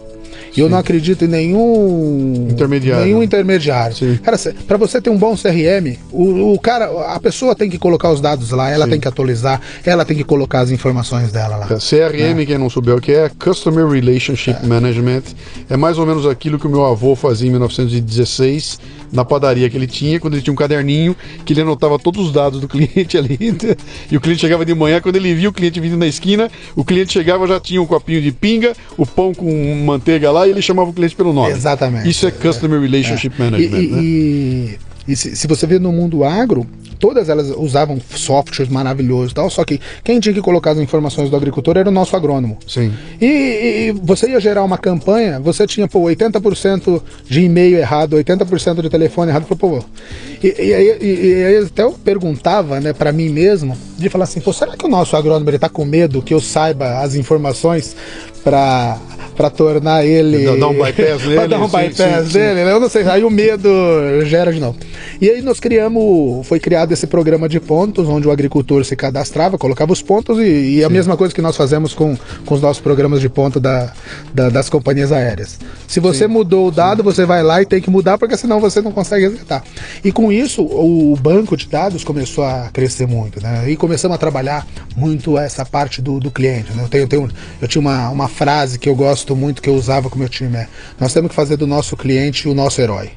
E 0.56 0.60
eu 0.60 0.68
não 0.68 0.78
acredito 0.78 1.24
em 1.24 1.28
nenhum 1.28 2.48
intermediário. 2.50 3.04
Nenhum 3.04 3.22
intermediário. 3.22 3.96
Sim. 3.96 4.18
Cara, 4.22 4.38
para 4.66 4.76
você 4.76 5.00
ter 5.00 5.10
um 5.10 5.16
bom 5.16 5.34
CRM, 5.36 5.96
o, 6.12 6.52
o, 6.52 6.58
cara, 6.58 6.86
a 7.14 7.18
pessoa 7.18 7.54
tem 7.54 7.68
que 7.68 7.78
colocar 7.78 8.10
os 8.10 8.20
dados 8.20 8.50
lá, 8.50 8.70
ela 8.70 8.84
Sim. 8.84 8.92
tem 8.92 9.00
que 9.00 9.08
atualizar, 9.08 9.60
ela 9.84 10.04
tem 10.04 10.16
que 10.16 10.24
colocar 10.24 10.60
as 10.60 10.70
informações 10.70 11.32
dela 11.32 11.56
lá. 11.56 11.66
CRM, 11.66 12.40
é. 12.40 12.46
quem 12.46 12.58
não 12.58 12.70
souber 12.70 12.94
o 12.94 13.00
que 13.00 13.12
é, 13.12 13.30
Customer 13.38 13.86
Relationship 13.86 14.58
é. 14.62 14.66
Management, 14.66 15.22
é 15.68 15.76
mais 15.76 15.98
ou 15.98 16.06
menos 16.06 16.26
aquilo 16.26 16.58
que 16.58 16.66
o 16.66 16.70
meu 16.70 16.84
avô 16.84 17.16
fazia 17.16 17.48
em 17.48 17.50
1916 17.50 18.78
na 19.14 19.24
padaria 19.24 19.70
que 19.70 19.76
ele 19.76 19.86
tinha, 19.86 20.18
quando 20.18 20.34
ele 20.34 20.42
tinha 20.42 20.52
um 20.52 20.56
caderninho 20.56 21.16
que 21.44 21.52
ele 21.52 21.60
anotava 21.60 21.98
todos 21.98 22.26
os 22.26 22.32
dados 22.32 22.60
do 22.60 22.66
cliente 22.68 23.16
ali. 23.16 23.38
e 24.10 24.16
o 24.16 24.20
cliente 24.20 24.40
chegava 24.40 24.64
de 24.64 24.74
manhã, 24.74 25.00
quando 25.00 25.16
ele 25.16 25.32
via 25.34 25.48
o 25.48 25.52
cliente 25.52 25.78
vindo 25.78 25.96
na 25.96 26.06
esquina, 26.06 26.50
o 26.74 26.84
cliente 26.84 27.12
chegava 27.12 27.46
já 27.46 27.60
tinha 27.60 27.80
um 27.80 27.86
copinho 27.86 28.20
de 28.20 28.32
pinga, 28.32 28.74
o 28.98 29.06
pão 29.06 29.32
com 29.32 29.74
manteiga 29.84 30.32
lá 30.32 30.43
e 30.46 30.50
ele 30.50 30.62
chamava 30.62 30.90
o 30.90 30.92
cliente 30.92 31.14
pelo 31.14 31.32
nome. 31.32 31.50
Exatamente. 31.50 32.08
Isso 32.08 32.26
é 32.26 32.30
Customer 32.30 32.80
Relationship 32.80 33.34
é. 33.38 33.44
Management. 33.44 33.78
E, 33.78 33.88
né? 33.88 34.02
e, 34.02 34.78
e 35.08 35.16
se, 35.16 35.36
se, 35.36 35.46
você 35.46 35.66
vê 35.66 35.78
no 35.78 35.92
mundo 35.92 36.24
agro, 36.24 36.66
todas 36.98 37.28
elas 37.28 37.50
usavam 37.50 38.00
softwares 38.14 38.72
maravilhosos 38.72 39.32
e 39.32 39.34
tal, 39.34 39.50
só 39.50 39.62
que 39.64 39.78
quem 40.02 40.18
tinha 40.18 40.34
que 40.34 40.40
colocar 40.40 40.70
as 40.70 40.78
informações 40.78 41.28
do 41.28 41.36
agricultor 41.36 41.76
era 41.76 41.88
o 41.88 41.92
nosso 41.92 42.16
agrônomo. 42.16 42.56
Sim. 42.66 42.92
E, 43.20 43.26
e 43.26 43.92
você 44.02 44.30
ia 44.30 44.40
gerar 44.40 44.64
uma 44.64 44.78
campanha, 44.78 45.38
você 45.38 45.66
tinha, 45.66 45.86
pô, 45.86 46.00
80% 46.00 47.02
de 47.28 47.42
e-mail 47.42 47.76
errado, 47.76 48.16
80% 48.16 48.80
de 48.80 48.88
telefone 48.88 49.30
errado, 49.30 49.44
pô, 49.44 49.84
e, 50.42 50.46
e, 50.48 51.06
e, 51.06 51.44
aí 51.44 51.58
até 51.58 51.82
eu 51.82 51.92
perguntava, 51.92 52.80
né, 52.80 52.94
para 52.94 53.12
mim 53.12 53.28
mesmo, 53.28 53.76
de 53.98 54.08
falar 54.08 54.24
assim, 54.24 54.40
pô, 54.40 54.52
será 54.52 54.74
que 54.74 54.86
o 54.86 54.88
nosso 54.88 55.14
agrônomo 55.14 55.50
ele 55.50 55.58
tá 55.58 55.68
com 55.68 55.84
medo 55.84 56.22
que 56.22 56.32
eu 56.32 56.40
saiba 56.40 57.00
as 57.00 57.14
informações 57.14 57.94
para 58.44 58.98
para 59.34 59.50
tornar 59.50 60.04
ele. 60.04 60.44
Dar 60.58 60.68
um 60.68 60.74
bypass 60.74 61.22
nele. 61.26 61.34
para 61.34 61.46
dar 61.48 61.58
um 61.58 61.68
bypass 61.68 61.96
sim, 61.96 62.38
nele, 62.38 62.60
sim. 62.60 62.64
Né? 62.64 62.72
Eu 62.72 62.80
não 62.80 62.88
sei, 62.88 63.02
aí 63.02 63.24
o 63.24 63.30
medo 63.30 63.68
gera 64.24 64.52
de 64.52 64.60
novo. 64.60 64.78
E 65.20 65.28
aí 65.28 65.42
nós 65.42 65.60
criamos, 65.60 66.46
foi 66.46 66.58
criado 66.60 66.92
esse 66.92 67.06
programa 67.06 67.48
de 67.48 67.60
pontos, 67.60 68.08
onde 68.08 68.26
o 68.26 68.30
agricultor 68.30 68.84
se 68.84 68.96
cadastrava, 68.96 69.58
colocava 69.58 69.92
os 69.92 70.02
pontos 70.02 70.38
e, 70.38 70.76
e 70.76 70.84
a 70.84 70.88
mesma 70.88 71.16
coisa 71.16 71.34
que 71.34 71.42
nós 71.42 71.56
fazemos 71.56 71.94
com, 71.94 72.16
com 72.44 72.54
os 72.54 72.60
nossos 72.60 72.80
programas 72.82 73.20
de 73.20 73.28
ponto 73.28 73.58
da, 73.58 73.92
da 74.32 74.48
das 74.48 74.68
companhias 74.68 75.10
aéreas. 75.10 75.58
Se 75.88 76.00
você 76.00 76.26
mudou 76.26 76.68
o 76.68 76.70
dado, 76.70 77.02
você 77.02 77.24
vai 77.24 77.42
lá 77.42 77.60
e 77.60 77.66
tem 77.66 77.80
que 77.80 77.90
mudar, 77.90 78.18
porque 78.18 78.36
senão 78.36 78.60
você 78.60 78.80
não 78.80 78.92
consegue 78.92 79.28
resgatar. 79.28 79.64
E 80.04 80.12
com 80.12 80.30
isso, 80.30 80.62
o 80.62 81.16
banco 81.20 81.56
de 81.56 81.66
dados 81.68 82.04
começou 82.04 82.44
a 82.44 82.70
crescer 82.72 83.06
muito, 83.06 83.42
né? 83.42 83.68
E 83.68 83.76
começamos 83.76 84.14
a 84.14 84.18
trabalhar 84.18 84.66
muito 84.96 85.38
essa 85.38 85.64
parte 85.64 86.00
do, 86.00 86.20
do 86.20 86.30
cliente. 86.30 86.72
Né? 86.72 86.84
Eu, 86.84 86.88
tenho, 86.88 87.02
eu, 87.02 87.08
tenho, 87.08 87.30
eu 87.62 87.68
tinha 87.68 87.80
uma, 87.80 88.10
uma 88.10 88.28
frase 88.34 88.78
que 88.78 88.88
eu 88.88 88.94
gosto 88.94 89.34
muito, 89.34 89.62
que 89.62 89.68
eu 89.68 89.74
usava 89.74 90.10
com 90.10 90.16
o 90.16 90.18
meu 90.18 90.28
time, 90.28 90.56
é 90.56 90.68
nós 91.00 91.12
temos 91.12 91.30
que 91.30 91.34
fazer 91.34 91.56
do 91.56 91.66
nosso 91.66 91.96
cliente 91.96 92.48
o 92.48 92.54
nosso 92.54 92.80
herói. 92.80 93.12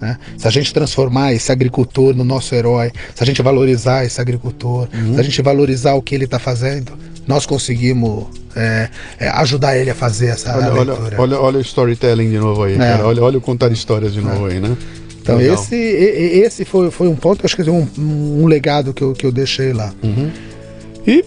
Né? 0.00 0.18
Se 0.36 0.48
a 0.48 0.50
gente 0.50 0.72
transformar 0.72 1.32
esse 1.32 1.52
agricultor 1.52 2.14
no 2.14 2.24
nosso 2.24 2.54
herói, 2.54 2.90
se 3.14 3.22
a 3.22 3.26
gente 3.26 3.40
valorizar 3.42 4.04
esse 4.04 4.20
agricultor, 4.20 4.88
uhum. 4.92 5.14
se 5.14 5.20
a 5.20 5.22
gente 5.22 5.40
valorizar 5.42 5.94
o 5.94 6.02
que 6.02 6.14
ele 6.14 6.24
está 6.24 6.38
fazendo, 6.38 6.92
nós 7.26 7.46
conseguimos 7.46 8.26
é, 8.56 8.88
é, 9.18 9.28
ajudar 9.28 9.76
ele 9.76 9.90
a 9.90 9.94
fazer 9.94 10.26
essa 10.26 10.56
olha, 10.56 10.66
aventura. 10.66 10.92
Olha, 10.92 11.18
olha, 11.18 11.40
olha, 11.40 11.58
o 11.58 11.60
storytelling 11.60 12.30
de 12.30 12.38
novo 12.38 12.64
aí, 12.64 12.76
é. 12.76 13.02
Olha, 13.02 13.22
olha 13.22 13.38
o 13.38 13.40
contar 13.40 13.70
histórias 13.70 14.12
de 14.12 14.20
novo 14.20 14.48
é. 14.48 14.54
aí, 14.54 14.60
né? 14.60 14.76
Então 15.20 15.36
Legal. 15.36 15.54
esse, 15.54 15.76
esse 15.76 16.64
foi, 16.64 16.90
foi 16.90 17.06
um 17.06 17.14
ponto, 17.14 17.46
acho 17.46 17.54
que 17.54 17.62
um, 17.70 17.86
um 17.96 18.46
legado 18.46 18.92
que 18.92 19.02
eu, 19.02 19.12
que 19.12 19.24
eu 19.24 19.30
deixei 19.30 19.72
lá. 19.72 19.94
Uhum. 20.02 20.30
E 21.06 21.24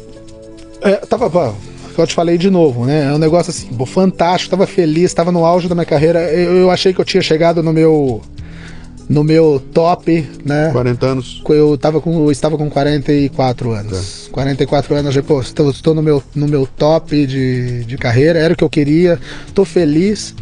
é, 0.82 0.98
tava, 0.98 1.56
que 1.96 2.02
eu 2.02 2.08
te 2.08 2.14
falei 2.14 2.38
de 2.38 2.50
novo, 2.50 2.86
né? 2.86 3.06
É 3.06 3.14
um 3.14 3.18
negócio 3.18 3.50
assim, 3.50 3.68
pô, 3.68 3.86
fantástico, 3.86 4.52
tava 4.52 4.68
feliz, 4.68 5.14
tava 5.14 5.32
no 5.32 5.46
auge 5.46 5.68
da 5.68 5.76
minha 5.76 5.86
carreira. 5.86 6.20
Eu, 6.32 6.56
eu, 6.58 6.72
achei 6.72 6.94
que 6.94 7.00
eu 7.00 7.06
tinha 7.06 7.22
chegado 7.22 7.64
no 7.64 7.74
meu 7.74 8.22
no 9.08 9.24
meu 9.24 9.62
top, 9.72 10.28
né? 10.44 10.70
40 10.72 11.06
anos. 11.06 11.44
Eu 11.48 11.78
tava 11.78 12.02
com 12.02 12.26
eu 12.26 12.32
estava 12.32 12.58
com 12.58 12.70
44 12.70 13.72
anos. 13.72 14.26
Tá. 14.26 14.32
44 14.32 14.96
anos, 14.96 15.18
pô, 15.22 15.40
estou, 15.40 15.70
estou 15.70 15.94
no 15.94 16.02
meu 16.02 16.22
no 16.36 16.48
meu 16.48 16.68
top 16.68 17.26
de, 17.26 17.86
de 17.86 17.98
carreira, 17.98 18.40
era 18.40 18.54
o 18.54 18.58
que 18.58 18.64
eu 18.64 18.70
queria. 18.70 19.20
Tô 19.54 19.64
feliz. 19.64 20.36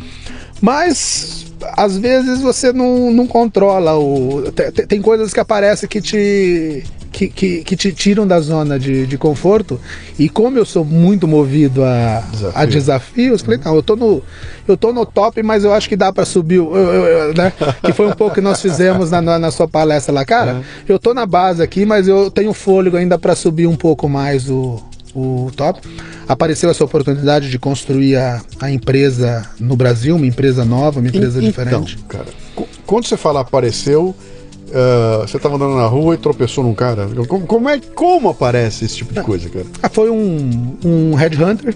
Mas 0.61 1.53
às 1.77 1.97
vezes 1.97 2.41
você 2.41 2.73
não, 2.73 3.11
não 3.11 3.27
controla 3.27 3.97
o 3.97 4.51
tem, 4.51 4.71
tem 4.71 5.01
coisas 5.01 5.33
que 5.33 5.39
aparecem 5.39 5.87
que 5.87 6.01
te 6.01 6.83
que, 7.13 7.27
que, 7.29 7.63
que, 7.63 7.75
te 7.77 7.93
tiram 7.93 8.25
da 8.25 8.39
zona 8.39 8.79
de, 8.79 9.05
de 9.05 9.17
conforto. 9.17 9.79
E 10.17 10.27
como 10.27 10.57
eu 10.57 10.65
sou 10.65 10.83
muito 10.83 11.27
movido 11.27 11.83
a, 11.83 12.23
Desafio. 12.31 12.51
a 12.61 12.65
desafios, 12.65 13.41
falei, 13.43 13.59
não, 13.63 13.75
eu 13.75 13.83
tô, 13.83 13.95
no, 13.95 14.21
eu 14.67 14.75
tô 14.75 14.91
no 14.91 15.05
top, 15.05 15.41
mas 15.43 15.63
eu 15.63 15.71
acho 15.71 15.87
que 15.87 15.95
dá 15.95 16.11
para 16.11 16.25
subir. 16.25 16.55
Eu, 16.55 16.75
eu, 16.75 17.05
eu, 17.05 17.33
né? 17.35 17.53
Que 17.85 17.93
foi 17.93 18.07
um 18.07 18.13
pouco 18.13 18.33
que 18.33 18.41
nós 18.41 18.59
fizemos 18.59 19.11
na, 19.11 19.21
na, 19.21 19.37
na 19.37 19.51
sua 19.51 19.67
palestra 19.67 20.13
lá. 20.13 20.25
Cara, 20.25 20.55
uhum. 20.55 20.63
eu 20.89 20.97
tô 20.97 21.13
na 21.13 21.25
base 21.25 21.61
aqui, 21.61 21.85
mas 21.85 22.07
eu 22.07 22.31
tenho 22.31 22.51
fôlego 22.51 22.97
ainda 22.97 23.17
para 23.17 23.35
subir 23.35 23.67
um 23.67 23.75
pouco 23.75 24.09
mais 24.09 24.49
o, 24.49 24.81
o 25.13 25.51
top. 25.55 25.81
Apareceu 26.27 26.69
essa 26.69 26.83
oportunidade 26.83 27.49
de 27.51 27.59
construir 27.59 28.17
a, 28.17 28.41
a 28.59 28.71
empresa 28.71 29.45
no 29.59 29.75
Brasil, 29.75 30.15
uma 30.15 30.25
empresa 30.25 30.65
nova, 30.65 30.99
uma 30.99 31.09
empresa 31.09 31.43
então, 31.43 31.81
diferente. 31.83 31.99
Cara, 32.09 32.25
quando 32.87 33.05
você 33.05 33.17
fala 33.17 33.41
apareceu, 33.41 34.15
Uh, 34.69 35.21
você 35.27 35.37
estava 35.37 35.55
andando 35.55 35.75
na 35.75 35.85
rua 35.85 36.15
e 36.15 36.17
tropeçou 36.17 36.63
num 36.63 36.73
cara. 36.73 37.07
Como, 37.27 37.45
como, 37.45 37.69
é 37.69 37.79
como 37.79 38.29
aparece 38.29 38.85
esse 38.85 38.97
tipo 38.97 39.13
de 39.13 39.21
coisa, 39.21 39.49
cara? 39.49 39.65
Ah, 39.81 39.89
foi 39.89 40.09
um, 40.09 40.77
um 40.83 41.13
headhunter, 41.13 41.75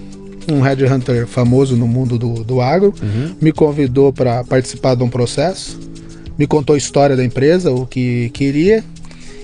um 0.52 0.62
headhunter 0.62 1.28
famoso 1.28 1.76
no 1.76 1.88
mundo 1.88 2.18
do, 2.18 2.44
do 2.44 2.62
agro, 2.62 2.94
uhum. 3.02 3.36
me 3.42 3.52
convidou 3.52 4.12
para 4.12 4.44
participar 4.44 4.96
de 4.96 5.04
um 5.04 5.10
processo, 5.10 5.80
me 6.38 6.48
contou 6.48 6.74
a 6.74 6.78
história 6.78 7.16
da 7.16 7.24
empresa, 7.24 7.72
o 7.72 7.86
que 7.86 8.30
queria. 8.30 8.84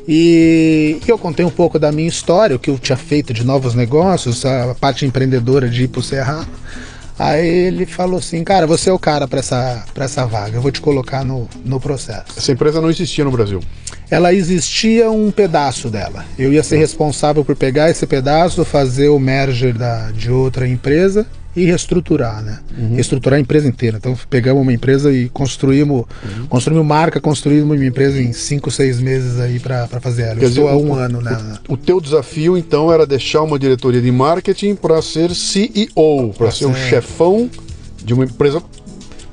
E 0.07 0.97
eu 1.07 1.17
contei 1.17 1.45
um 1.45 1.49
pouco 1.49 1.79
da 1.79 1.91
minha 1.91 2.09
história, 2.09 2.55
o 2.55 2.59
que 2.59 2.69
eu 2.69 2.77
tinha 2.77 2.97
feito 2.97 3.33
de 3.33 3.43
novos 3.43 3.73
negócios, 3.73 4.45
a 4.45 4.75
parte 4.79 5.05
empreendedora 5.05 5.69
de 5.69 5.83
ir 5.83 5.87
para 5.87 5.99
o 5.99 6.03
Cerrado. 6.03 6.47
Aí 7.17 7.47
ele 7.47 7.85
falou 7.85 8.19
assim, 8.19 8.43
cara, 8.43 8.65
você 8.65 8.89
é 8.89 8.93
o 8.93 8.99
cara 8.99 9.27
para 9.27 9.39
essa, 9.39 9.85
essa 9.95 10.25
vaga, 10.25 10.57
eu 10.57 10.61
vou 10.61 10.71
te 10.71 10.81
colocar 10.81 11.23
no, 11.23 11.47
no 11.63 11.79
processo. 11.79 12.25
Essa 12.37 12.51
empresa 12.51 12.81
não 12.81 12.89
existia 12.89 13.23
no 13.23 13.31
Brasil? 13.31 13.59
Ela 14.09 14.33
existia 14.33 15.09
um 15.09 15.31
pedaço 15.31 15.89
dela. 15.89 16.25
Eu 16.37 16.51
ia 16.51 16.63
ser 16.63 16.77
responsável 16.77 17.43
por 17.43 17.55
pegar 17.55 17.89
esse 17.89 18.05
pedaço, 18.05 18.65
fazer 18.65 19.09
o 19.09 19.19
merger 19.19 19.77
da, 19.77 20.11
de 20.11 20.31
outra 20.31 20.67
empresa 20.67 21.25
e 21.55 21.65
reestruturar, 21.65 22.41
né? 22.41 22.59
Uhum. 22.77 22.95
Reestruturar 22.95 23.37
a 23.37 23.41
empresa 23.41 23.67
inteira. 23.67 23.97
Então 23.97 24.17
pegamos 24.29 24.61
uma 24.61 24.73
empresa 24.73 25.11
e 25.11 25.29
construímos, 25.29 26.05
uhum. 26.23 26.47
construímos 26.47 26.85
marca, 26.85 27.21
construímos 27.21 27.75
uma 27.75 27.85
empresa 27.85 28.21
em 28.21 28.33
cinco, 28.33 28.71
seis 28.71 28.99
meses 28.99 29.39
aí 29.39 29.59
para 29.59 29.87
fazer 29.87 30.23
ela. 30.23 30.41
Eu 30.41 30.49
estou 30.49 30.67
há 30.67 30.75
um 30.75 30.91
o, 30.91 30.95
ano, 30.95 31.21
né? 31.21 31.37
O, 31.67 31.73
o, 31.73 31.77
teu 31.77 32.01
desafio 32.01 32.57
então 32.57 32.91
era 32.91 33.05
deixar 33.05 33.41
uma 33.43 33.59
diretoria 33.59 34.01
de 34.01 34.11
marketing 34.11 34.75
para 34.75 35.01
ser 35.01 35.33
CEO, 35.35 36.33
para 36.37 36.51
ser 36.51 36.65
o 36.65 36.73
chefão 36.73 37.49
de 38.03 38.13
uma 38.13 38.25
empresa 38.25 38.61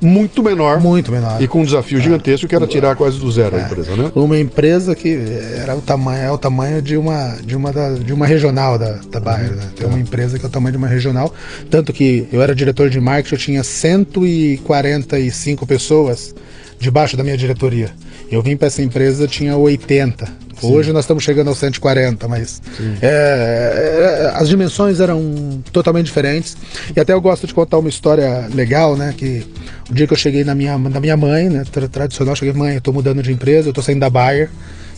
muito 0.01 0.41
menor. 0.41 0.79
Muito 0.79 1.11
menor. 1.11 1.41
E 1.41 1.47
com 1.47 1.61
um 1.61 1.65
desafio 1.65 1.99
é. 1.99 2.01
gigantesco 2.01 2.47
que 2.47 2.55
era 2.55 2.65
tirar 2.65 2.95
quase 2.95 3.19
do 3.19 3.31
zero 3.31 3.55
é. 3.55 3.61
a 3.61 3.65
empresa, 3.65 3.95
né? 3.95 4.11
Uma 4.15 4.39
empresa 4.39 4.95
que 4.95 5.19
era 5.57 5.75
o 5.75 5.81
tamanho, 5.81 6.23
é 6.23 6.31
o 6.31 6.37
tamanho 6.37 6.81
de 6.81 6.97
uma, 6.97 7.37
de 7.43 7.55
uma, 7.55 7.71
da, 7.71 7.93
de 7.93 8.11
uma 8.11 8.25
regional 8.25 8.79
da, 8.79 8.93
da 9.09 9.19
Bayer, 9.19 9.51
né? 9.51 9.69
Tem 9.75 9.87
uma 9.87 9.99
empresa 9.99 10.39
que 10.39 10.45
é 10.45 10.47
o 10.47 10.51
tamanho 10.51 10.71
de 10.71 10.77
uma 10.77 10.87
regional. 10.87 11.33
Tanto 11.69 11.93
que 11.93 12.27
eu 12.31 12.41
era 12.41 12.55
diretor 12.55 12.89
de 12.89 12.99
marketing, 12.99 13.35
eu 13.35 13.39
tinha 13.39 13.63
145 13.63 15.67
pessoas 15.67 16.33
debaixo 16.79 17.15
da 17.15 17.23
minha 17.23 17.37
diretoria. 17.37 17.91
Eu 18.31 18.41
vim 18.41 18.55
para 18.55 18.67
essa 18.67 18.81
empresa, 18.81 19.27
tinha 19.27 19.57
80. 19.57 20.25
Sim. 20.25 20.71
Hoje 20.71 20.93
nós 20.93 21.03
estamos 21.03 21.23
chegando 21.23 21.49
aos 21.49 21.57
140, 21.57 22.27
mas 22.27 22.61
é, 23.01 23.07
é, 23.07 24.31
as 24.35 24.47
dimensões 24.47 24.99
eram 24.99 25.61
totalmente 25.71 26.05
diferentes. 26.05 26.55
E 26.95 26.99
até 26.99 27.13
eu 27.13 27.19
gosto 27.19 27.45
de 27.45 27.53
contar 27.53 27.79
uma 27.79 27.89
história 27.89 28.47
legal, 28.53 28.95
né? 28.95 29.13
Que 29.17 29.45
o 29.89 29.93
dia 29.93 30.07
que 30.07 30.13
eu 30.13 30.17
cheguei 30.17 30.43
na 30.43 30.55
minha, 30.55 30.77
na 30.77 30.99
minha 30.99 31.17
mãe, 31.17 31.49
né? 31.49 31.63
Tradicional, 31.91 32.35
cheguei, 32.35 32.53
mãe, 32.53 32.73
eu 32.73 32.77
estou 32.77 32.93
mudando 32.93 33.21
de 33.21 33.31
empresa, 33.31 33.67
eu 33.67 33.71
estou 33.71 33.83
saindo 33.83 33.99
da 33.99 34.09
Bayer 34.09 34.49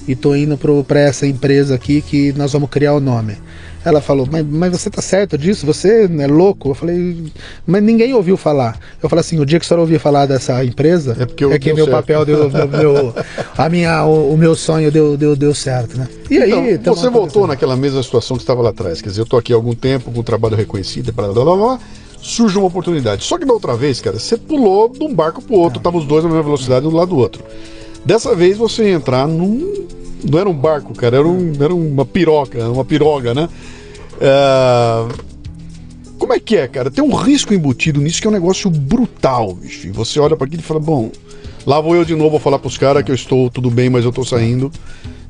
e 0.08 0.12
estou 0.12 0.36
indo 0.36 0.60
para 0.86 1.00
essa 1.00 1.26
empresa 1.26 1.76
aqui 1.76 2.02
que 2.02 2.34
nós 2.34 2.52
vamos 2.52 2.70
criar 2.70 2.94
o 2.94 3.00
nome. 3.00 3.38
Ela 3.86 4.02
falou, 4.02 4.28
mas, 4.32 4.46
mas 4.46 4.72
você 4.72 4.90
tá 4.90 5.02
certo 5.02 5.38
disso? 5.38 5.66
Você 5.66 6.10
é 6.20 6.28
louco? 6.28 6.70
Eu 6.70 6.76
falei, 6.76 7.32
mas 7.66 7.84
ninguém 7.84 8.14
ouviu 8.14 8.38
falar. 8.38 8.80
Eu 9.02 9.10
falei 9.10 9.22
assim, 9.22 9.40
o 9.40 9.46
dia 9.46 9.60
que 9.60 9.66
a 9.66 9.68
senhora 9.68 9.82
ouvir 9.82 10.00
falar 10.00 10.26
dessa 10.26 10.64
empresa, 10.64 11.16
é, 11.20 11.26
porque 11.26 11.44
é 11.44 11.60
que 11.60 11.74
meu 11.74 11.86
certo. 11.86 11.98
papel 11.98 12.26
deu, 12.26 12.50
deu, 12.50 13.14
a 13.58 13.70
minha, 13.70 14.06
o, 14.06 14.34
o, 14.34 14.38
meu 14.38 14.56
sonho 14.56 14.92
deu, 14.92 15.18
deu, 15.18 15.36
deu 15.36 15.54
certo, 15.54 15.98
né? 15.98 16.08
E 16.30 16.38
então, 16.38 16.64
aí... 16.64 16.78
Você 16.78 17.10
voltou 17.10 17.46
naquela 17.46 17.76
mesma 17.76 18.02
situação 18.02 18.38
que 18.38 18.44
estava 18.44 18.62
lá 18.62 18.70
atrás, 18.70 19.02
quer 19.02 19.10
dizer, 19.10 19.22
eu 19.22 19.26
tô 19.26 19.38
aqui 19.38 19.52
há 19.52 19.56
algum 19.56 19.76
tempo 19.76 20.12
com 20.12 20.20
o 20.20 20.24
trabalho 20.24 20.56
reconhecido, 20.56 21.12
blá, 21.12 21.28
blá, 21.28 21.44
blá, 21.44 21.56
blá, 21.56 21.80
surge 22.22 22.58
uma 22.58 22.68
oportunidade. 22.68 23.24
Só 23.26 23.38
que 23.38 23.46
da 23.46 23.54
outra 23.54 23.76
vez, 23.76 24.00
cara, 24.00 24.18
você 24.18 24.38
pulou 24.38 24.90
de 24.90 25.04
um 25.04 25.14
barco 25.14 25.42
pro 25.42 25.56
outro, 25.56 25.78
estavam 25.78 26.00
os 26.00 26.08
dois 26.08 26.24
na 26.24 26.30
mesma 26.30 26.44
velocidade, 26.44 26.88
um 26.88 26.90
do 26.90 26.96
lado 26.96 27.10
do 27.10 27.18
outro. 27.18 27.44
Dessa 28.06 28.34
vez 28.36 28.58
você 28.58 28.90
ia 28.90 28.96
entrar 28.96 29.28
num. 29.28 29.88
Não 30.30 30.40
era 30.40 30.50
um 30.50 30.54
barco, 30.54 30.94
cara, 30.94 31.18
era, 31.18 31.28
um, 31.28 31.54
era 31.60 31.74
uma 31.74 32.06
piroca, 32.06 32.70
uma 32.70 32.86
piroga, 32.86 33.34
né? 33.34 33.50
É, 34.22 35.08
como 36.18 36.34
é 36.34 36.40
que 36.40 36.56
é, 36.56 36.68
cara? 36.68 36.90
Tem 36.90 37.04
um 37.04 37.14
risco 37.14 37.54
embutido 37.54 38.00
nisso 38.00 38.22
que 38.22 38.28
é 38.28 38.30
um 38.30 38.34
negócio 38.34 38.70
brutal, 38.70 39.54
bicho. 39.54 39.88
E 39.88 39.92
você 39.92 40.20
olha 40.20 40.38
para 40.38 40.48
aquilo 40.48 40.62
e 40.62 40.66
fala, 40.66 40.80
bom, 40.80 41.12
lá 41.66 41.82
vou 41.82 41.96
eu 41.96 42.06
de 42.06 42.16
novo 42.16 42.40
falar 42.40 42.60
pros 42.60 42.78
caras 42.78 43.04
que 43.04 43.12
eu 43.12 43.16
estou 43.16 43.50
tudo 43.50 43.70
bem, 43.70 43.90
mas 43.90 44.06
eu 44.06 44.12
tô 44.12 44.24
saindo. 44.24 44.72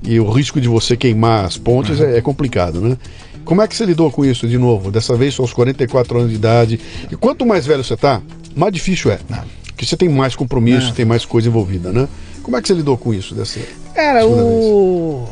E 0.03 0.19
o 0.19 0.29
risco 0.29 0.61
de 0.61 0.67
você 0.67 0.95
queimar 0.95 1.45
as 1.45 1.57
pontes 1.57 1.99
uhum. 1.99 2.05
é, 2.05 2.17
é, 2.17 2.21
complicado, 2.21 2.79
né? 2.79 2.97
Como 3.43 3.61
é 3.61 3.67
que 3.67 3.75
você 3.75 3.85
lidou 3.85 4.11
com 4.11 4.23
isso 4.23 4.47
de 4.47 4.57
novo? 4.57 4.91
Dessa 4.91 5.15
vez 5.15 5.33
são 5.33 5.43
aos 5.43 5.51
44 5.51 6.19
anos 6.19 6.29
de 6.29 6.35
idade. 6.35 6.79
E 7.11 7.15
quanto 7.15 7.45
mais 7.45 7.65
velho 7.65 7.83
você 7.83 7.97
tá, 7.97 8.21
mais 8.55 8.71
difícil 8.71 9.11
é. 9.11 9.19
Porque 9.65 9.85
você 9.85 9.97
tem 9.97 10.07
mais 10.07 10.35
compromisso, 10.35 10.87
Não. 10.87 10.93
tem 10.93 11.05
mais 11.05 11.25
coisa 11.25 11.49
envolvida, 11.49 11.91
né? 11.91 12.07
Como 12.43 12.57
é 12.57 12.61
que 12.61 12.67
você 12.67 12.73
lidou 12.73 12.97
com 12.97 13.13
isso 13.13 13.33
dessa? 13.33 13.59
Cara, 13.95 14.27
o... 14.27 15.27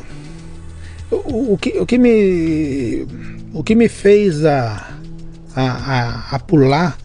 o... 1.11 1.53
o 1.53 1.57
que, 1.57 1.77
o 1.77 1.85
que 1.85 1.97
me 1.97 3.05
o 3.53 3.63
que 3.63 3.75
me 3.75 3.89
fez 3.89 4.45
a, 4.45 4.95
a, 5.53 5.61
a, 5.61 6.35
a 6.35 6.39
pular 6.39 6.97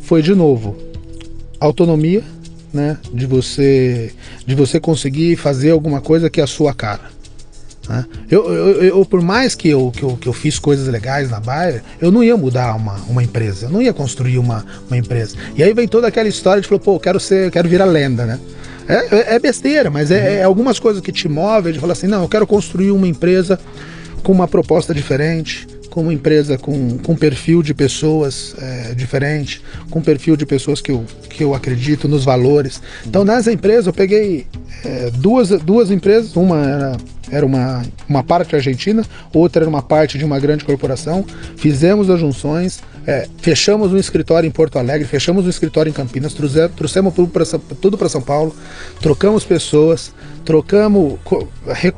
foi 0.00 0.22
de 0.22 0.34
novo 0.34 0.76
autonomia, 1.58 2.22
né? 2.72 2.98
De 3.12 3.26
você, 3.26 4.12
de 4.44 4.54
você 4.54 4.78
conseguir 4.78 5.36
fazer 5.36 5.70
alguma 5.70 6.00
coisa 6.00 6.28
que 6.28 6.40
é 6.40 6.44
a 6.44 6.46
sua 6.46 6.74
cara. 6.74 7.16
Né? 7.88 8.04
Eu, 8.30 8.52
eu, 8.52 8.82
eu, 8.82 9.04
por 9.06 9.22
mais 9.22 9.54
que 9.54 9.68
eu, 9.68 9.90
que, 9.90 10.02
eu, 10.02 10.16
que 10.16 10.28
eu 10.28 10.32
fiz 10.32 10.58
coisas 10.58 10.86
legais 10.88 11.30
na 11.30 11.40
Bayer, 11.40 11.82
eu 12.00 12.10
não 12.10 12.22
ia 12.22 12.36
mudar 12.36 12.74
uma, 12.74 12.96
uma 13.08 13.22
empresa, 13.22 13.66
eu 13.66 13.70
não 13.70 13.80
ia 13.80 13.92
construir 13.92 14.38
uma, 14.38 14.66
uma 14.88 14.96
empresa. 14.96 15.36
E 15.54 15.62
aí 15.62 15.72
vem 15.72 15.88
toda 15.88 16.08
aquela 16.08 16.28
história 16.28 16.60
de 16.60 16.68
falou, 16.68 16.80
pô, 16.80 16.96
eu 16.96 17.00
quero 17.00 17.20
ser, 17.20 17.46
eu 17.46 17.50
quero 17.50 17.68
virar 17.68 17.84
lenda, 17.84 18.26
né? 18.26 18.40
É, 18.88 18.94
é, 18.94 19.34
é 19.34 19.38
besteira, 19.38 19.90
mas 19.90 20.10
é, 20.10 20.36
é, 20.36 20.42
algumas 20.42 20.78
coisas 20.78 21.02
que 21.02 21.12
te 21.12 21.28
movem 21.28 21.72
de 21.72 21.78
falar 21.78 21.92
assim, 21.92 22.06
não, 22.06 22.22
eu 22.22 22.28
quero 22.28 22.46
construir 22.46 22.90
uma 22.90 23.06
empresa 23.06 23.58
com 24.22 24.32
uma 24.32 24.46
proposta 24.46 24.94
diferente, 24.94 25.66
com 25.90 26.02
uma 26.02 26.12
empresa 26.12 26.58
com, 26.58 26.98
com 26.98 27.16
perfil 27.16 27.62
de 27.62 27.72
pessoas 27.72 28.54
é, 28.58 28.94
diferente, 28.94 29.62
com 29.88 30.02
perfil 30.02 30.36
de 30.36 30.44
pessoas 30.44 30.80
que 30.80 30.92
eu, 30.92 31.04
que 31.30 31.42
eu 31.42 31.54
acredito 31.54 32.06
nos 32.06 32.24
valores. 32.24 32.82
Então, 33.06 33.24
nessa 33.24 33.50
empresa, 33.50 33.88
eu 33.88 33.94
peguei 33.94 34.46
é, 34.84 35.10
duas, 35.10 35.48
duas 35.48 35.90
empresas, 35.90 36.36
uma 36.36 36.66
era, 36.66 36.96
era 37.30 37.46
uma, 37.46 37.82
uma 38.08 38.22
parte 38.22 38.54
argentina, 38.54 39.04
outra 39.32 39.62
era 39.62 39.70
uma 39.70 39.82
parte 39.82 40.18
de 40.18 40.24
uma 40.24 40.38
grande 40.38 40.64
corporação, 40.64 41.24
fizemos 41.56 42.10
as 42.10 42.20
junções, 42.20 42.82
é, 43.06 43.28
fechamos 43.38 43.92
um 43.92 43.96
escritório 43.96 44.48
em 44.48 44.50
Porto 44.50 44.78
Alegre, 44.78 45.06
fechamos 45.06 45.46
um 45.46 45.48
escritório 45.48 45.88
em 45.88 45.92
Campinas, 45.92 46.34
trouxemos, 46.34 47.14
tudo 47.80 47.96
para 47.96 48.08
São 48.08 48.20
Paulo, 48.20 48.54
trocamos 49.00 49.44
pessoas, 49.44 50.12
trocamos, 50.44 51.14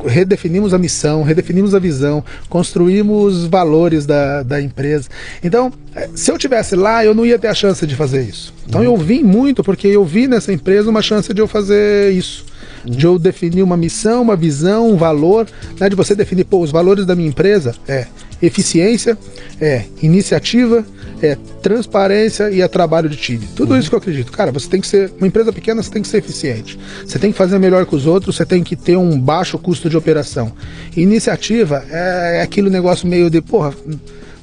redefinimos 0.07 0.75
a 0.75 0.79
missão, 0.79 1.23
redefinimos 1.23 1.75
a 1.75 1.79
visão, 1.79 2.23
construímos 2.51 3.47
valores 3.47 4.05
da, 4.05 4.43
da 4.43 4.61
empresa. 4.61 5.09
Então, 5.43 5.73
é, 5.95 6.11
se 6.15 6.31
eu 6.31 6.37
tivesse 6.37 6.77
lá, 6.77 7.03
eu 7.03 7.15
não 7.15 7.25
ia 7.25 7.39
ter 7.39 7.49
a 7.49 7.55
chance 7.55 7.87
de 7.87 7.97
fazer 7.97 8.23
isso. 8.23 8.53
Então, 8.67 8.83
uhum. 8.83 8.87
eu 8.87 8.97
vim 8.99 9.23
muito 9.23 9.65
porque 9.65 9.89
eu 9.89 10.05
vi 10.05 10.29
nessa 10.29 10.53
empresa 10.53 10.91
uma 10.91 11.01
chance 11.01 11.33
de 11.33 11.41
eu 11.41 11.49
fazer 11.49 12.13
isso. 12.13 12.45
De 12.85 13.07
eu 13.07 13.19
definir 13.19 13.63
uma 13.63 13.77
missão, 13.77 14.23
uma 14.23 14.37
visão, 14.37 14.91
um 14.91 14.97
valor, 14.97 15.47
né, 15.81 15.89
de 15.89 15.97
você 15.97 16.15
definir, 16.15 16.45
pô, 16.45 16.61
os 16.61 16.71
valores 16.71 17.05
da 17.05 17.15
minha 17.15 17.29
empresa 17.29 17.75
é 17.89 18.07
eficiência, 18.41 19.19
é 19.61 19.85
iniciativa, 20.01 20.85
é 21.23 21.37
transparência 21.63 22.51
e 22.51 22.61
é 22.61 22.69
trabalho 22.69 23.09
de 23.09 23.17
time. 23.17 23.47
Tudo 23.55 23.73
uhum. 23.73 23.81
isso 23.81 23.89
que 23.89 23.95
eu 23.95 23.99
acredito. 23.99 24.33
Cara, 24.33 24.53
você 24.53 24.69
tem 24.69 24.81
que 24.81 24.87
ser. 24.87 25.13
Uma 25.19 25.27
empresa 25.27 25.53
pequena, 25.53 25.83
você 25.83 25.91
tem 25.91 26.03
que 26.03 26.09
ser 26.09 26.19
eficiente. 26.19 26.79
Você 27.07 27.19
tem 27.19 27.33
que 27.33 27.39
fazer 27.39 27.59
melhor 27.59 27.85
que 27.87 27.95
os 27.95 28.07
outros, 28.07 28.37
você 28.37 28.47
tem 28.47 28.63
que 28.63 28.77
ter 28.77 28.97
um 28.97 29.19
baixo 29.19 29.59
custo 29.59 29.89
de 29.89 29.97
operação. 29.97 30.53
Iniciativa 30.97 31.85
é, 31.91 32.39
é 32.39 32.43
aquele 32.43 32.71
negócio 32.71 33.07
meio 33.09 33.31
de, 33.31 33.41
porra, 33.41 33.75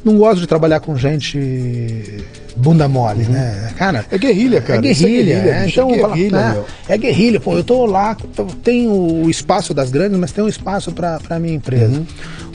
não 0.03 0.17
gosto 0.17 0.39
de 0.39 0.47
trabalhar 0.47 0.79
com 0.79 0.95
gente 0.95 2.23
bunda 2.55 2.87
mole, 2.87 3.23
uhum. 3.23 3.31
né? 3.31 3.73
Cara, 3.75 4.05
é 4.09 4.17
guerrilha, 4.17 4.61
cara. 4.61 4.79
É 4.79 4.81
guerrilha, 4.81 5.33
é, 5.33 5.41
guerrilha 5.41 5.51
é, 5.51 5.67
então, 5.67 5.89
é 5.89 5.95
guerrilha, 5.95 6.29
fala, 6.29 6.65
ah, 6.67 6.93
é 6.93 6.97
guerrilha, 6.97 7.39
pô, 7.39 7.57
eu 7.57 7.63
tô 7.63 7.85
lá, 7.85 8.15
tem 8.63 8.87
o 8.87 9.29
espaço 9.29 9.73
das 9.73 9.91
grandes, 9.91 10.17
mas 10.17 10.31
tem 10.31 10.43
um 10.43 10.47
espaço 10.47 10.91
para 10.91 11.39
minha 11.39 11.55
empresa. 11.55 11.97
Uhum. 11.97 12.05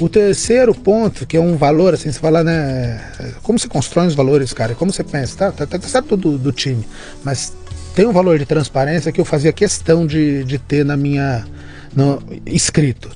O 0.00 0.08
terceiro 0.08 0.74
ponto, 0.74 1.26
que 1.26 1.36
é 1.36 1.40
um 1.40 1.56
valor, 1.56 1.94
assim, 1.94 2.10
você 2.10 2.18
fala, 2.18 2.42
né? 2.42 3.00
Como 3.42 3.58
você 3.58 3.68
constrói 3.68 4.06
os 4.06 4.14
valores, 4.14 4.52
cara? 4.52 4.74
Como 4.74 4.92
você 4.92 5.04
pensa, 5.04 5.36
tá? 5.36 5.52
Tá, 5.52 5.66
tá, 5.66 5.78
tá 5.78 5.88
certo 5.88 6.16
do, 6.16 6.38
do 6.38 6.52
time, 6.52 6.86
mas 7.22 7.52
tem 7.94 8.06
um 8.06 8.12
valor 8.12 8.38
de 8.38 8.46
transparência 8.46 9.12
que 9.12 9.20
eu 9.20 9.24
fazia 9.24 9.52
questão 9.52 10.06
de, 10.06 10.44
de 10.44 10.58
ter 10.58 10.84
na 10.84 10.96
minha. 10.96 11.46
No, 11.94 12.22
escrito 12.46 13.10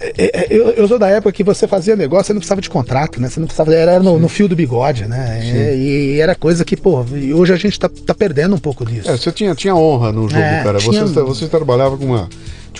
é, 0.00 0.14
é, 0.18 0.46
eu, 0.50 0.70
eu 0.70 0.86
sou 0.86 0.98
da 0.98 1.08
época 1.08 1.32
que 1.32 1.42
você 1.42 1.66
fazia 1.66 1.96
negócio, 1.96 2.26
você 2.26 2.32
não 2.32 2.40
precisava 2.40 2.60
de 2.60 2.68
contrato, 2.68 3.20
né? 3.20 3.28
Você 3.28 3.40
não 3.40 3.46
precisava, 3.46 3.74
era 3.74 3.98
no, 3.98 4.18
no 4.18 4.28
fio 4.28 4.48
do 4.48 4.54
bigode, 4.54 5.06
né? 5.06 5.40
É, 5.42 5.76
e 5.76 6.20
era 6.20 6.34
coisa 6.34 6.64
que, 6.64 6.76
pô, 6.76 7.04
hoje 7.34 7.52
a 7.52 7.56
gente 7.56 7.78
tá, 7.78 7.88
tá 7.88 8.14
perdendo 8.14 8.54
um 8.54 8.58
pouco 8.58 8.84
disso. 8.84 9.10
É, 9.10 9.16
você 9.16 9.32
tinha, 9.32 9.54
tinha 9.54 9.74
honra 9.74 10.12
no 10.12 10.28
jogo, 10.28 10.42
é, 10.42 10.62
cara. 10.62 10.78
Tinha... 10.78 11.02
Você, 11.06 11.20
você 11.22 11.46
trabalhava 11.46 11.96
com 11.96 12.04
uma. 12.04 12.28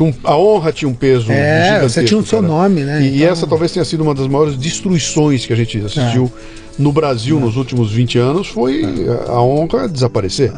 Um, 0.00 0.12
a 0.24 0.36
honra 0.36 0.72
tinha 0.72 0.88
um 0.88 0.94
peso 0.94 1.32
é, 1.32 1.80
Você 1.80 2.04
tinha 2.04 2.18
o 2.18 2.24
seu 2.24 2.40
cara. 2.40 2.52
nome, 2.52 2.82
né? 2.82 3.02
E, 3.02 3.16
então... 3.16 3.28
essa 3.28 3.46
talvez 3.46 3.72
tenha 3.72 3.84
sido 3.84 4.02
uma 4.02 4.14
das 4.14 4.26
maiores 4.26 4.56
destruições 4.56 5.46
que 5.46 5.52
a 5.52 5.56
gente 5.56 5.78
assistiu 5.78 6.30
é. 6.34 6.82
no 6.82 6.92
Brasil 6.92 7.38
é. 7.38 7.40
nos 7.40 7.56
últimos 7.56 7.92
20 7.92 8.18
anos, 8.18 8.48
foi 8.48 8.82
é. 8.84 9.30
a 9.30 9.40
honra 9.40 9.88
desaparecer. 9.88 10.52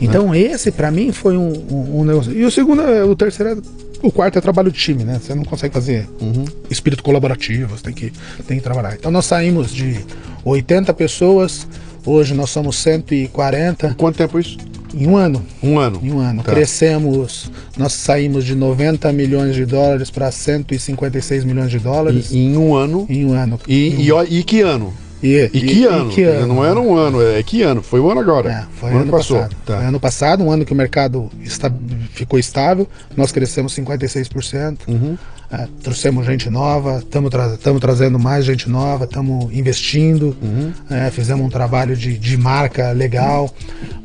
Então 0.00 0.30
né? 0.30 0.38
esse, 0.38 0.70
para 0.70 0.90
mim, 0.90 1.12
foi 1.12 1.36
um, 1.36 1.52
um, 1.70 2.00
um 2.00 2.04
negócio. 2.04 2.32
E 2.32 2.44
o 2.44 2.50
segundo, 2.50 2.82
o 2.82 3.16
terceiro 3.16 3.60
o 4.04 4.12
quarto 4.12 4.36
é 4.38 4.40
trabalho 4.40 4.70
de 4.70 4.78
time, 4.78 5.02
né? 5.02 5.18
Você 5.18 5.34
não 5.34 5.44
consegue 5.44 5.72
fazer 5.72 6.06
uhum. 6.20 6.44
espírito 6.68 7.02
colaborativo, 7.02 7.74
você 7.74 7.84
tem 7.84 7.94
que, 7.94 8.12
tem 8.46 8.58
que 8.58 8.62
trabalhar. 8.62 8.94
Então 8.94 9.10
nós 9.10 9.24
saímos 9.24 9.72
de 9.72 10.04
80 10.44 10.92
pessoas, 10.92 11.66
hoje 12.04 12.34
nós 12.34 12.50
somos 12.50 12.76
140. 12.78 13.94
Quanto 13.94 14.16
tempo 14.16 14.38
isso? 14.38 14.56
Em 14.94 15.08
um 15.08 15.16
ano. 15.16 15.44
Um 15.62 15.78
ano. 15.78 16.00
Em 16.02 16.12
um 16.12 16.20
ano. 16.20 16.42
Tá. 16.42 16.52
Crescemos, 16.52 17.50
nós 17.76 17.92
saímos 17.92 18.44
de 18.44 18.54
90 18.54 19.12
milhões 19.12 19.56
de 19.56 19.66
dólares 19.66 20.10
para 20.10 20.30
156 20.30 21.44
milhões 21.44 21.70
de 21.70 21.80
dólares. 21.80 22.30
E, 22.30 22.38
em 22.38 22.56
um 22.56 22.74
ano. 22.74 23.06
Em 23.08 23.26
um 23.26 23.32
ano. 23.32 23.58
E, 23.66 23.88
e, 23.88 24.38
e 24.38 24.44
que 24.44 24.60
ano? 24.60 24.94
E, 25.24 25.50
e, 25.54 25.60
que, 25.62 25.86
ano? 25.86 26.10
e 26.10 26.14
que 26.14 26.22
ano? 26.22 26.54
Não 26.54 26.64
era 26.64 26.78
um 26.78 26.94
ano, 26.94 27.22
é 27.22 27.42
que 27.42 27.62
ano? 27.62 27.82
Foi 27.82 27.98
o 27.98 28.10
ano 28.10 28.20
agora. 28.20 28.50
É, 28.52 28.64
foi 28.78 28.90
o 28.90 28.92
ano, 28.92 29.02
ano 29.02 29.10
passado. 29.10 29.56
Tá. 29.64 29.76
Foi 29.78 29.86
ano 29.86 29.98
passado, 29.98 30.44
um 30.44 30.50
ano 30.50 30.66
que 30.66 30.72
o 30.74 30.76
mercado 30.76 31.30
está, 31.40 31.72
ficou 32.10 32.38
estável, 32.38 32.86
nós 33.16 33.32
crescemos 33.32 33.74
56%. 33.74 34.80
Uhum. 34.86 35.16
É, 35.54 35.68
trouxemos 35.82 36.26
gente 36.26 36.50
nova, 36.50 36.98
estamos 36.98 37.30
tra 37.30 37.56
trazendo 37.80 38.18
mais 38.18 38.44
gente 38.44 38.68
nova, 38.68 39.04
estamos 39.04 39.52
investindo, 39.54 40.36
uhum. 40.42 40.72
é, 40.90 41.10
fizemos 41.10 41.46
um 41.46 41.48
trabalho 41.48 41.96
de, 41.96 42.18
de 42.18 42.36
marca 42.36 42.90
legal. 42.90 43.54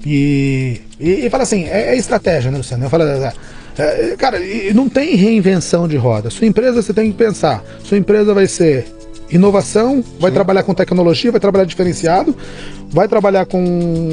E, 0.05 0.79
e, 0.99 1.25
e 1.25 1.29
fala 1.29 1.43
assim, 1.43 1.63
é, 1.63 1.93
é, 1.93 1.97
estratégia, 1.97 2.51
né, 2.51 2.57
Luciano? 2.57 2.85
Eu 2.85 2.89
falo, 2.89 3.03
é, 3.03 3.33
é 3.77 4.15
cara, 4.15 4.37
não 4.75 4.87
tem 4.87 5.15
reinvenção 5.15 5.87
de 5.87 5.97
roda. 5.97 6.29
Sua 6.29 6.45
empresa 6.45 6.83
você 6.83 6.93
tem 6.93 7.11
que 7.11 7.17
pensar, 7.17 7.63
sua 7.83 7.97
empresa 7.97 8.31
vai 8.33 8.45
ser 8.45 8.85
inovação, 9.31 10.03
vai 10.19 10.31
Sim. 10.31 10.35
trabalhar 10.35 10.63
com 10.63 10.73
tecnologia, 10.73 11.31
vai 11.31 11.39
trabalhar 11.39 11.65
diferenciado, 11.65 12.35
vai 12.89 13.07
trabalhar 13.07 13.45
com 13.45 13.59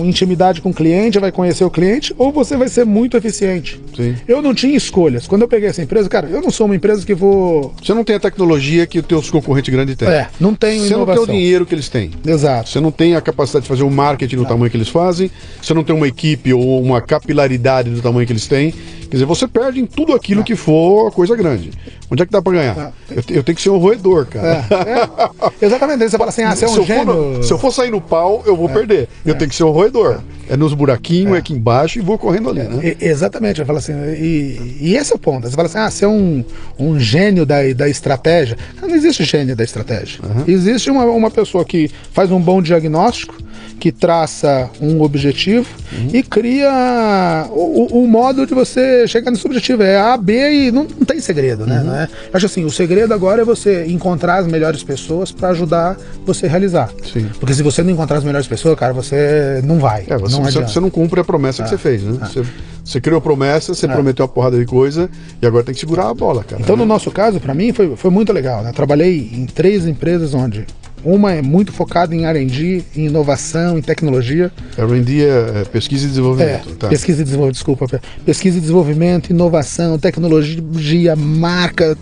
intimidade 0.04 0.60
com 0.60 0.70
o 0.70 0.74
cliente, 0.74 1.18
vai 1.18 1.32
conhecer 1.32 1.64
o 1.64 1.70
cliente, 1.70 2.14
ou 2.18 2.30
você 2.30 2.56
vai 2.56 2.68
ser 2.68 2.84
muito 2.84 3.16
eficiente. 3.16 3.80
Sim. 3.96 4.14
Eu 4.28 4.42
não 4.42 4.54
tinha 4.54 4.76
escolhas. 4.76 5.26
Quando 5.26 5.42
eu 5.42 5.48
peguei 5.48 5.68
essa 5.68 5.82
empresa, 5.82 6.08
cara, 6.08 6.28
eu 6.28 6.42
não 6.42 6.50
sou 6.50 6.66
uma 6.66 6.76
empresa 6.76 7.04
que 7.04 7.14
vou. 7.14 7.74
Você 7.82 7.94
não 7.94 8.04
tem 8.04 8.16
a 8.16 8.20
tecnologia 8.20 8.86
que 8.86 8.98
os 8.98 9.06
teus 9.06 9.30
concorrentes 9.30 9.72
grandes 9.72 9.96
têm. 9.96 10.08
É, 10.08 10.28
não 10.38 10.54
tem 10.54 10.80
Você 10.80 10.88
inovação. 10.88 11.22
não 11.22 11.26
tem 11.26 11.34
o 11.34 11.38
dinheiro 11.38 11.66
que 11.66 11.74
eles 11.74 11.88
têm. 11.88 12.10
Exato. 12.24 12.68
Você 12.68 12.80
não 12.80 12.90
tem 12.90 13.14
a 13.14 13.20
capacidade 13.20 13.62
de 13.62 13.68
fazer 13.68 13.82
o 13.82 13.90
marketing 13.90 14.36
do 14.36 14.42
não. 14.42 14.48
tamanho 14.48 14.70
que 14.70 14.76
eles 14.76 14.88
fazem, 14.88 15.30
você 15.62 15.72
não 15.72 15.82
tem 15.82 15.94
uma 15.94 16.06
equipe 16.06 16.52
ou 16.52 16.82
uma 16.82 17.00
capilaridade 17.00 17.90
do 17.90 18.00
tamanho 18.02 18.26
que 18.26 18.32
eles 18.32 18.46
têm. 18.46 18.74
Quer 19.06 19.16
dizer, 19.16 19.24
você 19.24 19.46
perde 19.46 19.80
em 19.80 19.86
tudo 19.86 20.12
aquilo 20.12 20.42
que 20.42 20.56
for 20.56 21.12
coisa 21.12 21.36
grande. 21.36 21.70
Onde 22.11 22.22
é 22.22 22.26
que 22.26 22.32
dá 22.32 22.40
pra 22.40 22.52
ganhar? 22.52 22.92
Eu, 23.11 23.16
eu, 23.36 23.42
tenho 23.42 23.57
que 23.57 23.62
ser 23.62 23.70
um 23.70 23.78
roedor, 23.78 24.26
cara. 24.26 24.64
É, 24.70 25.64
é. 25.64 25.66
Exatamente. 25.66 26.09
Você 26.09 26.16
fala 26.16 26.30
assim, 26.30 26.42
ah, 26.42 26.54
você 26.54 26.64
é 26.64 26.68
um 26.68 26.74
se 26.74 26.82
gênio. 26.82 27.12
Eu 27.12 27.38
no, 27.38 27.42
se 27.42 27.52
eu 27.52 27.59
for 27.59 27.72
sair 27.72 27.90
no 27.90 28.00
pau, 28.00 28.42
eu 28.46 28.57
vou 28.57 28.68
é, 28.68 28.72
perder. 28.72 29.09
Eu 29.24 29.34
é. 29.34 29.36
tenho 29.36 29.48
que 29.48 29.57
ser 29.57 29.64
um 29.64 29.70
roedor. 29.70 30.20
É 30.48 30.57
nos 30.57 30.72
buraquinhos, 30.74 31.34
é. 31.34 31.38
aqui 31.38 31.52
embaixo 31.52 31.98
e 31.98 32.02
vou 32.02 32.16
correndo 32.16 32.50
ali, 32.50 32.62
né? 32.62 32.96
exatamente. 33.00 33.61
Eu 33.61 33.66
falo 33.66 33.78
assim, 33.78 33.92
e, 33.92 34.78
e 34.80 34.96
esse 34.96 35.12
é 35.12 35.16
o 35.16 35.18
ponto. 35.18 35.48
Você 35.48 35.57
fala 35.57 35.66
assim, 35.66 35.78
ah, 35.78 35.90
você 35.90 36.04
é 36.04 36.09
um, 36.09 36.44
um 36.78 36.98
gênio 36.98 37.44
da, 37.44 37.57
da 37.74 37.88
estratégia. 37.88 38.57
Não 38.80 38.88
existe 38.94 39.24
gênio 39.24 39.57
da 39.57 39.64
estratégia. 39.64 40.20
Uhum. 40.22 40.44
Existe 40.46 40.90
uma, 40.90 41.04
uma 41.04 41.30
pessoa 41.30 41.64
que 41.64 41.90
faz 42.12 42.30
um 42.30 42.40
bom 42.40 42.62
diagnóstico, 42.62 43.34
que 43.79 43.93
traça 43.93 44.70
um 44.81 45.03
objetivo 45.03 45.68
uhum. 45.93 46.11
e 46.12 46.22
cria 46.22 47.47
o, 47.51 48.03
o, 48.03 48.07
modo 48.07 48.47
de 48.47 48.55
você 48.55 49.07
chegar 49.07 49.31
nesse 49.31 49.47
objetivo. 49.47 49.83
É 49.83 49.99
A, 49.99 50.16
B 50.16 50.66
e 50.66 50.72
não, 50.72 50.85
não 50.85 51.05
tem 51.05 51.20
segredo, 51.20 51.66
né? 51.66 51.83
Uhum. 51.83 51.95
É? 51.95 52.09
Acho 52.33 52.47
assim, 52.47 52.64
o 52.64 52.70
segredo 52.70 53.12
agora 53.12 53.43
é 53.43 53.45
você 53.45 53.87
encontrar 53.87 54.39
as 54.39 54.47
melhores 54.47 54.83
pessoas 54.83 55.31
para 55.31 55.51
ajudar 55.51 55.97
você 56.24 56.47
a 56.47 56.49
realizar. 56.49 56.91
Sim. 57.12 57.29
Porque 57.39 57.55
se 57.55 57.62
você 57.62 57.83
não 57.83 57.91
encontrar 57.91 58.18
as 58.18 58.24
melhores 58.24 58.47
pessoas, 58.47 58.79
cara, 58.79 58.93
você 58.93 59.61
não 59.64 59.79
vai. 59.79 60.05
É, 60.09 60.16
você, 60.16 60.37
não, 60.37 60.45
você, 60.45 60.61
você 60.61 60.81
não 60.81 60.91
cumpre 60.91 61.20
a 61.20 61.24
promessa 61.24 61.62
que 61.62 61.68
é. 61.68 61.70
você 61.70 61.79
fez, 61.79 62.03
né? 62.03 62.18
É. 62.22 62.27
Você, 62.27 62.45
você 62.85 63.01
criou 63.01 63.18
a 63.18 63.20
promessa, 63.20 63.74
você 63.74 63.89
prometeu 63.89 64.24
uma 64.24 64.33
porrada 64.33 64.57
de 64.57 64.64
coisa 64.64 65.11
e 65.43 65.47
agora 65.47 65.64
tem 65.64 65.74
que 65.74 65.81
segurar 65.81 66.09
a 66.09 66.14
bola, 66.14 66.45
cara. 66.45 66.62
Então, 66.62 66.77
no 66.77 66.87
nosso 66.87 67.11
caso, 67.11 67.41
para 67.41 67.53
mim, 67.53 67.72
foi, 67.72 67.97
foi 67.97 68.11
muito 68.11 68.33
legal. 68.33 68.62
Né? 68.62 68.72
Trabalhei 68.72 69.29
em 69.33 69.45
três 69.45 69.87
empresas 69.87 70.35
onde 70.35 70.64
uma 71.07 71.32
é 71.32 71.40
muito 71.40 71.72
focada 71.72 72.14
em 72.14 72.24
R&D, 72.24 72.82
em 72.96 73.07
inovação, 73.07 73.78
em 73.78 73.82
tecnologia. 73.82 74.50
R&D 74.76 75.24
é, 75.24 75.61
é 75.61 75.64
pesquisa 75.64 76.04
e 76.04 76.09
desenvolvimento. 76.09 76.68
É, 76.70 76.74
tá. 76.74 76.88
Pesquisa 76.88 77.20
e 77.20 77.24
desenvolvimento, 77.24 77.54
desculpa. 77.54 77.86
Pesquisa 78.24 78.59
e 78.59 78.61
desenvolvimento, 78.61 79.30
inovação, 79.30 79.98
tecnologia, 79.98 81.14
marca. 81.14 81.96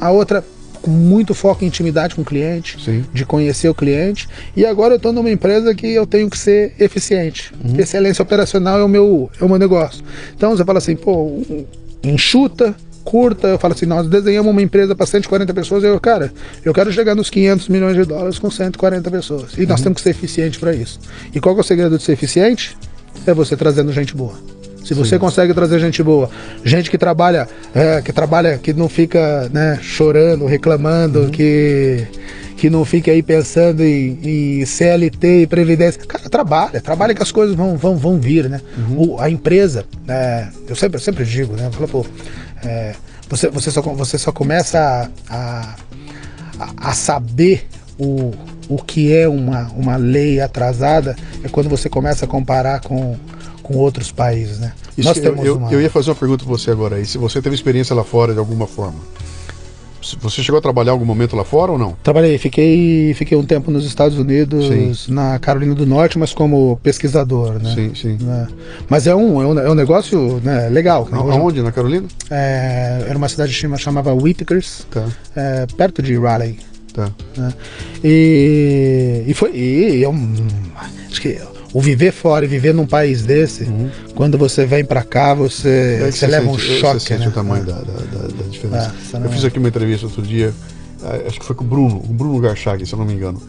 A 0.00 0.10
outra 0.10 0.44
com 0.84 0.90
muito 0.90 1.32
foco 1.32 1.64
em 1.64 1.68
intimidade 1.68 2.14
com 2.14 2.20
o 2.20 2.24
cliente, 2.24 2.76
Sim. 2.84 3.04
de 3.10 3.24
conhecer 3.24 3.70
o 3.70 3.74
cliente. 3.74 4.28
E 4.54 4.66
agora 4.66 4.92
eu 4.92 4.96
estou 4.96 5.14
numa 5.14 5.30
empresa 5.30 5.74
que 5.74 5.86
eu 5.86 6.06
tenho 6.06 6.28
que 6.28 6.36
ser 6.36 6.74
eficiente. 6.78 7.54
Uhum. 7.64 7.80
Excelência 7.80 8.22
operacional 8.22 8.78
é 8.78 8.84
o 8.84 8.88
meu, 8.88 9.30
é 9.40 9.44
o 9.44 9.48
meu 9.48 9.58
negócio. 9.58 10.04
Então 10.36 10.54
você 10.54 10.62
fala 10.62 10.78
assim, 10.78 10.94
pô, 10.94 11.42
enxuta, 12.02 12.74
curta, 13.04 13.48
eu 13.48 13.58
falo 13.58 13.74
assim, 13.74 13.86
nós 13.86 14.08
desenhamos 14.08 14.50
uma 14.50 14.62
empresa 14.62 14.94
para 14.94 15.06
140 15.06 15.52
pessoas, 15.52 15.84
eu, 15.84 16.00
cara, 16.00 16.32
eu 16.64 16.72
quero 16.72 16.90
chegar 16.92 17.14
nos 17.14 17.28
500 17.30 17.68
milhões 17.68 17.94
de 17.94 18.04
dólares 18.04 18.38
com 18.38 18.50
140 18.50 19.10
pessoas. 19.10 19.52
E 19.58 19.66
nós 19.66 19.80
uhum. 19.80 19.84
temos 19.84 19.96
que 19.96 20.02
ser 20.02 20.10
eficiente 20.10 20.58
para 20.58 20.74
isso. 20.74 20.98
E 21.32 21.40
qual 21.40 21.56
é 21.56 21.60
o 21.60 21.62
segredo 21.62 21.98
de 21.98 22.02
ser 22.02 22.12
eficiente? 22.12 22.76
É 23.26 23.34
você 23.34 23.56
trazendo 23.56 23.92
gente 23.92 24.14
boa. 24.16 24.34
Se 24.84 24.92
você 24.92 25.16
Sim. 25.16 25.18
consegue 25.18 25.54
trazer 25.54 25.78
gente 25.78 26.02
boa, 26.02 26.28
gente 26.62 26.90
que 26.90 26.98
trabalha, 26.98 27.48
é, 27.74 28.02
que 28.02 28.12
trabalha, 28.12 28.58
que 28.58 28.74
não 28.74 28.88
fica 28.88 29.48
né, 29.50 29.78
chorando, 29.80 30.44
reclamando, 30.44 31.20
uhum. 31.20 31.30
que 31.30 32.06
que 32.56 32.70
não 32.70 32.84
fique 32.84 33.10
aí 33.10 33.22
pensando 33.22 33.82
em, 33.82 34.18
em, 34.22 34.64
CLT 34.64 35.42
e 35.42 35.46
Previdência. 35.46 36.00
Cara, 36.06 36.30
trabalha, 36.30 36.80
trabalha 36.80 37.14
que 37.14 37.22
as 37.22 37.32
coisas 37.32 37.54
vão, 37.54 37.76
vão, 37.76 37.96
vão 37.96 38.18
vir, 38.18 38.48
né? 38.48 38.60
Uhum. 38.78 39.10
O, 39.10 39.20
a 39.20 39.28
empresa, 39.28 39.84
é, 40.08 40.46
eu, 40.68 40.76
sempre, 40.76 40.96
eu 40.96 41.00
sempre 41.00 41.24
digo, 41.24 41.54
né? 41.56 41.68
Falo, 41.72 41.88
pô, 41.88 42.06
é, 42.64 42.94
você, 43.28 43.48
você, 43.48 43.70
só, 43.70 43.80
você 43.80 44.18
só 44.18 44.32
começa 44.32 45.10
a, 45.28 45.74
a, 46.58 46.90
a 46.90 46.92
saber 46.92 47.66
o, 47.98 48.32
o 48.68 48.82
que 48.82 49.12
é 49.12 49.28
uma, 49.28 49.70
uma 49.76 49.96
lei 49.96 50.40
atrasada 50.40 51.16
é 51.42 51.48
quando 51.48 51.68
você 51.68 51.88
começa 51.88 52.24
a 52.24 52.28
comparar 52.28 52.80
com, 52.80 53.16
com 53.62 53.76
outros 53.76 54.10
países, 54.10 54.58
né? 54.58 54.72
Isso, 54.96 55.08
Nós 55.08 55.18
temos 55.18 55.44
eu, 55.44 55.56
uma... 55.56 55.72
eu 55.72 55.80
ia 55.80 55.90
fazer 55.90 56.10
uma 56.10 56.16
pergunta 56.16 56.44
para 56.44 56.52
você 56.52 56.70
agora 56.70 56.96
aí, 56.96 57.06
se 57.06 57.18
você 57.18 57.42
teve 57.42 57.54
experiência 57.54 57.94
lá 57.94 58.04
fora 58.04 58.32
de 58.32 58.38
alguma 58.38 58.66
forma. 58.66 58.98
Você 60.20 60.42
chegou 60.42 60.58
a 60.58 60.62
trabalhar 60.62 60.92
algum 60.92 61.04
momento 61.04 61.36
lá 61.36 61.44
fora 61.44 61.72
ou 61.72 61.78
não? 61.78 61.96
Trabalhei, 62.02 62.36
fiquei, 62.38 63.14
fiquei 63.14 63.36
um 63.36 63.44
tempo 63.44 63.70
nos 63.70 63.86
Estados 63.86 64.18
Unidos, 64.18 64.66
sim. 64.66 65.12
na 65.12 65.38
Carolina 65.38 65.74
do 65.74 65.86
Norte, 65.86 66.18
mas 66.18 66.32
como 66.32 66.78
pesquisador, 66.82 67.54
né? 67.54 67.74
Sim, 67.74 67.94
sim. 67.94 68.18
É. 68.28 68.46
Mas 68.88 69.06
é 69.06 69.14
um, 69.14 69.42
é 69.42 69.46
um, 69.46 69.58
é 69.58 69.70
um 69.70 69.74
negócio 69.74 70.40
né, 70.42 70.68
legal. 70.68 71.08
Né? 71.10 71.18
Aonde? 71.18 71.62
Na 71.62 71.72
Carolina? 71.72 72.06
É, 72.30 73.04
era 73.08 73.16
uma 73.16 73.28
cidade 73.28 73.54
que 73.54 73.78
chamava 73.78 74.12
Whitakers, 74.12 74.86
tá. 74.90 75.06
é, 75.34 75.66
perto 75.76 76.02
de 76.02 76.18
Raleigh. 76.18 76.58
Tá. 76.92 77.10
Né? 77.36 77.52
E, 78.04 79.24
e 79.26 79.34
foi. 79.34 79.50
E, 79.52 80.04
é 80.04 80.08
um, 80.08 80.34
acho 81.10 81.20
que 81.20 81.40
o 81.74 81.80
viver 81.80 82.12
fora 82.12 82.44
e 82.44 82.48
viver 82.48 82.72
num 82.72 82.86
país 82.86 83.22
desse, 83.22 83.64
uhum. 83.64 83.90
quando 84.14 84.38
você 84.38 84.64
vem 84.64 84.84
para 84.84 85.02
cá, 85.02 85.34
você, 85.34 85.98
é 86.02 86.10
você 86.12 86.24
leva 86.28 86.46
sente, 86.46 86.56
um 86.56 86.58
choque. 86.58 87.00
Você 87.00 87.08
sente 87.08 87.22
né? 87.22 87.28
o 87.28 87.32
tamanho 87.32 87.64
é. 87.64 87.66
da, 87.66 87.74
da, 87.74 88.28
da, 88.28 88.44
diferença. 88.48 88.94
É, 89.12 89.16
eu 89.16 89.28
fiz 89.28 89.44
aqui 89.44 89.58
uma 89.58 89.66
entrevista 89.66 90.06
outro 90.06 90.22
dia, 90.22 90.54
é, 91.02 91.26
acho 91.26 91.40
que 91.40 91.44
foi 91.44 91.56
com 91.56 91.64
o 91.64 91.66
Bruno, 91.66 91.96
o 91.96 92.12
Bruno 92.12 92.38
Garchag, 92.38 92.86
se 92.86 92.92
eu 92.92 92.98
não 92.98 93.04
me 93.04 93.12
engano. 93.12 93.42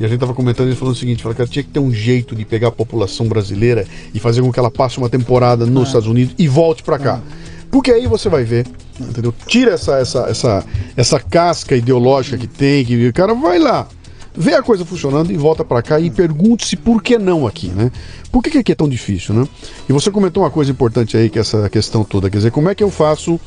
E 0.00 0.04
a 0.04 0.08
gente 0.08 0.16
estava 0.16 0.34
comentando, 0.34 0.66
ele 0.66 0.76
falou 0.76 0.92
o 0.92 0.96
seguinte, 0.96 1.22
falou 1.22 1.36
que 1.36 1.46
tinha 1.46 1.62
que 1.62 1.70
ter 1.70 1.78
um 1.78 1.92
jeito 1.92 2.34
de 2.34 2.44
pegar 2.44 2.68
a 2.68 2.72
população 2.72 3.28
brasileira 3.28 3.86
e 4.12 4.18
fazer 4.18 4.42
com 4.42 4.52
que 4.52 4.58
ela 4.58 4.70
passe 4.70 4.98
uma 4.98 5.08
temporada 5.08 5.64
nos 5.64 5.84
é. 5.84 5.86
Estados 5.86 6.08
Unidos 6.08 6.34
e 6.36 6.48
volte 6.48 6.82
para 6.82 6.98
cá. 6.98 7.20
É. 7.46 7.50
Porque 7.70 7.92
aí 7.92 8.08
você 8.08 8.28
vai 8.28 8.42
ver, 8.42 8.66
entendeu? 8.98 9.32
Tira 9.46 9.74
essa, 9.74 9.98
essa, 9.98 10.26
essa, 10.28 10.64
essa 10.96 11.20
casca 11.20 11.76
ideológica 11.76 12.36
que 12.36 12.48
tem, 12.48 12.84
que 12.84 13.06
o 13.06 13.12
cara 13.12 13.32
vai 13.32 13.60
lá, 13.60 13.86
vê 14.34 14.54
a 14.54 14.62
coisa 14.62 14.84
funcionando 14.84 15.32
e 15.32 15.36
volta 15.36 15.64
para 15.64 15.82
cá 15.82 15.98
e 15.98 16.10
pergunte-se 16.10 16.76
por 16.76 17.02
que 17.02 17.18
não 17.18 17.46
aqui, 17.46 17.68
né? 17.68 17.90
Por 18.30 18.42
que, 18.42 18.50
que 18.50 18.58
aqui 18.58 18.72
é 18.72 18.74
tão 18.74 18.88
difícil, 18.88 19.34
né? 19.34 19.46
E 19.88 19.92
você 19.92 20.10
comentou 20.10 20.42
uma 20.42 20.50
coisa 20.50 20.70
importante 20.70 21.16
aí, 21.16 21.28
que 21.28 21.38
é 21.38 21.40
essa 21.40 21.68
questão 21.68 22.04
toda, 22.04 22.30
quer 22.30 22.38
dizer, 22.38 22.50
como 22.50 22.68
é 22.68 22.74
que 22.74 22.82
eu 22.82 22.90
faço 22.90 23.40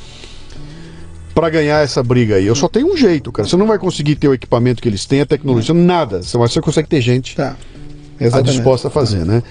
para 1.34 1.50
ganhar 1.50 1.84
essa 1.84 2.04
briga 2.04 2.36
aí? 2.36 2.46
Eu 2.46 2.56
só 2.56 2.68
tenho 2.68 2.92
um 2.92 2.98
jeito, 2.98 3.32
cara. 3.32 3.48
Você 3.48 3.58
não 3.58 3.66
vai 3.66 3.80
conseguir 3.80 4.16
ter 4.16 4.28
o 4.28 4.34
equipamento 4.34 4.82
que 4.82 4.90
eles 4.90 5.06
têm, 5.06 5.22
a 5.22 5.26
tecnologia, 5.26 5.74
nada. 5.74 6.22
Você, 6.22 6.38
você 6.38 6.62
consegue 6.62 6.88
ter 6.88 7.02
gente 7.02 7.36
tá. 7.36 7.56
disposta 8.44 8.90
a 8.90 8.92
fazer, 8.92 9.26
né? 9.26 9.42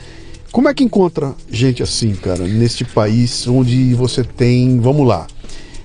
Como 0.52 0.68
é 0.68 0.74
que 0.74 0.84
encontra 0.84 1.34
gente 1.50 1.82
assim, 1.82 2.14
cara, 2.14 2.46
neste 2.46 2.84
país 2.84 3.48
onde 3.48 3.94
você 3.94 4.22
tem, 4.22 4.78
vamos 4.78 5.06
lá, 5.06 5.26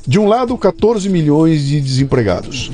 De 0.06 0.19
um 0.19 0.28
lado, 0.28 0.57
14 0.57 1.07
milhões 1.10 1.65
de 1.65 1.80
desempregados. 1.80 2.69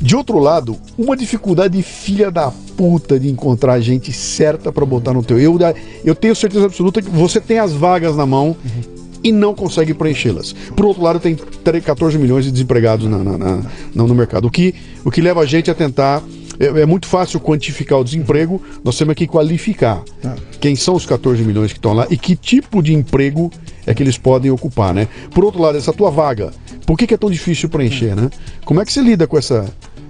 De 0.00 0.14
outro 0.14 0.38
lado, 0.38 0.76
uma 0.98 1.16
dificuldade 1.16 1.82
filha 1.82 2.30
da 2.30 2.50
puta 2.76 3.18
de 3.18 3.28
encontrar 3.28 3.80
gente 3.80 4.12
certa 4.12 4.70
para 4.70 4.84
botar 4.84 5.14
no 5.14 5.22
teu. 5.22 5.38
Eu, 5.38 5.58
eu 6.04 6.14
tenho 6.14 6.36
certeza 6.36 6.66
absoluta 6.66 7.00
que 7.00 7.10
você 7.10 7.40
tem 7.40 7.58
as 7.58 7.72
vagas 7.72 8.14
na 8.14 8.26
mão 8.26 8.48
uhum. 8.48 8.82
e 9.24 9.32
não 9.32 9.54
consegue 9.54 9.94
preenchê-las. 9.94 10.52
Por 10.52 10.84
outro 10.84 11.02
lado, 11.02 11.18
tem 11.18 11.36
14 11.80 12.18
milhões 12.18 12.44
de 12.44 12.52
desempregados 12.52 13.08
na, 13.08 13.18
na, 13.18 13.38
na, 13.38 13.62
no 13.94 14.14
mercado, 14.14 14.46
o 14.46 14.50
que, 14.50 14.74
o 15.04 15.10
que 15.10 15.20
leva 15.20 15.40
a 15.40 15.46
gente 15.46 15.70
a 15.70 15.74
tentar 15.74 16.22
é, 16.58 16.66
é, 16.66 16.86
muito 16.86 17.06
fácil 17.06 17.40
quantificar 17.40 17.98
o 17.98 18.04
desemprego, 18.04 18.60
nós 18.82 18.96
temos 18.96 19.14
que 19.14 19.26
qualificar 19.26 20.02
ah. 20.24 20.34
quem 20.60 20.74
são 20.74 20.94
os 20.94 21.06
14 21.06 21.42
milhões 21.42 21.72
que 21.72 21.78
estão 21.78 21.92
lá 21.92 22.06
e 22.10 22.16
que 22.16 22.34
tipo 22.34 22.82
de 22.82 22.94
emprego 22.94 23.50
é 23.86 23.94
que 23.94 24.02
eles 24.02 24.18
podem 24.18 24.50
ocupar, 24.50 24.94
né? 24.94 25.08
Por 25.32 25.44
outro 25.44 25.60
lado, 25.60 25.76
essa 25.76 25.92
tua 25.92 26.10
vaga, 26.10 26.52
por 26.86 26.96
que, 26.96 27.06
que 27.06 27.14
é 27.14 27.16
tão 27.16 27.30
difícil 27.30 27.68
preencher, 27.68 28.14
né? 28.14 28.30
Como 28.64 28.80
é 28.80 28.84
que 28.84 28.92
você 28.92 29.00
lida 29.00 29.26
com 29.26 29.36
essa, 29.36 29.66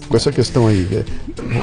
com 0.08 0.16
essa 0.16 0.32
questão 0.32 0.66
aí. 0.66 1.04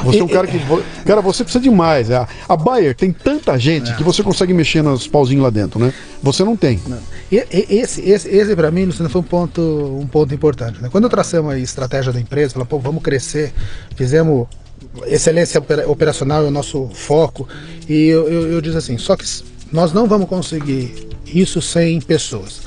Você 0.03 0.19
é 0.19 0.23
um 0.23 0.27
cara 0.27 0.47
que. 0.47 0.59
Cara, 1.05 1.21
você 1.21 1.43
precisa 1.43 1.61
de 1.61 1.69
mais. 1.69 2.11
A, 2.11 2.27
a 2.47 2.55
Bayer 2.55 2.95
tem 2.95 3.11
tanta 3.11 3.57
gente 3.57 3.91
é. 3.91 3.95
que 3.95 4.03
você 4.03 4.21
consegue 4.21 4.53
mexer 4.53 4.81
nos 4.81 5.07
pauzinhos 5.07 5.43
lá 5.43 5.49
dentro, 5.49 5.79
né? 5.79 5.93
Você 6.21 6.43
não 6.43 6.55
tem. 6.55 6.79
Não. 6.87 6.97
E, 7.31 7.43
esse, 7.69 8.01
esse, 8.01 8.29
esse 8.29 8.55
para 8.55 8.71
mim, 8.71 8.85
Luciano, 8.85 9.09
foi 9.09 9.21
um 9.21 9.23
ponto, 9.23 9.61
um 10.01 10.07
ponto 10.07 10.33
importante. 10.33 10.81
Né? 10.81 10.89
Quando 10.91 11.09
traçamos 11.09 11.53
a 11.53 11.57
estratégia 11.57 12.11
da 12.11 12.19
empresa, 12.19 12.53
falamos, 12.53 12.69
pô, 12.69 12.79
vamos 12.79 13.01
crescer, 13.01 13.53
fizemos. 13.95 14.47
Excelência 15.07 15.63
operacional 15.87 16.43
é 16.43 16.47
o 16.47 16.51
nosso 16.51 16.89
foco. 16.93 17.47
E 17.89 18.07
eu, 18.07 18.27
eu, 18.27 18.61
eu 18.61 18.77
assim: 18.77 18.97
só 18.97 19.15
que 19.15 19.25
nós 19.71 19.91
não 19.93 20.07
vamos 20.07 20.27
conseguir 20.27 21.09
isso 21.25 21.61
sem 21.61 21.99
pessoas. 21.99 22.61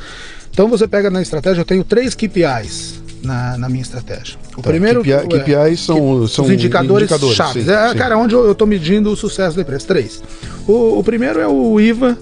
Então 0.50 0.68
você 0.68 0.88
pega 0.88 1.10
na 1.10 1.20
estratégia, 1.20 1.60
eu 1.60 1.64
tenho 1.64 1.84
três 1.84 2.14
KPIs 2.14 3.05
na, 3.26 3.58
na 3.58 3.68
minha 3.68 3.82
estratégia. 3.82 4.36
O 4.56 4.62
tá, 4.62 4.70
primeiro 4.70 5.02
KPI, 5.02 5.40
KPIs 5.40 5.56
é, 5.56 5.76
são, 5.76 6.26
são 6.26 6.44
os 6.44 6.50
indicadores, 6.50 7.04
indicadores 7.04 7.36
chaves. 7.36 7.64
Sim, 7.64 7.70
é, 7.70 7.88
sim. 7.90 7.98
Cara, 7.98 8.16
onde 8.16 8.34
eu 8.34 8.52
estou 8.52 8.66
medindo 8.66 9.10
o 9.10 9.16
sucesso 9.16 9.56
da 9.56 9.62
empresa. 9.62 9.86
Três. 9.86 10.22
O, 10.66 10.98
o 10.98 11.04
primeiro 11.04 11.40
é 11.40 11.46
o 11.46 11.78
IVA 11.80 12.16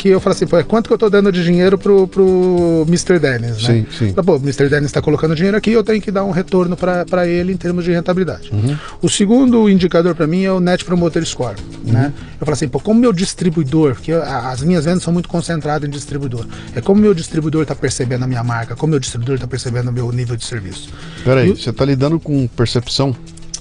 que 0.00 0.08
eu 0.08 0.18
falo 0.18 0.34
assim, 0.34 0.46
pô, 0.46 0.56
é 0.56 0.62
quanto 0.62 0.86
que 0.86 0.94
eu 0.94 0.96
tô 0.96 1.10
dando 1.10 1.30
de 1.30 1.44
dinheiro 1.44 1.76
pro, 1.76 2.08
pro 2.08 2.86
Mr. 2.88 3.18
Dennis, 3.18 3.62
né? 3.62 3.84
Sim, 3.84 3.86
sim. 3.98 4.12
Pô, 4.14 4.36
o 4.36 4.40
Mr. 4.40 4.66
Dennis 4.70 4.86
está 4.86 5.02
colocando 5.02 5.34
dinheiro 5.34 5.58
aqui, 5.58 5.72
eu 5.72 5.84
tenho 5.84 6.00
que 6.00 6.10
dar 6.10 6.24
um 6.24 6.30
retorno 6.30 6.74
para 6.74 7.28
ele 7.28 7.52
em 7.52 7.56
termos 7.56 7.84
de 7.84 7.92
rentabilidade. 7.92 8.50
Uhum. 8.50 8.78
O 9.02 9.10
segundo 9.10 9.68
indicador 9.68 10.14
para 10.14 10.26
mim 10.26 10.44
é 10.44 10.50
o 10.50 10.58
Net 10.58 10.86
Promoter 10.86 11.22
Score, 11.26 11.56
uhum. 11.84 11.92
né? 11.92 12.14
Eu 12.40 12.46
falo 12.46 12.54
assim, 12.54 12.66
pô, 12.66 12.80
como 12.80 12.98
meu 12.98 13.12
distribuidor, 13.12 13.96
que 13.96 14.10
as 14.10 14.62
minhas 14.62 14.86
vendas 14.86 15.02
são 15.02 15.12
muito 15.12 15.28
concentradas 15.28 15.86
em 15.86 15.92
distribuidor, 15.92 16.46
é 16.74 16.80
como 16.80 16.98
meu 16.98 17.12
distribuidor 17.12 17.62
está 17.62 17.74
percebendo 17.74 18.24
a 18.24 18.26
minha 18.26 18.42
marca, 18.42 18.74
como 18.74 18.92
meu 18.92 19.00
distribuidor 19.00 19.34
está 19.34 19.46
percebendo 19.46 19.90
o 19.90 19.92
meu 19.92 20.10
nível 20.10 20.34
de 20.34 20.46
serviço. 20.46 20.88
Peraí, 21.22 21.50
você 21.50 21.68
está 21.68 21.84
lidando 21.84 22.18
com 22.18 22.48
percepção? 22.48 23.14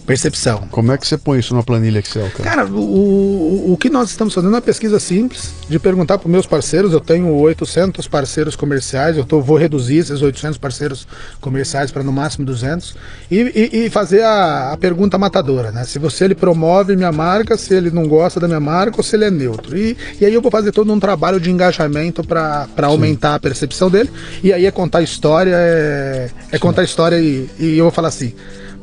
Percepção. 0.10 0.68
Como 0.72 0.92
é 0.92 0.98
que 0.98 1.08
você 1.08 1.20
põe 1.20 1.38
isso 1.38 1.54
numa 1.54 1.62
planilha 1.62 2.00
Excel, 2.00 2.32
cara? 2.32 2.50
Cara, 2.50 2.66
o, 2.66 3.74
o 3.74 3.78
que 3.78 3.92
nós 3.92 4.10
estamos 4.10 4.34
fazendo 4.34 4.54
é 4.54 4.56
uma 4.56 4.62
pesquisa 4.62 5.00
simples 5.00 5.54
de 5.70 5.78
perguntar 5.78 6.18
para 6.18 6.26
os 6.26 6.32
meus 6.32 6.48
parceiros. 6.48 6.94
Eu 6.94 7.00
tenho 7.00 7.32
800 7.32 8.08
parceiros 8.08 8.56
comerciais, 8.56 9.18
eu 9.18 9.24
tô, 9.24 9.40
vou 9.40 9.56
reduzir 9.56 9.98
esses 9.98 10.20
800 10.20 10.58
parceiros 10.58 11.08
comerciais 11.40 11.92
para 11.92 12.02
no 12.02 12.12
máximo 12.12 12.44
200 12.44 12.96
e, 13.30 13.38
e, 13.38 13.86
e 13.86 13.90
fazer 13.92 14.24
a, 14.24 14.72
a, 14.72 14.78
pergunta 14.78 15.16
matadora, 15.16 15.72
né? 15.72 15.84
Se 15.84 16.00
você 16.00 16.26
ele 16.26 16.34
promove 16.34 16.96
minha 16.96 17.12
marca, 17.12 17.56
se 17.56 17.76
ele 17.76 17.92
não 17.92 18.08
gosta 18.08 18.40
da 18.40 18.48
minha 18.48 18.60
marca 18.60 18.98
ou 18.98 19.04
se 19.04 19.16
ele 19.16 19.26
é 19.26 19.30
neutro. 19.30 19.78
E, 19.78 19.96
e 20.20 20.26
aí 20.26 20.34
eu 20.34 20.42
vou 20.42 20.50
fazer 20.50 20.72
todo 20.72 20.92
um 20.92 21.00
trabalho 21.00 21.40
de 21.40 21.52
engajamento 21.52 22.24
para 22.24 22.68
aumentar 22.82 23.36
a 23.36 23.40
percepção 23.40 23.92
dele. 23.92 24.10
E 24.42 24.52
aí 24.52 24.66
é 24.66 24.72
contar 24.72 25.04
história, 25.04 25.54
é, 25.54 26.32
é 26.52 26.58
contar 26.58 26.84
história 26.84 27.20
e, 27.20 27.48
e 27.60 27.78
eu 27.78 27.84
vou 27.84 27.92
falar 27.92 28.08
assim 28.08 28.34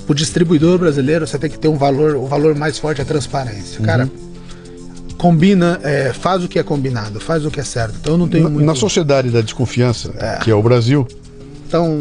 o 0.09 0.15
distribuidor 0.15 0.79
brasileiro 0.79 1.27
você 1.27 1.39
tem 1.39 1.51
que 1.51 1.59
ter 1.59 1.69
um 1.69 1.77
valor, 1.77 2.17
o 2.17 2.27
valor 2.27 2.55
mais 2.55 2.79
forte 2.79 3.01
é 3.01 3.03
a 3.03 3.07
transparência. 3.07 3.81
Uhum. 3.81 3.87
Cara, 3.87 4.11
combina, 5.17 5.81
é, 5.83 6.13
faz 6.13 6.45
o 6.45 6.49
que 6.49 6.59
é 6.59 6.63
combinado, 6.63 7.19
faz 7.21 7.45
o 7.45 7.51
que 7.51 7.61
é 7.61 7.65
certo. 7.65 7.97
Então 8.01 8.15
eu 8.15 8.19
não 8.19 8.29
tenho 8.29 8.45
na, 8.45 8.51
muito... 8.51 8.67
na 8.67 8.75
sociedade 8.75 9.31
da 9.31 9.41
desconfiança, 9.41 10.13
é. 10.19 10.39
que 10.39 10.51
é 10.51 10.55
o 10.55 10.63
Brasil. 10.63 11.07
Então, 11.67 11.99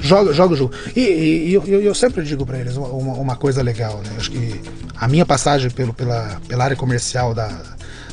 joga, 0.00 0.32
joga 0.32 0.54
o 0.54 0.56
jogo. 0.56 0.72
E, 0.94 1.00
e, 1.00 1.48
e 1.48 1.54
eu, 1.54 1.62
eu, 1.64 1.94
sempre 1.94 2.24
digo 2.24 2.44
para 2.44 2.58
eles 2.58 2.76
uma, 2.76 2.88
uma, 2.88 3.36
coisa 3.36 3.62
legal, 3.62 4.00
né? 4.04 4.10
Acho 4.16 4.32
que 4.32 4.60
a 4.96 5.06
minha 5.06 5.24
passagem 5.24 5.70
pelo, 5.70 5.94
pela, 5.94 6.40
pela 6.48 6.64
área 6.64 6.76
comercial 6.76 7.32
da, 7.32 7.48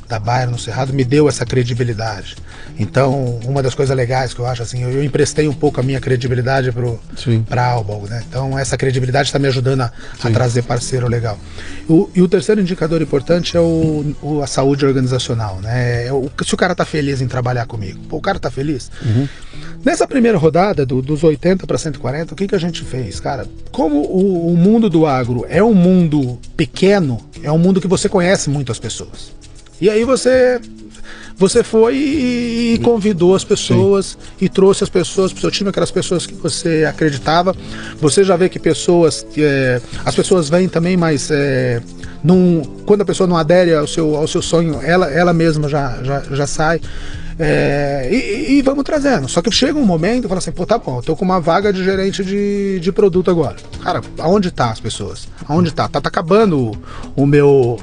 da 0.08 0.20
Bayer 0.20 0.50
no 0.50 0.60
Cerrado 0.60 0.94
me 0.94 1.04
deu 1.04 1.28
essa 1.28 1.46
credibilidade. 1.46 2.36
Então, 2.78 3.40
uma 3.46 3.62
das 3.62 3.76
coisas 3.76 3.96
legais 3.96 4.34
que 4.34 4.40
eu 4.40 4.46
acho 4.46 4.64
assim, 4.64 4.84
eu, 4.84 4.92
eu 4.92 5.04
emprestei 5.04 5.48
um 5.48 5.54
pouco 5.54 5.80
a 5.80 5.84
minha 5.84 6.00
credibilidade 6.00 6.72
para 7.48 7.62
a 7.62 7.72
Albal, 7.72 8.04
né? 8.10 8.24
Então, 8.28 8.58
essa 8.58 8.78
credibilidade 8.78 9.30
está 9.30 9.38
me 9.38 9.48
ajudando 9.48 9.82
a, 9.82 9.92
a, 10.24 10.32
trazer 10.32 10.64
parceiro 10.64 11.08
legal. 11.08 11.38
O, 11.88 12.10
e 12.16 12.22
o 12.22 12.28
terceiro 12.28 12.62
indicador 12.62 13.02
importante 13.02 13.56
é 13.56 13.60
o, 13.60 14.16
o, 14.22 14.42
a 14.42 14.48
saúde 14.48 14.86
organizacional, 14.86 15.60
né? 15.62 16.08
É 16.08 16.14
o, 16.14 16.30
se 16.44 16.54
o 16.54 16.58
cara 16.58 16.72
está 16.72 16.86
feliz 16.86 17.22
em 17.22 17.28
trabalhar 17.28 17.66
comigo, 17.66 18.00
Pô, 18.10 18.18
o 18.18 18.22
cara 18.22 18.38
está 18.38 18.50
feliz. 18.50 18.90
Uhum. 19.04 19.28
Nessa 19.84 20.08
primeira 20.08 20.38
rodada, 20.38 20.86
do, 20.86 21.02
dos 21.02 21.24
80 21.24 21.68
para 21.68 21.78
140, 21.78 22.34
o 22.34 22.38
que, 22.38 22.48
que 22.48 22.56
a 22.56 22.60
gente 22.60 22.84
fez, 22.84 23.20
cara? 23.20 23.46
Como 23.72 23.98
o, 23.98 24.54
o 24.54 24.58
mundo 24.58 24.90
do 24.90 25.06
agro 25.06 25.46
é 25.50 25.62
um 25.62 25.74
mundo 25.74 26.40
pequeno, 26.56 27.20
é 27.44 27.52
um 27.52 27.58
mundo 27.58 27.82
que 27.82 27.88
você 27.88 28.08
conhece 28.08 28.50
muito 28.50 28.72
as 28.72 28.80
pessoas. 28.80 29.32
E 29.82 29.90
aí 29.90 30.06
você 30.06 30.62
você 31.36 31.64
foi 31.64 31.96
e, 31.96 32.80
convidou 32.84 33.36
as 33.36 33.44
pessoas 33.44 34.18
Sim. 34.20 34.46
e 34.46 34.50
trouxe 34.50 34.84
as 34.84 34.90
pessoas 34.90 35.32
para 35.32 35.40
o 35.40 35.42
seu 35.42 35.52
time, 35.52 35.70
aquelas 35.70 35.92
pessoas 35.92 36.26
que 36.26 36.34
você 36.34 36.86
acreditava. 36.88 37.56
Você 38.00 38.24
já 38.24 38.36
vê 38.36 38.50
que 38.50 38.60
pessoas, 38.60 39.26
é, 39.38 39.82
as 40.06 40.16
pessoas 40.16 40.50
vêm 40.50 40.70
também, 40.70 40.96
mas 40.96 41.30
é, 41.32 41.82
num, 42.24 42.62
quando 42.86 43.02
a 43.02 43.06
pessoa 43.06 43.28
não 43.28 43.38
adere 43.38 43.74
ao 43.74 43.88
seu, 43.88 44.16
ao 44.16 44.28
seu 44.28 44.42
sonho, 44.42 44.80
ela, 44.82 45.12
ela 45.12 45.34
mesma 45.34 45.68
já, 45.68 46.02
já, 46.04 46.24
já 46.32 46.48
sai. 46.48 46.80
É, 47.40 48.10
e, 48.12 48.58
e, 48.58 48.62
vamos 48.62 48.84
trazendo. 48.84 49.28
Só 49.28 49.42
que 49.42 49.52
chega 49.52 49.78
um 49.78 49.86
momento 49.86 50.26
e 50.26 50.28
fala 50.28 50.38
assim, 50.38 50.52
pô, 50.52 50.66
tá 50.66 50.78
bom, 50.78 50.98
eu 50.98 51.02
tô 51.02 51.16
com 51.16 51.26
uma 51.26 51.40
vaga 51.40 51.74
de 51.74 51.84
gerente 51.84 52.24
de, 52.24 52.80
de 52.80 52.92
produto 52.92 53.32
agora. 53.32 53.56
Cara, 53.82 54.02
aonde 54.20 54.52
tá 54.52 54.70
as 54.70 54.80
pessoas? 54.80 55.28
Aonde 55.48 55.74
tá? 55.74 55.88
Tá, 55.88 56.00
tá 56.00 56.10
acabando 56.10 56.60
o, 56.60 56.78
o 57.16 57.26
meu 57.26 57.80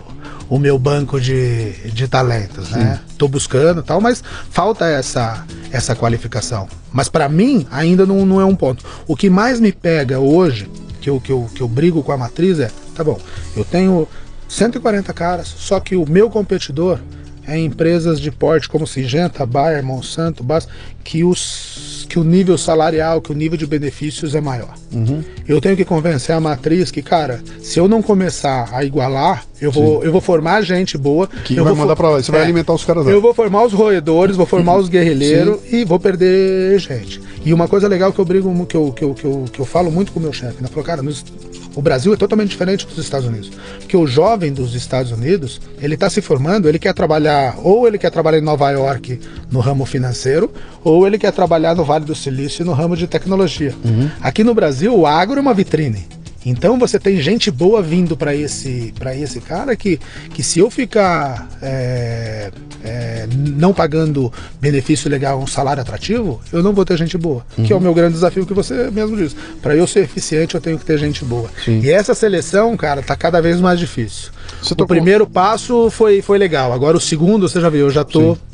o 0.50 0.58
meu 0.58 0.76
banco 0.76 1.20
de, 1.20 1.72
de 1.92 2.08
talentos, 2.08 2.68
Sim. 2.68 2.80
né? 2.80 3.00
Tô 3.16 3.28
buscando 3.28 3.84
tal, 3.84 4.00
mas 4.00 4.22
falta 4.50 4.84
essa, 4.84 5.46
essa 5.70 5.94
qualificação. 5.94 6.68
Mas 6.92 7.08
para 7.08 7.28
mim 7.28 7.66
ainda 7.70 8.04
não, 8.04 8.26
não 8.26 8.40
é 8.40 8.44
um 8.44 8.56
ponto. 8.56 8.84
O 9.06 9.14
que 9.14 9.30
mais 9.30 9.60
me 9.60 9.70
pega 9.70 10.18
hoje, 10.18 10.68
que 11.00 11.08
eu, 11.08 11.20
que, 11.20 11.30
eu, 11.30 11.48
que 11.54 11.60
eu 11.60 11.68
brigo 11.68 12.02
com 12.02 12.10
a 12.10 12.16
matriz 12.16 12.58
é, 12.58 12.68
tá 12.96 13.04
bom, 13.04 13.18
eu 13.56 13.64
tenho 13.64 14.08
140 14.48 15.12
caras, 15.14 15.46
só 15.46 15.78
que 15.78 15.94
o 15.94 16.04
meu 16.04 16.28
competidor 16.28 16.98
é 17.46 17.56
empresas 17.56 18.20
de 18.20 18.32
porte 18.32 18.68
como 18.68 18.86
Singenta, 18.86 19.46
Bayer, 19.46 19.84
Monsanto, 19.84 20.42
Bas, 20.42 20.66
que 21.04 21.22
os 21.22 21.89
que 22.10 22.18
o 22.18 22.24
nível 22.24 22.58
salarial, 22.58 23.20
que 23.20 23.30
o 23.30 23.34
nível 23.34 23.56
de 23.56 23.64
benefícios 23.64 24.34
é 24.34 24.40
maior. 24.40 24.74
Uhum. 24.92 25.22
Eu 25.46 25.60
tenho 25.60 25.76
que 25.76 25.84
convencer 25.84 26.34
a 26.34 26.40
matriz 26.40 26.90
que, 26.90 27.00
cara, 27.00 27.40
se 27.62 27.78
eu 27.78 27.86
não 27.86 28.02
começar 28.02 28.68
a 28.72 28.84
igualar, 28.84 29.46
eu 29.60 29.70
vou, 29.70 30.02
eu 30.02 30.10
vou 30.10 30.20
formar 30.20 30.60
gente 30.62 30.98
boa. 30.98 31.28
Que 31.44 31.56
eu 31.56 31.62
vai 31.62 31.72
mandar 31.72 31.94
para 31.94 32.10
lá, 32.10 32.20
você 32.20 32.32
é, 32.32 32.34
vai 32.34 32.42
alimentar 32.42 32.72
os 32.72 32.84
caras 32.84 33.06
lá. 33.06 33.12
Eu 33.12 33.20
vou 33.20 33.32
formar 33.32 33.64
os 33.64 33.72
roedores, 33.72 34.34
vou 34.34 34.44
formar 34.44 34.76
os 34.76 34.88
guerrilheiros 34.88 35.60
e 35.70 35.84
vou 35.84 36.00
perder 36.00 36.80
gente. 36.80 37.20
E 37.44 37.54
uma 37.54 37.68
coisa 37.68 37.86
legal 37.86 38.12
que 38.12 38.18
eu 38.18 38.24
brigo, 38.24 38.66
que 38.66 38.76
eu, 38.76 38.92
que 38.92 39.04
eu, 39.04 39.14
que 39.14 39.24
eu, 39.24 39.44
que 39.52 39.60
eu 39.60 39.64
falo 39.64 39.92
muito 39.92 40.10
com 40.10 40.18
o 40.18 40.22
meu 40.22 40.32
chefe, 40.32 40.60
né? 40.60 40.68
Falou, 40.68 40.84
cara, 40.84 41.02
nos, 41.02 41.24
o 41.74 41.82
Brasil 41.82 42.12
é 42.12 42.16
totalmente 42.16 42.50
diferente 42.50 42.86
dos 42.86 42.98
Estados 42.98 43.26
Unidos. 43.26 43.50
Porque 43.78 43.96
o 43.96 44.06
jovem 44.06 44.52
dos 44.52 44.74
Estados 44.74 45.12
Unidos, 45.12 45.60
ele 45.80 45.94
está 45.94 46.10
se 46.10 46.20
formando, 46.20 46.68
ele 46.68 46.78
quer 46.78 46.92
trabalhar, 46.94 47.56
ou 47.62 47.86
ele 47.86 47.98
quer 47.98 48.10
trabalhar 48.10 48.38
em 48.38 48.42
Nova 48.42 48.70
York 48.70 49.20
no 49.50 49.60
ramo 49.60 49.84
financeiro, 49.84 50.50
ou 50.82 51.06
ele 51.06 51.18
quer 51.18 51.32
trabalhar 51.32 51.74
no 51.74 51.84
Vale 51.84 52.04
do 52.04 52.14
Silício 52.14 52.64
no 52.64 52.72
ramo 52.72 52.96
de 52.96 53.06
tecnologia. 53.06 53.74
Uhum. 53.84 54.10
Aqui 54.20 54.42
no 54.44 54.54
Brasil, 54.54 54.96
o 54.96 55.06
agro 55.06 55.38
é 55.38 55.40
uma 55.40 55.54
vitrine. 55.54 56.06
Então 56.44 56.78
você 56.78 56.98
tem 56.98 57.20
gente 57.20 57.50
boa 57.50 57.82
vindo 57.82 58.16
para 58.16 58.34
esse 58.34 58.94
para 58.98 59.14
esse 59.14 59.40
cara 59.40 59.76
que, 59.76 60.00
que 60.32 60.42
se 60.42 60.58
eu 60.58 60.70
ficar 60.70 61.48
é, 61.60 62.50
é, 62.82 63.28
não 63.30 63.72
pagando 63.72 64.32
benefício 64.60 65.10
legal, 65.10 65.40
um 65.40 65.46
salário 65.46 65.82
atrativo, 65.82 66.40
eu 66.52 66.62
não 66.62 66.72
vou 66.72 66.84
ter 66.84 66.96
gente 66.96 67.18
boa. 67.18 67.44
Uhum. 67.56 67.64
Que 67.64 67.72
é 67.72 67.76
o 67.76 67.78
uhum. 67.78 67.84
meu 67.84 67.94
grande 67.94 68.14
desafio 68.14 68.46
que 68.46 68.54
você 68.54 68.90
mesmo 68.90 69.16
disse. 69.16 69.36
Para 69.60 69.76
eu 69.76 69.86
ser 69.86 70.00
eficiente, 70.00 70.54
eu 70.54 70.60
tenho 70.60 70.78
que 70.78 70.84
ter 70.84 70.98
gente 70.98 71.24
boa. 71.24 71.50
Sim. 71.64 71.80
E 71.80 71.90
essa 71.90 72.14
seleção, 72.14 72.76
cara, 72.76 73.02
tá 73.02 73.14
cada 73.14 73.40
vez 73.40 73.60
mais 73.60 73.78
difícil. 73.78 74.30
Você 74.62 74.72
o 74.72 74.76
tocou... 74.76 74.88
primeiro 74.88 75.26
passo 75.26 75.90
foi, 75.90 76.22
foi 76.22 76.38
legal. 76.38 76.72
Agora 76.72 76.96
o 76.96 77.00
segundo, 77.00 77.48
você 77.48 77.60
já 77.60 77.68
viu, 77.68 77.86
eu 77.86 77.90
já 77.90 78.04
tô 78.04 78.34
Sim 78.34 78.49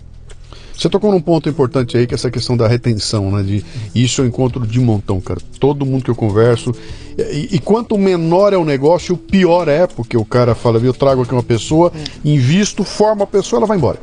você 0.76 0.90
tocou 0.90 1.10
num 1.10 1.20
ponto 1.20 1.48
importante 1.48 1.96
aí, 1.96 2.06
que 2.06 2.14
é 2.14 2.16
essa 2.16 2.30
questão 2.30 2.56
da 2.56 2.68
retenção, 2.68 3.30
né? 3.30 3.42
De, 3.42 3.64
isso 3.94 4.20
eu 4.20 4.26
encontro 4.26 4.66
de 4.66 4.78
montão, 4.78 5.20
cara. 5.20 5.40
Todo 5.58 5.86
mundo 5.86 6.04
que 6.04 6.10
eu 6.10 6.14
converso. 6.14 6.72
E, 7.16 7.56
e 7.56 7.58
quanto 7.58 7.96
menor 7.96 8.52
é 8.52 8.58
o 8.58 8.64
negócio, 8.64 9.16
pior 9.16 9.68
é, 9.68 9.86
porque 9.86 10.16
o 10.16 10.24
cara 10.24 10.54
fala, 10.54 10.78
eu 10.78 10.92
trago 10.92 11.22
aqui 11.22 11.32
uma 11.32 11.42
pessoa, 11.42 11.90
invisto, 12.22 12.84
forma 12.84 13.24
a 13.24 13.26
pessoa, 13.26 13.60
ela 13.60 13.66
vai 13.66 13.78
embora. 13.78 13.98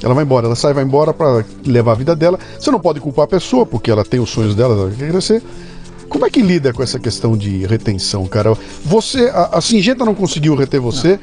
Ela 0.00 0.14
vai 0.14 0.24
embora, 0.24 0.46
ela 0.46 0.56
sai, 0.56 0.72
vai 0.72 0.84
embora 0.84 1.12
para 1.12 1.44
levar 1.64 1.92
a 1.92 1.96
vida 1.96 2.14
dela. 2.14 2.38
Você 2.58 2.70
não 2.70 2.80
pode 2.80 3.00
culpar 3.00 3.24
a 3.24 3.28
pessoa, 3.28 3.66
porque 3.66 3.90
ela 3.90 4.04
tem 4.04 4.20
os 4.20 4.30
sonhos 4.30 4.54
dela, 4.54 4.74
ela 4.74 4.90
quer 4.90 5.10
crescer. 5.10 5.42
Como 6.08 6.26
é 6.26 6.30
que 6.30 6.42
lida 6.42 6.72
com 6.72 6.82
essa 6.82 6.98
questão 6.98 7.36
de 7.36 7.64
retenção, 7.66 8.26
cara? 8.26 8.56
Você, 8.84 9.30
a, 9.32 9.58
a 9.58 9.60
Singenta 9.60 10.04
não 10.04 10.14
conseguiu 10.14 10.54
reter 10.54 10.80
você, 10.80 11.18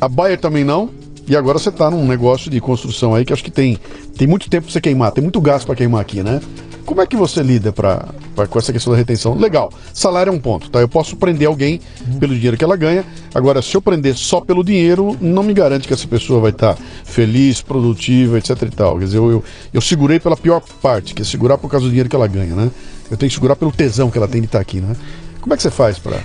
a 0.00 0.08
Bayer 0.08 0.40
também 0.40 0.64
não, 0.64 0.90
e 1.26 1.36
agora 1.36 1.58
você 1.58 1.70
está 1.70 1.90
num 1.90 2.06
negócio 2.06 2.50
de 2.50 2.60
construção 2.60 3.14
aí 3.14 3.24
que 3.24 3.32
acho 3.32 3.44
que 3.44 3.50
tem, 3.50 3.78
tem 4.16 4.26
muito 4.26 4.48
tempo 4.50 4.64
para 4.64 4.72
você 4.72 4.80
queimar, 4.80 5.12
tem 5.12 5.22
muito 5.22 5.40
gás 5.40 5.64
para 5.64 5.74
queimar 5.74 6.00
aqui, 6.00 6.22
né? 6.22 6.40
Como 6.84 7.00
é 7.00 7.06
que 7.06 7.16
você 7.16 7.42
lida 7.42 7.72
pra, 7.72 8.08
pra, 8.36 8.46
com 8.46 8.58
essa 8.58 8.70
questão 8.70 8.92
da 8.92 8.98
retenção? 8.98 9.34
Legal, 9.34 9.72
salário 9.92 10.30
é 10.30 10.32
um 10.34 10.38
ponto, 10.38 10.68
tá? 10.68 10.80
Eu 10.80 10.88
posso 10.88 11.16
prender 11.16 11.48
alguém 11.48 11.80
pelo 12.20 12.34
dinheiro 12.34 12.58
que 12.58 12.64
ela 12.64 12.76
ganha. 12.76 13.04
Agora, 13.34 13.62
se 13.62 13.74
eu 13.74 13.80
prender 13.80 14.14
só 14.14 14.40
pelo 14.40 14.62
dinheiro, 14.62 15.16
não 15.18 15.42
me 15.42 15.54
garante 15.54 15.88
que 15.88 15.94
essa 15.94 16.06
pessoa 16.06 16.40
vai 16.40 16.50
estar 16.50 16.74
tá 16.74 16.82
feliz, 17.04 17.62
produtiva, 17.62 18.36
etc 18.36 18.50
e 18.62 18.70
tal. 18.70 18.98
Quer 18.98 19.06
dizer, 19.06 19.16
eu, 19.16 19.30
eu, 19.30 19.44
eu, 19.72 19.80
segurei 19.80 20.20
pela 20.20 20.36
pior 20.36 20.60
parte, 20.82 21.14
que 21.14 21.22
é 21.22 21.24
segurar 21.24 21.56
por 21.56 21.70
causa 21.70 21.86
do 21.86 21.88
dinheiro 21.88 22.08
que 22.08 22.16
ela 22.16 22.26
ganha, 22.26 22.54
né? 22.54 22.70
Eu 23.10 23.16
tenho 23.16 23.30
que 23.30 23.34
segurar 23.34 23.56
pelo 23.56 23.72
tesão 23.72 24.10
que 24.10 24.18
ela 24.18 24.28
tem 24.28 24.42
de 24.42 24.46
estar 24.46 24.58
tá 24.58 24.62
aqui, 24.62 24.80
né? 24.80 24.94
Como 25.40 25.54
é 25.54 25.56
que 25.56 25.62
você 25.62 25.70
faz 25.70 25.98
para? 25.98 26.18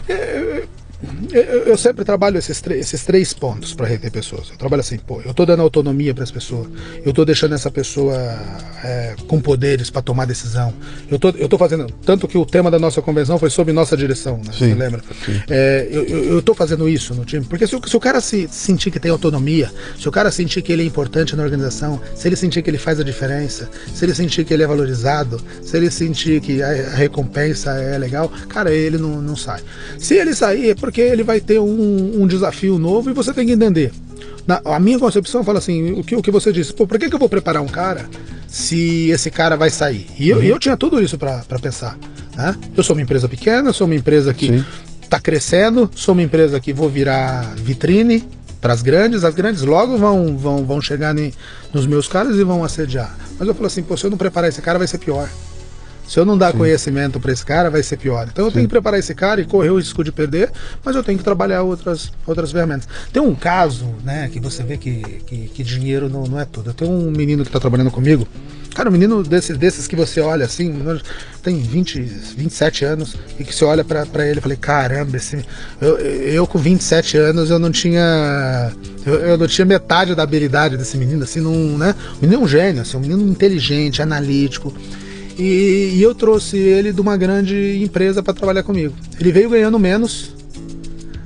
Eu, 1.32 1.42
eu, 1.64 1.78
sempre 1.78 2.04
trabalho 2.04 2.38
esses, 2.38 2.62
esses 2.72 3.06
três 3.06 3.34
pontos 3.34 3.74
para 3.74 3.88
reter 3.88 4.12
pessoas. 4.12 4.50
Eu 4.50 4.58
trabalho 4.58 4.82
assim, 4.82 4.98
pô, 4.98 5.22
eu 5.22 5.32
estou 5.32 5.46
dando 5.46 5.62
autonomia 5.62 6.14
para 6.14 6.24
as 6.24 6.32
pessoas, 6.32 6.68
eu 7.06 7.12
estou 7.12 7.24
deixando 7.24 7.56
essa 7.56 7.72
pessoa 7.72 8.16
é, 8.84 9.16
com 9.28 9.40
poderes 9.40 9.90
para 9.90 10.02
tomar 10.02 10.26
decisão. 10.26 10.74
Eu 11.10 11.18
tô, 11.18 11.30
eu 11.30 11.48
tô 11.48 11.58
fazendo, 11.58 11.88
tanto 12.06 12.28
que 12.28 12.38
o 12.38 12.46
tema 12.46 12.70
da 12.70 12.78
nossa 12.78 13.02
convenção 13.02 13.40
foi 13.40 13.50
sobre 13.50 13.72
nossa 13.72 13.96
direção, 13.96 14.38
né? 14.38 14.52
Sim, 14.52 14.70
Você 14.70 14.76
lembra? 14.76 15.02
É, 15.50 15.88
eu 15.90 16.40
estou 16.40 16.54
fazendo 16.54 16.90
isso 16.90 17.14
no 17.16 17.24
time, 17.24 17.46
porque 17.46 17.66
se, 17.66 17.80
se, 17.86 17.96
o 17.96 18.00
cara 18.00 18.20
se 18.20 18.50
sentir 18.50 18.92
que 18.92 19.00
tem 19.00 19.10
autonomia, 19.10 19.72
se 19.98 20.10
o 20.10 20.12
cara 20.12 20.30
sentir 20.32 20.62
que 20.62 20.74
ele 20.74 20.84
é 20.84 20.86
importante 20.86 21.34
na 21.34 21.44
organização, 21.44 22.02
se 22.14 22.28
ele 22.28 22.36
sentir 22.36 22.62
que 22.62 22.70
ele 22.70 22.78
faz 22.78 23.00
a 23.00 23.04
diferença, 23.04 23.70
se 23.94 24.04
ele 24.04 24.14
sentir 24.14 24.44
que 24.44 24.54
ele 24.54 24.64
é 24.64 24.68
valorizado, 24.68 25.42
se 25.62 25.78
ele 25.78 25.90
sentir 25.90 26.42
que 26.42 26.62
a, 26.62 26.70
a 26.70 26.96
recompensa 26.96 27.72
é 27.72 27.98
legal, 27.98 28.30
cara, 28.50 28.74
ele 28.74 28.98
não, 28.98 29.22
não 29.22 29.36
sai. 29.38 29.62
Se 29.98 30.16
ele 30.16 30.36
sair, 30.36 30.72
é 30.72 30.76
porque 30.90 31.02
ele 31.02 31.24
vai 31.24 31.40
ter 31.40 31.60
um, 31.60 32.24
um 32.24 32.26
desafio 32.26 32.80
novo 32.80 33.12
e 33.12 33.14
você 33.14 33.32
tem 33.32 33.46
que 33.46 33.52
entender. 33.52 33.92
Na, 34.48 34.60
a 34.66 34.80
minha 34.80 34.98
concepção 34.98 35.44
fala 35.44 35.60
assim, 35.60 35.92
o 35.92 36.04
que, 36.04 36.16
o 36.16 36.22
que 36.22 36.32
você 36.32 36.52
disse, 36.52 36.74
pô, 36.74 36.88
por 36.88 36.98
que, 36.98 37.08
que 37.08 37.14
eu 37.14 37.20
vou 37.20 37.30
preparar 37.30 37.62
um 37.62 37.68
cara 37.68 38.10
se 38.48 39.08
esse 39.12 39.30
cara 39.30 39.56
vai 39.56 39.70
sair? 39.70 40.08
E 40.18 40.28
eu, 40.28 40.38
uhum. 40.38 40.44
eu 40.44 40.58
tinha 40.58 40.76
tudo 40.76 41.00
isso 41.00 41.16
para 41.16 41.44
pensar. 41.62 41.96
Né? 42.36 42.56
Eu 42.76 42.82
sou 42.82 42.96
uma 42.96 43.04
empresa 43.04 43.30
pequena, 43.30 43.72
sou 43.72 43.86
uma 43.86 43.94
empresa 43.94 44.34
que 44.34 44.66
está 45.00 45.20
crescendo, 45.20 45.92
sou 45.94 46.14
uma 46.14 46.24
empresa 46.24 46.60
que 46.60 46.74
vou 46.74 46.90
virar 46.90 47.54
vitrine 47.58 48.28
para 48.60 48.74
as 48.74 48.82
grandes, 48.82 49.24
as 49.24 49.36
grandes 49.36 49.62
logo 49.62 49.96
vão, 49.96 50.36
vão, 50.36 50.66
vão 50.66 50.82
chegar 50.82 51.16
em, 51.16 51.32
nos 51.72 51.86
meus 51.86 52.08
caras 52.08 52.36
e 52.36 52.44
vão 52.44 52.64
assediar. 52.64 53.16
Mas 53.38 53.48
eu 53.48 53.54
falo 53.54 53.68
assim, 53.68 53.84
pô, 53.84 53.96
se 53.96 54.06
eu 54.06 54.10
não 54.10 54.18
preparar 54.18 54.50
esse 54.50 54.62
cara 54.62 54.80
vai 54.80 54.88
ser 54.88 54.98
pior. 54.98 55.30
Se 56.10 56.20
eu 56.20 56.26
não 56.26 56.36
dar 56.36 56.52
Sim. 56.54 56.58
conhecimento 56.58 57.20
para 57.20 57.32
esse 57.32 57.46
cara, 57.46 57.70
vai 57.70 57.84
ser 57.84 57.96
pior. 57.96 58.28
Então 58.32 58.46
eu 58.46 58.50
Sim. 58.50 58.56
tenho 58.56 58.68
que 58.68 58.72
preparar 58.72 59.00
esse 59.00 59.14
cara 59.14 59.42
e 59.42 59.46
correr 59.46 59.70
o 59.70 59.78
risco 59.78 60.04
de 60.04 60.12
perder, 60.12 60.52
mas 60.84 60.96
eu 60.96 61.04
tenho 61.04 61.20
que 61.20 61.24
trabalhar 61.24 61.62
outras, 61.62 62.12
outras 62.26 62.52
ferramentas. 62.52 62.90
Tem 63.14 63.22
um 63.22 63.36
caso, 63.36 63.86
né, 64.04 64.28
que 64.28 64.40
você 64.40 64.64
vê 64.64 64.76
que, 64.76 65.02
que, 65.28 65.48
que 65.50 65.64
dinheiro 65.64 66.10
não, 66.10 66.24
não 66.24 66.40
é 66.40 66.46
tudo. 66.46 66.72
Eu 66.72 66.74
tenho 66.74 66.90
um 66.90 67.12
menino 67.12 67.44
que 67.44 67.50
está 67.50 67.60
trabalhando 67.60 67.92
comigo. 67.92 68.28
Cara, 68.74 68.90
um 68.90 68.92
menino 68.92 69.22
desses, 69.22 69.56
desses 69.56 69.86
que 69.86 69.96
você 69.96 70.20
olha 70.20 70.46
assim, 70.46 70.74
tem 71.44 71.60
20, 71.60 72.02
27 72.02 72.86
anos, 72.86 73.16
e 73.38 73.44
que 73.44 73.54
você 73.54 73.64
olha 73.64 73.84
para 73.84 74.28
ele 74.28 74.40
e 74.40 74.42
falei, 74.42 74.58
caramba, 74.58 75.16
esse, 75.16 75.46
eu, 75.80 75.98
eu 75.98 76.48
com 76.48 76.58
27 76.58 77.18
anos 77.18 77.52
eu 77.52 77.60
não 77.60 77.72
tinha. 77.72 78.72
Eu, 79.06 79.14
eu, 79.16 79.38
não 79.38 79.48
tinha 79.48 79.66
metade 79.66 80.16
da 80.16 80.24
habilidade 80.24 80.76
desse 80.76 80.98
menino, 80.98 81.24
assim, 81.24 81.40
não, 81.40 81.78
né? 81.78 81.94
O 82.18 82.22
menino 82.22 82.42
é 82.42 82.44
um 82.44 82.48
gênio, 82.48 82.82
assim, 82.82 82.98
um 82.98 83.02
menino 83.02 83.22
inteligente, 83.30 84.02
analítico. 84.02 84.74
E, 85.40 85.94
e 85.96 86.04
eu 86.04 86.14
trouxe 86.14 86.58
ele 86.58 86.92
de 86.92 87.00
uma 87.00 87.16
grande 87.16 87.82
empresa 87.82 88.22
para 88.22 88.34
trabalhar 88.34 88.62
comigo. 88.62 88.94
Ele 89.18 89.32
veio 89.32 89.50
ganhando 89.50 89.80
menos, 89.80 90.34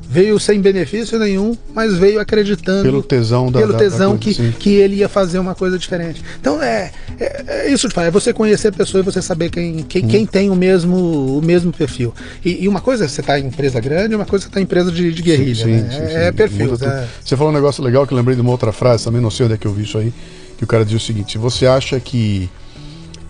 veio 0.07 0.40
sem 0.40 0.61
benefício 0.61 1.18
nenhum, 1.18 1.57
mas 1.73 1.98
veio 1.98 2.19
acreditando 2.19 2.84
pelo 2.84 3.02
tesão 3.02 3.52
da, 3.52 3.60
pelo 3.60 3.73
tesão 3.73 4.14
da 4.14 4.23
coisa, 4.23 4.44
que, 4.44 4.52
que 4.60 4.69
ele 4.76 4.98
ia 4.98 5.10
fazer 5.10 5.40
uma 5.40 5.56
coisa 5.56 5.80
diferente. 5.80 6.22
Então 6.40 6.61
é, 6.61 6.91
é, 7.19 7.44
é 7.48 7.72
isso 7.72 7.88
de 7.88 7.94
falar, 7.95 8.07
é 8.07 8.11
você 8.11 8.31
conhecer 8.31 8.68
a 8.68 8.72
pessoa 8.72 9.02
e 9.02 9.03
você 9.03 9.19
saber 9.19 9.49
quem, 9.49 9.81
quem, 9.81 10.06
hum. 10.06 10.07
quem 10.07 10.26
tem 10.27 10.52
o 10.52 10.56
mesmo, 10.56 10.95
o 11.40 11.41
mesmo 11.41 11.73
perfil. 11.73 12.14
E, 12.45 12.65
e 12.65 12.68
uma 12.68 12.81
coisa 12.81 13.06
é 13.06 13.07
você 13.07 13.22
está 13.22 13.40
em 13.40 13.48
empresa 13.48 13.80
grande, 13.80 14.14
uma 14.14 14.26
coisa 14.26 14.44
é 14.44 14.45
você 14.45 14.49
está 14.49 14.60
em 14.60 14.64
empresa 14.64 14.91
de, 14.91 15.11
de 15.11 15.22
guerrilha. 15.23 15.65
Sim, 15.65 15.72
né? 15.72 15.90
sim, 15.90 16.03
é, 16.03 16.07
sim, 16.07 16.15
é, 16.15 16.31
perfil. 16.31 16.76
É. 16.80 17.07
Você 17.26 17.35
falou 17.35 17.52
um 17.52 17.56
negócio 17.56 17.84
legal 17.84 18.06
que 18.06 18.14
eu 18.14 18.18
lembrei 18.18 18.35
de 18.35 18.41
uma 18.41 18.52
outra 18.52 18.72
frase, 18.72 19.06
também 19.06 19.19
não 19.19 19.31
sei 19.31 19.48
onde 19.48 19.56
é 19.56 19.57
que 19.57 19.65
eu 19.65 19.73
vi 19.73 19.81
isso 19.81 19.98
aí, 19.98 20.14
que 20.56 20.64
o 20.64 20.68
cara 20.68 20.85
diz 20.85 21.02
o 21.02 21.03
seguinte: 21.03 21.40
você 21.40 21.65
acha 21.65 21.99
que 21.99 22.48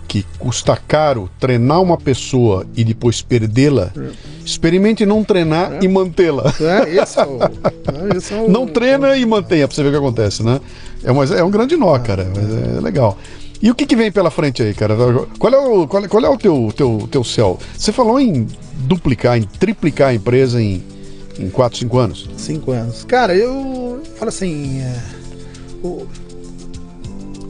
que 0.08 0.26
custa 0.38 0.76
caro 0.76 1.30
treinar 1.40 1.82
uma 1.82 1.98
pessoa 1.98 2.66
e 2.76 2.84
depois 2.84 3.22
perdê-la, 3.22 3.92
é. 3.98 4.12
experimente 4.46 5.06
não 5.06 5.24
treinar 5.24 5.74
é. 5.74 5.80
e 5.84 5.88
mantê-la. 5.88 6.54
É, 6.60 7.02
esse 7.02 7.20
é 7.20 7.26
o, 7.26 7.44
é, 7.44 8.18
esse 8.18 8.34
é 8.34 8.42
o, 8.42 8.50
não 8.50 8.68
treina 8.68 9.16
e 9.18 9.26
mantenha 9.26 9.68
para 9.68 9.76
você 9.76 9.84
ver 9.84 9.90
o 9.90 9.92
que 9.92 9.98
acontece, 9.98 10.44
né? 10.44 10.60
É, 11.04 11.12
uma, 11.12 11.26
é 11.26 11.44
um 11.44 11.52
grande 11.52 11.76
nó, 11.76 11.98
cara, 12.00 12.32
mas 12.36 12.78
é 12.78 12.82
legal. 12.82 13.18
E 13.62 13.72
o 13.72 13.76
que, 13.76 13.86
que 13.86 13.96
vem 13.96 14.12
pela 14.12 14.30
frente 14.30 14.62
aí, 14.62 14.74
cara? 14.74 14.94
Qual 15.40 15.54
é 15.54 15.58
o, 15.58 15.88
qual, 15.88 16.08
qual 16.10 16.26
é 16.26 16.30
o 16.30 16.38
teu, 16.38 16.74
teu, 16.76 17.08
teu 17.10 17.24
céu? 17.24 17.58
Você 17.78 17.94
falou 17.94 18.20
em 18.20 18.46
duplicar, 18.74 19.38
em 19.38 19.44
triplicar 19.44 20.10
a 20.10 20.14
empresa 20.14 20.62
em, 20.62 20.84
em 21.40 21.50
4, 21.50 21.80
5 21.80 21.98
anos? 21.98 22.30
5 22.38 22.72
anos. 22.72 23.06
Cara, 23.06 23.34
eu 23.34 24.02
falo 24.18 24.28
assim. 24.28 24.82
É, 24.82 25.02
o, 25.82 26.06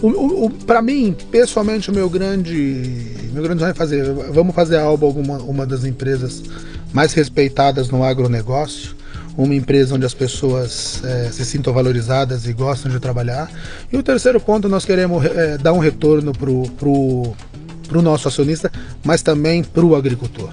o, 0.04 0.08
o, 0.10 0.46
o 0.46 0.50
para 0.50 0.82
mim, 0.82 1.16
pessoalmente, 1.32 1.90
o 1.90 1.94
meu 1.94 2.10
grande, 2.10 3.16
meu 3.32 3.42
grande 3.42 3.62
sonho 3.62 3.72
é 3.72 3.74
fazer. 3.74 4.14
Vamos 4.32 4.54
fazer 4.54 4.78
a 4.78 4.84
Alba 4.84 5.06
alguma 5.06 5.38
uma 5.38 5.66
das 5.66 5.86
empresas 5.86 6.44
mais 6.92 7.14
respeitadas 7.14 7.90
no 7.90 8.04
agronegócio 8.04 8.96
uma 9.38 9.56
empresa 9.56 9.96
onde 9.96 10.06
as 10.06 10.14
pessoas 10.14 11.02
é, 11.04 11.32
se 11.32 11.44
sintam 11.46 11.74
valorizadas 11.74 12.46
e 12.46 12.54
gostam 12.54 12.92
de 12.92 13.00
trabalhar. 13.00 13.50
E 13.92 13.98
o 13.98 14.04
terceiro 14.04 14.40
ponto, 14.40 14.70
nós 14.70 14.86
queremos 14.86 15.26
é, 15.26 15.58
dar 15.58 15.74
um 15.74 15.80
retorno 15.80 16.32
para 16.32 16.50
o 16.88 18.02
nosso 18.02 18.28
acionista, 18.28 18.72
mas 19.04 19.22
também 19.22 19.64
para 19.64 19.84
o 19.84 19.96
agricultor. 19.96 20.52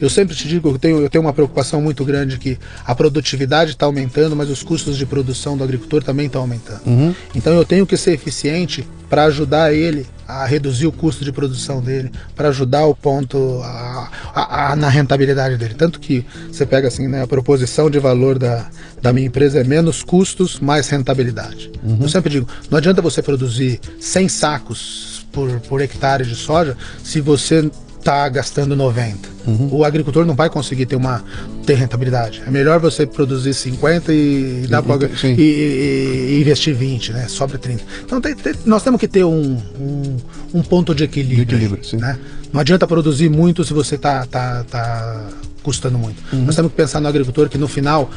Eu 0.00 0.10
sempre 0.10 0.34
te 0.34 0.48
digo 0.48 0.68
que 0.68 0.74
eu 0.74 0.78
tenho, 0.78 0.98
eu 1.00 1.10
tenho 1.10 1.22
uma 1.22 1.32
preocupação 1.32 1.80
muito 1.80 2.04
grande 2.04 2.38
que 2.38 2.58
a 2.84 2.94
produtividade 2.94 3.72
está 3.72 3.86
aumentando, 3.86 4.36
mas 4.36 4.50
os 4.50 4.62
custos 4.62 4.96
de 4.96 5.06
produção 5.06 5.56
do 5.56 5.64
agricultor 5.64 6.02
também 6.02 6.26
estão 6.26 6.42
aumentando. 6.42 6.80
Uhum. 6.86 7.14
Então 7.34 7.54
eu 7.54 7.64
tenho 7.64 7.86
que 7.86 7.96
ser 7.96 8.12
eficiente 8.12 8.86
para 9.08 9.24
ajudar 9.24 9.72
ele 9.72 10.06
a 10.26 10.44
reduzir 10.44 10.86
o 10.86 10.92
custo 10.92 11.24
de 11.24 11.30
produção 11.30 11.80
dele, 11.80 12.10
para 12.34 12.48
ajudar 12.48 12.84
o 12.86 12.94
ponto 12.94 13.60
a, 13.62 14.10
a, 14.34 14.72
a, 14.72 14.76
na 14.76 14.88
rentabilidade 14.88 15.56
dele. 15.56 15.74
Tanto 15.74 16.00
que 16.00 16.26
você 16.50 16.66
pega 16.66 16.88
assim, 16.88 17.06
né, 17.06 17.22
a 17.22 17.26
proposição 17.26 17.88
de 17.88 17.98
valor 18.00 18.38
da, 18.38 18.68
da 19.00 19.12
minha 19.12 19.26
empresa 19.26 19.60
é 19.60 19.64
menos 19.64 20.02
custos, 20.02 20.58
mais 20.58 20.88
rentabilidade. 20.88 21.70
Uhum. 21.82 21.98
Eu 22.02 22.08
sempre 22.08 22.30
digo, 22.30 22.48
não 22.68 22.78
adianta 22.78 23.00
você 23.00 23.22
produzir 23.22 23.80
100 24.00 24.28
sacos 24.28 25.26
por, 25.30 25.60
por 25.60 25.80
hectare 25.80 26.24
de 26.24 26.34
soja 26.34 26.76
se 27.04 27.20
você 27.20 27.70
está 28.06 28.28
gastando 28.28 28.76
90. 28.76 29.28
Uhum. 29.46 29.68
O 29.72 29.84
agricultor 29.84 30.24
não 30.24 30.34
vai 30.34 30.48
conseguir 30.48 30.86
ter 30.86 30.94
uma 30.94 31.24
ter 31.66 31.74
rentabilidade. 31.74 32.42
É 32.46 32.50
melhor 32.50 32.78
você 32.78 33.04
produzir 33.04 33.52
50 33.52 34.12
e, 34.12 34.62
e, 34.64 34.66
dar 34.68 34.80
pra, 34.80 34.96
e, 35.24 36.36
e, 36.36 36.40
investir 36.40 36.74
20, 36.74 37.12
né? 37.12 37.26
Sobra 37.28 37.58
30. 37.58 37.82
Então 38.04 38.20
tem, 38.20 38.34
tem, 38.36 38.54
nós 38.64 38.84
temos 38.84 39.00
que 39.00 39.08
ter 39.08 39.24
um, 39.24 39.60
um, 39.80 40.16
um 40.54 40.62
ponto 40.62 40.94
de 40.94 41.02
equilíbrio. 41.02 41.44
De 41.44 41.54
equilíbrio 41.56 42.00
né? 42.00 42.16
Não 42.52 42.60
adianta 42.60 42.86
produzir 42.86 43.28
muito 43.28 43.64
se 43.64 43.72
você 43.72 43.96
está 43.96 44.24
tá, 44.26 44.64
tá 44.64 45.28
custando 45.66 45.98
muito. 45.98 46.22
Uhum. 46.32 46.44
Nós 46.44 46.54
temos 46.54 46.70
que 46.70 46.76
pensar 46.76 47.00
no 47.00 47.08
agricultor 47.08 47.48
que 47.48 47.58
no 47.58 47.66
final, 47.66 48.08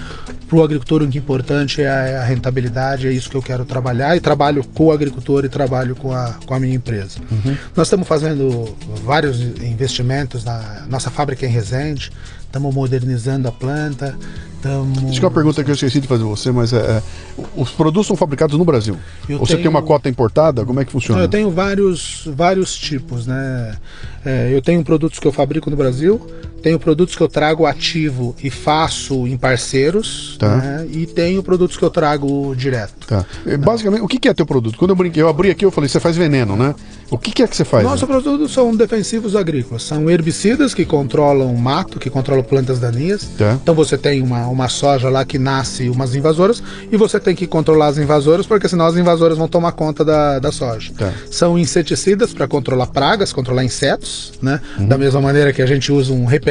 para 0.47 0.55
o 0.55 0.63
agricultor 0.63 1.01
o 1.01 1.07
que 1.07 1.17
é 1.17 1.19
importante 1.19 1.81
é 1.81 2.17
a, 2.17 2.23
rentabilidade, 2.23 3.07
é 3.07 3.11
isso 3.11 3.27
que 3.27 3.35
eu 3.35 3.41
quero 3.41 3.65
trabalhar 3.65 4.15
e 4.15 4.19
trabalho 4.19 4.63
com 4.63 4.85
o 4.85 4.91
agricultor 4.91 5.43
e 5.45 5.49
trabalho 5.49 5.95
com 5.95 6.13
a, 6.13 6.35
com 6.45 6.53
a 6.53 6.59
minha 6.59 6.76
empresa. 6.76 7.17
Uhum. 7.31 7.57
Nós 7.76 7.88
estamos 7.88 8.07
fazendo 8.07 8.77
vários 9.03 9.41
investimentos 9.41 10.43
na 10.43 10.85
nossa 10.88 11.09
fábrica 11.09 11.43
em 11.43 11.49
Resende, 11.49 12.11
estamos 12.45 12.71
modernizando 12.71 13.47
a 13.47 13.51
planta. 13.51 14.15
Tamo... 14.61 15.09
Isso 15.09 15.19
é 15.19 15.23
uma 15.23 15.31
pergunta 15.31 15.63
que 15.63 15.71
eu 15.71 15.73
esqueci 15.73 15.99
de 15.99 16.07
fazer 16.07 16.23
você, 16.23 16.51
mas 16.51 16.71
é, 16.71 16.77
é 16.77 17.03
os 17.55 17.71
produtos 17.71 18.05
são 18.05 18.15
fabricados 18.15 18.59
no 18.59 18.65
Brasil. 18.65 18.95
Eu 19.27 19.39
você 19.39 19.53
tenho... 19.53 19.63
tem 19.63 19.69
uma 19.69 19.81
cota 19.81 20.07
importada? 20.07 20.63
Como 20.65 20.80
é 20.80 20.85
que 20.85 20.91
funciona? 20.91 21.21
Eu 21.21 21.27
tenho 21.27 21.49
vários, 21.49 22.30
vários 22.35 22.76
tipos, 22.76 23.26
né? 23.26 23.76
É, 24.23 24.53
eu 24.53 24.61
tenho 24.61 24.84
produtos 24.84 25.17
que 25.17 25.26
eu 25.26 25.31
fabrico 25.31 25.69
no 25.69 25.77
Brasil, 25.77 26.21
tenho 26.60 26.80
produtos 26.80 27.15
que 27.15 27.22
eu 27.22 27.27
trago 27.27 27.65
ativo 27.65 28.36
e 28.44 28.49
faço 28.49 29.27
em 29.27 29.38
parceiros, 29.38 30.36
tá. 30.40 30.57
né? 30.57 30.88
e 30.91 31.06
tenho 31.06 31.41
produtos 31.41 31.77
que 31.77 31.84
eu 31.84 31.90
trago 31.90 32.53
direto. 32.56 33.07
Tá. 33.07 33.26
Basicamente, 33.60 34.02
o 34.02 34.07
que 34.07 34.27
é 34.27 34.34
teu 34.34 34.45
produto? 34.45 34.77
Quando 34.77 34.91
eu 34.91 34.95
brinquei, 34.95 35.22
eu 35.22 35.30
abri 35.30 35.49
aqui, 35.49 35.65
eu 35.65 35.72
falei, 35.72 35.90
você 35.90 35.99
faz 35.99 36.15
veneno, 36.15 36.56
né? 36.56 36.76
O 37.11 37.18
que, 37.18 37.31
que 37.31 37.41
é 37.41 37.48
que 37.48 37.56
você 37.56 37.65
faz? 37.65 37.84
Nossos 37.84 38.07
né? 38.07 38.07
produtos 38.07 38.53
são 38.53 38.76
defensivos 38.76 39.36
agrícolas. 39.36 39.81
São 39.84 40.10
herbicidas 40.10 40.76
que 40.76 40.86
controlam 40.86 41.53
mato, 41.56 41.98
que 41.99 42.10
controlam 42.10 42.44
plantas 42.44 42.80
daninhas. 42.80 43.23
Tá. 43.38 43.57
Então 43.61 43.73
você 43.73 43.98
tem 43.98 44.22
uma, 44.22 44.45
uma 44.48 44.68
soja 44.68 45.10
lá 45.10 45.26
que 45.26 45.40
nasce 45.40 45.90
umas 45.90 46.14
invasoras 46.14 46.61
e 46.91 46.98
você 46.98 47.19
tem 47.19 47.36
que 47.36 47.48
controlar 47.48 47.88
as 47.88 47.98
invasoras, 47.98 48.45
porque 48.45 48.68
senão 48.68 48.86
as 48.86 48.95
invasoras 48.95 49.38
vão 49.38 49.48
tomar 49.48 49.72
conta 49.72 50.06
da, 50.06 50.38
da 50.38 50.52
soja. 50.52 50.91
Tá. 50.95 51.11
São 51.31 51.57
inseticidas 51.57 52.31
para 52.31 52.48
controlar 52.48 52.88
pragas, 52.88 53.34
controlar 53.34 53.64
insetos, 53.64 54.34
né? 54.41 54.61
Uhum. 54.77 54.88
Da 54.88 54.98
mesma 54.98 55.19
maneira 55.19 55.52
que 55.52 55.61
a 55.61 55.65
gente 55.65 55.91
usa 55.91 56.14
um 56.14 56.26
repelente 56.26 56.48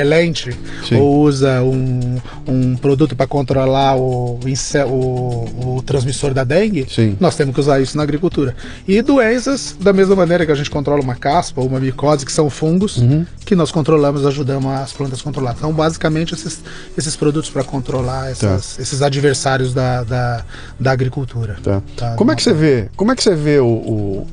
Sim. 0.88 0.96
ou 0.96 1.20
usa 1.22 1.62
um, 1.62 2.18
um 2.46 2.76
produto 2.76 3.14
para 3.16 3.26
controlar 3.26 3.96
o, 3.96 4.38
o, 4.86 5.76
o 5.76 5.82
transmissor 5.82 6.32
da 6.34 6.44
dengue, 6.44 6.86
Sim. 6.88 7.16
nós 7.20 7.36
temos 7.36 7.54
que 7.54 7.60
usar 7.60 7.80
isso 7.80 7.96
na 7.96 8.02
agricultura. 8.02 8.54
E 8.86 9.00
doenças, 9.02 9.76
da 9.80 9.92
mesma 9.92 10.14
maneira 10.16 10.44
que 10.46 10.52
a 10.52 10.54
gente 10.54 10.70
controla 10.70 11.00
uma 11.02 11.14
caspa 11.14 11.60
ou 11.60 11.66
uma 11.66 11.80
micose, 11.80 12.24
que 12.24 12.32
são 12.32 12.48
fungos, 12.50 12.98
Uhum. 12.98 13.24
que 13.44 13.54
nós 13.54 13.70
controlamos, 13.70 14.24
ajudamos 14.26 14.72
as 14.72 14.92
plantas 14.92 15.20
a 15.20 15.22
controlar. 15.22 15.54
Então, 15.56 15.72
basicamente, 15.72 16.34
esses, 16.34 16.60
esses 16.96 17.16
produtos 17.16 17.50
para 17.50 17.62
controlar 17.64 18.30
essas- 18.30 18.78
esses 18.78 19.02
adversários 19.02 19.72
da, 19.74 20.02
da, 20.04 20.44
da 20.78 20.90
agricultura. 20.92 21.56
Tá. 21.62 21.82
Tá, 21.96 22.14
Como 22.16 22.32
é 22.32 22.36
que 22.36 22.42
você 22.42 22.52
vê? 22.52 22.88
Como 22.96 23.12
é 23.12 23.16
que 23.16 23.22
você 23.22 23.34
vê 23.34 23.58
o. 23.58 23.66
o... 23.66 24.26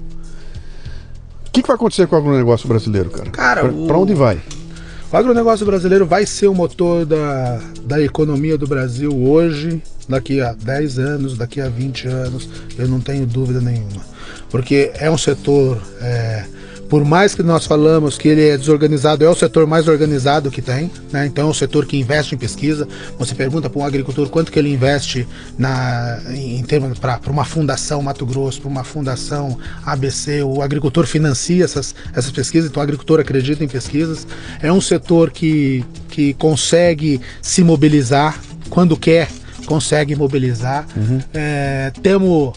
O 1.48 1.52
que, 1.56 1.62
que 1.62 1.68
vai 1.68 1.76
acontecer 1.76 2.06
com 2.08 2.16
o 2.16 2.20
agronegócio 2.20 2.68
brasileiro, 2.68 3.10
cara? 3.10 3.30
Cara, 3.30 3.62
pra 3.88 3.98
onde 3.98 4.14
vai? 4.14 4.40
O 5.16 5.18
agronegócio 5.18 5.66
brasileiro 5.66 6.06
vai 6.06 6.26
ser 6.26 6.48
o 6.48 6.54
motor 6.54 7.06
da, 7.06 7.58
da 7.86 8.02
economia 8.02 8.58
do 8.58 8.68
Brasil 8.68 9.16
hoje, 9.16 9.82
daqui 10.10 10.42
a 10.42 10.52
10 10.52 11.00
anos, 11.00 11.38
daqui 11.38 11.62
a 11.62 11.70
20 11.70 12.06
anos, 12.10 12.50
eu 12.78 12.86
não 12.86 13.00
tenho 13.00 13.26
dúvida 13.26 13.62
nenhuma. 13.62 14.02
Porque 14.50 14.92
é 14.96 15.10
um 15.10 15.18
setor, 15.18 15.82
é, 16.02 16.44
por 16.90 17.04
mais 17.04 17.34
que 17.34 17.42
nós 17.42 17.66
falamos 17.66 18.18
que 18.18 18.28
ele 18.28 18.48
é 18.48 18.58
desorganizado, 18.58 19.24
é 19.24 19.30
o 19.30 19.36
setor 19.36 19.66
mais 19.66 19.88
organizado 19.88 20.52
que 20.52 20.62
tem, 20.62 20.92
né? 21.12 21.26
então 21.26 21.48
é 21.48 21.50
um 21.50 21.54
setor 21.54 21.86
que 21.86 21.98
investe 21.98 22.36
em 22.36 22.38
pesquisa. 22.38 22.88
Você 23.18 23.34
pergunta 23.34 23.70
para 23.70 23.80
um 23.80 23.86
agricultor 23.86 24.30
quanto 24.30 24.52
que 24.52 24.60
ele 24.60 24.72
investe 24.72 25.28
na, 25.58 26.20
em 26.30 26.62
termos 26.64 27.00
para 27.00 27.20
uma 27.28 27.46
fundação 27.46 28.02
Mato 28.02 28.26
Grosso, 28.26 28.62
para 28.62 28.70
uma 28.70 28.84
fundação 28.84 29.58
ABC, 29.86 30.44
o 30.44 30.62
agricultor 30.62 31.06
financia 31.06 31.64
essas, 31.64 31.96
essas 32.14 32.32
pesquisas, 32.32 32.70
então 32.70 32.82
o 32.82 32.84
agricultor 32.84 33.20
acredita 33.20 33.64
em 33.64 33.68
pesquisas. 33.68 34.28
É 34.62 34.72
um 34.72 34.82
setor 34.82 35.32
que, 35.32 35.84
que 36.10 36.34
consegue 36.36 37.20
se 37.42 37.64
mobilizar 37.64 38.40
quando 38.70 38.96
quer, 38.96 39.28
consegue 39.66 40.16
mobilizar. 40.16 40.88
É, 41.34 41.92
temos 42.02 42.54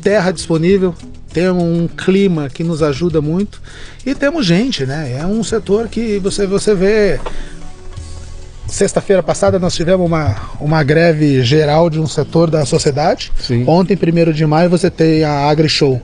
terra 0.00 0.30
disponível, 0.30 0.94
temos 1.32 1.62
um 1.62 1.86
clima 1.86 2.48
que 2.48 2.64
nos 2.64 2.82
ajuda 2.82 3.20
muito 3.20 3.60
e 4.04 4.14
temos 4.14 4.46
gente, 4.46 4.84
né? 4.84 5.16
É 5.18 5.26
um 5.26 5.42
setor 5.42 5.88
que 5.88 6.18
você, 6.18 6.46
você 6.46 6.74
vê. 6.74 7.20
Sexta-feira 8.66 9.20
passada 9.20 9.58
nós 9.58 9.74
tivemos 9.74 10.06
uma, 10.06 10.36
uma 10.60 10.82
greve 10.84 11.42
geral 11.42 11.90
de 11.90 11.98
um 11.98 12.06
setor 12.06 12.48
da 12.48 12.64
sociedade. 12.64 13.32
Sim. 13.36 13.64
Ontem, 13.66 13.96
1 13.96 14.32
de 14.32 14.46
maio, 14.46 14.70
você 14.70 14.88
tem 14.88 15.24
a 15.24 15.48
AgriShow. 15.48 16.00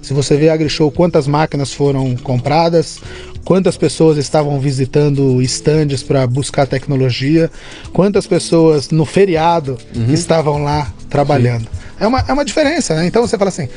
Se 0.00 0.14
você 0.14 0.36
vê 0.36 0.48
a 0.48 0.54
AgriShow, 0.54 0.90
quantas 0.90 1.26
máquinas 1.26 1.72
foram 1.72 2.16
compradas, 2.16 2.98
quantas 3.44 3.76
pessoas 3.76 4.16
estavam 4.16 4.58
visitando 4.58 5.40
estandes 5.42 6.02
para 6.02 6.26
buscar 6.26 6.66
tecnologia, 6.66 7.50
quantas 7.92 8.26
pessoas 8.26 8.88
no 8.88 9.04
feriado 9.04 9.76
estavam 10.10 10.62
lá 10.62 10.90
trabalhando. 11.10 11.68
É 12.00 12.06
uma, 12.06 12.24
é 12.26 12.32
uma 12.32 12.44
diferença, 12.44 12.94
né? 12.94 13.06
Então 13.06 13.26
você 13.26 13.36
fala 13.36 13.50
assim. 13.50 13.68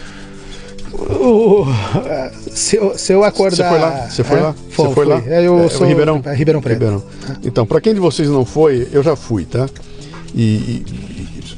O- 0.93 1.65
se, 2.51 2.76
eu, 2.77 2.97
se 2.97 3.13
eu 3.13 3.23
acordar. 3.23 3.55
Você 3.55 3.63
foi 3.69 3.80
lá? 3.80 4.07
Você 4.09 4.23
foi 4.23 4.38
É, 4.38 4.41
lá? 4.41 4.55
Você 4.69 4.93
foi 4.93 5.05
lá? 5.05 5.23
É, 5.27 5.45
eu 5.47 5.59
É, 5.61 5.69
sou 5.69 5.88
Ribeirão? 5.88 6.22
é, 6.26 6.34
Ribeirão 6.34 6.61
Preto. 6.61 6.73
Ribeirão. 6.80 7.03
Então, 7.43 7.65
pra 7.65 7.80
quem 7.81 7.93
de 7.93 7.99
vocês 7.99 8.27
não 8.30 8.45
foi, 8.45 8.88
eu 8.91 9.01
já 9.03 9.15
fui, 9.15 9.45
tá? 9.45 9.69
E, 10.34 10.41
e- 10.41 10.85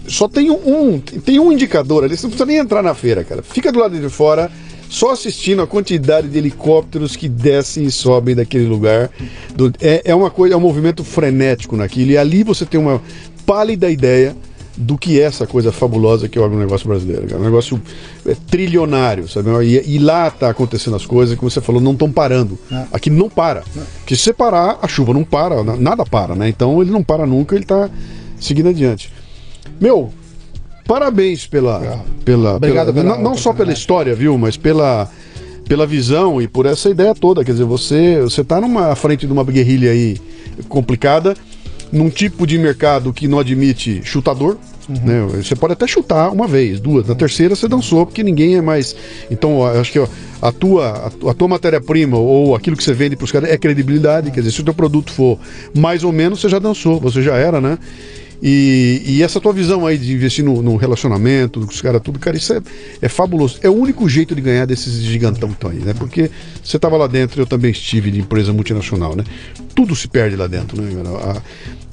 e 0.07 0.11
só 0.11 0.27
tem 0.27 0.49
um, 0.51 0.99
tem 0.99 1.39
um 1.39 1.51
indicador 1.51 2.03
ali, 2.03 2.15
você 2.17 2.23
não 2.23 2.29
precisa 2.31 2.45
nem 2.45 2.57
entrar 2.57 2.81
na 2.83 2.93
feira, 2.93 3.23
cara. 3.23 3.41
Fica 3.43 3.71
do 3.71 3.79
lado 3.79 3.97
de 3.99 4.09
fora, 4.09 4.51
só 4.89 5.11
assistindo 5.11 5.61
a 5.61 5.67
quantidade 5.67 6.27
de 6.27 6.37
helicópteros 6.37 7.15
que 7.15 7.27
descem 7.29 7.85
e 7.85 7.91
sobem 7.91 8.35
daquele 8.35 8.65
lugar. 8.65 9.09
Do- 9.55 9.73
é, 9.81 10.01
é 10.05 10.15
uma 10.15 10.29
coisa, 10.29 10.53
é 10.55 10.57
um 10.57 10.61
movimento 10.61 11.03
frenético 11.03 11.75
naquilo. 11.75 12.11
E 12.11 12.17
ali 12.17 12.43
você 12.43 12.65
tem 12.65 12.79
uma 12.79 13.01
pálida 13.45 13.89
ideia 13.89 14.35
do 14.75 14.97
que 14.97 15.19
é 15.19 15.23
essa 15.23 15.45
coisa 15.45 15.71
fabulosa 15.71 16.27
que 16.27 16.37
é 16.37 16.41
o 16.41 16.45
agronegócio 16.45 16.87
brasileiro. 16.87 17.27
É 17.31 17.35
um 17.35 17.43
negócio 17.43 17.79
é, 18.25 18.35
trilionário, 18.49 19.27
sabe? 19.29 19.49
E, 19.65 19.95
e 19.95 19.99
lá 19.99 20.31
tá 20.31 20.49
acontecendo 20.49 20.95
as 20.95 21.05
coisas, 21.05 21.37
como 21.37 21.49
você 21.51 21.61
falou, 21.61 21.79
não 21.81 21.91
estão 21.93 22.11
parando. 22.11 22.57
Não. 22.71 22.87
Aqui 22.91 23.09
não 23.09 23.29
para. 23.29 23.63
Porque 23.99 24.15
se 24.15 24.23
você 24.23 24.33
parar, 24.33 24.79
a 24.81 24.87
chuva 24.87 25.13
não 25.13 25.23
para, 25.23 25.63
na- 25.63 25.75
nada 25.77 26.03
para, 26.05 26.33
né? 26.35 26.49
Então 26.49 26.81
ele 26.81 26.89
não 26.91 27.03
para 27.03 27.25
nunca, 27.27 27.55
ele 27.55 27.65
tá 27.65 27.89
seguindo 28.39 28.69
adiante. 28.69 29.11
Meu, 29.79 30.11
parabéns 30.87 31.45
pela. 31.47 31.77
Legal. 31.77 32.05
pela, 32.25 32.55
Obrigado 32.55 32.93
pela- 32.93 33.03
pela 33.05 33.15
não, 33.17 33.23
não 33.31 33.37
só 33.37 33.53
pela 33.53 33.71
história, 33.71 34.15
viu? 34.15 34.37
Mas 34.37 34.57
pela. 34.57 35.09
Pela 35.67 35.87
visão 35.87 36.41
e 36.41 36.47
por 36.47 36.65
essa 36.65 36.89
ideia 36.89 37.15
toda, 37.15 37.41
quer 37.45 37.53
dizer, 37.53 37.63
você 37.63 38.19
você 38.21 38.43
tá 38.43 38.59
numa 38.59 38.87
à 38.91 38.95
frente 38.97 39.25
de 39.25 39.31
uma 39.31 39.45
guerrilha 39.45 39.91
aí 39.91 40.17
complicada, 40.67 41.35
num 41.93 42.09
tipo 42.09 42.45
de 42.47 42.57
mercado 42.57 43.13
que 43.13 43.27
não 43.27 43.39
admite 43.39 44.01
chutador, 44.03 44.57
Uhum. 44.89 44.95
né? 45.05 45.27
Você 45.41 45.55
pode 45.55 45.71
até 45.71 45.87
chutar 45.87 46.29
uma 46.29 46.45
vez, 46.45 46.77
duas, 46.81 47.07
na 47.07 47.15
terceira 47.15 47.55
você 47.55 47.69
dançou 47.69 48.05
porque 48.05 48.21
ninguém 48.21 48.55
é 48.57 48.61
mais. 48.61 48.93
Então, 49.31 49.65
acho 49.65 49.89
que 49.93 49.97
ó, 49.99 50.05
a 50.41 50.51
tua 50.51 50.89
a 50.89 51.09
tua- 51.09 51.31
a 51.31 51.33
tua 51.33 51.47
matéria-prima 51.47 52.17
ou 52.17 52.53
aquilo 52.53 52.75
que 52.75 52.83
você 52.83 52.91
vende 52.93 53.15
para 53.15 53.23
os 53.23 53.31
caras 53.31 53.49
é 53.49 53.57
credibilidade, 53.57 54.29
quer 54.31 54.41
dizer, 54.41 54.51
se 54.51 54.59
o 54.59 54.63
teu 54.65 54.73
produto 54.73 55.13
for 55.13 55.39
mais 55.73 56.03
ou 56.03 56.11
menos, 56.11 56.41
você 56.41 56.49
já 56.49 56.59
dançou, 56.59 56.99
você 56.99 57.21
já 57.21 57.35
era, 57.37 57.61
né? 57.61 57.77
E, 58.41 59.01
e 59.05 59.23
essa 59.23 59.39
tua 59.39 59.53
visão 59.53 59.85
aí 59.85 59.97
de 59.97 60.13
investir 60.13 60.43
no, 60.43 60.61
no 60.61 60.75
relacionamento, 60.75 61.59
os 61.59 61.81
caras, 61.81 62.01
tudo, 62.01 62.19
cara, 62.19 62.35
isso 62.35 62.53
é, 62.53 62.61
é 63.01 63.07
fabuloso. 63.09 63.57
É 63.61 63.69
o 63.69 63.73
único 63.73 64.07
jeito 64.09 64.35
de 64.35 64.41
ganhar 64.41 64.65
desses 64.65 65.01
gigantão 65.01 65.49
que 65.49 65.55
estão 65.55 65.69
aí, 65.69 65.79
né? 65.79 65.93
Porque 65.93 66.29
você 66.63 66.77
estava 66.77 66.97
lá 66.97 67.07
dentro, 67.07 67.41
eu 67.41 67.45
também 67.45 67.71
estive 67.71 68.11
de 68.11 68.19
empresa 68.19 68.51
multinacional, 68.51 69.15
né? 69.15 69.23
Tudo 69.75 69.95
se 69.95 70.07
perde 70.07 70.35
lá 70.35 70.47
dentro, 70.47 70.81
né? 70.81 70.89
A- 71.23 71.41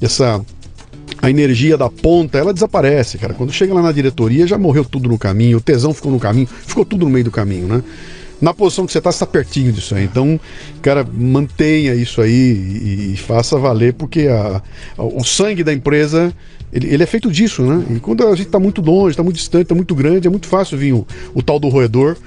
essa 0.01 0.43
a 1.21 1.29
energia 1.29 1.77
da 1.77 1.89
ponta, 1.89 2.37
ela 2.37 2.53
desaparece, 2.53 3.17
cara. 3.17 3.33
Quando 3.33 3.51
chega 3.53 3.73
lá 3.73 3.81
na 3.81 3.91
diretoria, 3.91 4.47
já 4.47 4.57
morreu 4.57 4.83
tudo 4.83 5.07
no 5.07 5.17
caminho, 5.19 5.57
o 5.59 5.61
tesão 5.61 5.93
ficou 5.93 6.11
no 6.11 6.19
caminho, 6.19 6.47
ficou 6.47 6.83
tudo 6.83 7.05
no 7.05 7.11
meio 7.11 7.25
do 7.25 7.31
caminho, 7.31 7.67
né? 7.67 7.83
Na 8.41 8.53
posição 8.53 8.85
que 8.85 8.91
você 8.91 8.97
está, 8.97 9.11
você 9.11 9.17
está 9.17 9.25
pertinho 9.27 9.71
disso 9.71 9.93
aí. 9.93 10.03
Então, 10.05 10.39
cara, 10.81 11.05
mantenha 11.13 11.93
isso 11.93 12.21
aí 12.21 12.31
e, 12.31 13.13
e 13.13 13.17
faça 13.17 13.57
valer, 13.57 13.93
porque 13.93 14.27
a- 14.27 14.61
a- 14.97 15.03
o 15.03 15.23
sangue 15.23 15.63
da 15.63 15.71
empresa, 15.71 16.33
ele, 16.73 16.87
ele 16.93 17.03
é 17.03 17.05
feito 17.05 17.29
disso, 17.31 17.61
né? 17.61 17.85
E 17.95 17.99
quando 17.99 18.27
a 18.27 18.35
gente 18.35 18.47
está 18.47 18.59
muito 18.59 18.81
longe, 18.81 19.11
está 19.11 19.21
muito 19.23 19.35
distante, 19.37 19.63
está 19.63 19.75
muito 19.75 19.93
grande, 19.93 20.27
é 20.27 20.31
muito 20.31 20.47
fácil 20.47 20.77
vir 20.77 20.93
o, 20.93 21.05
o 21.35 21.43
tal 21.43 21.59
do 21.59 21.69
roedor 21.69 22.17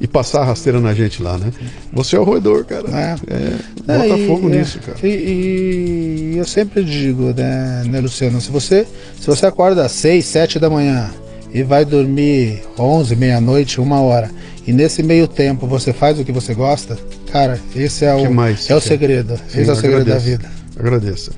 e 0.00 0.06
passar 0.06 0.42
a 0.42 0.44
rasteira 0.44 0.80
na 0.80 0.94
gente 0.94 1.22
lá, 1.22 1.36
né? 1.36 1.52
Você 1.92 2.16
é 2.16 2.20
o 2.20 2.24
roedor, 2.24 2.64
cara. 2.64 2.88
É. 2.88 3.16
É, 3.34 3.56
bota 3.98 4.14
É, 4.14 4.18
e- 4.18 4.26
fogo 4.26 4.48
é, 4.48 4.58
nisso, 4.58 4.78
cara. 4.78 4.96
E, 5.02 6.32
e 6.32 6.38
eu 6.38 6.44
sempre 6.46 6.82
digo, 6.84 7.34
né, 7.36 7.82
né, 7.86 8.00
Luciano, 8.00 8.40
se 8.40 8.50
você, 8.50 8.86
se 9.20 9.26
você 9.26 9.44
acorda 9.44 9.84
às 9.84 9.92
6, 9.92 10.24
7 10.24 10.58
da 10.58 10.70
manhã 10.70 11.10
e 11.52 11.62
vai 11.62 11.84
dormir 11.84 12.62
11, 12.78 13.16
meia-noite, 13.16 13.80
uma 13.80 14.00
hora, 14.00 14.30
e 14.68 14.72
nesse 14.72 15.02
meio 15.02 15.26
tempo 15.26 15.66
você 15.66 15.94
faz 15.94 16.20
o 16.20 16.24
que 16.24 16.30
você 16.30 16.52
gosta, 16.52 16.98
cara, 17.32 17.58
esse 17.74 18.04
é 18.04 18.14
o, 18.14 18.30
mais 18.30 18.68
é 18.68 18.76
o 18.76 18.80
segredo. 18.82 19.34
Sim, 19.48 19.62
esse 19.62 19.70
é 19.70 19.72
o 19.72 19.76
segredo 19.76 20.04
da 20.04 20.16
agradeço. 20.16 20.26
vida. 20.26 20.50
Agradeça. 20.78 21.32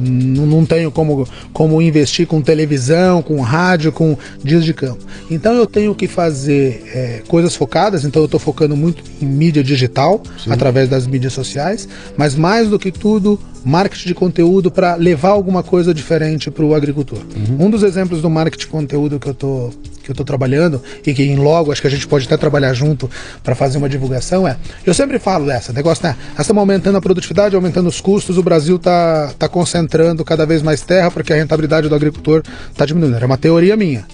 não, 0.01 0.65
tenho 0.65 0.91
como, 0.91 1.27
como 1.53 1.83
investir 1.83 2.27
com 2.27 2.41
televisão, 2.41 3.23
com 3.23 3.41
rádio, 3.41 3.91
com 3.91 4.17
dias 4.43 4.65
de 4.65 4.73
campo. 4.73 5.05
Então, 5.31 5.53
eu 5.55 5.67
tenho 5.67 5.95
que 5.95 6.07
fazer 6.07 6.85
é, 6.95 7.23
coisas 7.27 7.57
focadas, 7.57 8.05
então 8.05 8.23
eu 8.23 8.27
estou 8.27 8.41
focando 8.41 8.77
muito 8.77 9.03
em 9.21 9.27
mídia 9.27 9.65
digital, 9.65 10.23
Sim. 10.43 10.53
através 10.53 10.89
das 10.89 11.07
mídias 11.07 11.33
sociais, 11.33 11.89
mas 12.17 12.37
mais 12.37 12.69
do 12.69 12.79
que 12.79 12.93
tudo, 12.93 13.39
marketing 13.65 14.09
de 14.09 14.15
conteúdo 14.15 14.71
para 14.71 14.95
levar 14.95 15.31
alguma 15.31 15.63
coisa 15.63 15.95
diferente 15.95 16.51
para 16.51 16.65
o 16.65 16.75
agricultor. 16.75 17.19
Uhum. 17.19 17.67
Um 17.67 17.71
dos 17.71 17.83
exemplos 17.83 18.21
do 18.21 18.29
marketing 18.29 18.67
de 18.67 18.71
conteúdo 18.71 19.19
que 19.25 19.31
eu 19.31 19.35
tô 19.35 19.73
que 20.05 20.11
eu 20.11 20.15
tô 20.15 20.25
trabalhando 20.25 20.83
e 21.05 21.15
que 21.15 21.23
em 21.23 21.37
logo 21.37 21.73
acho 21.73 21.81
que 21.81 21.87
a 21.87 21.91
gente 21.91 22.07
pode 22.07 22.27
até 22.27 22.37
trabalhar 22.37 22.73
junto 22.75 23.11
para 23.43 23.55
fazer 23.55 23.79
uma 23.79 23.89
divulgação 23.89 24.47
é, 24.47 24.57
eu 24.85 24.95
sempre 24.95 25.19
falo 25.19 25.47
dessa, 25.47 25.73
negócio, 25.73 26.07
né? 26.07 26.17
Nós 26.33 26.41
estamos 26.41 26.61
aumentando 26.61 26.99
a 26.99 27.01
produtividade, 27.01 27.57
aumentando 27.57 27.89
os 27.89 28.01
custos, 28.01 28.37
o 28.37 28.43
Brasil 28.43 28.79
tá 28.79 29.33
tá 29.39 29.49
concentrando 29.49 30.25
cada 30.25 30.45
vez 30.45 30.63
mais 30.63 30.83
terra 30.83 31.11
porque 31.11 31.33
a 31.33 31.37
rentabilidade 31.37 31.89
do 31.89 31.95
agricultor 31.95 32.43
está 32.71 32.85
diminuindo. 32.85 33.17
É 33.17 33.27
uma 33.27 33.39
teoria 33.39 33.77
minha. 33.77 34.05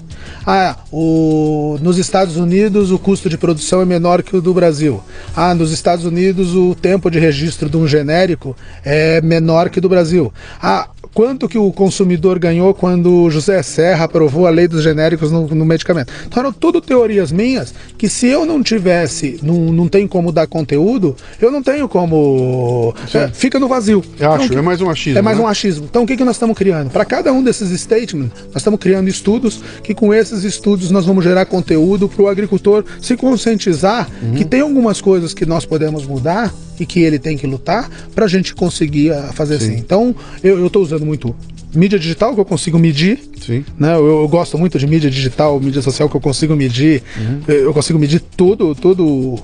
Ah, 0.46 0.76
o, 0.90 1.78
nos 1.80 1.98
Estados 1.98 2.36
Unidos 2.36 2.90
o 2.90 2.98
custo 2.98 3.28
de 3.28 3.36
produção 3.36 3.82
é 3.82 3.84
menor 3.84 4.22
que 4.22 4.36
o 4.36 4.40
do 4.40 4.54
Brasil. 4.54 5.02
Ah, 5.36 5.54
nos 5.54 5.70
Estados 5.72 6.04
Unidos 6.04 6.54
o 6.54 6.74
tempo 6.74 7.10
de 7.10 7.18
registro 7.18 7.68
de 7.68 7.76
um 7.76 7.86
genérico 7.86 8.56
é 8.84 9.20
menor 9.20 9.68
que 9.68 9.80
do 9.80 9.88
Brasil. 9.88 10.32
Ah, 10.62 10.88
quanto 11.12 11.48
que 11.48 11.58
o 11.58 11.72
consumidor 11.72 12.38
ganhou 12.38 12.72
quando 12.72 13.28
José 13.30 13.62
Serra 13.62 14.04
aprovou 14.04 14.46
a 14.46 14.50
lei 14.50 14.66
dos 14.66 14.82
genéricos 14.82 15.30
no, 15.30 15.46
no 15.48 15.64
medicamento. 15.80 16.12
Então 16.26 16.40
eram 16.42 16.52
tudo 16.52 16.80
teorias 16.80 17.32
minhas 17.32 17.74
que 17.98 18.08
se 18.08 18.26
eu 18.26 18.44
não 18.44 18.62
tivesse, 18.62 19.40
não, 19.42 19.72
não 19.72 19.88
tem 19.88 20.06
como 20.06 20.30
dar 20.30 20.46
conteúdo, 20.46 21.16
eu 21.40 21.50
não 21.50 21.62
tenho 21.62 21.88
como. 21.88 22.94
É, 23.12 23.28
fica 23.28 23.58
no 23.58 23.68
vazio. 23.68 24.02
Eu 24.18 24.32
acho, 24.32 24.44
então, 24.46 24.58
é 24.58 24.62
mais 24.62 24.80
um 24.80 24.90
achismo. 24.90 25.18
É 25.18 25.22
mais 25.22 25.38
né? 25.38 25.44
um 25.44 25.46
achismo. 25.46 25.86
Então 25.90 26.02
o 26.02 26.06
que, 26.06 26.16
que 26.16 26.24
nós 26.24 26.36
estamos 26.36 26.56
criando? 26.56 26.90
Para 26.90 27.04
cada 27.04 27.32
um 27.32 27.42
desses 27.42 27.70
statements, 27.80 28.32
nós 28.46 28.56
estamos 28.56 28.78
criando 28.78 29.08
estudos 29.08 29.60
que 29.82 29.94
com 29.94 30.14
esses 30.14 30.44
estudos 30.44 30.90
nós 30.90 31.06
vamos 31.06 31.24
gerar 31.24 31.46
conteúdo 31.46 32.08
para 32.08 32.22
o 32.22 32.28
agricultor 32.28 32.84
se 33.00 33.16
conscientizar 33.16 34.08
uhum. 34.22 34.34
que 34.34 34.44
tem 34.44 34.60
algumas 34.60 35.00
coisas 35.00 35.34
que 35.34 35.46
nós 35.46 35.64
podemos 35.64 36.06
mudar 36.06 36.52
e 36.78 36.86
que 36.86 37.00
ele 37.00 37.18
tem 37.18 37.36
que 37.36 37.46
lutar 37.46 37.90
para 38.14 38.24
a 38.24 38.28
gente 38.28 38.54
conseguir 38.54 39.12
ah, 39.12 39.30
fazer 39.34 39.60
Sim. 39.60 39.66
assim. 39.66 39.76
Então, 39.78 40.14
eu 40.42 40.66
estou 40.66 40.82
usando 40.82 41.04
muito 41.04 41.34
mídia 41.74 41.98
digital 41.98 42.34
que 42.34 42.40
eu 42.40 42.44
consigo 42.44 42.78
medir. 42.78 43.18
Sim. 43.44 43.64
Né? 43.78 43.94
Eu, 43.94 44.22
eu, 44.22 44.28
gosto 44.28 44.58
muito 44.58 44.78
de 44.78 44.86
mídia 44.86 45.10
digital, 45.10 45.58
mídia 45.60 45.82
social 45.82 46.08
que 46.08 46.16
eu 46.16 46.20
consigo 46.20 46.54
medir. 46.54 47.02
Uhum. 47.16 47.40
Eu 47.48 47.72
consigo 47.72 47.98
medir 47.98 48.20
tudo, 48.20 48.74
todo 48.74 49.06
o, 49.06 49.34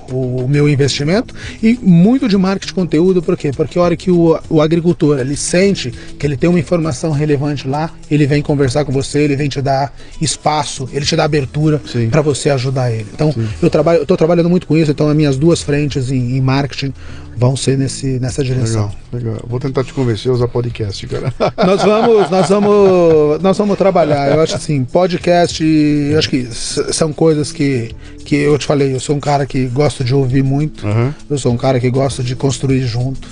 o, 0.42 0.48
meu 0.48 0.68
investimento 0.68 1.34
e 1.62 1.78
muito 1.82 2.28
de 2.28 2.36
marketing 2.36 2.66
de 2.66 2.74
conteúdo, 2.74 3.22
por 3.22 3.36
quê? 3.36 3.50
Porque 3.54 3.78
a 3.78 3.82
hora 3.82 3.96
que 3.96 4.10
o, 4.10 4.38
o 4.50 4.60
agricultor 4.60 5.18
ele 5.18 5.36
sente 5.36 5.92
que 6.18 6.26
ele 6.26 6.36
tem 6.36 6.48
uma 6.48 6.58
informação 6.58 7.10
relevante 7.10 7.66
lá, 7.68 7.90
ele 8.10 8.26
vem 8.26 8.42
conversar 8.42 8.84
com 8.84 8.92
você, 8.92 9.20
ele 9.20 9.36
vem 9.36 9.48
te 9.48 9.60
dar 9.60 9.94
espaço, 10.20 10.88
ele 10.92 11.04
te 11.04 11.16
dá 11.16 11.24
abertura 11.24 11.80
para 12.10 12.22
você 12.22 12.50
ajudar 12.50 12.90
ele. 12.90 13.06
Então, 13.12 13.32
Sim. 13.32 13.46
eu 13.62 13.70
trabalho, 13.70 14.02
estou 14.02 14.16
trabalhando 14.16 14.50
muito 14.50 14.66
com 14.66 14.76
isso, 14.76 14.90
então 14.90 15.08
as 15.08 15.16
minhas 15.16 15.36
duas 15.36 15.62
frentes 15.62 16.10
em, 16.10 16.36
em 16.36 16.40
marketing 16.40 16.92
vão 17.36 17.54
ser 17.54 17.76
nesse, 17.76 18.18
nessa 18.18 18.42
direção. 18.42 18.90
Legal, 19.12 19.34
legal. 19.34 19.44
Vou 19.46 19.60
tentar 19.60 19.84
te 19.84 19.92
convencer 19.92 20.30
a 20.30 20.34
usar 20.34 20.48
podcast, 20.48 21.06
cara. 21.06 21.32
Nós 21.66 21.82
vamos, 21.82 22.30
nós 22.30 22.48
vamos, 22.48 23.42
nós 23.42 23.58
vamos 23.58 23.76
trabalhar. 23.76 24.30
Eu 24.32 24.40
acho 24.40 24.54
assim, 24.54 24.84
podcast, 24.84 25.62
eu 25.62 26.18
acho 26.18 26.30
que 26.30 26.46
são 26.46 27.12
coisas 27.12 27.52
que, 27.52 27.94
que 28.24 28.36
eu 28.36 28.56
te 28.58 28.66
falei, 28.66 28.94
eu 28.94 29.00
sou 29.00 29.14
um 29.16 29.20
cara 29.20 29.44
que 29.44 29.66
gosto 29.66 30.02
de 30.02 30.14
ouvir 30.14 30.42
muito, 30.42 30.86
uhum. 30.86 31.12
eu 31.28 31.38
sou 31.38 31.52
um 31.52 31.56
cara 31.56 31.78
que 31.78 31.90
gosta 31.90 32.22
de 32.22 32.34
construir 32.34 32.86
junto 32.86 33.28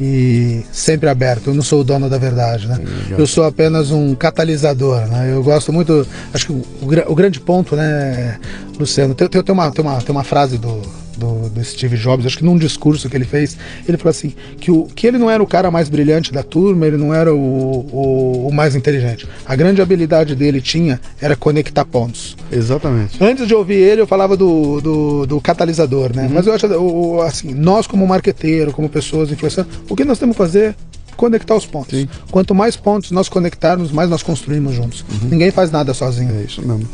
e 0.00 0.62
sempre 0.72 1.08
aberto. 1.08 1.48
Eu 1.48 1.54
não 1.54 1.62
sou 1.62 1.80
o 1.80 1.84
dono 1.84 2.08
da 2.08 2.18
verdade, 2.18 2.66
né? 2.66 2.78
Eu 3.10 3.26
sou 3.26 3.44
apenas 3.44 3.90
um 3.90 4.14
catalisador, 4.14 5.06
né? 5.06 5.32
Eu 5.32 5.42
gosto 5.42 5.72
muito. 5.72 6.06
Acho 6.32 6.46
que 6.46 6.52
o, 6.52 6.64
o, 6.82 7.12
o 7.12 7.14
grande 7.14 7.40
ponto, 7.40 7.76
né, 7.76 8.38
Luciano, 8.78 9.14
tem, 9.14 9.28
tem, 9.28 9.42
tem, 9.42 9.52
uma, 9.52 9.70
tem, 9.70 9.84
uma, 9.84 10.00
tem 10.00 10.10
uma 10.14 10.24
frase 10.24 10.58
do, 10.58 10.82
do, 11.20 11.48
do, 11.50 11.64
Steve 11.64 11.96
Jobs, 11.96 12.26
acho 12.26 12.38
que 12.38 12.44
num 12.44 12.56
discurso 12.56 13.08
que 13.08 13.16
ele 13.16 13.24
fez, 13.24 13.56
ele 13.86 13.96
falou 13.96 14.10
assim: 14.10 14.34
que, 14.58 14.70
o, 14.70 14.84
que 14.84 15.06
ele 15.06 15.18
não 15.18 15.30
era 15.30 15.42
o 15.42 15.46
cara 15.46 15.70
mais 15.70 15.88
brilhante 15.88 16.32
da 16.32 16.42
turma, 16.42 16.86
ele 16.86 16.96
não 16.96 17.14
era 17.14 17.32
o, 17.32 17.38
o, 17.38 18.48
o 18.48 18.52
mais 18.52 18.74
inteligente. 18.74 19.28
A 19.44 19.54
grande 19.54 19.80
habilidade 19.80 20.34
dele 20.34 20.60
tinha 20.60 21.00
era 21.20 21.36
conectar 21.36 21.84
pontos. 21.84 22.36
Exatamente. 22.50 23.22
Antes 23.22 23.46
de 23.46 23.54
ouvir 23.54 23.76
ele, 23.76 24.00
eu 24.00 24.06
falava 24.06 24.36
do, 24.36 24.80
do, 24.80 25.26
do 25.26 25.40
catalisador, 25.40 26.14
né? 26.14 26.24
Uhum. 26.24 26.30
Mas 26.34 26.46
eu 26.46 26.54
acho 26.54 26.66
assim, 27.22 27.54
nós 27.54 27.86
como 27.86 28.06
marqueteiro, 28.06 28.72
como 28.72 28.88
pessoas 28.88 29.30
influenciando, 29.30 29.68
o 29.88 29.94
que 29.94 30.04
nós 30.04 30.18
temos 30.18 30.34
que 30.34 30.38
fazer? 30.38 30.74
conectar 31.16 31.54
os 31.54 31.66
pontos. 31.66 31.98
Sim. 31.98 32.08
Quanto 32.30 32.54
mais 32.54 32.76
pontos 32.76 33.10
nós 33.10 33.28
conectarmos, 33.28 33.92
mais 33.92 34.08
nós 34.08 34.22
construímos 34.22 34.74
juntos. 34.74 35.04
Uhum. 35.06 35.28
Ninguém 35.28 35.50
faz 35.50 35.70
nada 35.70 35.92
sozinho. 35.92 36.34
É 36.34 36.44
isso 36.44 36.66
mesmo. 36.66 36.88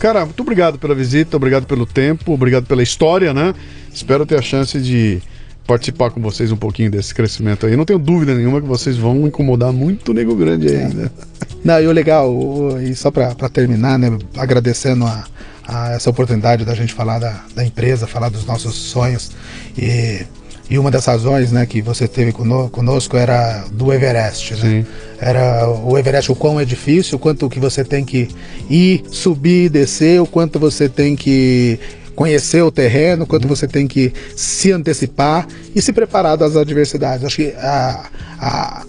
Cara, 0.00 0.24
muito 0.24 0.40
obrigado 0.40 0.78
pela 0.78 0.94
visita, 0.94 1.36
obrigado 1.36 1.66
pelo 1.66 1.84
tempo, 1.84 2.32
obrigado 2.32 2.64
pela 2.64 2.82
história, 2.82 3.34
né? 3.34 3.54
Espero 3.92 4.24
ter 4.24 4.38
a 4.38 4.40
chance 4.40 4.80
de 4.80 5.20
participar 5.66 6.10
com 6.10 6.22
vocês 6.22 6.50
um 6.50 6.56
pouquinho 6.56 6.90
desse 6.90 7.14
crescimento 7.14 7.66
aí. 7.66 7.76
Não 7.76 7.84
tenho 7.84 7.98
dúvida 7.98 8.34
nenhuma 8.34 8.62
que 8.62 8.66
vocês 8.66 8.96
vão 8.96 9.26
incomodar 9.26 9.74
muito 9.74 10.10
o 10.10 10.14
Nego 10.14 10.34
Grande 10.34 10.68
ainda. 10.68 11.02
Né? 11.02 11.10
Não, 11.62 11.78
e 11.82 11.86
o 11.86 11.92
legal, 11.92 12.34
e 12.80 12.94
só 12.94 13.10
para 13.10 13.34
terminar, 13.50 13.98
né, 13.98 14.18
agradecendo 14.38 15.04
a, 15.04 15.26
a, 15.68 15.90
essa 15.90 16.08
oportunidade 16.08 16.64
da 16.64 16.74
gente 16.74 16.94
falar 16.94 17.18
da, 17.18 17.44
da 17.54 17.62
empresa, 17.62 18.06
falar 18.06 18.30
dos 18.30 18.46
nossos 18.46 18.74
sonhos. 18.74 19.30
E 19.76 20.24
e 20.70 20.78
uma 20.78 20.88
das 20.88 21.04
razões 21.04 21.50
né, 21.50 21.66
que 21.66 21.82
você 21.82 22.06
teve 22.06 22.32
conosco 22.32 23.16
era 23.16 23.64
do 23.72 23.92
Everest. 23.92 24.54
Né? 24.54 24.86
Era 25.20 25.68
o 25.68 25.98
Everest, 25.98 26.30
o 26.30 26.36
quão 26.36 26.60
é 26.60 26.64
difícil, 26.64 27.16
o 27.16 27.18
quanto 27.18 27.50
que 27.50 27.58
você 27.58 27.84
tem 27.84 28.04
que 28.04 28.28
ir, 28.70 29.02
subir, 29.10 29.68
descer, 29.68 30.22
o 30.22 30.26
quanto 30.26 30.60
você 30.60 30.88
tem 30.88 31.16
que 31.16 31.78
conhecer 32.14 32.62
o 32.62 32.70
terreno, 32.70 33.24
o 33.24 33.26
quanto 33.26 33.44
uhum. 33.44 33.56
você 33.56 33.66
tem 33.66 33.88
que 33.88 34.12
se 34.36 34.70
antecipar 34.70 35.48
e 35.74 35.82
se 35.82 35.92
preparar 35.92 36.36
das 36.36 36.54
adversidades. 36.54 37.24
Acho 37.24 37.36
que 37.36 37.52
a, 37.58 38.08
a 38.38 38.86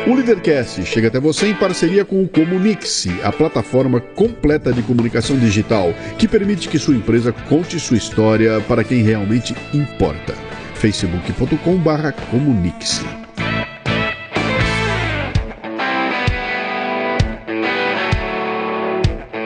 O 0.08 0.14
Leadercast 0.14 0.84
chega 0.86 1.08
até 1.08 1.20
você 1.20 1.48
em 1.48 1.54
parceria 1.54 2.02
com 2.02 2.22
o 2.22 2.28
Comunique-se, 2.28 3.10
a 3.22 3.30
plataforma 3.30 4.00
completa 4.00 4.72
de 4.72 4.82
comunicação 4.82 5.38
digital 5.38 5.92
que 6.16 6.26
permite 6.26 6.66
que 6.66 6.78
sua 6.78 6.94
empresa 6.94 7.30
conte 7.30 7.78
sua 7.78 7.98
história 7.98 8.58
para 8.62 8.82
quem 8.82 9.02
realmente 9.02 9.54
importa. 9.74 10.32
facebook.com/comunique-se. 10.76 13.27